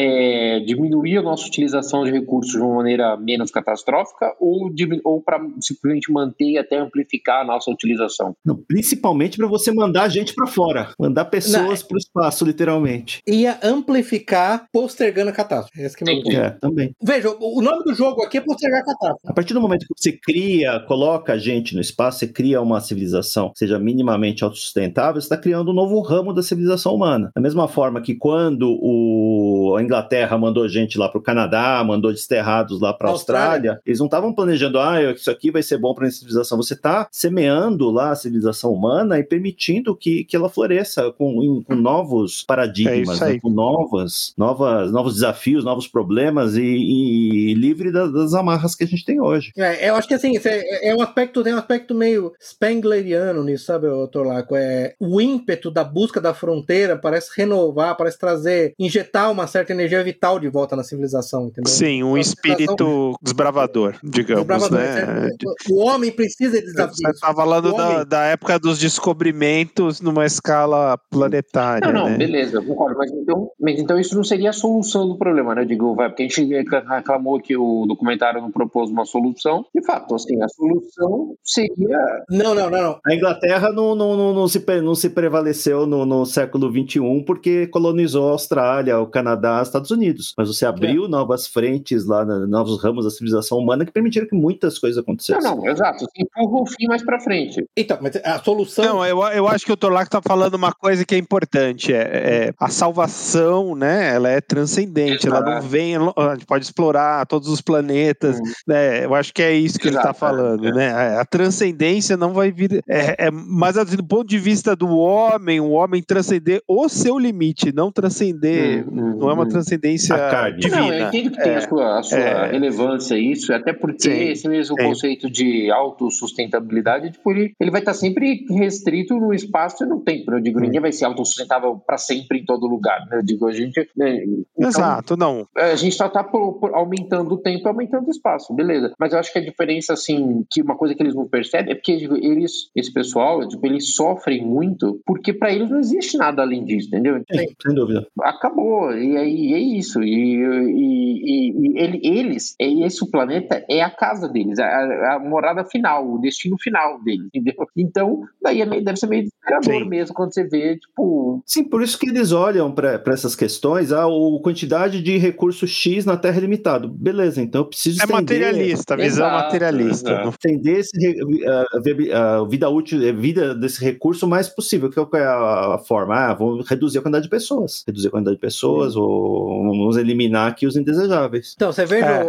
diminuir 0.66 1.18
a 1.18 1.22
nossa 1.22 1.48
utilização 1.48 2.04
de 2.04 2.12
recursos 2.12 2.52
de 2.52 2.60
uma 2.60 2.76
maneira 2.76 3.18
menos 3.18 3.52
catastrófica 3.52 4.36
ou, 4.40 4.70
ou 5.04 5.22
para 5.22 5.40
simplesmente 5.60 6.12
manter 6.12 6.52
e 6.52 6.58
até 6.58 6.78
amplificar 6.78 7.42
a 7.42 7.46
nossa 7.46 7.72
utilização? 7.72 8.36
Não, 8.46 8.56
principalmente 8.56 9.38
para 9.38 9.48
você 9.48 9.72
mandar 9.72 10.10
gente 10.10 10.34
para 10.34 10.48
fora, 10.48 10.92
mandar 11.00 11.26
pessoas 11.26 11.84
para 11.84 11.96
o 11.96 11.98
espaço, 11.98 12.46
literalmente. 12.46 13.22
Ia 13.28 13.60
amplificar 13.64 14.68
postergando 14.72 15.30
a 15.30 15.34
catástrofe. 15.34 15.82
Esse 15.82 15.96
que 15.96 16.04
é 16.04 16.06
o 16.06 16.16
meu 16.16 16.24
ponto. 16.24 16.36
É, 16.36 16.50
também. 16.52 16.92
Veja, 17.02 17.30
o 17.40 17.62
nome 17.62 17.84
do 17.84 17.94
jogo 17.94 18.24
aqui 18.24 18.38
é 18.38 18.42
postergar 18.42 18.82
a 18.82 18.86
catástrofe. 18.86 19.28
A 19.28 19.34
partir 19.34 19.54
do 19.54 19.62
momento 19.62 19.86
que 19.86 19.94
você 19.96 20.12
cria, 20.12 20.80
coloca 20.88 21.38
gente 21.38 21.76
no 21.76 21.82
espaço, 21.82 22.20
você 22.20 22.28
cria 22.28 22.62
uma 22.62 22.80
civilização 22.82 23.52
que 23.52 23.60
seja 23.60 23.80
minimamente 23.80 24.44
autossustentável, 24.44 25.22
você 25.22 25.26
está 25.26 25.38
criando 25.38 25.72
um 25.72 25.74
novo 25.74 26.00
ramo 26.02 26.34
da 26.34 26.42
civilização 26.42 26.97
humana. 26.98 27.32
Da 27.34 27.42
mesma 27.42 27.68
forma 27.68 28.02
que 28.02 28.16
quando 28.16 28.70
o... 28.82 29.47
a 29.76 29.84
Inglaterra 29.84 30.38
mandou 30.38 30.68
gente 30.70 30.98
lá 30.98 31.10
para 31.10 31.18
o 31.20 31.22
Canadá, 31.24 31.84
mandou 31.86 32.12
desterrados 32.12 32.80
lá 32.80 32.94
para 32.94 33.08
a 33.10 33.12
Austrália. 33.12 33.48
Austrália, 33.72 33.82
eles 33.86 34.00
não 34.00 34.06
estavam 34.08 34.34
planejando, 34.34 34.80
ah, 34.80 35.02
isso 35.12 35.30
aqui 35.32 35.52
vai 35.52 35.62
ser 35.64 35.78
bom 35.78 35.94
para 35.94 36.08
a 36.08 36.12
civilização. 36.12 36.58
Você 36.58 36.74
está 36.74 37.08
semeando 37.12 37.90
lá 37.90 38.12
a 38.12 38.16
civilização 38.16 38.72
humana 38.72 39.20
e 39.20 39.24
permitindo 39.24 39.96
que, 39.96 40.24
que 40.24 40.36
ela 40.36 40.50
floresça 40.50 41.12
com, 41.12 41.44
em- 41.44 41.64
com 41.64 41.76
novos 41.76 42.44
É 42.44 42.48
paradigmas, 42.48 43.22
aí. 43.22 43.34
né? 43.34 43.40
com 43.42 43.50
novas, 43.50 44.34
novas, 44.38 44.92
novos 44.92 45.16
desafios, 45.16 45.64
novos 45.64 45.88
problemas 45.88 46.56
e, 46.56 46.62
e 46.64 47.54
livre 47.54 47.92
da- 47.92 48.08
das 48.08 48.34
amarras 48.34 48.76
que 48.76 48.84
a 48.84 48.88
gente 48.88 49.04
tem 49.06 49.20
hoje. 49.20 49.52
É, 49.58 49.90
eu 49.90 49.96
acho 49.96 50.08
que 50.08 50.14
assim, 50.14 50.38
é, 50.38 50.90
é 50.90 50.96
um 50.96 51.02
aspecto, 51.02 51.44
tem 51.44 51.54
um 51.54 51.58
aspecto 51.58 51.94
meio 51.96 52.34
Spengleriano 52.40 53.44
nisso, 53.44 53.66
sabe, 53.66 53.88
Torlaco? 54.12 54.56
É, 54.56 54.94
o 55.00 55.20
ímpeto 55.20 55.72
da 55.72 55.84
busca 55.84 56.20
da 56.22 56.34
fronteira 56.34 56.96
parece 56.98 57.30
renovar, 57.36 57.96
parece 57.98 58.20
trazer, 58.20 58.74
injetar 58.78 59.32
uma 59.32 59.48
certa 59.48 59.57
energia 59.68 60.04
vital 60.04 60.40
de 60.40 60.50
volta 60.50 60.76
na 60.76 60.84
civilização, 60.84 61.48
entendeu? 61.48 61.72
Sim, 61.72 62.04
um 62.04 62.18
espírito 62.18 63.14
desbravador, 63.22 63.96
digamos, 64.04 64.46
Desbravador, 64.46 64.80
né? 64.80 64.94
certo? 64.94 65.46
O 65.72 65.80
homem 65.84 66.12
precisa 66.12 66.60
de 66.60 66.66
desafios. 66.68 66.98
Você 66.98 67.20
tá 67.20 67.34
falando 67.34 67.74
da, 67.74 67.90
homem- 67.90 68.06
da 68.08 68.24
época 68.26 68.60
dos 68.60 68.78
descobrimentos 68.80 70.02
numa 70.02 70.26
escala 70.26 70.98
planetária, 71.10 71.92
Não, 71.92 72.02
não, 72.06 72.10
né? 72.10 72.18
beleza, 72.18 72.62
concordo. 72.62 72.98
Mas 72.98 73.12
então, 73.12 73.50
mas 73.60 73.80
então 73.80 74.00
isso 74.00 74.16
não 74.16 74.24
seria 74.24 74.50
a 74.50 74.54
solução 74.54 75.08
do 75.08 75.18
problema, 75.18 75.54
né? 75.56 75.62
Eu 75.62 75.66
digo, 75.66 75.96
vai, 75.96 76.10
porque 76.10 76.24
a 76.24 76.28
gente 76.28 76.46
reclamou 76.90 77.40
que 77.40 77.56
o 77.58 77.86
documentário 77.88 78.42
não 78.42 78.52
propôs 78.52 78.90
uma 78.90 79.06
solução. 79.06 79.66
De 79.74 79.84
fato, 79.86 80.16
assim, 80.16 80.42
a 80.42 80.48
solução 80.50 81.36
seria. 81.44 81.98
Não, 82.30 82.54
não, 82.56 82.70
não, 82.70 82.82
não. 82.82 83.00
A 83.06 83.14
Inglaterra 83.14 83.72
não, 83.72 83.96
não, 83.96 84.16
não, 84.16 84.34
não 84.34 84.48
se, 84.48 84.64
não 84.82 84.96
se 84.96 85.10
prevaleceu 85.10 85.86
no, 85.86 86.06
no 86.06 86.26
século 86.26 86.72
XXI 86.72 87.00
porque 87.26 87.68
colonizou 87.68 88.28
a 88.30 88.32
Austrália, 88.32 89.00
o 89.00 89.08
Canadá, 89.08 89.47
os 89.62 89.68
Estados 89.68 89.92
Unidos. 89.92 90.34
Mas 90.38 90.48
você 90.48 90.66
abriu 90.66 91.08
novas 91.08 91.48
frentes 91.48 92.06
lá, 92.06 92.26
novos 92.26 92.82
ramos 92.82 93.06
da 93.06 93.12
civilização 93.12 93.58
humana 93.58 93.86
que 93.86 93.92
permitiram 93.92 94.28
que 94.28 94.36
muitas 94.36 94.78
coisas 94.80 94.98
Não, 94.98 95.04
acontecessem. 95.04 95.44
não, 95.44 95.68
exato. 95.68 96.00
Você 96.00 96.12
empurra 96.22 96.62
o 96.62 96.66
fim 96.66 96.88
mais 96.88 97.04
pra 97.04 97.20
frente. 97.20 97.66
Então, 97.76 97.98
mas 98.02 98.16
a 98.24 98.40
solução. 98.44 98.86
Não, 98.86 99.06
eu, 99.06 99.20
eu 99.28 99.48
acho 99.48 99.66
que 99.66 99.72
o 99.72 99.78
Torlac 99.78 100.08
está 100.08 100.22
falando 100.22 100.56
uma 100.56 100.72
coisa 100.72 101.06
que 101.06 101.16
é 101.16 101.18
importante, 101.18 101.94
é, 101.94 102.48
é 102.50 102.54
a 102.60 102.70
salvação, 102.70 103.76
né? 103.76 104.14
Ela 104.16 104.30
é 104.30 104.42
transcendente, 104.42 105.28
ela 105.28 105.42
não 105.42 105.52
Exato. 105.54 105.68
vem, 105.68 105.96
a 105.96 106.34
gente 106.36 106.46
pode 106.46 106.66
explorar 106.66 107.26
todos 107.26 107.48
os 107.50 107.62
planetas, 107.62 108.38
Hum. 108.38 108.44
né? 108.68 109.06
Eu 109.06 109.16
acho 109.16 109.34
que 109.34 109.42
é 109.42 109.54
isso 109.54 109.80
que 109.80 109.88
ele 109.88 109.96
está 109.98 110.10
Exato, 110.10 110.20
falando, 110.20 110.68
é. 110.68 110.72
né? 110.74 110.92
A, 110.92 111.22
a 111.22 111.26
transcendência 111.26 112.18
não 112.18 112.34
vai 112.34 112.52
vir, 112.52 112.84
é, 112.88 113.28
é, 113.28 113.32
mas 113.32 113.78
assim, 113.78 113.96
do 113.96 114.04
ponto 114.06 114.28
de 114.28 114.38
vista 114.38 114.76
do 114.76 114.88
homem, 114.90 115.60
o 115.60 115.70
homem 115.72 116.02
transcender 116.02 116.62
o 116.68 116.88
seu 116.90 117.18
limite, 117.18 117.72
não 117.74 117.92
transcender, 117.92 118.86
Hum, 118.88 118.92
hum. 118.92 119.18
não 119.20 119.30
é 119.30 119.34
uma 119.38 119.46
Hum. 119.46 119.50
transcendência 119.50 120.16
divina. 120.58 120.78
Não, 120.82 120.94
eu 120.94 121.08
entendo 121.08 121.32
que 121.32 121.38
tem 121.42 121.52
É, 121.54 121.56
a 121.58 121.62
sua, 121.62 122.00
a 122.00 122.04
sua 122.04 122.18
é. 122.20 122.52
relevância 122.52 123.18
isso, 123.18 123.54
até 123.54 123.74
porque 123.74 124.10
Sim, 124.10 124.30
esse 124.30 124.48
mesmo 124.50 124.76
sim. 124.80 124.84
conceito 124.88 125.30
de 125.30 125.70
autossustentabilidade, 125.72 127.12
tipo, 127.12 127.32
ele, 127.32 127.54
ele 127.60 127.72
vai 127.72 127.82
estar 127.82 127.94
sempre 127.94 128.46
restrito 128.50 129.16
no 129.16 129.34
espaço 129.34 129.84
e 129.84 129.88
no 129.88 130.00
tempo. 130.02 130.32
Eu 130.32 130.40
digo, 130.40 130.60
ninguém 130.60 130.82
vai 130.82 130.92
ser 130.92 131.06
autossustentável 131.06 131.82
para 131.86 131.98
sempre 131.98 132.40
em 132.40 132.46
todo 132.46 132.68
lugar. 132.68 133.00
né? 133.10 133.18
Eu 133.20 133.24
digo, 133.24 133.48
a 133.48 133.52
gente. 133.52 133.88
né? 133.96 134.24
Então, 134.58 134.70
Exato, 134.70 135.16
não. 135.18 135.48
a 135.56 135.76
gente 135.76 135.96
só 135.96 136.08
está 136.08 136.28
aumentando 136.74 137.34
o 137.34 137.38
tempo 137.38 137.68
e 137.68 137.70
aumentando 137.70 138.08
o 138.08 138.12
espaço, 138.12 138.54
beleza. 138.54 138.94
Mas 139.00 139.14
eu 139.14 139.20
acho 139.20 139.32
que 139.32 139.40
a 139.40 139.44
diferença, 139.44 139.94
assim, 139.94 140.44
que 140.50 140.62
uma 140.62 140.76
coisa 140.76 140.96
que 140.96 141.02
eles 141.04 141.16
não 141.16 141.28
percebem 141.28 141.72
é 141.72 141.76
porque 141.76 141.96
digo, 141.98 142.16
eles, 142.16 142.70
esse 142.76 142.92
pessoal, 142.92 143.48
tipo, 143.48 143.66
eles 143.66 143.94
sofrem 143.96 144.44
muito 144.46 145.00
porque 145.06 145.34
para 145.34 145.52
eles 145.52 145.70
não 145.70 145.80
existe 145.80 146.18
nada 146.18 146.42
além 146.42 146.64
disso, 146.66 146.88
entendeu? 146.88 147.18
Sim, 147.32 147.46
sem 147.62 147.76
dúvida. 147.76 148.08
acabou. 148.22 148.94
E 148.98 149.18
aí 149.18 149.27
é 149.54 149.60
isso. 149.60 150.02
E, 150.04 150.10
e- 150.12 151.52
e- 151.52 151.52
e 151.52 151.80
ele- 151.80 152.00
eles, 152.04 152.56
é 152.60 152.68
esse 152.86 153.04
o 153.04 153.10
planeta 153.12 153.64
é 153.70 153.82
a 153.82 153.90
casa 153.90 154.28
deles, 154.28 154.60
a, 154.60 155.16
a 155.16 155.20
morada 155.20 155.64
final, 155.66 156.08
o 156.08 156.20
destino 156.20 156.58
final 156.60 157.02
deles, 157.04 157.28
entendeu? 157.34 157.54
Então, 157.76 158.22
daí 158.42 158.62
é 158.62 158.66
meio- 158.66 158.84
deve 158.84 158.98
ser 159.00 159.08
meio 159.08 159.24
desesperador 159.24 159.84
Sim. 159.84 159.90
mesmo 159.90 160.16
quando 160.16 160.34
você 160.34 160.44
vê, 160.48 160.78
tipo. 160.78 161.42
Sim, 161.46 161.64
por 161.64 161.82
isso 161.82 161.98
que 161.98 162.10
eles 162.10 162.32
olham 162.32 162.72
para 162.72 163.02
essas 163.08 163.36
questões, 163.36 163.92
a 163.92 164.08
o 164.08 164.40
quantidade 164.42 165.02
de 165.02 165.18
recurso 165.18 165.68
X 165.68 166.06
na 166.06 166.18
Terra 166.18 166.38
é 166.38 166.42
limitado. 166.42 166.88
Beleza, 166.90 167.42
então 167.42 167.62
eu 167.62 167.66
preciso 167.66 168.00
É 168.02 168.04
estender, 168.06 168.22
materialista, 168.22 168.96
visão 168.96 169.28
Exato, 169.28 169.44
materialista. 169.46 170.12
exato. 170.12 170.30
estender 170.30 170.80
esse, 170.80 171.18
a, 171.46 171.78
a 171.78 171.82
vi- 171.82 172.12
a 172.12 172.44
vida 172.46 172.70
útil, 172.70 173.08
a 173.08 173.12
vida 173.12 173.56
desse 173.56 173.84
recurso 173.84 174.26
o 174.26 174.30
mais 174.30 174.48
possível. 174.50 174.92
Qual 174.92 175.08
que 175.08 175.18
é 175.18 175.24
a, 175.26 175.76
a 175.76 175.78
forma? 175.80 176.16
Ah, 176.16 176.34
vamos 176.34 176.68
reduzir 176.68 176.98
a 177.00 177.02
quantidade 177.02 177.24
de 177.26 177.30
pessoas. 177.30 177.84
Reduzir 177.88 178.08
a 178.08 178.12
quantidade 178.12 178.36
de 178.38 178.42
pessoas 178.42 178.96
ou 178.96 179.07
vamos 179.08 179.98
eliminar 179.98 180.50
aqui 180.52 180.66
os 180.66 180.76
indesejáveis. 180.76 181.54
Então, 181.56 181.72
você 181.72 181.86
vê, 181.86 182.00
É. 182.00 182.24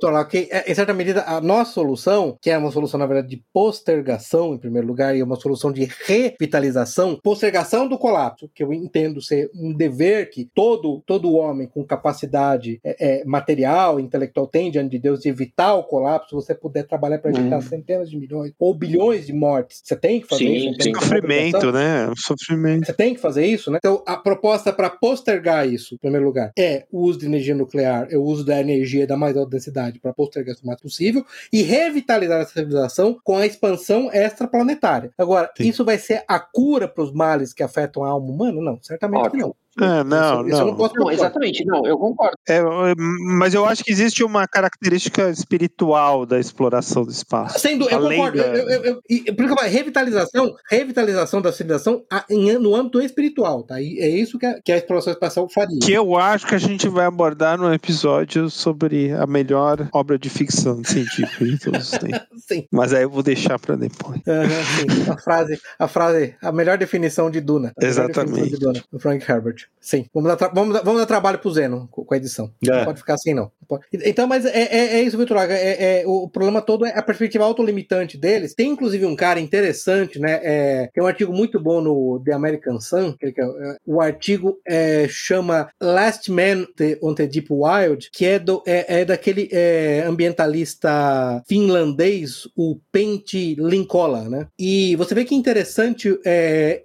Torlau, 0.00 0.26
que 0.26 0.48
é, 0.50 0.70
em 0.70 0.74
certa 0.74 0.92
medida 0.92 1.22
a 1.26 1.40
nossa 1.40 1.72
solução, 1.72 2.36
que 2.40 2.50
é 2.50 2.58
uma 2.58 2.70
solução, 2.70 2.98
na 2.98 3.06
verdade, 3.06 3.28
de 3.28 3.42
postergação, 3.52 4.54
em 4.54 4.58
primeiro 4.58 4.86
lugar, 4.86 5.16
e 5.16 5.22
uma 5.22 5.36
solução 5.36 5.72
de 5.72 5.88
revitalização, 6.06 7.18
postergação 7.22 7.88
do 7.88 7.98
colapso, 7.98 8.50
que 8.54 8.62
eu 8.62 8.72
entendo 8.72 9.20
ser 9.20 9.50
um 9.54 9.72
dever 9.72 10.30
que 10.30 10.48
todo, 10.54 11.02
todo 11.06 11.32
homem 11.34 11.66
com 11.66 11.84
capacidade 11.84 12.80
é, 12.84 13.20
é, 13.20 13.24
material, 13.24 13.98
intelectual 14.00 14.46
tem 14.46 14.70
diante 14.70 14.90
de 14.90 14.98
Deus 14.98 15.20
de 15.20 15.28
evitar 15.28 15.74
o 15.74 15.84
colapso, 15.84 16.28
se 16.30 16.34
você 16.34 16.54
puder 16.54 16.84
trabalhar 16.84 17.18
para 17.18 17.30
evitar 17.30 17.56
Uhum. 17.56 17.62
centenas 17.62 18.10
de 18.10 18.16
milhões 18.16 18.52
ou 18.58 18.74
bilhões 18.74 19.26
de 19.26 19.32
mortes, 19.32 19.80
você 19.84 19.94
tem 19.96 20.20
que 20.20 20.26
fazer 20.26 20.44
Sim, 20.44 20.70
isso. 20.70 20.82
sim. 20.82 20.94
Sofrimento, 20.94 21.72
né? 21.72 22.08
O 22.08 22.16
Sofrimento. 22.16 22.86
Você 22.86 22.92
tem 22.92 23.14
que 23.14 23.20
fazer 23.20 23.46
isso, 23.46 23.70
né? 23.70 23.78
Então, 23.78 24.02
a 24.06 24.16
proposta 24.16 24.72
para 24.72 24.90
postergar 24.90 25.68
isso, 25.68 25.94
em 25.94 25.98
primeiro 25.98 26.23
lugar, 26.24 26.52
é 26.58 26.86
o 26.90 27.00
uso 27.00 27.18
de 27.18 27.26
energia 27.26 27.54
nuclear, 27.54 28.08
é 28.10 28.16
o 28.16 28.22
uso 28.22 28.44
da 28.44 28.60
energia 28.60 29.06
da 29.06 29.16
mais 29.16 29.36
alta 29.36 29.50
densidade 29.50 29.98
para 29.98 30.12
postergar 30.12 30.56
o 30.62 30.66
mais 30.66 30.80
possível 30.80 31.24
e 31.52 31.62
revitalizar 31.62 32.40
essa 32.40 32.52
civilização 32.52 33.18
com 33.22 33.36
a 33.36 33.46
expansão 33.46 34.10
extraplanetária. 34.12 35.12
Agora, 35.16 35.50
Sim. 35.56 35.68
isso 35.68 35.84
vai 35.84 35.98
ser 35.98 36.24
a 36.26 36.38
cura 36.38 36.88
para 36.88 37.04
os 37.04 37.12
males 37.12 37.52
que 37.52 37.62
afetam 37.62 38.04
a 38.04 38.08
alma 38.08 38.30
humana? 38.30 38.60
Não, 38.60 38.78
certamente 38.82 39.30
que 39.30 39.36
não. 39.36 39.54
É, 39.80 40.04
não, 40.04 40.40
isso, 40.46 40.48
isso 40.48 40.56
eu 40.56 40.58
não 40.60 40.66
não. 40.66 40.76
posso 40.76 40.94
Não, 40.94 41.04
propor. 41.04 41.12
exatamente, 41.12 41.64
não, 41.64 41.86
eu 41.86 41.98
concordo. 41.98 42.36
É, 42.48 42.60
mas 43.38 43.54
eu 43.54 43.64
acho 43.64 43.82
que 43.84 43.90
existe 43.90 44.22
uma 44.22 44.46
característica 44.46 45.28
espiritual 45.30 46.26
da 46.26 46.38
exploração 46.38 47.04
do 47.04 47.10
espaço. 47.10 47.58
Sem 47.58 47.78
dúvida, 47.78 47.96
eu 47.96 48.08
concordo. 48.08 48.38
da- 48.38 48.44
Eu, 48.46 48.68
eu, 48.84 48.84
eu, 48.84 49.34
isso 49.34 49.68
revitalização, 49.68 50.54
revitalização 50.70 51.40
da 51.42 51.52
civilização 51.52 52.04
no 52.60 52.74
âmbito 52.76 53.00
espiritual, 53.00 53.62
tá? 53.62 53.80
E 53.80 53.98
é 54.00 54.08
isso 54.08 54.38
que 54.38 54.46
a, 54.46 54.60
que 54.62 54.72
a 54.72 54.76
exploração 54.76 55.12
espacial 55.12 55.48
faria. 55.48 55.78
Que 55.80 55.92
eu 55.92 56.16
acho 56.16 56.46
que 56.46 56.54
a 56.54 56.58
gente 56.58 56.88
vai 56.88 57.06
abordar 57.06 57.58
no 57.58 57.72
episódio 57.72 58.48
sobre 58.50 59.12
a 59.12 59.26
melhor 59.26 59.88
obra 59.92 60.18
de 60.18 60.28
ficção 60.30 60.82
científica 60.84 61.44
de 61.44 61.58
todos 61.58 61.92
os 61.92 61.98
tempos. 61.98 62.20
Sim. 62.46 62.66
Mas 62.70 62.92
aí 62.92 63.02
eu 63.02 63.10
vou 63.10 63.22
deixar 63.22 63.58
para 63.58 63.76
depois. 63.76 64.20
Aham, 64.26 64.48
sim. 64.48 65.10
A 65.10 65.16
frase, 65.18 65.60
a 65.78 65.88
frase, 65.88 66.34
a 66.42 66.52
melhor 66.52 66.78
definição 66.78 67.30
de 67.30 67.40
Duna. 67.40 67.72
Exatamente. 67.80 68.50
de 68.50 68.56
Duna, 68.58 68.82
do 68.92 68.98
Frank 68.98 69.24
Herbert. 69.30 69.63
Sim. 69.84 70.06
Vamos 70.14 70.34
dar, 70.34 70.48
vamos 70.48 70.74
dar, 70.74 70.82
vamos 70.82 70.98
dar 70.98 71.06
trabalho 71.06 71.38
pro 71.38 71.52
Zeno 71.52 71.86
com, 71.90 72.06
a 72.14 72.16
edição. 72.16 72.50
Não 72.62 72.74
É. 72.74 72.84
pode 72.86 73.00
ficar 73.00 73.14
assim, 73.14 73.34
não. 73.34 73.52
Não. 73.70 73.80
Então, 73.92 74.26
mas 74.26 74.46
é, 74.46 74.62
é, 74.62 74.96
é 74.96 75.02
isso, 75.02 75.18
Vitor. 75.18 75.36
É, 75.36 76.00
é, 76.00 76.04
o 76.06 76.26
problema 76.26 76.62
todo 76.62 76.86
é 76.86 76.98
a 76.98 77.02
perspectiva 77.02 77.44
autolimitante 77.44 78.16
deles. 78.16 78.54
Tem, 78.54 78.70
inclusive, 78.70 79.04
um 79.04 79.14
cara 79.14 79.40
interessante, 79.40 80.18
né? 80.18 80.40
É, 80.42 80.90
tem 80.92 81.02
um 81.02 81.06
artigo 81.06 81.34
muito 81.34 81.60
bom 81.60 81.82
no 81.82 82.22
The 82.24 82.32
American 82.32 82.80
Sun. 82.80 83.14
Que, 83.18 83.26
é, 83.26 83.76
o 83.86 84.00
artigo 84.00 84.58
chama 85.08 85.68
Last 85.80 86.30
Man 86.30 86.66
on 87.02 87.14
the 87.14 87.26
Deep 87.26 87.48
Wild, 87.50 88.10
que 88.10 88.24
é, 88.24 88.38
do, 88.38 88.62
é, 88.66 89.00
é 89.00 89.04
daquele 89.04 89.50
ambientalista 90.06 91.42
finlandês, 91.46 92.48
o 92.56 92.78
Pentti 92.90 93.54
Linkola, 93.58 94.28
né? 94.28 94.46
E 94.58 94.96
você 94.96 95.14
vê 95.14 95.24
que 95.24 95.34
interessante, 95.34 96.18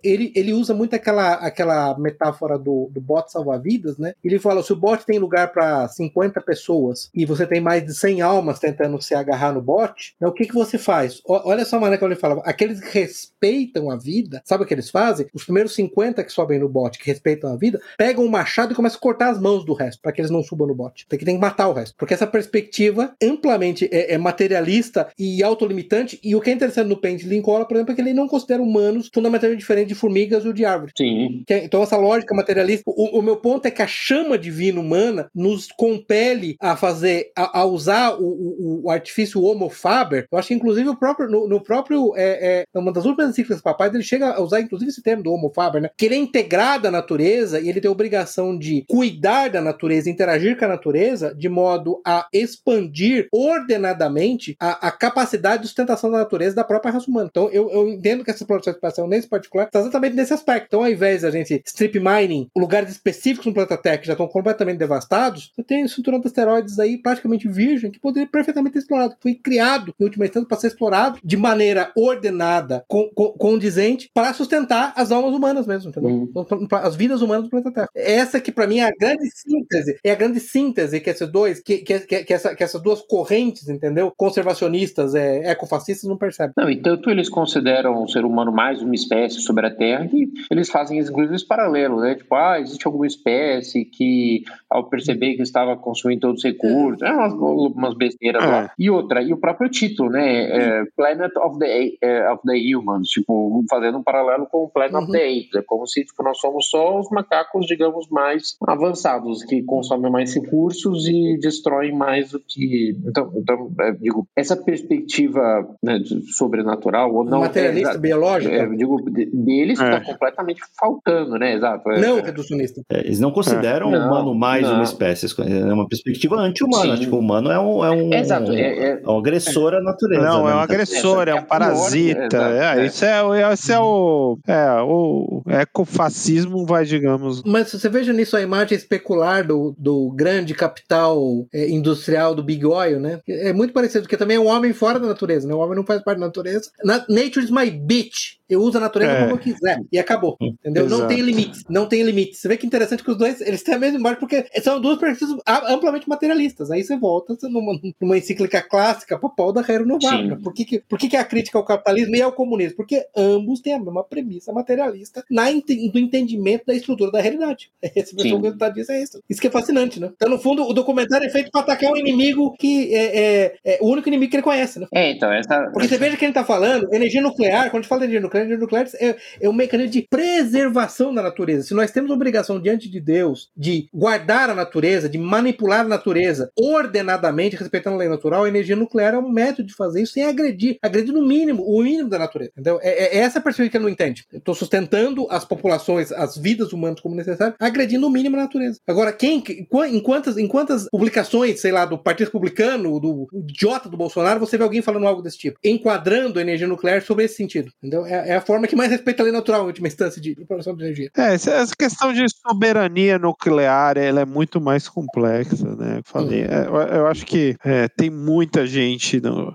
ele, 0.03 0.33
ele 0.35 0.53
usa 0.53 0.73
muito 0.73 0.95
aquela, 0.95 1.35
aquela 1.35 1.97
metáfora 1.97 2.57
do, 2.57 2.68
do 2.91 3.01
bot 3.01 3.31
salva-vidas, 3.31 3.97
né? 3.97 4.13
Ele 4.23 4.39
fala, 4.39 4.61
se 4.63 4.71
o 4.73 4.75
bot 4.75 5.05
tem 5.05 5.19
lugar 5.19 5.51
para 5.51 5.87
50 5.87 6.41
pessoas 6.41 7.09
e 7.13 7.25
você 7.25 7.45
tem 7.47 7.59
mais 7.61 7.85
de 7.85 7.93
100 7.93 8.21
almas 8.21 8.59
tentando 8.59 9.01
se 9.01 9.13
agarrar 9.15 9.53
no 9.53 9.61
bot, 9.61 10.15
né, 10.19 10.27
o 10.27 10.31
que, 10.31 10.45
que 10.45 10.53
você 10.53 10.77
faz? 10.77 11.19
O- 11.25 11.49
olha 11.49 11.65
só 11.65 11.77
a 11.77 11.79
maneira 11.79 11.97
que 11.99 12.05
ele 12.05 12.15
fala, 12.15 12.41
aqueles 12.45 12.79
que 12.79 12.89
respeitam 12.99 13.89
a 13.89 13.97
vida, 13.97 14.41
sabe 14.45 14.63
o 14.63 14.67
que 14.67 14.73
eles 14.73 14.89
fazem? 14.89 15.27
Os 15.33 15.43
primeiros 15.43 15.73
50 15.73 16.23
que 16.23 16.31
sobem 16.31 16.59
no 16.59 16.69
bot, 16.69 16.97
que 16.97 17.07
respeitam 17.07 17.51
a 17.53 17.55
vida, 17.57 17.79
pegam 17.97 18.23
um 18.25 18.29
machado 18.29 18.73
e 18.73 18.75
começam 18.75 18.97
a 18.97 19.01
cortar 19.01 19.29
as 19.29 19.39
mãos 19.39 19.65
do 19.65 19.73
resto, 19.73 20.01
para 20.01 20.11
que 20.11 20.21
eles 20.21 20.31
não 20.31 20.43
subam 20.43 20.67
no 20.67 20.75
bot. 20.75 21.05
Tem 21.07 21.19
que, 21.19 21.25
tem 21.25 21.35
que 21.35 21.41
matar 21.41 21.67
o 21.67 21.73
resto. 21.73 21.95
Porque 21.97 22.13
essa 22.13 22.27
perspectiva 22.27 23.13
amplamente 23.21 23.87
é, 23.91 24.13
é 24.13 24.17
materialista 24.17 25.07
e 25.17 25.43
autolimitante, 25.43 26.19
e 26.23 26.35
o 26.35 26.41
que 26.41 26.49
é 26.49 26.53
interessante 26.53 26.87
no 26.87 26.97
Paint 26.99 27.23
Lincoln, 27.23 27.65
por 27.65 27.75
exemplo, 27.75 27.91
é 27.91 27.95
que 27.95 28.01
ele 28.01 28.13
não 28.13 28.27
considera 28.27 28.61
humanos 28.61 29.09
fundamentalmente 29.13 29.59
diferentes 29.59 29.89
de 29.89 29.95
formigas 29.95 30.45
ou 30.45 30.53
de 30.53 30.65
árvores. 30.65 30.93
Sim. 30.97 31.43
Que 31.45 31.53
é- 31.53 31.63
Então, 31.65 31.83
essa 31.83 31.97
lógica 31.97 32.33
materialista. 32.35 32.58
O, 32.85 33.19
o 33.19 33.21
meu 33.21 33.37
ponto 33.37 33.65
é 33.65 33.71
que 33.71 33.81
a 33.81 33.87
chama 33.87 34.37
divina 34.37 34.79
humana 34.79 35.29
nos 35.33 35.67
compele 35.67 36.55
a 36.59 36.75
fazer, 36.75 37.31
a, 37.35 37.59
a 37.61 37.65
usar 37.65 38.15
o, 38.19 38.23
o- 38.25 38.81
o 38.85 38.89
artifício 38.91 39.41
Homo 39.43 39.69
Faber. 39.69 40.25
Eu 40.31 40.37
acho 40.37 40.49
que, 40.49 40.53
inclusive, 40.53 40.89
o 40.89 40.95
próprio, 40.97 41.29
no, 41.29 41.47
no 41.47 41.61
próprio. 41.63 42.13
É, 42.15 42.65
é, 42.75 42.79
uma 42.79 42.91
das 42.91 43.05
últimas 43.05 43.29
encíclicas 43.31 43.61
papais, 43.61 43.93
ele 43.93 44.03
chega 44.03 44.33
a 44.33 44.41
usar, 44.41 44.61
inclusive, 44.61 44.89
esse 44.91 45.01
termo 45.03 45.23
do 45.23 45.31
Homo 45.31 45.51
Faber, 45.53 45.81
né? 45.81 45.89
Que 45.97 46.05
ele 46.05 46.15
é 46.15 46.17
integrado 46.17 46.87
à 46.87 46.91
natureza 46.91 47.59
e 47.59 47.69
ele 47.69 47.81
tem 47.81 47.89
a 47.89 47.91
obrigação 47.91 48.57
de 48.57 48.83
cuidar 48.87 49.49
da 49.49 49.61
natureza, 49.61 50.09
interagir 50.09 50.57
com 50.57 50.65
a 50.65 50.69
natureza, 50.69 51.33
de 51.35 51.49
modo 51.49 52.01
a 52.05 52.27
expandir 52.33 53.27
ordenadamente 53.33 54.55
a, 54.59 54.87
a 54.87 54.91
capacidade 54.91 55.61
de 55.61 55.67
sustentação 55.67 56.11
da 56.11 56.19
natureza 56.19 56.55
da 56.55 56.63
própria 56.63 56.91
raça 56.91 57.09
humana. 57.09 57.27
Então, 57.29 57.49
eu, 57.51 57.69
eu 57.71 57.87
entendo 57.89 58.23
que 58.23 58.31
essa 58.31 58.45
produção 58.45 58.73
espacial, 58.73 59.07
nesse 59.07 59.27
particular, 59.27 59.65
está 59.65 59.79
exatamente 59.79 60.15
nesse 60.15 60.33
aspecto. 60.33 60.65
Então, 60.67 60.83
ao 60.83 60.89
invés 60.89 61.21
da 61.21 61.31
gente 61.31 61.61
strip 61.65 61.99
mining 61.99 62.47
lugares 62.57 62.91
específicos 62.91 63.45
no 63.47 63.53
planeta 63.53 63.77
Terra 63.77 63.97
que 63.97 64.07
já 64.07 64.13
estão 64.13 64.27
completamente 64.27 64.77
devastados, 64.77 65.51
você 65.55 65.63
tem 65.63 65.87
cinturão 65.87 66.19
de 66.19 66.27
asteroides 66.27 66.79
aí 66.79 66.97
praticamente 66.97 67.47
virgem 67.47 67.91
que 67.91 67.99
poderia 67.99 68.27
perfeitamente 68.27 68.73
ser 68.73 68.79
explorado. 68.79 69.15
Foi 69.21 69.33
criado, 69.35 69.93
em 69.99 70.03
última 70.03 70.25
instância, 70.25 70.47
para 70.47 70.57
ser 70.57 70.67
explorado 70.67 71.19
de 71.23 71.37
maneira 71.37 71.91
ordenada, 71.95 72.83
com, 72.87 73.09
com- 73.13 73.31
condizente, 73.33 74.09
para 74.13 74.33
sustentar 74.33 74.93
as 74.95 75.11
almas 75.11 75.33
humanas 75.33 75.65
mesmo, 75.67 75.89
entendeu? 75.89 76.09
Hum. 76.09 76.27
Então, 76.29 76.67
As 76.79 76.95
vidas 76.95 77.21
humanas 77.21 77.43
do 77.45 77.49
planeta 77.49 77.71
Terra. 77.71 77.89
Essa 77.95 78.39
que, 78.39 78.51
para 78.51 78.67
mim, 78.67 78.79
é 78.79 78.85
a 78.87 78.91
grande 78.97 79.29
síntese. 79.33 79.97
É 80.03 80.11
a 80.11 80.15
grande 80.15 80.39
síntese 80.39 80.99
que 80.99 81.09
esses 81.09 81.27
dois, 81.29 81.59
que, 81.61 81.79
que, 81.79 81.99
que, 82.01 82.23
que 82.23 82.33
essa- 82.33 82.55
que 82.55 82.63
essas 82.63 82.81
duas 82.81 83.01
correntes, 83.01 83.67
entendeu? 83.69 84.11
Conservacionistas, 84.15 85.15
é, 85.15 85.51
ecofascistas, 85.51 86.09
não 86.09 86.17
percebem. 86.17 86.53
Não, 86.57 86.69
e 86.69 86.75
tanto 86.77 87.09
eles 87.09 87.29
consideram 87.29 88.03
o 88.03 88.07
ser 88.07 88.25
humano 88.25 88.51
mais 88.51 88.81
uma 88.81 88.95
espécie 88.95 89.39
sobre 89.41 89.67
a 89.67 89.71
Terra 89.75 90.07
que 90.07 90.31
eles 90.49 90.69
fazem 90.69 90.99
inclusive 90.99 91.35
esse 91.35 91.45
paralelo, 91.45 92.01
né? 92.01 92.15
Tipo, 92.15 92.35
ah, 92.39 92.59
existe 92.59 92.85
alguma 92.87 93.05
espécie 93.07 93.85
que, 93.85 94.43
ao 94.69 94.89
perceber 94.89 95.35
que 95.35 95.41
estava 95.41 95.75
consumindo 95.77 96.21
todos 96.21 96.37
os 96.39 96.43
recursos, 96.43 97.01
é 97.01 97.11
umas, 97.11 97.33
umas 97.33 97.93
besteiras 97.95 98.43
É. 98.43 98.47
lá. 98.47 98.71
E 98.77 98.89
outra, 98.89 99.21
e 99.21 99.33
o 99.33 99.37
próprio 99.37 99.69
título, 99.69 100.09
né? 100.09 100.43
É, 100.43 100.83
Planet 100.95 101.31
of 101.37 101.59
the, 101.59 101.89
é, 102.01 102.31
of 102.31 102.41
the 102.45 102.75
Humans, 102.75 103.07
tipo, 103.07 103.63
fazendo 103.69 103.97
um 103.97 104.03
paralelo 104.03 104.45
com 104.47 104.63
o 104.63 104.69
Planet 104.69 104.95
of 104.95 105.05
Uhum. 105.05 105.11
the 105.11 105.23
Apes. 105.25 105.55
É 105.55 105.61
como 105.61 105.85
se 105.87 106.03
tipo, 106.05 106.23
nós 106.23 106.39
somos 106.39 106.69
só 106.69 106.99
os 106.99 107.09
macacos, 107.09 107.65
digamos, 107.65 108.07
mais 108.09 108.55
avançados, 108.67 109.43
que 109.43 109.61
consomem 109.63 110.11
mais 110.11 110.33
recursos 110.33 111.07
e 111.07 111.37
destroem 111.39 111.91
mais 111.95 112.31
do 112.31 112.39
que. 112.39 112.95
Então, 113.05 113.31
então 113.35 113.71
é, 113.81 113.91
digo, 113.93 114.27
essa 114.35 114.55
perspectiva 114.55 115.67
né, 115.83 115.99
sobrenatural 116.37 117.13
ou 117.13 117.23
não. 117.23 117.41
Materialista, 117.41 117.95
é, 117.95 117.97
biológica? 117.97 118.53
é, 118.55 118.67
digo, 118.67 119.01
de- 119.09 119.25
deles 119.25 119.79
É. 119.79 119.83
está 119.83 120.01
completamente 120.01 120.61
faltando, 120.79 121.37
né? 121.37 121.53
Exato. 121.55 121.89
É, 121.91 121.99
não 122.01 122.17
é. 122.19 122.28
Reducionista. 122.29 122.81
É, 122.89 122.99
eles 122.99 123.19
não 123.19 123.31
consideram 123.31 123.87
o 123.87 123.91
Não, 123.91 124.07
humano 124.07 124.35
mais 124.35 124.63
não. 124.67 124.75
uma 124.75 124.83
espécie, 124.83 125.27
é 125.41 125.73
uma 125.73 125.87
perspectiva 125.87 126.35
anti-humana. 126.37 126.97
Tipo, 126.97 127.15
o 127.17 127.19
humano 127.19 127.51
é 127.51 127.59
um, 127.59 127.85
é 127.85 127.91
um, 127.91 128.13
Exato, 128.13 128.51
é- 128.53 129.01
é- 129.01 129.01
um 129.07 129.17
agressor 129.17 129.73
à 129.73 129.81
natureza. 129.81 130.21
Não, 130.21 130.45
né? 130.45 130.51
é 130.51 130.55
um 130.55 130.57
Então, 130.57 130.59
agressor, 130.59 131.27
é 131.27 131.31
é 131.31 131.35
um 131.35 131.43
parasita. 131.43 132.25
exato, 132.25 132.35
É, 132.53 132.81
é. 132.81 132.85
Isso 132.85 133.05
é, 133.05 133.23
o- 133.23 133.35
esse 133.35 133.71
é 133.71 133.79
o. 133.79 134.37
É, 134.47 134.81
o 134.81 135.41
ecofascismo 135.47 136.65
vai, 136.65 136.85
digamos. 136.85 137.41
Mas 137.43 137.71
você 137.71 137.89
veja 137.89 138.13
nisso 138.13 138.35
a 138.37 138.41
imagem 138.41 138.77
especular 138.77 139.45
do, 139.45 139.73
do 139.77 140.11
grande 140.15 140.53
capital 140.53 141.19
é, 141.53 141.69
industrial 141.69 142.35
do 142.35 142.43
Big 142.43 142.65
Oil, 142.65 142.99
né? 142.99 143.19
É 143.27 143.53
muito 143.53 143.73
parecido, 143.73 144.03
porque 144.03 144.17
também 144.17 144.37
é 144.37 144.39
um 144.39 144.47
homem 144.47 144.73
fora 144.73 144.99
da 144.99 145.07
natureza, 145.07 145.47
né? 145.47 145.53
O 145.53 145.59
homem 145.59 145.75
não 145.75 145.85
faz 145.85 146.01
parte 146.03 146.19
da 146.19 146.25
natureza. 146.25 146.69
Na, 146.83 147.05
nature 147.09 147.43
is 147.43 147.51
my 147.51 147.69
bitch. 147.69 148.38
Eu 148.49 148.61
uso 148.61 148.77
a 148.77 148.81
natureza 148.81 149.11
É. 149.11 149.19
como 149.21 149.31
eu 149.31 149.37
quiser. 149.37 149.79
E 149.91 149.99
acabou. 149.99 150.35
Entendeu? 150.41 150.87
Não 150.89 150.97
Exato. 150.97 151.13
tem 151.13 151.21
limites. 151.21 151.63
Não 151.69 151.85
tem 151.87 152.03
limites. 152.03 152.39
Você 152.39 152.47
vê 152.47 152.57
que 152.57 152.65
interessante 152.65 153.03
que 153.03 153.11
os 153.11 153.17
dois, 153.17 153.41
eles 153.41 153.61
têm 153.63 153.75
a 153.75 153.79
mesma 153.79 153.99
imagem, 153.99 154.19
porque 154.19 154.45
são 154.61 154.79
duas 154.81 154.97
perspectivas 154.97 155.41
amplamente 155.67 156.07
materialistas. 156.09 156.71
Aí 156.71 156.83
você 156.83 156.97
volta 156.97 157.35
numa, 157.43 157.79
numa 158.01 158.17
encíclica 158.17 158.61
clássica 158.61 159.17
para 159.19 159.29
Paul 159.29 159.53
da 159.53 159.61
Hero 159.67 159.85
Novara. 159.85 160.17
Sim. 160.35 160.41
Por 160.41 160.53
que, 160.53 160.65
que, 160.65 160.79
por 160.79 160.97
que, 160.97 161.07
que 161.09 161.17
a 161.17 161.23
crítica 161.23 161.57
ao 161.57 161.65
capitalismo 161.65 162.15
e 162.15 162.21
ao 162.21 162.31
comunismo? 162.31 162.77
Porque 162.77 163.05
ambos 163.15 163.61
têm 163.61 163.73
a 163.73 163.79
mesma 163.79 164.03
premissa 164.03 164.51
materialista 164.51 165.23
na 165.29 165.49
do 165.49 165.99
entendimento 165.99 166.65
da 166.65 166.73
estrutura 166.73 167.11
da 167.11 167.21
realidade. 167.21 167.71
Esse 167.95 168.15
o 168.15 168.39
resultado 168.41 168.73
disso 168.73 168.91
é 168.91 169.01
isso. 169.03 169.21
Isso 169.29 169.41
que 169.41 169.47
é 169.47 169.51
fascinante, 169.51 169.99
né? 169.99 170.11
Então, 170.15 170.29
no 170.29 170.39
fundo, 170.39 170.63
o 170.63 170.73
documentário 170.73 171.25
é 171.27 171.29
feito 171.29 171.51
para 171.51 171.61
atacar 171.61 171.91
um 171.91 171.97
inimigo 171.97 172.55
que 172.57 172.93
é, 172.93 173.19
é- 173.19 173.55
é 173.65 173.77
o 173.81 173.87
único 173.89 174.07
inimigo 174.07 174.29
que 174.31 174.35
ele 174.37 174.43
conhece, 174.43 174.79
né? 174.79 174.87
É, 174.93 175.11
então, 175.11 175.31
essa. 175.31 175.69
Porque 175.73 175.87
você 175.87 175.97
veja 175.97 176.15
que 176.17 176.23
ele 176.25 176.31
está 176.31 176.43
falando, 176.43 176.87
energia 176.93 177.21
nuclear, 177.21 177.65
quando 177.69 177.75
a 177.75 177.81
gente 177.81 177.87
fala 177.89 177.99
de 178.01 178.05
energia 178.05 178.21
nuclear, 178.21 178.38
energia 178.41 178.57
nuclear 178.57 178.87
é, 178.99 179.15
é 179.41 179.49
um 179.49 179.53
mecanismo 179.53 179.91
de 179.91 180.07
preservação 180.09 181.13
da 181.13 181.21
natureza. 181.21 181.63
Se 181.63 181.73
nós 181.73 181.91
temos 181.91 182.11
obrigação 182.11 182.59
diante 182.59 182.89
de 182.89 182.99
Deus 182.99 183.49
de 183.55 183.87
guardar 183.93 184.49
a 184.49 184.55
natureza, 184.55 185.09
de 185.09 185.17
manipular 185.17 185.81
a 185.81 185.89
natureza 185.89 186.51
ordenadamente, 186.57 187.55
respeitando 187.55 187.95
a 187.95 187.99
lei 187.99 188.09
natural, 188.09 188.43
a 188.43 188.47
energia 188.47 188.75
nuclear 188.75 189.13
é 189.13 189.17
um 189.17 189.29
método 189.29 189.67
de 189.67 189.73
fazer 189.73 190.01
isso 190.01 190.13
sem 190.13 190.23
agredir, 190.23 190.77
agredir 190.81 191.13
no 191.13 191.25
mínimo, 191.25 191.63
o 191.63 191.83
mínimo 191.83 192.09
da 192.09 192.19
natureza. 192.19 192.51
Entendeu? 192.53 192.79
É, 192.81 193.17
é 193.17 193.17
essa 193.17 193.39
a 193.39 193.41
perspectiva 193.41 193.71
que 193.71 193.77
ele 193.77 193.83
não 193.83 193.91
entende. 193.91 194.25
Eu 194.31 194.39
estou 194.39 194.55
sustentando 194.55 195.27
as 195.29 195.45
populações, 195.45 196.11
as 196.11 196.37
vidas 196.37 196.73
humanas 196.73 196.99
como 196.99 197.15
necessário, 197.15 197.55
agredindo 197.59 198.01
no 198.01 198.09
mínimo 198.09 198.35
a 198.35 198.41
natureza. 198.41 198.79
Agora, 198.87 199.11
quem, 199.11 199.43
em 199.47 199.99
quantas, 199.99 200.37
em 200.37 200.47
quantas 200.47 200.87
publicações, 200.89 201.59
sei 201.59 201.71
lá, 201.71 201.85
do 201.85 201.97
Partido 201.97 202.27
Republicano, 202.27 202.99
do 202.99 203.27
idiota 203.33 203.89
do 203.89 203.97
Bolsonaro, 203.97 204.39
você 204.39 204.57
vê 204.57 204.63
alguém 204.63 204.81
falando 204.81 205.07
algo 205.07 205.21
desse 205.21 205.37
tipo, 205.37 205.59
enquadrando 205.63 206.39
a 206.39 206.41
energia 206.41 206.67
nuclear 206.67 207.01
sobre 207.01 207.25
esse 207.25 207.35
sentido. 207.35 207.71
Entendeu? 207.77 208.05
É, 208.05 208.28
é 208.29 208.35
a 208.35 208.41
forma 208.41 208.67
que 208.67 208.75
mais 208.75 208.91
respeita 208.91 209.23
a 209.23 209.25
lei 209.25 209.33
natural, 209.33 209.63
em 209.63 209.67
última 209.67 209.87
instância, 209.87 210.21
de, 210.21 210.35
de 210.35 210.45
produção 210.45 210.75
de 210.75 210.83
energia. 210.83 211.09
É, 211.17 211.33
essa, 211.33 211.75
questão 211.75 212.13
de 212.13 212.25
soberania 212.29 213.17
nuclear, 213.17 213.97
ela 213.97 214.21
é 214.21 214.25
muito 214.25 214.61
mais 214.61 214.87
complexa, 214.87 215.75
né? 215.75 215.97
Eu 215.97 216.03
falei, 216.05 216.43
é, 216.43 216.67
eu, 216.67 216.75
eu 216.75 217.07
acho 217.07 217.25
que 217.25 217.55
é, 217.65 217.87
tem 217.87 218.09
muita 218.09 218.67
gente, 218.67 219.19
no, 219.19 219.53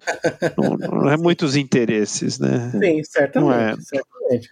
no- 0.58 0.76
não 0.76 1.10
é 1.10 1.16
muitos 1.16 1.54
interesses, 1.54 2.38
né? 2.40 2.72
Sim, 2.72 3.02
certamente. 3.04 3.80
É. 3.80 3.82
Certamente. 3.82 4.48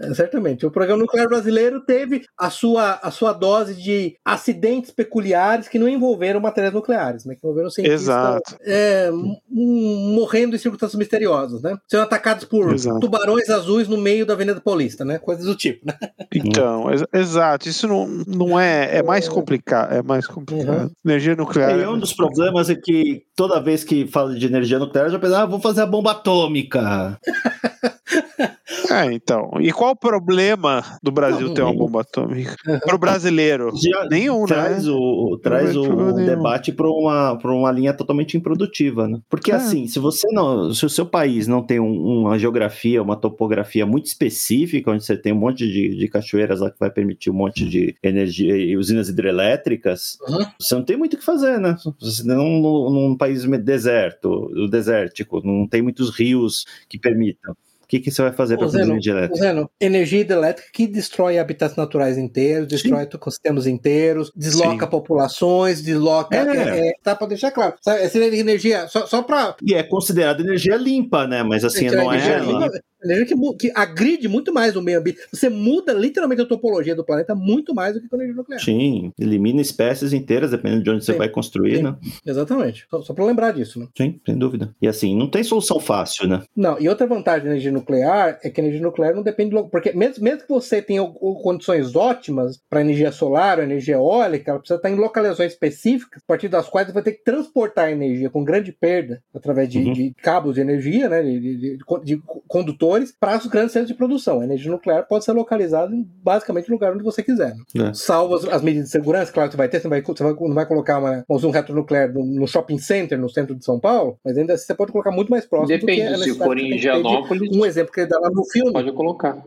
É, 0.00 0.14
certamente. 0.14 0.64
O 0.64 0.70
programa 0.70 1.02
nuclear 1.02 1.28
brasileiro 1.28 1.80
teve 1.80 2.24
a 2.38 2.48
sua, 2.48 2.94
a 3.02 3.10
sua 3.10 3.32
dose 3.32 3.74
de 3.74 4.16
acidentes 4.24 4.90
peculiares 4.90 5.68
que 5.68 5.78
não 5.78 5.88
envolveram 5.88 6.40
matérias 6.40 6.72
nucleares, 6.72 7.24
né? 7.24 7.34
Que 7.34 7.40
envolveram 7.44 7.68
cientistas 7.68 8.02
Exato. 8.02 8.56
é, 8.62 9.10
morrendo 9.50 10.54
em 10.54 10.58
circunstâncias 10.58 10.98
misteriosas, 10.98 11.60
né? 11.60 11.76
Sendo 11.88 12.04
atacados 12.04 12.44
por 12.44 12.72
Exato. 12.72 13.00
tubarões 13.00 13.50
azuis 13.50 13.65
no 13.88 13.96
meio 13.98 14.24
da 14.26 14.34
Avenida 14.34 14.60
Paulista, 14.60 15.04
né? 15.04 15.18
Coisas 15.18 15.44
do 15.44 15.54
tipo, 15.54 15.86
né? 15.86 15.94
Então, 16.34 16.90
ex- 16.90 17.04
exato, 17.12 17.68
isso 17.68 17.86
não, 17.86 18.06
não 18.26 18.58
é, 18.60 18.98
é 18.98 19.02
mais 19.02 19.28
complicado, 19.28 19.92
é 19.92 20.02
mais 20.02 20.26
complicado. 20.26 20.90
Energia 21.04 21.34
nuclear. 21.36 21.78
E 21.78 21.86
um 21.86 21.98
dos 21.98 22.12
problemas 22.12 22.70
é 22.70 22.74
que 22.74 23.22
toda 23.34 23.60
vez 23.60 23.84
que 23.84 24.06
fala 24.06 24.34
de 24.34 24.46
energia 24.46 24.78
nuclear, 24.78 25.10
já 25.10 25.18
pensa, 25.18 25.42
ah, 25.42 25.46
vou 25.46 25.60
fazer 25.60 25.82
a 25.82 25.86
bomba 25.86 26.12
atômica. 26.12 27.18
É, 28.90 29.12
então. 29.12 29.50
E 29.60 29.72
qual 29.72 29.92
o 29.92 29.96
problema 29.96 30.82
do 31.02 31.10
Brasil 31.10 31.48
Não, 31.48 31.54
ter 31.54 31.62
uma 31.62 31.74
bomba 31.74 32.00
atômica? 32.02 32.54
Para 32.84 32.94
o 32.94 32.98
brasileiro? 32.98 33.72
Já 33.76 34.06
Nenhum, 34.08 34.40
né? 34.42 34.46
traz 34.46 34.86
o, 34.88 34.96
o- 34.96 35.38
traz 35.38 35.76
o, 35.76 35.82
nenhum. 36.12 36.26
debate 36.26 36.72
para 36.72 36.88
uma, 36.88 37.36
pra 37.38 37.52
uma 37.52 37.70
linha 37.72 37.92
totalmente 37.92 38.36
improdutiva, 38.36 39.08
né? 39.08 39.18
Porque 39.28 39.50
É. 39.50 39.54
assim, 39.56 39.86
se 39.86 39.98
você 39.98 40.28
não, 40.32 40.72
se 40.72 40.84
o 40.86 40.90
seu 40.90 41.06
país 41.06 41.46
não 41.46 41.62
tem 41.62 41.80
um- 41.80 42.20
uma 42.20 42.38
geografia, 42.38 43.02
uma 43.02 43.16
topografia 43.16 43.84
muito 43.86 44.06
específica, 44.06 44.90
onde 44.90 45.04
você 45.04 45.16
tem 45.16 45.32
um 45.32 45.36
monte 45.36 45.66
de, 45.66 45.96
de 45.96 46.08
cachoeiras 46.08 46.60
lá 46.60 46.70
que 46.70 46.78
vai 46.78 46.90
permitir 46.90 47.30
um 47.30 47.34
monte 47.34 47.68
de 47.68 47.94
energia 48.02 48.56
e 48.56 48.76
usinas 48.76 49.08
hidrelétricas, 49.08 50.18
Uhum. 50.28 50.44
você 50.58 50.74
não 50.74 50.84
tem 50.84 50.96
muito 50.96 51.14
o 51.14 51.18
que 51.18 51.24
fazer, 51.24 51.58
né? 51.58 51.76
Você 52.00 52.22
não 52.24 52.44
num, 52.60 52.90
num 52.90 53.16
país 53.16 53.44
deserto, 53.62 54.50
desértico, 54.70 55.40
não 55.44 55.66
tem 55.66 55.82
muitos 55.82 56.10
rios 56.10 56.64
que 56.88 56.98
permitam. 56.98 57.54
O 57.86 57.88
que, 57.88 58.00
que 58.00 58.10
você 58.10 58.20
vai 58.20 58.32
fazer 58.32 58.58
para 58.58 58.66
Zeno, 58.66 58.94
energia 58.94 59.12
elétrica? 59.12 59.38
Zeno, 59.38 59.70
energia 59.80 60.20
hidrelétrica 60.20 60.68
que 60.72 60.88
destrói 60.88 61.38
habitats 61.38 61.76
naturais 61.76 62.18
inteiros, 62.18 62.66
destrói 62.66 63.04
ecossistemas 63.04 63.64
inteiros, 63.64 64.32
desloca 64.34 64.86
Sim. 64.86 64.90
populações, 64.90 65.80
desloca. 65.80 66.36
É. 66.36 66.40
é, 66.40 66.88
é, 66.88 66.92
tá 67.00 67.14
para 67.14 67.28
deixar 67.28 67.52
claro. 67.52 67.74
Sabe, 67.80 68.02
essa 68.02 68.18
energia, 68.18 68.88
só, 68.88 69.06
só 69.06 69.22
para 69.22 69.54
E 69.62 69.72
é 69.72 69.84
considerada 69.84 70.42
energia 70.42 70.74
limpa, 70.74 71.28
né? 71.28 71.44
Mas 71.44 71.64
assim, 71.64 71.88
não 71.88 72.10
é. 72.10 72.16
energia, 72.16 72.38
limpa, 72.38 72.70
energia 73.04 73.26
que, 73.26 73.56
que 73.56 73.72
agride 73.74 74.28
muito 74.28 74.52
mais 74.52 74.76
o 74.76 74.82
meio 74.82 74.98
ambiente. 74.98 75.20
Você 75.32 75.48
muda 75.48 75.92
literalmente 75.92 76.42
a 76.42 76.46
topologia 76.46 76.94
do 76.94 77.04
planeta 77.04 77.34
muito 77.34 77.74
mais 77.74 77.94
do 77.94 78.00
que 78.00 78.08
com 78.08 78.16
energia 78.16 78.34
nuclear. 78.34 78.60
Sim, 78.60 79.12
elimina 79.18 79.60
espécies 79.60 80.12
inteiras, 80.12 80.50
dependendo 80.50 80.82
de 80.82 80.90
onde 80.90 81.04
você 81.04 81.12
Sim. 81.12 81.18
vai 81.18 81.28
construir, 81.28 81.76
Sim. 81.76 81.82
né? 81.84 81.96
Exatamente. 82.26 82.86
Só, 82.90 83.02
só 83.02 83.14
para 83.14 83.24
lembrar 83.24 83.52
disso, 83.52 83.78
né? 83.78 83.86
Sim, 83.96 84.20
sem 84.24 84.36
dúvida. 84.36 84.74
E 84.80 84.88
assim, 84.88 85.16
não 85.16 85.28
tem 85.28 85.42
solução 85.44 85.78
fácil, 85.78 86.28
né? 86.28 86.42
Não, 86.56 86.78
e 86.80 86.88
outra 86.88 87.06
vantagem 87.06 87.44
da 87.44 87.50
energia 87.50 87.72
nuclear 87.76 88.38
é 88.42 88.50
que 88.50 88.60
a 88.60 88.64
energia 88.64 88.82
nuclear 88.82 89.14
não 89.14 89.22
depende 89.22 89.50
do. 89.50 89.68
Porque 89.68 89.92
mesmo, 89.92 90.22
mesmo 90.24 90.42
que 90.42 90.48
você 90.48 90.82
tenha 90.82 91.04
condições 91.42 91.94
ótimas 91.94 92.58
para 92.68 92.80
energia 92.80 93.12
solar 93.12 93.58
ou 93.58 93.64
energia 93.64 93.94
eólica, 93.96 94.50
ela 94.50 94.58
precisa 94.60 94.76
estar 94.78 94.90
em 94.90 94.96
localizações 94.96 95.52
específicas, 95.52 96.22
a 96.22 96.26
partir 96.26 96.48
das 96.48 96.68
quais 96.68 96.86
você 96.88 96.92
vai 96.92 97.02
ter 97.02 97.12
que 97.12 97.24
transportar 97.24 97.86
a 97.86 97.92
energia 97.92 98.30
com 98.30 98.42
grande 98.44 98.72
perda 98.72 99.22
através 99.34 99.68
de, 99.68 99.78
Uhum. 99.78 99.92
de 99.92 100.14
cabos 100.22 100.54
de 100.54 100.60
energia, 100.60 101.08
né, 101.08 101.22
de, 101.22 101.38
de- 101.40 101.56
de- 101.58 101.78
de 102.04 102.22
condutores, 102.48 103.12
para 103.18 103.36
os 103.38 103.46
grandes 103.46 103.72
centros 103.72 103.90
de 103.90 103.96
produção. 103.96 104.40
A 104.40 104.44
energia 104.44 104.70
nuclear 104.70 105.06
pode 105.06 105.24
ser 105.24 105.32
localizada 105.32 105.94
em 105.94 106.06
basicamente 106.22 106.68
no 106.68 106.74
lugar 106.74 106.92
onde 106.94 107.02
você 107.04 107.22
quiser. 107.22 107.54
né? 107.74 107.88
É. 107.90 107.94
Salvo 107.94 108.34
as, 108.36 108.44
as 108.46 108.62
medidas 108.62 108.86
de 108.86 108.92
segurança, 108.92 109.32
claro 109.32 109.48
que 109.48 109.54
você 109.54 109.58
vai 109.58 109.68
ter, 109.68 109.80
você, 109.80 109.88
vai, 109.88 110.02
você 110.02 110.22
vai- 110.22 110.34
não 110.40 110.54
vai 110.54 110.66
colocar 110.66 110.98
uma, 110.98 111.24
um 111.28 111.50
reator 111.50 111.74
nuclear 111.76 112.12
no, 112.12 112.24
no 112.24 112.46
shopping 112.46 112.78
center, 112.78 113.18
no 113.18 113.28
centro 113.28 113.54
de 113.54 113.64
São 113.64 113.78
Paulo, 113.78 114.18
mas 114.24 114.36
ainda 114.38 114.54
assim 114.54 114.64
você 114.66 114.74
pode 114.74 114.92
colocar 114.92 115.10
muito 115.10 115.28
mais 115.30 115.44
próximo 115.46 115.78
do 115.78 115.86
que 115.86 116.00
a 116.00 116.10
Depende, 116.10 116.24
se 116.24 116.34
for 116.38 116.58
em 116.58 116.74
Higienópolis, 116.74 117.56
um 117.56 117.65
exemplo 117.66 117.92
que 117.92 118.00
ele 118.00 118.08
lá 118.18 118.30
no 118.30 118.44
filme. 118.44 118.72
pode 118.72 118.92
colocar. 118.92 119.42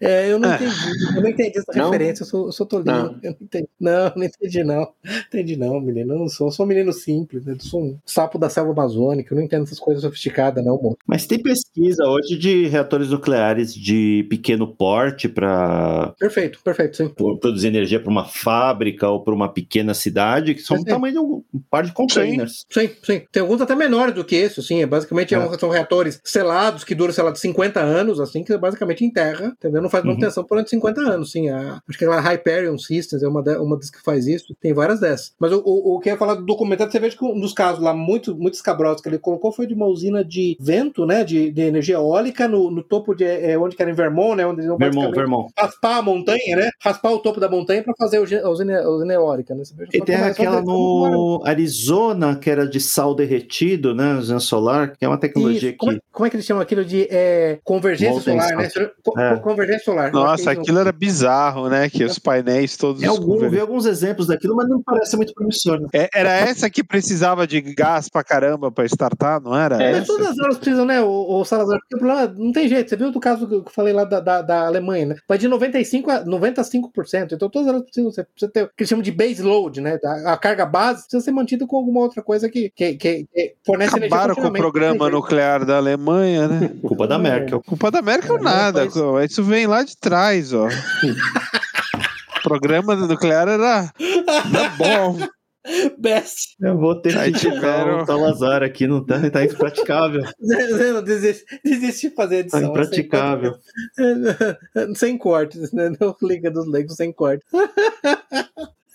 É, 0.00 0.30
eu 0.30 0.38
não 0.38 0.50
É. 0.52 0.56
entendi. 0.56 1.16
Eu 1.16 1.22
não 1.22 1.28
entendi 1.28 1.58
essa 1.58 1.72
Não? 1.78 1.90
referência. 1.90 2.22
Eu 2.22 2.26
sou, 2.26 2.46
eu 2.46 2.52
sou 2.52 2.66
tolinho. 2.66 2.86
Não. 2.94 3.18
Eu 3.22 3.30
não 3.32 3.36
entendi. 3.42 3.68
Não, 3.80 4.12
não 4.16 4.24
entendi, 4.24 4.64
não. 4.64 4.88
Entendi, 5.28 5.56
não, 5.56 5.80
menino. 5.80 6.14
Eu 6.14 6.18
não 6.18 6.28
sou. 6.28 6.48
Eu 6.48 6.52
sou 6.52 6.64
um 6.64 6.68
menino 6.68 6.92
simples. 6.92 7.46
Eu 7.46 7.58
sou 7.60 7.82
um 7.82 7.98
sapo 8.04 8.38
da 8.38 8.48
selva 8.48 8.72
amazônica. 8.72 9.32
Eu 9.32 9.36
não 9.36 9.44
entendo 9.44 9.64
essas 9.64 9.78
coisas 9.78 10.02
sofisticadas, 10.02 10.64
não, 10.64 10.76
amor. 10.78 10.96
Mas 11.06 11.26
tem 11.26 11.38
pesquisa 11.42 12.04
hoje 12.04 12.36
de 12.36 12.66
reatores 12.66 13.10
nucleares 13.10 13.74
de 13.74 14.26
pequeno 14.30 14.66
porte 14.66 15.28
para 15.28 16.14
Perfeito, 16.18 16.58
perfeito, 16.62 16.96
sim. 16.96 17.08
produzir 17.08 17.68
energia 17.68 18.00
para 18.00 18.10
uma 18.10 18.24
fábrica 18.24 19.08
ou 19.08 19.22
para 19.22 19.34
uma 19.34 19.48
pequena 19.52 19.94
cidade, 19.94 20.54
que 20.54 20.62
são 20.62 20.76
Sim. 20.76 20.84
do 20.84 20.88
tamanho 20.88 21.12
de 21.14 21.18
um 21.20 21.36
um 21.54 21.60
par 21.70 21.84
de 21.84 21.92
containers. 21.92 22.64
Sim, 22.70 22.90
sim. 23.02 23.22
Tem 23.32 23.40
alguns 23.42 23.60
até 23.60 23.74
menores 23.74 24.14
do 24.14 24.24
que 24.24 24.36
isso, 24.36 24.62
sim. 24.62 24.82
É 24.82 24.86
basicamente 24.86 25.34
É. 25.34 25.38
é 25.38 25.58
são 25.58 25.68
reatores 25.68 26.20
selados 26.24 26.84
que 26.84 26.94
duram, 26.94 27.12
sei 27.12 27.22
lá, 27.24 27.30
de 27.30 27.38
50 27.40 27.80
anos, 27.80 28.20
assim, 28.20 28.42
que 28.42 28.56
basicamente 28.56 29.04
em 29.04 29.10
terra, 29.10 29.54
entendeu? 29.66 29.82
Não 29.82 29.90
faz 29.90 30.02
Uhum. 30.04 30.10
manutenção 30.10 30.42
por 30.44 30.56
durante 30.56 30.70
50 30.70 31.00
anos, 31.02 31.30
sim. 31.32 31.48
A, 31.50 31.80
acho 31.88 31.98
que 31.98 32.04
aquela 32.04 32.20
Hyperion 32.20 32.78
Systems 32.78 33.22
é 33.22 33.28
uma, 33.28 33.42
da- 33.42 33.60
uma 33.60 33.76
das 33.76 33.90
que 33.90 34.00
faz 34.02 34.26
isso. 34.26 34.54
Tem 34.60 34.72
várias 34.72 35.00
dessas. 35.00 35.32
Mas 35.38 35.52
o, 35.52 35.62
o, 35.64 35.96
o 35.96 36.00
que 36.00 36.08
eu 36.08 36.14
ia 36.14 36.18
falar 36.18 36.34
do 36.34 36.44
documentário, 36.46 36.90
você 36.90 36.98
veja 36.98 37.16
que 37.16 37.24
um 37.24 37.38
dos 37.38 37.52
casos 37.52 37.82
lá 37.82 37.92
muito, 37.94 38.34
muito 38.34 38.54
escabrosos 38.54 39.02
que 39.02 39.08
ele 39.08 39.18
colocou 39.18 39.52
foi 39.52 39.66
de 39.66 39.74
uma 39.74 39.86
usina 39.86 40.24
de 40.24 40.56
vento, 40.60 41.04
né? 41.04 41.22
De, 41.24 41.50
de 41.50 41.60
energia 41.62 41.96
eólica 41.96 42.48
no, 42.48 42.70
no 42.70 42.82
topo 42.82 43.14
de 43.14 43.24
é, 43.24 43.58
onde 43.58 43.76
que 43.76 43.82
era 43.82 43.90
em 43.90 43.94
Vermont, 43.94 44.36
né? 44.36 44.46
Onde 44.46 44.60
eles 44.60 44.66
iam 44.70 44.78
Vermont, 44.78 45.14
Vermont. 45.14 45.52
raspar 45.58 45.98
a 45.98 46.02
montanha, 46.02 46.56
né? 46.56 46.70
Raspar 46.82 47.12
o 47.12 47.18
topo 47.18 47.38
da 47.40 47.48
montanha 47.48 47.82
para 47.82 47.94
fazer 47.98 48.16
a 48.18 48.22
usina, 48.50 48.80
a 48.80 48.88
usina, 48.90 49.12
eólica, 49.12 49.54
né? 49.54 49.62
E 49.92 50.00
tem 50.00 50.16
como 50.16 50.28
é- 50.28 50.34
só 50.34 50.42
aquela 50.42 50.62
como 50.62 51.08
no 51.08 51.42
Arizona, 51.44 52.36
que 52.36 52.48
era 52.50 52.66
de 52.66 52.80
sal 52.80 53.14
derretido, 53.14 53.94
né? 53.94 54.14
Usina 54.14 54.40
solar, 54.40 54.96
que 54.96 55.04
é 55.04 55.08
uma 55.08 55.18
tecnologia 55.18 55.70
Isso. 55.70 55.78
Como, 55.78 55.92
que. 55.92 55.98
é, 55.98 56.00
como 56.12 56.26
é 56.26 56.30
que 56.30 56.36
eles 56.36 56.46
chamam 56.46 56.62
aquilo 56.62 56.84
de 56.84 57.06
é, 57.10 57.58
convergência 57.64 58.14
Molten 58.14 58.40
solar, 58.40 58.56
né? 58.56 58.68
Co- 59.04 59.20
É. 59.20 59.36
Convergência 59.56 59.84
solar. 59.84 60.12
Nossa, 60.12 60.50
aquilo 60.50 60.78
era 60.78 60.92
bizarro, 60.92 61.68
né? 61.68 61.88
Que 61.88 62.04
os 62.04 62.18
painéis 62.18 62.76
todos. 62.76 63.00
Tem 63.00 63.08
algum, 63.08 63.48
vi 63.48 63.58
alguns 63.58 63.86
exemplos 63.86 64.26
daquilo, 64.26 64.54
mas 64.54 64.68
não 64.68 64.82
parece 64.82 65.16
muito 65.16 65.32
promissor. 65.34 65.80
Né? 65.80 65.88
É, 65.92 66.08
Era 66.14 66.30
essa 66.30 66.68
que 66.68 66.84
precisava 66.84 67.46
de 67.46 67.60
gás 67.60 68.08
pra 68.08 68.22
caramba 68.22 68.70
pra 68.70 68.84
startar, 68.84 69.40
não 69.40 69.56
era? 69.56 69.82
É, 69.82 69.92
Mas 69.92 70.02
essa? 70.02 70.06
todas 70.06 70.38
elas 70.38 70.58
precisam, 70.58 70.84
né, 70.84 71.00
o, 71.00 71.40
o 71.40 71.44
Salazar? 71.44 71.78
Porque 71.80 71.96
o 71.96 71.98
problema 71.98 72.34
não 72.36 72.52
tem 72.52 72.68
jeito. 72.68 72.88
Você 72.88 72.96
viu 72.96 73.10
do 73.10 73.20
caso 73.20 73.46
que 73.46 73.54
eu 73.54 73.64
falei 73.70 73.92
lá 73.92 74.04
da, 74.04 74.20
da, 74.20 74.42
da 74.42 74.66
Alemanha, 74.66 75.06
né? 75.06 75.16
Vai 75.28 75.38
de 75.38 75.48
95% 75.48 76.08
a 76.08 76.24
95%. 76.24 77.32
Então 77.32 77.48
todas 77.48 77.68
elas 77.68 77.82
precisam 77.82 78.10
ser, 78.10 78.24
precisa 78.24 78.52
ter 78.52 78.62
o 78.64 78.66
que 78.68 78.72
eles 78.80 78.88
chamam 78.88 79.02
de 79.02 79.12
base 79.12 79.42
load, 79.42 79.80
né? 79.80 79.98
A, 80.04 80.32
a 80.34 80.36
carga 80.36 80.66
base 80.66 81.02
precisa 81.02 81.22
ser 81.22 81.32
mantida 81.32 81.66
com 81.66 81.76
alguma 81.76 82.00
outra 82.00 82.22
coisa 82.22 82.48
que, 82.48 82.70
que, 82.70 82.94
que, 82.94 83.26
que 83.32 83.54
fornece 83.64 83.96
energia 83.96 84.16
Acabaram 84.16 84.34
com 84.34 84.48
o 84.48 84.52
programa 84.52 85.08
nuclear 85.10 85.64
da 85.64 85.76
Alemanha, 85.76 86.48
né? 86.48 86.70
Culpa 86.80 87.06
da 87.06 87.18
Merkel. 87.18 87.62
Culpa 87.62 87.90
da 87.90 87.98
América 87.98 88.32
ou 88.32 88.38
É, 88.38 88.42
nada. 88.42 88.84
Isso 88.84 89.42
vem 89.46 89.66
lá 89.66 89.82
de 89.82 89.96
trás, 89.96 90.52
ó. 90.52 90.66
O 90.68 92.42
programa 92.42 92.94
nuclear 92.94 93.48
era, 93.48 93.90
era 93.98 94.68
bom. 94.76 95.18
Best. 95.98 96.54
Eu 96.60 96.78
vou 96.78 96.94
ter 97.02 97.18
Aí 97.18 97.32
que 97.32 97.40
tirar 97.40 97.54
tiveram- 97.56 98.02
o 98.02 98.06
Salazar 98.06 98.62
aqui, 98.62 98.86
não 98.86 99.04
tá, 99.04 99.18
tá 99.30 99.44
impraticável. 99.44 100.22
Não, 100.38 101.02
desiste, 101.02 101.44
desiste 101.64 102.08
de 102.08 102.14
fazer 102.14 102.44
Tá 102.44 102.58
edição. 102.58 102.70
impraticável. 102.70 103.54
Sem, 103.94 104.94
sem 104.94 105.18
cortes, 105.18 105.72
né? 105.72 105.90
Não 106.00 106.14
liga 106.22 106.52
dos 106.52 106.68
leigos 106.68 106.94
sem 106.94 107.12
cortes. 107.12 107.44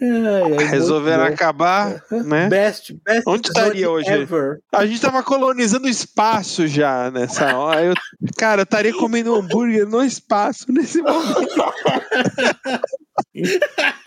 Ai, 0.01 0.49
muito 0.49 0.63
Resolveram 0.63 1.25
acabar, 1.25 2.03
né? 2.09 2.49
Best, 2.49 2.93
best 3.05 3.23
Onde 3.27 3.47
estaria 3.49 3.89
hoje? 3.89 4.09
Ever. 4.09 4.59
A 4.71 4.85
gente 4.85 4.99
tava 4.99 5.21
colonizando 5.21 5.85
o 5.85 5.89
espaço 5.89 6.67
já 6.67 7.11
nessa 7.11 7.55
hora. 7.55 7.83
Eu, 7.83 7.93
cara, 8.35 8.61
eu 8.61 8.63
estaria 8.63 8.93
comendo 8.93 9.33
um 9.33 9.37
hambúrguer 9.37 9.87
no 9.87 10.03
espaço 10.03 10.71
nesse 10.71 11.01
momento. 11.01 11.55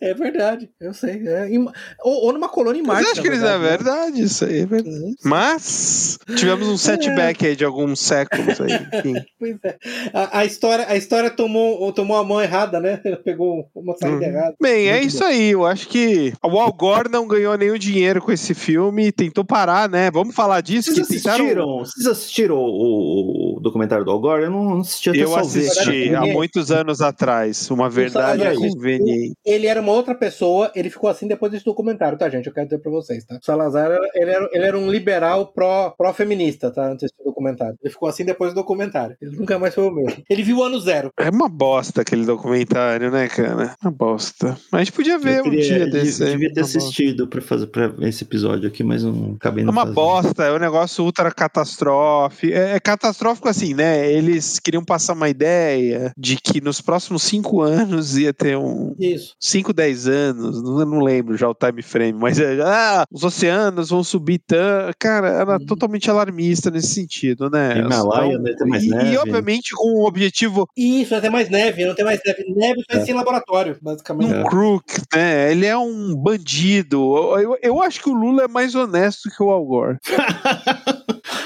É 0.00 0.14
verdade, 0.14 0.70
eu 0.80 0.94
sei. 0.94 1.26
é. 1.28 1.48
Em- 1.50 1.66
ou, 2.02 2.24
ou 2.24 2.32
numa 2.32 2.48
colônia 2.48 2.80
em 2.80 2.82
Mas 2.82 2.94
Marte. 2.96 3.04
eu 3.06 3.12
acho 3.12 3.22
que 3.22 3.28
eles 3.28 3.40
é 3.40 3.44
na 3.44 3.58
verdade, 3.58 4.22
isso 4.22 4.44
aí 4.44 4.60
é 4.60 4.66
verdade. 4.66 4.94
né? 4.96 5.06
Uhum. 5.06 5.14
Mas 5.24 6.18
tivemos 6.36 6.66
um 6.68 6.76
setback 6.78 7.46
aí 7.46 7.54
de 7.54 7.64
alguns 7.64 8.00
séculos 8.00 8.58
aí. 8.60 8.72
Enfim. 8.98 9.14
Pois 9.38 9.56
é. 9.64 9.76
A, 10.14 10.38
a 10.40 10.44
história, 10.46 10.86
a 10.88 10.96
história 10.96 11.28
tomou, 11.30 11.92
tomou 11.92 12.16
a 12.16 12.24
mão 12.24 12.40
errada, 12.40 12.80
né? 12.80 12.96
Pegou 13.22 13.68
uma 13.74 13.94
saída 13.96 14.16
Uhum. 14.16 14.22
errada. 14.22 14.54
Bem, 14.60 14.88
é 14.88 14.92
Muito 14.94 15.08
isso 15.08 15.24
aí. 15.24 15.50
Eu 15.50 15.66
acho 15.66 15.88
que 15.88 16.32
o 16.42 16.58
Al 16.58 16.72
Gore 16.72 17.10
não 17.10 17.26
ganhou 17.28 17.56
nenhum 17.56 17.76
dinheiro 17.78 18.22
com 18.22 18.32
esse 18.32 18.54
filme 18.54 19.08
e 19.08 19.12
tentou 19.12 19.44
parar, 19.44 19.88
né? 19.90 20.10
Vamos 20.10 20.34
falar 20.34 20.62
disso? 20.62 20.94
Vocês 20.94 21.06
que 21.06 21.16
tentaram. 21.16 21.36
assistiram, 21.44 21.78
vocês 21.80 22.06
assistiram 22.06 22.56
o, 22.56 23.56
o 23.58 23.60
documentário 23.60 24.04
do 24.06 24.10
Al 24.10 24.20
Gore? 24.20 24.44
Eu 24.44 24.50
não 24.50 24.80
assisti 24.80 25.10
até 25.10 25.18
Eu 25.22 25.36
assisti 25.36 26.14
há 26.14 26.22
muitos 26.22 26.70
anos 26.70 27.00
atrás. 27.02 27.70
Uma 27.70 27.90
verdade 27.90 28.42
Salazar, 28.42 28.54
conveniente. 28.74 29.34
Ele 29.44 29.66
era 29.66 29.80
uma 29.80 29.92
outra 29.92 30.14
pessoa, 30.14 30.70
ele 30.74 30.90
ficou 30.90 31.08
assim 31.08 31.26
depois 31.26 31.52
desse 31.52 31.64
documentário, 31.64 32.18
tá, 32.18 32.28
gente? 32.28 32.46
Eu 32.46 32.52
quero 32.52 32.66
dizer 32.66 32.78
pra 32.78 32.90
vocês, 32.90 33.24
tá? 33.24 33.36
O 33.40 33.44
Salazar, 33.44 33.90
era- 33.90 34.08
ele 34.14 34.30
era, 34.30 34.48
ele 34.52 34.64
era 34.64 34.78
um 34.78 34.90
liberal 34.90 35.46
pró- 35.52 35.90
pró-feminista, 35.96 36.70
tá? 36.70 36.90
Antes 36.90 37.10
do 37.18 37.24
documentário. 37.24 37.76
Ele 37.82 37.92
ficou 37.92 38.08
assim 38.08 38.24
depois 38.24 38.52
do 38.52 38.56
documentário. 38.56 39.16
Ele 39.20 39.36
nunca 39.36 39.58
mais 39.58 39.74
foi 39.74 39.84
o 39.84 39.90
mesmo. 39.90 40.22
Ele 40.28 40.42
viu 40.42 40.58
o 40.58 40.62
ano 40.64 40.80
zero. 40.80 41.10
É 41.18 41.30
uma 41.30 41.48
bosta 41.48 42.00
aquele 42.02 42.24
documentário, 42.24 43.10
né, 43.10 43.28
cara? 43.28 43.74
Uma 43.82 43.90
bosta. 43.90 44.56
Mas 44.72 44.80
a 44.80 44.84
gente 44.84 44.92
podia 44.92 45.18
ver 45.18 45.38
Eu 45.38 45.44
um 45.46 45.50
queria- 45.50 45.62
dia 45.64 45.78
eu 45.86 45.90
desse. 45.90 46.22
aí, 46.24 46.30
devia 46.32 46.52
ter 46.52 46.60
assistido 46.60 47.26
pra 47.28 47.40
fazer 47.40 47.66
pra 47.66 47.92
esse 48.02 48.24
episódio 48.24 48.68
aqui, 48.68 48.82
mas 48.82 49.02
eu 49.02 49.12
não 49.12 49.34
acabei 49.34 49.62
É 49.62 49.64
não 49.66 49.72
uma 49.72 49.82
fazendo. 49.82 49.94
bosta, 49.94 50.44
é 50.44 50.52
um 50.52 50.58
negócio 50.58 51.04
ultra 51.04 51.30
catastrófico. 51.30 52.52
É, 52.52 52.76
é 52.76 52.80
catastrófico 52.80 53.48
assim, 53.48 53.74
né? 53.74 54.10
Eles 54.10 54.58
queriam 54.58 54.84
passar 54.84 55.12
uma 55.14 55.28
ideia 55.28 56.12
de 56.16 56.36
que 56.36 56.60
nos 56.60 56.80
próximos 56.80 57.22
cinco 57.22 57.60
anos 57.60 58.16
ia 58.16 58.32
ter 58.32 58.55
um. 58.56 58.94
Isso. 58.98 59.34
5, 59.40 59.72
10 59.72 60.06
anos, 60.08 60.62
não, 60.62 60.80
eu 60.80 60.86
não 60.86 61.00
lembro 61.00 61.36
já 61.36 61.48
o 61.48 61.54
time 61.54 61.82
frame, 61.82 62.18
mas 62.18 62.38
é, 62.38 62.58
ah, 62.62 63.04
os 63.10 63.22
oceanos 63.24 63.90
vão 63.90 64.02
subir 64.04 64.40
tanto. 64.46 64.94
Cara, 64.98 65.28
era 65.28 65.52
Uhum. 65.58 65.66
totalmente 65.66 66.10
alarmista 66.10 66.70
nesse 66.70 66.88
sentido, 66.94 67.48
né? 67.50 67.78
Himalaia, 67.78 68.28
Então, 68.32 68.42
né, 68.42 68.54
tem 68.58 68.68
mais 68.68 68.84
e, 68.84 68.88
neve. 68.88 69.12
e, 69.12 69.16
obviamente 69.18 69.70
com 69.74 70.00
o 70.00 70.06
objetivo 70.06 70.68
Isso, 70.76 71.18
tem 71.20 71.30
mais 71.30 71.48
neve, 71.48 71.84
não 71.84 71.94
tem 71.94 72.04
mais 72.04 72.20
neve. 72.24 72.44
Neve 72.54 72.82
só 72.90 72.98
É. 72.98 73.04
em 73.10 73.12
laboratório, 73.14 73.76
basicamente. 73.80 74.32
um 74.34 74.44
crook, 74.44 74.84
né? 75.14 75.50
Ele 75.52 75.66
é 75.66 75.76
um 75.76 76.14
bandido. 76.16 77.16
Eu, 77.16 77.38
eu, 77.52 77.58
eu 77.62 77.82
acho 77.82 78.02
que 78.02 78.08
o 78.10 78.14
Lula 78.14 78.44
é 78.44 78.48
mais 78.48 78.74
honesto 78.74 79.30
que 79.34 79.42
o 79.42 79.50
Al 79.50 79.64
Gore. 79.64 79.98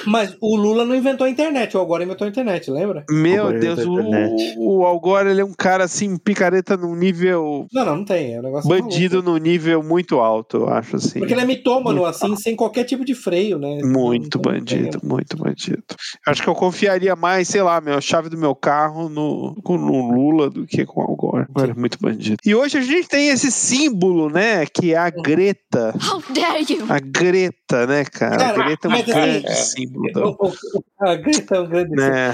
Mas 0.06 0.34
o 0.40 0.56
Lula 0.56 0.84
não 0.84 0.94
inventou 0.94 1.26
a 1.26 1.30
internet, 1.30 1.76
o 1.76 1.80
Agora 1.80 2.02
inventou 2.04 2.26
a 2.26 2.30
internet, 2.30 2.70
lembra? 2.70 3.04
Meu 3.10 3.52
Deus, 3.58 3.80
o, 3.84 4.00
o 4.58 4.84
Al 4.86 4.98
Gore 5.00 5.28
ele 5.30 5.40
é 5.40 5.44
um 5.44 5.52
cara 5.52 5.84
assim, 5.84 6.16
picareta 6.16 6.76
num 6.76 6.94
nível. 6.94 7.66
Não, 7.72 7.84
não, 7.84 7.96
não 7.96 8.04
tem. 8.04 8.34
É 8.34 8.38
um 8.38 8.42
negócio 8.42 8.68
Bandido 8.68 9.16
maluco. 9.16 9.30
num 9.30 9.36
nível 9.38 9.82
muito 9.82 10.18
alto, 10.18 10.58
eu 10.58 10.68
acho 10.70 10.96
assim. 10.96 11.18
Porque 11.18 11.34
ele 11.34 11.40
é 11.42 11.44
mitômano, 11.44 12.04
assim, 12.04 12.34
sem 12.36 12.56
qualquer 12.56 12.84
tipo 12.84 13.04
de 13.04 13.14
freio, 13.14 13.58
né? 13.58 13.80
Muito 13.82 14.38
Não- 14.38 14.52
não 14.52 14.58
bandido, 14.60 14.98
tem- 15.00 15.08
muito 15.10 15.36
bandido. 15.36 15.82
Acho 16.26 16.42
que 16.42 16.48
eu 16.48 16.54
confiaria 16.54 17.14
mais, 17.14 17.48
sei 17.48 17.62
lá, 17.62 17.80
meu, 17.80 17.94
a 17.94 18.00
chave 18.00 18.28
do 18.28 18.38
meu 18.38 18.54
carro 18.54 19.08
no, 19.08 19.54
com- 19.62 19.76
no 19.78 20.10
Lula 20.12 20.48
do 20.50 20.66
que 20.66 20.84
com 20.86 21.00
o 21.00 21.04
Al 21.04 21.16
Gore. 21.16 21.46
Agora, 21.54 21.74
muito 21.74 21.98
bandido. 22.00 22.36
E 22.44 22.54
hoje 22.54 22.78
a 22.78 22.82
gente 22.82 23.08
tem 23.08 23.28
esse 23.28 23.50
símbolo, 23.50 24.30
né? 24.30 24.64
Que 24.66 24.94
é 24.94 24.96
a 24.98 25.10
Greta. 25.10 25.94
How 26.10 26.22
dare 26.34 26.64
you! 26.68 26.86
A 26.88 26.98
Greta, 26.98 27.86
né, 27.86 28.04
cara? 28.04 28.36
Cara, 28.38 28.60
a 28.62 28.64
Greta 28.64 28.86
é 28.86 28.88
um 28.88 28.92
mas 28.92 29.02
assim, 29.02 29.12
grande 29.12 29.49
é, 29.50 29.54
símbolo. 29.54 30.12
da- 30.12 30.26
O- 30.26 30.36
o- 30.40 30.48
o- 30.48 30.84
A 31.00 31.14
Greta 31.16 31.56
é 31.56 31.60
um 31.60 31.66
grande 31.68 31.96
né? 31.96 32.30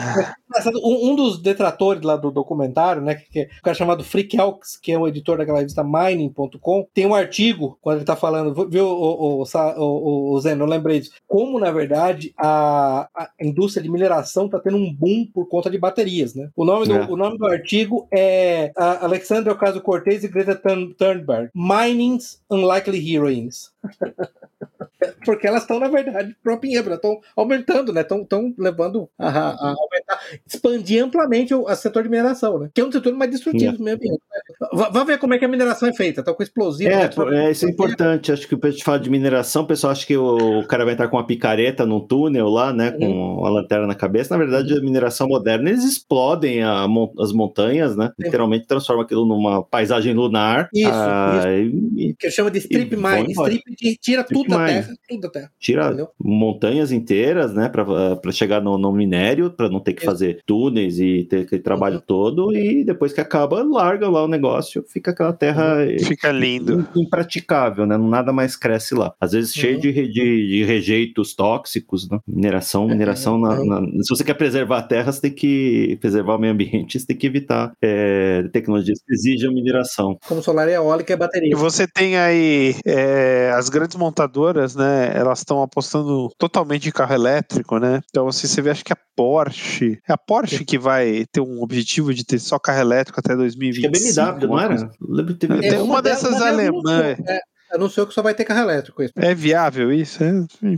Um, 0.82 1.10
um 1.12 1.16
dos 1.16 1.38
detratores 1.40 2.02
lá 2.02 2.16
do 2.16 2.30
documentário, 2.32 3.00
né, 3.02 3.14
que, 3.14 3.30
que 3.30 3.38
é 3.40 3.44
um 3.44 3.62
cara 3.62 3.76
chamado 3.76 4.02
Frick 4.02 4.36
Elks, 4.36 4.76
que 4.76 4.90
é 4.90 4.98
o 4.98 5.06
editor 5.06 5.38
daquela 5.38 5.58
revista 5.58 5.84
Mining.com, 5.84 6.86
tem 6.92 7.06
um 7.06 7.14
artigo, 7.14 7.78
quando 7.80 7.98
ele 7.98 8.04
tá 8.04 8.16
falando, 8.16 8.68
viu, 8.68 8.86
o, 8.86 8.90
o, 9.38 9.40
o, 9.42 9.46
Sa- 9.46 9.76
o, 9.78 10.32
o 10.32 10.40
Zeno, 10.40 10.64
eu 10.64 10.68
lembrei 10.68 10.98
disso, 11.00 11.12
como, 11.28 11.60
na 11.60 11.70
verdade, 11.70 12.32
a, 12.36 13.08
a 13.14 13.28
indústria 13.40 13.82
de 13.82 13.88
mineração 13.90 14.48
tá 14.48 14.58
tendo 14.58 14.76
um 14.78 14.92
boom 14.92 15.26
por 15.32 15.46
conta 15.48 15.70
de 15.70 15.78
baterias, 15.78 16.34
né? 16.34 16.48
O 16.56 16.64
nome 16.64 16.86
do, 16.86 16.94
É. 16.96 17.04
o 17.06 17.16
nome 17.16 17.38
do 17.38 17.46
artigo 17.46 18.08
é 18.12 18.72
Alexandre 18.76 19.52
Ocasio-Cortez 19.52 20.24
e 20.24 20.28
Greta 20.28 20.56
Thun- 20.56 20.92
Thunberg, 20.98 21.50
Mining's 21.54 22.40
Unlikely 22.50 23.14
Heroines. 23.14 23.70
Porque 25.24 25.46
elas 25.46 25.62
estão, 25.62 25.78
na 25.80 25.88
verdade, 25.88 26.34
propinhando, 26.42 26.92
estão 26.94 27.20
aumentando, 27.36 27.92
né? 27.92 28.02
Estão 28.02 28.54
levando 28.58 29.08
a, 29.18 29.28
a- 29.28 29.50
a 29.50 29.68
aumentar, 29.70 30.20
expandir 30.46 31.02
amplamente 31.04 31.54
o 31.54 31.66
a 31.68 31.74
setor 31.76 32.02
de 32.02 32.08
mineração, 32.08 32.58
né? 32.58 32.70
Que 32.74 32.80
é 32.80 32.84
um 32.84 32.92
setor 32.92 33.12
mais 33.14 33.30
destrutivo 33.30 33.76
do 33.76 33.82
meio 33.84 33.96
ambiente. 33.96 34.20
né? 34.20 34.68
Vá- 34.72 35.04
ver 35.04 35.18
como 35.18 35.34
é 35.34 35.38
que 35.38 35.44
a 35.44 35.48
mineração 35.48 35.88
é 35.88 35.92
feita, 35.92 36.22
tá 36.22 36.34
com 36.34 36.42
explosivo. 36.42 36.90
É, 36.90 37.08
né? 37.30 37.46
é, 37.46 37.50
isso 37.52 37.64
é 37.66 37.70
importante. 37.70 38.32
Acho 38.32 38.48
que 38.48 38.54
o 38.54 38.58
pessoal 38.58 38.84
fala 38.84 38.98
de 39.00 39.08
mineração, 39.10 39.62
o 39.62 39.66
pessoal 39.66 39.92
acha 39.92 40.04
que 40.06 40.16
o, 40.16 40.64
cara 40.66 40.84
vai 40.84 40.94
estar 40.94 41.06
com 41.08 41.16
uma 41.16 41.26
picareta 41.26 41.86
num 41.86 42.00
túnel 42.00 42.48
lá, 42.48 42.72
né? 42.72 42.90
Com 42.90 43.44
a 43.46 43.50
lanterna 43.50 43.86
na 43.86 43.94
cabeça. 43.94 44.36
Na 44.36 44.38
verdade, 44.44 44.72
a 44.76 44.80
mineração 44.80 45.28
moderna, 45.28 45.70
eles 45.70 45.84
explodem 45.84 46.62
a 46.62 46.86
as 47.20 47.32
montanhas, 47.32 47.96
né? 47.96 48.10
Literalmente 48.18 48.66
transforma 48.66 49.02
aquilo 49.02 49.24
numa 49.26 49.62
paisagem 49.62 50.12
lunar. 50.14 50.68
Isso, 50.74 50.90
ah, 50.92 51.44
e- 51.52 52.08
e 52.10 52.14
Que 52.14 52.30
chama 52.30 52.50
de 52.50 52.58
strip 52.58 52.96
mine. 52.96 53.32
Strip 53.32 53.62
de- 53.76 53.96
tira 53.96 54.22
Strip 54.22 54.42
tudo 54.42 54.50
da 54.58 54.66
terra, 54.66 54.94
tudo 55.08 55.30
terra. 55.30 55.50
tira 55.58 55.86
Entendeu? 55.86 56.08
montanhas 56.18 56.92
inteiras, 56.92 57.52
né, 57.54 57.68
para 57.68 58.32
chegar 58.32 58.60
no, 58.60 58.76
no 58.78 58.92
minério, 58.92 59.50
para 59.50 59.68
não 59.68 59.80
ter 59.80 59.92
que 59.94 60.00
Isso. 60.02 60.10
fazer 60.10 60.40
túneis 60.46 60.98
e 60.98 61.24
ter 61.24 61.42
aquele 61.42 61.62
trabalho 61.62 61.96
Uhum. 61.96 62.02
todo, 62.06 62.56
e 62.56 62.84
depois 62.84 63.12
que 63.12 63.20
acaba, 63.20 63.62
larga 63.62 64.08
lá 64.08 64.24
o 64.24 64.28
negócio, 64.28 64.84
fica 64.88 65.10
aquela 65.10 65.32
terra 65.32 65.76
Fica 66.06 66.30
lindo. 66.30 66.86
im- 66.96 67.02
impraticável, 67.02 67.86
né, 67.86 67.96
nada 67.96 68.32
mais 68.32 68.56
cresce 68.56 68.94
lá. 68.94 69.12
Às 69.20 69.32
vezes 69.32 69.52
cheio 69.54 69.74
Uhum. 69.76 69.80
de, 69.80 69.90
re- 69.90 70.08
de, 70.08 70.46
de 70.48 70.64
rejeitos 70.64 71.34
tóxicos, 71.34 72.08
né, 72.08 72.18
mineração, 72.26 72.86
mineração, 72.86 73.38
na- 73.38 73.58
uhum. 73.60 73.66
na- 73.66 74.02
se 74.02 74.08
você 74.08 74.24
quer 74.24 74.34
preservar 74.34 74.78
a 74.78 74.82
terra, 74.82 75.12
você 75.12 75.20
tem 75.22 75.32
que 75.32 75.96
preservar 76.00 76.36
o 76.36 76.38
meio 76.38 76.52
ambiente, 76.52 76.98
você 76.98 77.06
tem 77.06 77.16
que 77.16 77.26
evitar 77.26 77.72
é, 77.82 78.42
tecnologias 78.52 78.98
que 79.06 79.12
exijam 79.12 79.52
mineração. 79.52 80.18
Como 80.28 80.42
solar 80.42 80.68
eólica 80.68 81.12
é 81.12 81.16
E 81.16 81.18
bateria. 81.18 81.56
você 81.56 81.86
tem 81.86 82.16
aí 82.16 82.74
é, 82.84 83.50
as 83.54 83.68
grandes 83.68 83.96
montadoras, 83.96 84.74
né? 84.76 84.85
Elas 85.14 85.38
estão 85.40 85.62
apostando 85.62 86.28
totalmente 86.38 86.88
em 86.88 86.92
carro 86.92 87.14
elétrico, 87.14 87.78
né? 87.78 88.00
Então, 88.10 88.28
assim, 88.28 88.46
você 88.46 88.60
vê, 88.62 88.70
acho 88.70 88.84
que 88.84 88.92
a 88.92 88.98
Porsche. 89.16 89.98
É 90.08 90.12
a 90.12 90.18
Porsche 90.18 90.64
que 90.64 90.78
vai 90.78 91.24
ter 91.32 91.40
um 91.40 91.62
objetivo 91.62 92.12
de 92.14 92.24
ter 92.24 92.38
só 92.38 92.58
carro 92.58 92.80
elétrico 92.80 93.18
até 93.20 93.32
Acho 93.32 93.38
2025. 93.38 93.92
que 93.92 93.98
é 93.98 94.12
BMW, 94.24 94.46
não 94.46 94.54
uma 94.54 94.62
era? 94.64 94.90
lembro 95.00 95.34
que 95.34 95.46
teve... 95.46 95.66
É, 95.66 95.82
uma 95.82 96.00
delas- 96.02 96.22
dessas 96.22 96.40
alemãs. 96.42 97.18
é, 97.26 97.40
anunciou 97.72 98.06
que 98.06 98.14
só 98.14 98.22
vai 98.22 98.34
ter 98.34 98.44
carro 98.44 98.60
elétrico. 98.70 99.02
Isso. 99.02 99.12
É 99.16 99.34
viável 99.34 99.92
isso? 99.92 100.22
É. 100.22 100.32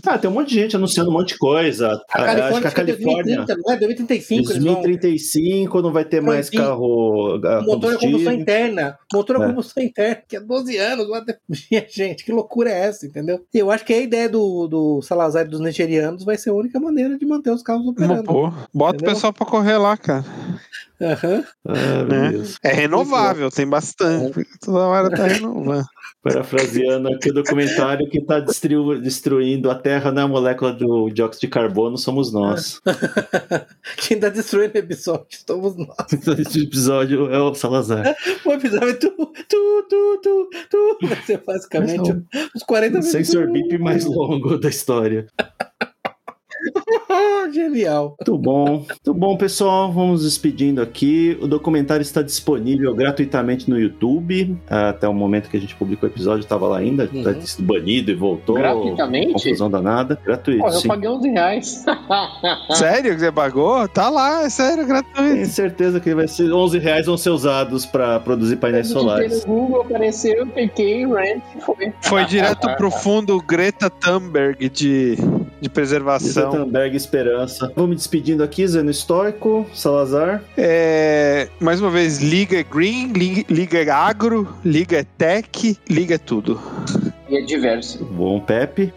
Ah, 0.06 0.18
tem 0.18 0.30
um 0.30 0.34
monte 0.34 0.48
de 0.50 0.54
gente 0.56 0.76
anunciando 0.76 1.10
um 1.10 1.12
monte 1.12 1.28
de 1.34 1.38
coisa. 1.38 1.88
A 1.88 1.92
Ah, 2.22 2.24
Califórnia, 2.24 2.48
acho 2.48 2.60
que 2.60 2.66
a 2.66 2.68
é 2.68 2.72
Califórnia, 2.86 3.36
2030, 3.36 3.56
não 3.64 3.72
é? 3.74 3.76
2035 3.78 4.52
eles 4.52 4.64
vão. 4.64 4.74
2035 4.74 5.82
não 5.82 5.92
vai 5.92 6.04
ter 6.04 6.20
mais 6.20 6.48
Proibir. 6.50 6.68
carro 6.68 7.34
a 7.34 7.38
Motor 7.38 7.50
a 7.50 7.64
combustão 7.64 7.98
combustível. 8.00 8.32
interna. 8.32 8.98
Motor 9.12 9.36
a 9.36 9.44
É. 9.44 9.46
combustão 9.48 9.82
interna, 9.84 10.22
que 10.28 10.36
é 10.36 10.40
12 10.40 10.76
anos. 10.76 11.06
the- 11.26 11.38
Gente, 11.90 12.24
que 12.24 12.32
loucura 12.32 12.70
é 12.70 12.80
essa, 12.86 13.06
entendeu? 13.06 13.40
Eu 13.52 13.70
acho 13.70 13.84
que 13.84 13.92
a 13.92 13.98
ideia 14.00 14.28
do, 14.28 14.66
do 14.66 15.02
Salazar 15.02 15.46
e 15.46 15.48
dos 15.48 15.60
nigerianos 15.60 16.24
vai 16.24 16.36
ser 16.36 16.50
a 16.50 16.54
única 16.54 16.78
maneira 16.80 17.16
de 17.18 17.26
manter 17.26 17.50
os 17.50 17.62
carros 17.62 17.86
operando. 17.86 18.24
Pô, 18.24 18.50
bota 18.72 18.96
Entendeu? 18.96 19.10
o 19.12 19.14
pessoal 19.14 19.32
pra 19.32 19.46
correr 19.46 19.76
lá, 19.78 19.96
cara. 19.96 20.24
Aham. 21.00 21.44
Ah, 21.66 22.04
Né? 22.04 22.30
Deus. 22.32 22.56
É 22.62 22.72
renovável, 22.72 23.50
tem 23.50 23.66
bastante. 23.66 24.44
Toda 24.60 24.78
hora 24.80 25.10
tá 25.10 25.26
renovando. 25.26 25.84
Parafraseando 26.22 26.77
aqui 27.08 27.30
o 27.30 27.34
documentário 27.34 28.08
que 28.08 28.18
está 28.18 28.40
destruindo 28.40 29.70
a 29.70 29.74
Terra 29.74 30.12
na 30.12 30.26
molécula 30.28 30.72
do 30.72 31.08
dióxido 31.10 31.42
de 31.42 31.48
carbono 31.48 31.96
somos 31.96 32.32
nós. 32.32 32.80
Quem 33.96 34.18
tá 34.18 34.28
destruindo 34.28 34.74
o 34.74 34.78
episódio 34.78 35.38
somos 35.46 35.76
nós. 35.76 35.96
Esse 36.38 36.62
episódio 36.64 37.32
é 37.32 37.40
o 37.40 37.54
Salazar. 37.54 38.16
O 38.44 38.52
episódio 38.52 38.88
é 38.90 38.94
tu, 38.94 39.10
tu, 39.10 39.86
tu, 39.88 40.20
tu, 40.22 40.50
tu. 40.70 41.06
Vai 41.06 41.22
ser 41.22 41.42
basicamente 41.44 42.10
uns 42.54 42.62
40 42.62 42.98
O 42.98 43.00
minutos. 43.00 43.10
sensor 43.10 43.50
bip 43.50 43.78
mais 43.78 44.04
longo 44.04 44.58
da 44.58 44.68
história. 44.68 45.26
Genial. 47.52 48.16
Muito 48.18 48.38
bom. 48.38 48.66
Muito 48.66 49.14
bom, 49.14 49.36
pessoal. 49.36 49.92
Vamos 49.92 50.24
despedindo 50.24 50.82
aqui. 50.82 51.38
O 51.40 51.46
documentário 51.46 52.02
está 52.02 52.22
disponível 52.22 52.94
gratuitamente 52.94 53.68
no 53.68 53.78
YouTube. 53.78 54.56
Até 54.68 55.08
o 55.08 55.14
momento 55.14 55.48
que 55.48 55.56
a 55.56 55.60
gente 55.60 55.74
publicou 55.74 56.08
o 56.08 56.12
episódio, 56.12 56.42
estava 56.42 56.66
lá 56.66 56.78
ainda. 56.78 57.08
Uhum. 57.12 57.22
Tá 57.22 57.34
banido 57.60 58.10
e 58.10 58.14
voltou. 58.14 58.56
Gratuitamente? 58.56 59.32
Confusão 59.32 59.70
danada. 59.70 60.18
Gratuito, 60.24 60.60
Pô, 60.60 60.68
eu 60.68 60.72
sim. 60.72 60.88
paguei 60.88 61.08
11 61.08 61.28
reais. 61.30 61.84
Sério 62.74 63.14
que 63.14 63.20
você 63.20 63.32
pagou? 63.32 63.88
Tá 63.88 64.08
lá, 64.08 64.44
é 64.44 64.50
sério, 64.50 64.86
gratuito. 64.86 65.32
Tenho 65.34 65.46
certeza 65.46 66.00
que 66.00 66.14
vai 66.14 66.28
ser 66.28 66.52
11 66.52 66.78
reais 66.78 67.06
vão 67.06 67.16
ser 67.16 67.30
usados 67.30 67.86
para 67.86 68.20
produzir 68.20 68.56
painéis 68.56 68.88
solares. 68.88 69.44
no 69.44 69.54
Google, 69.54 69.82
apareceu, 69.82 70.46
cliquei, 70.46 71.06
rent, 71.06 71.42
foi. 71.60 71.92
Foi 72.00 72.24
direto 72.24 72.68
pro 72.76 72.90
fundo 72.90 73.40
Greta 73.42 73.90
Thunberg 73.90 74.68
de, 74.68 75.16
de 75.60 75.68
preservação. 75.68 76.50
Gutenberg 76.50 76.96
Esperança. 76.96 77.72
Vou 77.74 77.86
me 77.86 77.94
despedindo 77.94 78.42
aqui, 78.42 78.66
Zeno 78.66 78.90
Estoico, 78.90 79.66
Salazar. 79.74 80.42
É, 80.56 81.48
mais 81.60 81.80
uma 81.80 81.90
vez, 81.90 82.18
Liga 82.18 82.58
é 82.58 82.62
Green, 82.62 83.12
Liga, 83.12 83.44
Liga 83.48 83.78
é 83.78 83.90
Agro, 83.90 84.48
Liga 84.64 84.98
é 84.98 85.04
Tech, 85.16 85.78
Liga 85.88 86.14
é 86.14 86.18
tudo. 86.18 86.60
E 87.28 87.36
é 87.36 87.42
diverso. 87.42 88.04
Bom, 88.04 88.40
Pepe. 88.40 88.92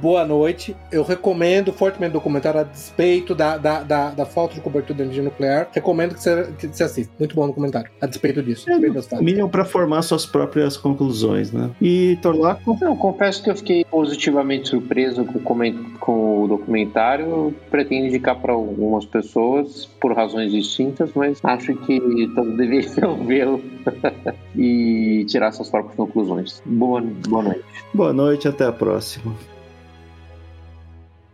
Boa 0.00 0.24
noite. 0.24 0.76
Eu 0.92 1.02
recomendo 1.02 1.72
fortemente 1.72 2.10
o 2.10 2.14
documentário 2.14 2.60
a 2.60 2.62
despeito 2.62 3.34
da, 3.34 3.56
da, 3.56 3.82
da, 3.82 4.10
da 4.10 4.24
falta 4.24 4.54
de 4.54 4.60
cobertura 4.60 4.98
da 4.98 5.04
energia 5.04 5.22
nuclear. 5.22 5.68
Recomendo 5.72 6.14
que 6.14 6.22
você, 6.22 6.52
que 6.58 6.68
você 6.68 6.84
assista. 6.84 7.12
Muito 7.18 7.34
bom 7.34 7.44
o 7.44 7.46
documentário. 7.48 7.90
A 8.00 8.06
despeito 8.06 8.42
disso. 8.42 8.66
Bem 8.66 8.92
gostado. 8.92 9.22
Mínimo 9.22 9.48
para 9.48 9.64
formar 9.64 10.02
suas 10.02 10.24
próprias 10.24 10.76
conclusões, 10.76 11.52
né? 11.52 11.70
E 11.82 12.16
Torlaco? 12.22 12.78
Não, 12.80 12.96
confesso 12.96 13.42
que 13.42 13.50
eu 13.50 13.56
fiquei 13.56 13.84
positivamente 13.84 14.68
surpreso 14.68 15.24
com, 15.24 15.56
com 15.98 16.42
o 16.44 16.48
documentário. 16.48 17.54
Pretendo 17.70 18.06
indicar 18.06 18.36
para 18.40 18.52
algumas 18.52 19.04
pessoas 19.04 19.86
por 20.00 20.12
razões 20.14 20.52
distintas, 20.52 21.10
mas 21.14 21.40
acho 21.42 21.74
que 21.74 22.00
todos 22.34 22.54
deveriam 22.56 23.26
vê-lo 23.26 23.60
e 24.56 25.24
tirar 25.26 25.50
suas 25.50 25.68
próprias 25.68 25.96
conclusões. 25.96 26.62
Boa, 26.64 27.02
boa 27.28 27.42
noite. 27.42 27.64
Boa 27.92 28.12
noite, 28.12 28.46
até 28.46 28.64
a 28.64 28.72
próxima. 28.72 29.34